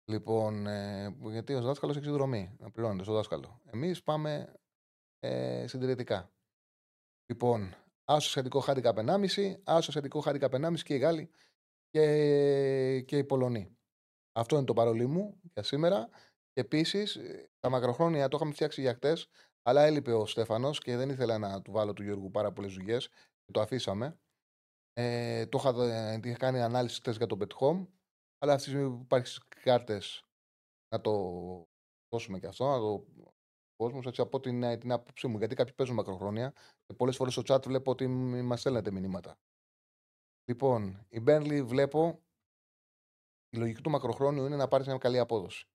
Λοιπόν, 0.05 0.67
ε, 0.67 1.15
γιατί 1.31 1.53
ο 1.53 1.61
δάσκαλος 1.61 1.97
έχει 1.97 2.09
δρομή 2.09 2.55
να 2.59 2.71
πληρώνετε 2.71 3.03
στο 3.03 3.13
δάσκαλο. 3.13 3.61
Εμείς 3.65 4.03
πάμε 4.03 4.53
ε, 5.19 5.67
συντηρητικά. 5.67 6.31
Λοιπόν, 7.25 7.75
άσο 8.05 8.29
σχετικό 8.29 8.59
χάρηκα 8.59 8.93
1,5, 8.95 9.55
άσο 9.63 9.91
σχετικό 9.91 10.19
χάρηκα 10.19 10.47
1,5 10.51 10.79
και 10.83 10.93
οι 10.93 10.97
Γάλλοι 10.97 11.29
και, 11.89 13.01
και 13.01 13.17
οι 13.17 13.23
Πολωνοί. 13.23 13.77
Αυτό 14.31 14.55
είναι 14.55 14.65
το 14.65 14.73
παρολί 14.73 15.05
μου 15.05 15.39
για 15.53 15.63
σήμερα. 15.63 16.09
Και 16.53 16.61
επίση, 16.61 17.05
τα 17.59 17.69
μακροχρόνια 17.69 18.27
το 18.27 18.37
είχαμε 18.37 18.53
φτιάξει 18.53 18.81
για 18.81 18.93
χτες, 18.93 19.29
αλλά 19.61 19.83
έλειπε 19.83 20.13
ο 20.13 20.25
Στέφανος 20.25 20.79
και 20.79 20.95
δεν 20.95 21.09
ήθελα 21.09 21.37
να 21.37 21.61
του 21.61 21.71
βάλω 21.71 21.93
του 21.93 22.03
Γιώργου 22.03 22.31
πάρα 22.31 22.51
πολλές 22.51 22.73
δουλειέ 22.73 22.97
και 23.43 23.51
το 23.51 23.61
αφήσαμε. 23.61 24.19
Ε, 24.93 25.45
το 25.45 25.57
είχα, 25.57 26.19
είχα 26.23 26.37
κάνει 26.37 26.61
ανάλυση 26.61 26.99
χτε 26.99 27.11
για 27.11 27.27
το 27.27 27.37
Bet 27.39 27.53
Home, 27.59 27.87
αλλά 28.37 28.53
αυτή 28.53 28.63
τη 28.63 28.75
στιγμή 28.75 28.95
που 28.95 29.01
υπάρχει 29.03 29.39
κάρτες 29.63 30.23
να 30.89 31.01
το 31.01 31.11
δώσουμε 32.09 32.39
και 32.39 32.47
αυτό, 32.47 32.65
να 32.65 32.79
το 32.79 33.05
κόσμος, 33.75 34.05
έτσι 34.05 34.21
από 34.21 34.39
την, 34.39 34.79
την 34.79 34.91
άποψή 34.91 35.27
μου. 35.27 35.37
Γιατί 35.37 35.55
κάποιοι 35.55 35.73
παίζουν 35.73 35.95
μακροχρόνια 35.95 36.51
και 36.85 36.93
πολλές 36.93 37.15
φορές 37.15 37.33
στο 37.33 37.41
chat 37.45 37.63
βλέπω 37.65 37.91
ότι 37.91 38.07
μας 38.07 38.59
στέλνετε 38.59 38.91
μηνύματα. 38.91 39.37
Λοιπόν, 40.51 41.05
η 41.09 41.19
Μπέρλι 41.19 41.63
βλέπω 41.63 42.21
η 43.49 43.57
λογική 43.57 43.81
του 43.81 43.89
μακροχρόνιου 43.89 44.45
είναι 44.45 44.55
να 44.55 44.67
πάρεις 44.67 44.87
μια 44.87 44.97
καλή 44.97 45.19
απόδοση. 45.19 45.65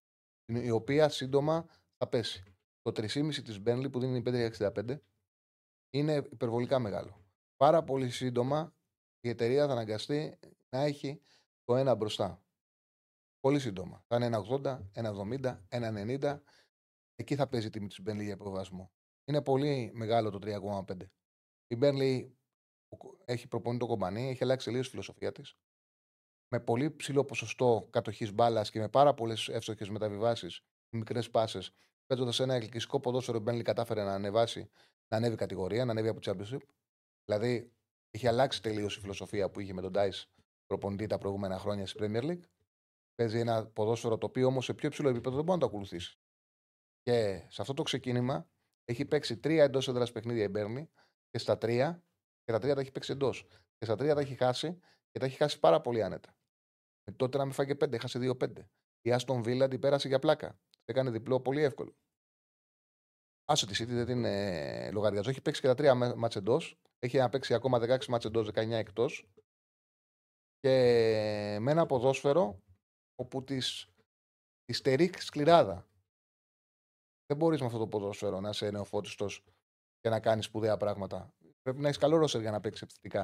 Η 0.46 0.70
οποία 0.70 1.08
σύντομα 1.08 1.66
θα 1.96 2.08
πέσει. 2.08 2.55
Το 2.86 2.92
3,5 2.94 3.42
της 3.42 3.60
Μπέρλι 3.60 3.90
που 3.90 4.00
δίνει 4.00 4.22
5,65 4.26 4.98
είναι 5.90 6.14
υπερβολικά 6.14 6.78
μεγάλο. 6.78 7.24
Πάρα 7.56 7.84
πολύ 7.84 8.10
σύντομα 8.10 8.74
η 9.20 9.28
εταιρεία 9.28 9.66
θα 9.66 9.72
αναγκαστεί 9.72 10.38
να 10.68 10.80
έχει 10.80 11.22
το 11.64 11.76
ένα 11.76 11.94
μπροστά. 11.94 12.44
Πολύ 13.40 13.58
σύντομα. 13.58 14.04
Θα 14.06 14.16
είναι 14.16 14.26
1,80, 14.26 14.90
1,70, 14.92 15.66
1,90. 15.68 16.42
Εκεί 17.14 17.34
θα 17.34 17.48
παίζει 17.48 17.66
η 17.66 17.70
τιμή 17.70 17.88
της 17.88 18.00
Μπέρλι 18.00 18.24
για 18.24 18.36
προβασμό. 18.36 18.92
Είναι 19.24 19.42
πολύ 19.42 19.90
μεγάλο 19.94 20.30
το 20.30 20.38
3,5. 20.38 21.10
Η 21.66 21.76
Μπέρλι 21.76 22.38
έχει 23.24 23.48
προπονεί 23.48 23.78
το 23.78 23.86
κομπανί, 23.86 24.28
έχει 24.28 24.42
αλλάξει 24.42 24.66
τελείω 24.66 24.80
η 24.80 24.88
φιλοσοφία 24.88 25.32
της. 25.32 25.56
Με 26.48 26.60
πολύ 26.60 26.90
ψηλό 26.90 27.24
ποσοστό 27.24 27.88
κατοχής 27.90 28.32
μπάλας 28.32 28.70
και 28.70 28.78
με 28.78 28.88
πάρα 28.88 29.14
πολλές 29.14 29.48
εύστοχες 29.48 29.88
μεταβιβάσεις, 29.88 30.64
μικρές 30.88 31.30
πάσες, 31.30 31.74
παίζοντας 32.06 32.40
ένα 32.40 32.54
ελκυστικό 32.54 33.00
ποδόσφαιρο, 33.00 33.38
Μπένλι 33.38 33.62
κατάφερε 33.62 34.04
να 34.04 34.14
ανεβάσει, 34.14 34.70
να 35.08 35.16
ανέβει 35.16 35.36
κατηγορία, 35.36 35.84
να 35.84 35.90
ανέβει 35.90 36.08
από 36.08 36.20
Championship. 36.22 36.60
Δηλαδή, 37.24 37.72
έχει 38.10 38.26
αλλάξει 38.26 38.62
τελείως 38.62 38.96
η 38.96 39.00
φιλοσοφία 39.00 39.50
που 39.50 39.60
είχε 39.60 39.72
με 39.72 39.80
τον 39.80 39.92
Dice 39.94 40.24
προπονητή 40.66 41.06
τα 41.06 41.18
προηγούμενα 41.18 41.58
χρόνια 41.58 41.86
στη 41.86 41.98
Premier 42.02 42.22
League. 42.22 42.44
Παίζει 43.14 43.38
ένα 43.38 43.66
ποδόσφαιρο 43.66 44.18
το 44.18 44.26
οποίο 44.26 44.46
όμως 44.46 44.64
σε 44.64 44.74
πιο 44.74 44.90
ψηλό 44.90 45.08
επίπεδο 45.08 45.36
δεν 45.36 45.44
μπορεί 45.44 45.58
να 45.58 45.64
το 45.64 45.70
ακολουθήσει. 45.70 46.18
Και 47.02 47.46
σε 47.48 47.60
αυτό 47.60 47.74
το 47.74 47.82
ξεκίνημα 47.82 48.48
έχει 48.84 49.04
παίξει 49.04 49.36
τρία 49.38 49.64
εντός 49.64 49.88
έδρας 49.88 50.12
παιχνίδια 50.12 50.44
η 50.44 50.48
Μπέρνη 50.48 50.90
και 51.30 51.38
στα 51.38 51.58
τρία, 51.58 52.04
και 52.44 52.52
τα 52.52 52.58
τρία 52.58 52.74
τα 52.74 52.80
έχει 52.80 52.90
παίξει 52.90 53.12
εντός. 53.12 53.46
Και 53.78 53.84
στα 53.84 53.96
τρία 53.96 54.14
τα 54.14 54.20
έχει 54.20 54.34
χάσει 54.34 54.78
και 55.10 55.18
τα 55.18 55.24
έχει 55.26 55.36
χάσει 55.36 55.58
πάρα 55.58 55.80
πολύ 55.80 56.02
άνετα. 56.02 56.36
Με 57.04 57.12
τότε 57.16 57.38
να 57.38 57.44
με 57.44 57.52
φάγε 57.52 57.74
πέντε, 57.74 57.96
έχασε 57.96 58.18
δύο 58.18 58.36
πέντε. 58.36 58.70
Η 59.00 59.12
Άστον 59.12 59.42
Βίλα 59.42 59.68
την 59.68 59.80
πέρασε 59.80 60.08
για 60.08 60.18
πλάκα. 60.18 60.58
Έκανε 60.86 61.10
διπλό 61.10 61.40
πολύ 61.40 61.62
εύκολο. 61.62 61.96
Άσε 63.44 63.66
τη 63.66 63.84
City 63.84 63.94
δεν 63.94 64.06
την 64.06 64.24
ε, 64.24 64.90
λογαριαζό. 64.90 65.30
Έχει 65.30 65.40
παίξει 65.40 65.60
και 65.60 65.66
τα 65.66 65.74
τρία 65.74 65.94
μάτσε 65.94 66.38
εντός. 66.38 66.80
Έχει 66.98 67.18
να 67.18 67.28
παίξει 67.28 67.54
ακόμα 67.54 67.78
16 67.78 68.06
μάτσε 68.06 68.28
εντός, 68.28 68.48
19 68.48 68.70
εκτός. 68.70 69.28
Και 70.58 70.70
με 71.60 71.70
ένα 71.70 71.86
ποδόσφαιρο 71.86 72.62
όπου 73.14 73.44
της 73.44 73.88
στερεί 74.72 75.12
σκληράδα. 75.18 75.88
Δεν 77.26 77.36
μπορείς 77.36 77.60
με 77.60 77.66
αυτό 77.66 77.78
το 77.78 77.88
ποδόσφαιρο 77.88 78.40
να 78.40 78.48
είσαι 78.48 78.70
νεοφώτιστος 78.70 79.44
και 80.00 80.08
να 80.08 80.20
κάνεις 80.20 80.44
σπουδαία 80.44 80.76
πράγματα. 80.76 81.34
Πρέπει 81.62 81.80
να 81.80 81.86
έχεις 81.86 82.00
καλό 82.00 82.16
ρόσερ 82.16 82.40
για 82.40 82.50
να 82.50 82.60
παίξεις 82.60 82.82
επιθετικά. 82.82 83.22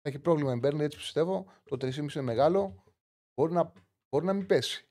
Θα 0.00 0.08
έχει 0.08 0.18
πρόβλημα 0.18 0.52
η 0.52 0.58
Μπέρνλι, 0.58 0.84
έτσι 0.84 0.98
πιστεύω. 0.98 1.52
Το 1.64 1.76
3,5 1.76 1.96
είναι 1.96 2.22
μεγάλο. 2.22 2.84
Μπορεί 3.34 3.52
να, 3.52 3.72
μπορεί 4.08 4.24
να 4.24 4.32
μην 4.32 4.46
πέσει. 4.46 4.88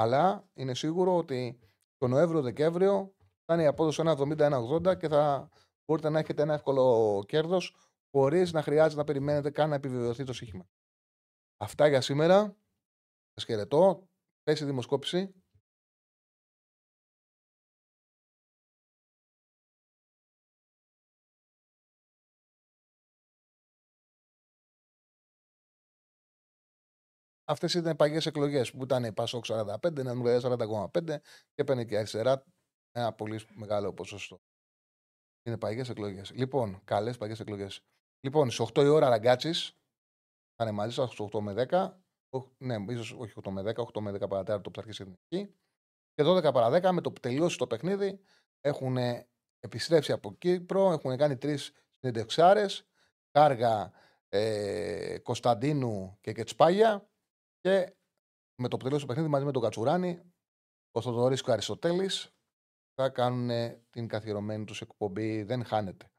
Αλλά 0.00 0.48
είναι 0.54 0.74
σίγουρο 0.74 1.16
ότι 1.16 1.58
το 1.96 2.08
Νοέμβριο-Δεκέμβριο 2.08 3.14
θα 3.44 3.54
είναι 3.54 3.62
η 3.62 3.66
απόδοση 3.66 4.02
1,70-1,80 4.04 4.98
και 4.98 5.08
θα 5.08 5.48
μπορείτε 5.84 6.08
να 6.08 6.18
έχετε 6.18 6.42
ένα 6.42 6.54
εύκολο 6.54 7.24
κέρδος 7.26 7.76
χωρίς 8.10 8.52
να 8.52 8.62
χρειάζεται 8.62 8.96
να 8.96 9.04
περιμένετε 9.04 9.50
καν 9.50 9.68
να 9.68 9.74
επιβεβαιωθεί 9.74 10.24
το 10.24 10.32
σύγχυμα. 10.32 10.68
Αυτά 11.56 11.88
για 11.88 12.00
σήμερα. 12.00 12.56
Σας 13.32 13.44
χαιρετώ. 13.44 14.08
Πέσει 14.42 14.64
δημοσκόπηση. 14.64 15.39
Αυτές 27.50 27.74
ήταν 27.74 27.92
οι 27.92 27.96
παγιές 27.96 28.26
εκλογές 28.26 28.72
που 28.72 28.82
ήταν 28.82 29.04
η 29.04 29.12
Πασόκ 29.12 29.44
45, 29.48 29.98
η 29.98 30.02
Δημοκρατία 30.02 30.50
40,5 30.90 31.04
και 31.54 31.62
έπαιρνε 31.62 31.84
και 31.84 31.96
αριστερά 31.96 32.44
ένα 32.90 33.12
πολύ 33.12 33.40
μεγάλο 33.54 33.92
ποσοστό. 33.92 34.40
Είναι 35.42 35.58
παγιές 35.58 35.88
εκλογές. 35.88 36.30
Λοιπόν, 36.30 36.80
καλές 36.84 37.16
παγιές 37.16 37.40
εκλογές. 37.40 37.80
Λοιπόν, 38.20 38.50
στις 38.50 38.70
8 38.74 38.82
η 38.82 38.86
ώρα 38.86 39.08
ραγκάτσης 39.08 39.76
θα 40.54 40.64
είναι 40.64 40.72
μαζί 40.72 40.94
σας 40.94 41.10
στι 41.10 41.28
8 41.32 41.40
με 41.40 41.52
10. 41.52 42.02
Ναι, 42.58 42.76
ίσως 42.88 43.12
όχι 43.12 43.32
8 43.42 43.50
με 43.50 43.62
10, 43.62 43.74
8 43.74 44.00
με 44.00 44.10
10 44.10 44.28
παρατέρα 44.28 44.60
το 44.60 44.70
αρχίσει 44.76 45.02
εθνική. 45.02 45.54
Και 46.14 46.22
12 46.24 46.52
παρα 46.52 46.90
10 46.90 46.92
με 46.92 47.00
το 47.00 47.12
που 47.12 47.20
τελειώσει 47.20 47.58
το 47.58 47.66
παιχνίδι 47.66 48.20
έχουν 48.60 48.96
επιστρέψει 49.60 50.12
από 50.12 50.34
Κύπρο, 50.34 50.92
έχουν 50.92 51.16
κάνει 51.16 51.36
τρεις 51.36 51.72
συνεντευξάρες. 51.98 52.86
Κάργα 53.30 53.92
ε, 54.28 55.18
Κωνσταντίνου 55.18 56.18
και 56.20 56.32
Κετσπάγια 56.32 57.09
και 57.60 57.96
με 58.60 58.68
το 58.68 58.76
που 58.76 58.82
τελειώσει 58.82 59.00
το 59.00 59.06
παιχνίδι 59.06 59.30
μαζί 59.30 59.44
με 59.44 59.52
τον 59.52 59.62
Κατσουράνη, 59.62 60.22
ο 60.90 61.00
Θοδωρής 61.00 61.42
και 61.42 61.50
ο 61.50 61.52
Αριστοτέλης 61.52 62.34
θα 62.94 63.08
κάνουν 63.08 63.50
την 63.90 64.08
καθιερωμένη 64.08 64.64
τους 64.64 64.80
εκπομπή. 64.80 65.42
Δεν 65.42 65.64
χάνεται. 65.64 66.10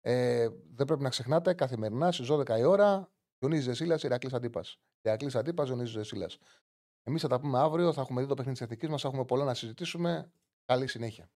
Ε, 0.00 0.48
δεν 0.74 0.86
πρέπει 0.86 1.02
να 1.02 1.08
ξεχνάτε 1.08 1.54
καθημερινά 1.54 2.12
στις 2.12 2.28
12 2.30 2.58
η 2.58 2.62
ώρα 2.62 3.12
Ιωνίζη 3.38 3.62
Ζεσίλα, 3.62 3.98
Ηρακλής 4.02 4.32
Αντίπας. 4.32 4.78
Ηρακλής 5.02 5.34
Αντίπας, 5.34 5.68
Ιωνίζη 5.68 5.92
Ζεσίλα. 5.92 6.30
Εμείς 7.02 7.22
θα 7.22 7.28
τα 7.28 7.40
πούμε 7.40 7.58
αύριο, 7.58 7.92
θα 7.92 8.00
έχουμε 8.00 8.20
δει 8.20 8.28
το 8.28 8.34
παιχνίδι 8.34 8.58
της 8.58 8.66
εθνικής 8.66 8.88
μας, 8.88 9.04
έχουμε 9.04 9.24
πολλά 9.24 9.44
να 9.44 9.54
συζητήσουμε. 9.54 10.32
Καλή 10.64 10.86
συνέχεια. 10.86 11.30